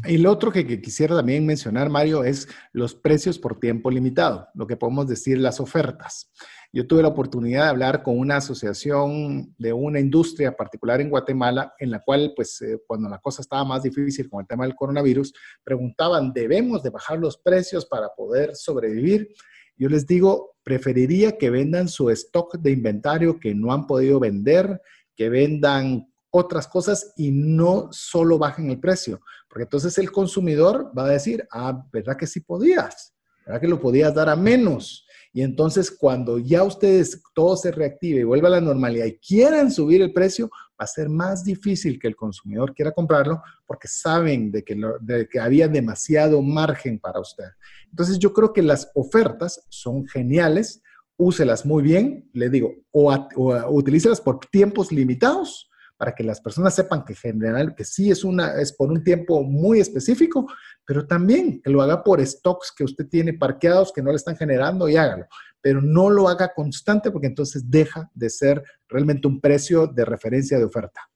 Lo 0.09 0.33
otro 0.33 0.51
que, 0.51 0.81
quisiera 0.81 1.15
también 1.17 1.47
mencionar, 1.47 1.89
Mario, 1.89 2.25
es 2.25 2.49
los 2.73 2.95
precios 2.95 3.39
por 3.39 3.61
tiempo 3.61 3.91
limitado, 3.91 4.49
lo 4.55 4.67
que 4.67 4.77
podemos 4.77 5.07
decir 5.07 5.39
las 5.39 5.61
ofertas. 5.61 6.33
Yo 6.73 6.87
tuve 6.87 7.03
la 7.03 7.09
oportunidad 7.09 7.65
de 7.65 7.71
hablar 7.71 8.03
con 8.03 8.19
una 8.19 8.37
asociación 8.39 9.55
de 9.59 9.73
una 9.73 10.01
industria 10.01 10.57
particular 10.57 11.01
en 11.01 11.11
Guatemala, 11.11 11.75
en 11.79 11.91
la 11.91 12.01
cual, 12.01 12.33
pues, 12.35 12.61
eh, 12.63 12.79
cuando 12.87 13.09
la 13.09 13.19
cosa 13.19 13.43
estaba 13.43 13.65
más 13.65 13.83
difícil 13.83 14.29
con 14.29 14.41
el 14.41 14.47
tema 14.47 14.65
del 14.65 14.75
coronavirus, 14.75 15.35
preguntaban, 15.63 16.33
¿debemos 16.33 16.83
de 16.83 16.91
bajar 16.91 17.19
los 17.19 17.37
precios 17.37 17.87
para 17.87 18.09
poder 18.09 18.57
sobrevivir? 18.57 19.29
Yo 19.77 19.89
les 19.89 20.07
digo, 20.07 20.57
preferiría 20.63 21.37
que 21.37 21.51
vendan 21.51 21.89
su 21.89 22.11
stock 22.11 22.57
de 22.59 22.71
inventario 22.71 23.39
que 23.39 23.55
no 23.55 23.73
han 23.73 23.87
podido 23.87 24.19
vender, 24.19 24.81
que 25.15 25.29
vendan 25.29 26.12
otras 26.33 26.67
cosas 26.67 27.13
y 27.17 27.31
no 27.31 27.89
solo 27.93 28.39
bajen 28.39 28.71
el 28.71 28.81
precio, 28.81 29.21
porque 29.49 29.65
entonces 29.65 29.97
el 29.99 30.11
consumidor 30.11 30.91
va 30.97 31.05
a 31.05 31.11
decir, 31.11 31.47
ah, 31.53 31.85
¿verdad 31.93 32.17
que 32.17 32.27
sí 32.27 32.41
podías? 32.41 33.15
¿Verdad 33.47 33.61
que 33.61 33.69
lo 33.69 33.79
podías 33.79 34.15
dar 34.15 34.31
a 34.31 34.37
menos? 34.37 35.07
Y 35.35 35.43
entonces 35.43 35.91
cuando 35.91 36.39
ya 36.39 36.65
ustedes 36.65 37.23
todo 37.35 37.57
se 37.57 37.71
reactive 37.71 38.21
y 38.21 38.25
vuelva 38.25 38.49
a 38.49 38.53
la 38.53 38.61
normalidad 38.63 39.07
y 39.07 39.19
quieran 39.19 39.71
subir 39.71 40.01
el 40.01 40.13
precio, 40.13 40.49
va 40.49 40.85
a 40.85 40.87
ser 40.87 41.11
más 41.11 41.45
difícil 41.45 41.99
que 41.99 42.09
el 42.09 42.17
consumidor 42.17 42.75
quiera 42.75 42.93
comprarlo 42.93 43.43
porque 43.67 43.89
saben 43.89 44.51
de 44.51 44.65
que, 44.65 44.81
de 45.01 45.29
que 45.29 45.39
había 45.39 45.69
demasiado 45.69 46.41
margen 46.41 46.99
para 46.99 47.21
usted. 47.21 47.45
Entonces 47.91 48.19
yo 48.19 48.33
creo 48.33 48.55
que 48.55 48.63
las 48.63 48.91
ofertas 48.95 49.67
son 49.69 50.07
geniales, 50.07 50.83
úselas 51.19 51.67
muy 51.67 51.83
bien, 51.83 52.31
le 52.33 52.49
digo, 52.49 52.73
o, 52.91 53.13
o 53.37 53.71
utilícelas 53.71 54.21
por 54.21 54.41
tiempos 54.47 54.91
limitados 54.93 55.69
para 56.03 56.17
que 56.17 56.25
las 56.25 56.41
personas 56.41 56.75
sepan 56.75 57.05
que 57.05 57.15
general, 57.15 57.77
que 57.77 57.85
sí 57.85 58.11
es, 58.11 58.25
una, 58.25 58.61
es 58.61 58.73
por 58.73 58.91
un 58.91 59.05
tiempo 59.05 59.45
muy 59.45 59.79
específico, 59.79 60.53
pero 60.85 61.07
también 61.07 61.63
que 61.63 61.71
lo 61.71 61.81
haga 61.81 62.03
por 62.03 62.21
stocks 62.27 62.73
que 62.77 62.83
usted 62.83 63.07
tiene 63.07 63.35
parqueados 63.35 63.93
que 63.93 64.03
no 64.03 64.11
le 64.11 64.17
están 64.17 64.37
generando 64.37 64.89
y 64.89 64.97
hágalo, 64.97 65.27
pero 65.61 65.81
no 65.81 66.11
lo 66.11 66.29
haga 66.29 66.53
constante 66.57 67.13
porque 67.13 67.29
entonces 67.29 67.71
deja 67.71 68.11
de 68.15 68.31
ser 68.31 68.65
realmente 68.89 69.29
un 69.29 69.41
precio 69.41 69.87
de 69.87 70.05
referencia 70.05 70.59
de 70.59 70.65
oferta. 70.65 71.09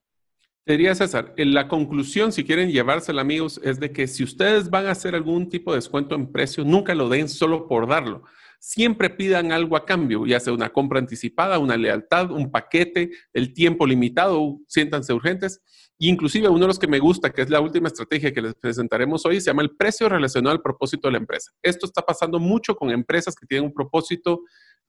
Diría 0.65 0.95
César, 0.95 1.35
la 1.37 1.67
conclusión, 1.67 2.31
si 2.31 2.45
quieren 2.45 2.71
llevársela, 2.71 3.23
amigos, 3.23 3.61
es 3.65 3.81
de 3.81 3.91
que 3.91 4.07
si 4.07 4.23
ustedes 4.23 4.71
van 4.71 4.87
a 4.87 4.93
hacer 4.93 5.17
algún 5.17 5.49
tipo 5.49 5.73
de 5.73 5.79
descuento 5.79 6.15
en 6.15 6.31
precio, 6.31 6.63
nunca 6.63 6.95
lo 6.95 7.09
den 7.09 7.29
solo 7.29 7.67
por 7.67 7.89
darlo 7.89 8.23
siempre 8.59 9.11
pidan 9.11 9.53
algo 9.53 9.77
a 9.77 9.85
cambio, 9.85 10.27
ya 10.27 10.41
sea 10.41 10.53
una 10.53 10.71
compra 10.71 10.99
anticipada, 10.99 11.59
una 11.59 11.77
lealtad, 11.77 12.31
un 12.31 12.51
paquete, 12.51 13.11
el 13.33 13.53
tiempo 13.53 13.87
limitado, 13.87 14.59
siéntanse 14.67 15.13
urgentes. 15.13 15.61
inclusive 15.99 16.49
uno 16.49 16.61
de 16.61 16.67
los 16.67 16.79
que 16.79 16.89
me 16.89 16.99
gusta, 16.99 17.31
que 17.31 17.43
es 17.43 17.51
la 17.51 17.61
última 17.61 17.89
estrategia 17.89 18.33
que 18.33 18.43
les 18.43 18.55
presentaremos 18.55 19.25
hoy, 19.25 19.41
se 19.41 19.47
llama 19.47 19.63
el 19.63 19.75
precio 19.77 20.09
relacionado 20.09 20.55
al 20.55 20.63
propósito 20.63 21.09
de 21.09 21.13
la 21.13 21.19
empresa. 21.19 21.53
Esto 21.63 21.87
está 21.87 22.03
pasando 22.03 22.39
mucho 22.39 22.75
con 22.77 22.91
empresas 22.91 23.35
que 23.35 23.47
tienen 23.47 23.67
un 23.67 23.75
propósito 23.75 24.43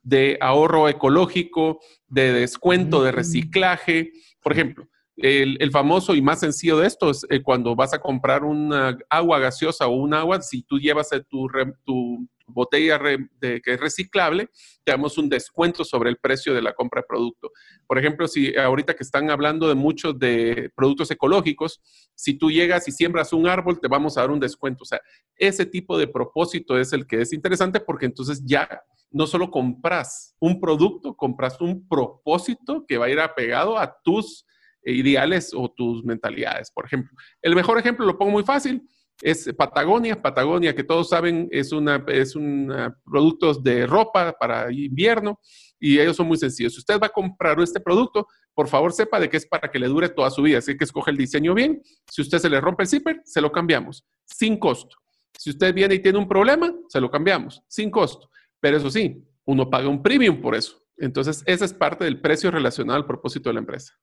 de 0.04 0.38
ahorro 0.42 0.90
ecológico, 0.90 1.80
de 2.08 2.34
descuento, 2.34 3.04
de 3.04 3.12
reciclaje. 3.12 4.12
Por 4.42 4.54
ejemplo, 4.54 4.88
el, 5.18 5.72
famoso 5.72 6.14
y 6.16 6.22
más 6.22 6.40
sencillo 6.40 6.78
de 6.78 6.88
esto 6.88 7.10
es 7.10 7.26
eh, 7.30 7.42
cuando 7.42 7.76
vas 7.76 7.94
a 7.94 8.00
comprar 8.00 8.44
una 8.44 8.98
agua 9.10 9.40
gaseosa 9.40 9.88
o 9.88 9.96
un 9.96 10.14
agua, 10.14 10.42
si 10.42 10.62
tú 10.64 10.80
llevas 10.80 11.10
tu, 11.28 11.48
tu 11.84 12.28
botella 12.48 13.00
que 13.00 13.62
es 13.66 13.80
reciclable, 13.80 14.50
te 14.84 14.92
damos 14.92 15.18
un 15.18 15.30
descuento 15.30 15.84
sobre 15.84 16.10
el 16.10 16.18
precio 16.18 16.54
de 16.54 16.62
la 16.62 16.74
compra 16.74 17.02
de 17.02 17.08
producto. 17.08 17.52
Por 17.86 17.98
ejemplo, 17.98 18.28
si 18.28 18.56
ahorita 18.58 18.96
que 18.96 19.04
están 19.04 19.30
hablando 19.30 19.68
de 19.68 19.76
muchos 19.76 20.18
de 20.18 20.72
productos 20.76 21.12
ecológicos, 21.12 21.82
si 22.16 22.34
tú 22.34 22.50
llegas 22.50 22.88
y 22.88 22.92
siembras 22.92 23.34
un 23.34 23.48
árbol, 23.48 23.80
te 23.80 23.88
vamos 23.88 24.18
a 24.18 24.22
dar 24.22 24.32
un 24.32 24.40
descuento. 24.40 24.84
O 24.84 24.86
sea, 24.86 25.02
ese 25.36 25.66
tipo 25.66 25.98
de 25.98 26.08
propósito 26.08 26.80
es 26.80 26.94
el 26.94 27.06
que 27.06 27.22
es 27.22 27.34
interesante 27.34 27.80
porque 27.80 28.06
entonces 28.06 28.44
ya 28.46 28.82
no 29.12 29.28
solo 29.28 29.50
compras 29.50 30.36
un 30.40 30.60
producto, 30.60 31.16
compras 31.16 31.60
un 31.62 31.88
propósito 31.88 32.86
que 32.88 32.98
va 32.98 33.06
a 33.06 33.10
ir 33.10 33.20
apegado 33.20 33.78
a 33.78 33.98
tus 34.04 34.46
ideales 34.84 35.54
o 35.54 35.70
tus 35.70 36.04
mentalidades. 36.04 36.72
Por 36.72 36.86
ejemplo, 36.86 37.12
el 37.42 37.56
mejor 37.56 37.78
ejemplo 37.78 38.06
lo 38.06 38.18
pongo 38.18 38.32
muy 38.32 38.44
fácil 38.44 38.88
es 39.22 39.52
Patagonia. 39.58 40.22
Patagonia, 40.22 40.76
que 40.76 40.84
todos 40.84 41.10
saben, 41.10 41.48
es 41.52 41.72
una, 41.72 42.04
es 42.08 42.36
un 42.36 42.74
productos 43.06 43.64
de 43.64 43.86
ropa 43.88 44.34
para 44.40 44.72
invierno 44.72 45.40
y 45.80 46.00
ellos 46.00 46.16
son 46.16 46.28
muy 46.28 46.38
sencillos. 46.38 46.74
Si 46.74 46.80
usted 46.80 47.00
va 47.00 47.08
a 47.08 47.12
comprar 47.12 47.60
este 47.60 47.80
producto, 47.80 48.28
por 48.54 48.68
favor 48.68 48.92
sepa 48.92 49.20
de 49.20 49.30
que 49.30 49.38
es 49.38 49.46
para 49.46 49.70
que 49.70 49.80
le 49.80 49.88
dure 49.88 50.10
toda 50.10 50.30
su 50.30 50.42
vida. 50.42 50.60
Así 50.60 50.78
que 50.78 50.84
escoge 50.84 51.12
el 51.12 51.18
diseño 51.18 51.54
bien. 51.54 51.82
Si 52.10 52.22
usted 52.22 52.40
se 52.40 52.50
le 52.50 52.60
rompe 52.60 52.84
el 52.84 52.90
zipper, 52.90 53.22
se 53.24 53.42
lo 53.42 53.52
cambiamos 53.52 54.06
sin 54.26 54.58
costo. 54.58 54.98
Si 55.38 55.52
usted 55.52 55.74
viene 55.74 55.96
y 55.96 56.00
tiene 56.00 56.18
un 56.18 56.28
problema, 56.28 56.74
se 56.90 57.00
lo 57.00 57.12
cambiamos 57.12 57.62
sin 57.68 57.92
costo. 57.92 58.30
Pero 58.60 58.78
eso 58.78 58.90
sí, 58.90 59.24
uno 59.46 59.70
paga 59.70 59.88
un 59.88 60.02
premium 60.02 60.42
por 60.42 60.56
eso. 60.56 60.82
Entonces, 60.98 61.44
esa 61.46 61.66
es 61.66 61.74
parte 61.74 62.04
del 62.04 62.20
precio 62.20 62.50
relacionado 62.50 62.98
al 62.98 63.06
propósito 63.06 63.50
de 63.50 63.54
la 63.54 63.60
empresa. 63.60 63.94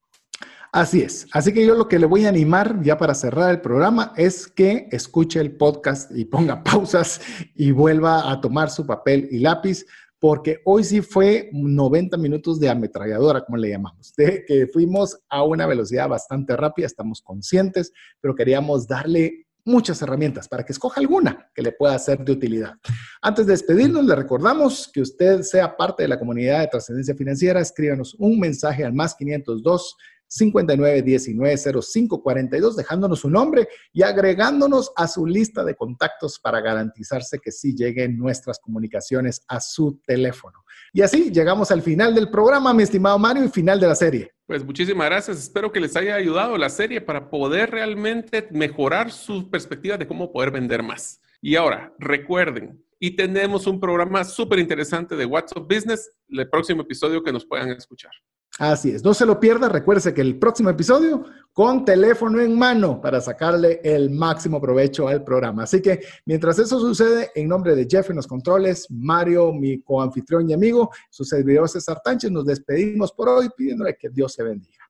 Así 0.75 1.03
es. 1.03 1.29
Así 1.31 1.53
que 1.53 1.65
yo 1.65 1.77
lo 1.77 1.87
que 1.87 2.01
le 2.01 2.07
voy 2.07 2.25
a 2.25 2.31
animar 2.31 2.83
ya 2.83 2.99
para 2.99 3.15
cerrar 3.15 3.53
el 3.53 3.61
programa 3.61 4.13
es 4.17 4.49
que 4.49 4.89
escuche 4.91 5.39
el 5.39 5.57
podcast 5.57 6.11
y 6.11 6.25
ponga 6.25 6.65
pausas 6.65 7.21
y 7.55 7.71
vuelva 7.71 8.29
a 8.29 8.41
tomar 8.41 8.71
su 8.71 8.85
papel 8.85 9.29
y 9.31 9.39
lápiz, 9.39 9.87
porque 10.19 10.63
hoy 10.65 10.83
sí 10.83 11.01
fue 11.01 11.49
90 11.53 12.17
minutos 12.17 12.59
de 12.59 12.71
ametralladora, 12.71 13.45
como 13.45 13.57
le 13.57 13.69
llamamos, 13.69 14.15
de 14.17 14.45
que 14.45 14.67
fuimos 14.67 15.17
a 15.29 15.45
una 15.45 15.65
velocidad 15.65 16.09
bastante 16.09 16.57
rápida, 16.57 16.87
estamos 16.87 17.23
conscientes, 17.23 17.93
pero 18.21 18.35
queríamos 18.35 18.89
darle 18.89 19.47
muchas 19.65 20.03
herramientas 20.03 20.49
para 20.49 20.65
que 20.65 20.73
escoja 20.73 21.01
alguna 21.01 21.51
que 21.55 21.63
le 21.63 21.71
pueda 21.71 21.97
ser 22.01 22.19
de 22.25 22.33
utilidad. 22.33 22.75
Antes 23.23 23.47
de 23.47 23.53
despedirnos, 23.53 24.05
le 24.05 24.15
recordamos 24.17 24.91
que 24.93 25.01
usted 25.01 25.43
sea 25.43 25.77
parte 25.77 26.03
de 26.03 26.09
la 26.09 26.19
comunidad 26.19 26.61
de 26.61 26.67
trascendencia 26.67 27.15
financiera, 27.15 27.61
escríbanos 27.61 28.15
un 28.19 28.41
mensaje 28.41 28.85
al 28.85 28.93
más 28.93 29.15
502 29.15 29.97
59190542, 30.39 32.75
dejándonos 32.75 33.21
su 33.21 33.31
nombre 33.31 33.69
y 33.93 34.03
agregándonos 34.03 34.93
a 34.97 35.09
su 35.09 35.25
lista 35.27 35.65
de 35.65 35.75
contactos 35.75 36.39
para 36.39 36.61
garantizarse 36.61 37.39
que 37.39 37.53
sí 37.53 37.75
lleguen 37.75 38.19
nuestras 38.19 38.59
comunicaciones 38.59 39.43
a 39.49 39.61
su 39.61 40.01
teléfono. 40.07 40.65
Y 40.93 41.01
así 41.03 41.31
llegamos 41.31 41.71
al 41.71 41.83
final 41.83 42.15
del 42.15 42.31
programa, 42.31 42.75
mi 42.75 42.83
estimado 42.83 43.19
Mario, 43.19 43.45
y 43.45 43.49
final 43.49 43.81
de 43.81 43.89
la 43.89 43.95
serie. 43.95 44.33
Pues 44.47 44.65
muchísimas 44.65 45.07
gracias. 45.07 45.39
Espero 45.39 45.73
que 45.73 45.81
les 45.81 45.97
haya 45.97 46.15
ayudado 46.15 46.59
la 46.59 46.69
serie 46.69 47.01
para 47.01 47.31
poder 47.31 47.71
realmente 47.71 48.47
mejorar 48.51 49.11
su 49.11 49.51
perspectiva 49.51 49.97
de 49.97 50.07
cómo 50.07 50.31
poder 50.31 50.51
vender 50.51 50.83
más. 50.83 51.21
Y 51.41 51.57
ahora, 51.57 51.95
recuerden, 51.99 52.85
y 52.99 53.17
tenemos 53.17 53.67
un 53.67 53.81
programa 53.81 54.25
súper 54.25 54.59
interesante 54.59 55.17
de 55.17 55.27
WhatsApp 55.27 55.67
Business, 55.69 56.11
el 56.29 56.49
próximo 56.49 56.83
episodio 56.83 57.23
que 57.23 57.33
nos 57.33 57.45
puedan 57.45 57.71
escuchar. 57.71 58.13
Así 58.59 58.91
es, 58.91 59.03
no 59.03 59.15
se 59.15 59.27
lo 59.27 59.41
pierda. 59.41 59.69
Recuerde 59.69 60.15
que 60.15 60.21
el 60.21 60.39
próximo 60.39 60.71
episodio 60.71 61.25
con 61.53 61.85
teléfono 61.85 62.41
en 62.41 62.57
mano 62.57 63.01
para 63.01 63.21
sacarle 63.21 63.81
el 63.83 64.11
máximo 64.11 64.61
provecho 64.61 65.09
al 65.09 65.25
programa. 65.25 65.65
Así 65.65 65.81
que 65.81 66.01
mientras 66.25 66.59
eso 66.59 66.79
sucede, 66.79 67.31
en 67.35 67.49
nombre 67.49 67.75
de 67.75 67.87
Jeff 67.89 68.11
en 68.11 68.17
los 68.17 68.27
controles, 68.27 68.87
Mario, 68.91 69.53
mi 69.53 69.81
coanfitrión 69.81 70.49
y 70.49 70.53
amigo, 70.53 70.91
su 71.11 71.25
servidor 71.25 71.69
César 71.69 72.01
Tánchez, 72.05 72.31
nos 72.31 72.45
despedimos 72.45 73.13
por 73.13 73.29
hoy 73.29 73.49
pidiéndole 73.57 73.97
que 73.99 74.09
Dios 74.09 74.33
se 74.33 74.43
bendiga. 74.45 74.85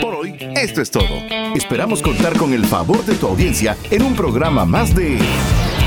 Por 0.00 0.14
hoy, 0.14 0.36
esto 0.56 0.80
es 0.80 0.90
todo. 0.90 1.04
Esperamos 1.54 2.02
contar 2.02 2.36
con 2.36 2.52
el 2.52 2.64
favor 2.64 3.04
de 3.04 3.14
tu 3.14 3.28
audiencia 3.28 3.76
en 3.90 4.02
un 4.02 4.16
programa 4.16 4.64
más 4.64 4.94
de 4.94 5.18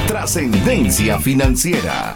Trascendencia 0.08 1.20
Financiera. 1.20 2.16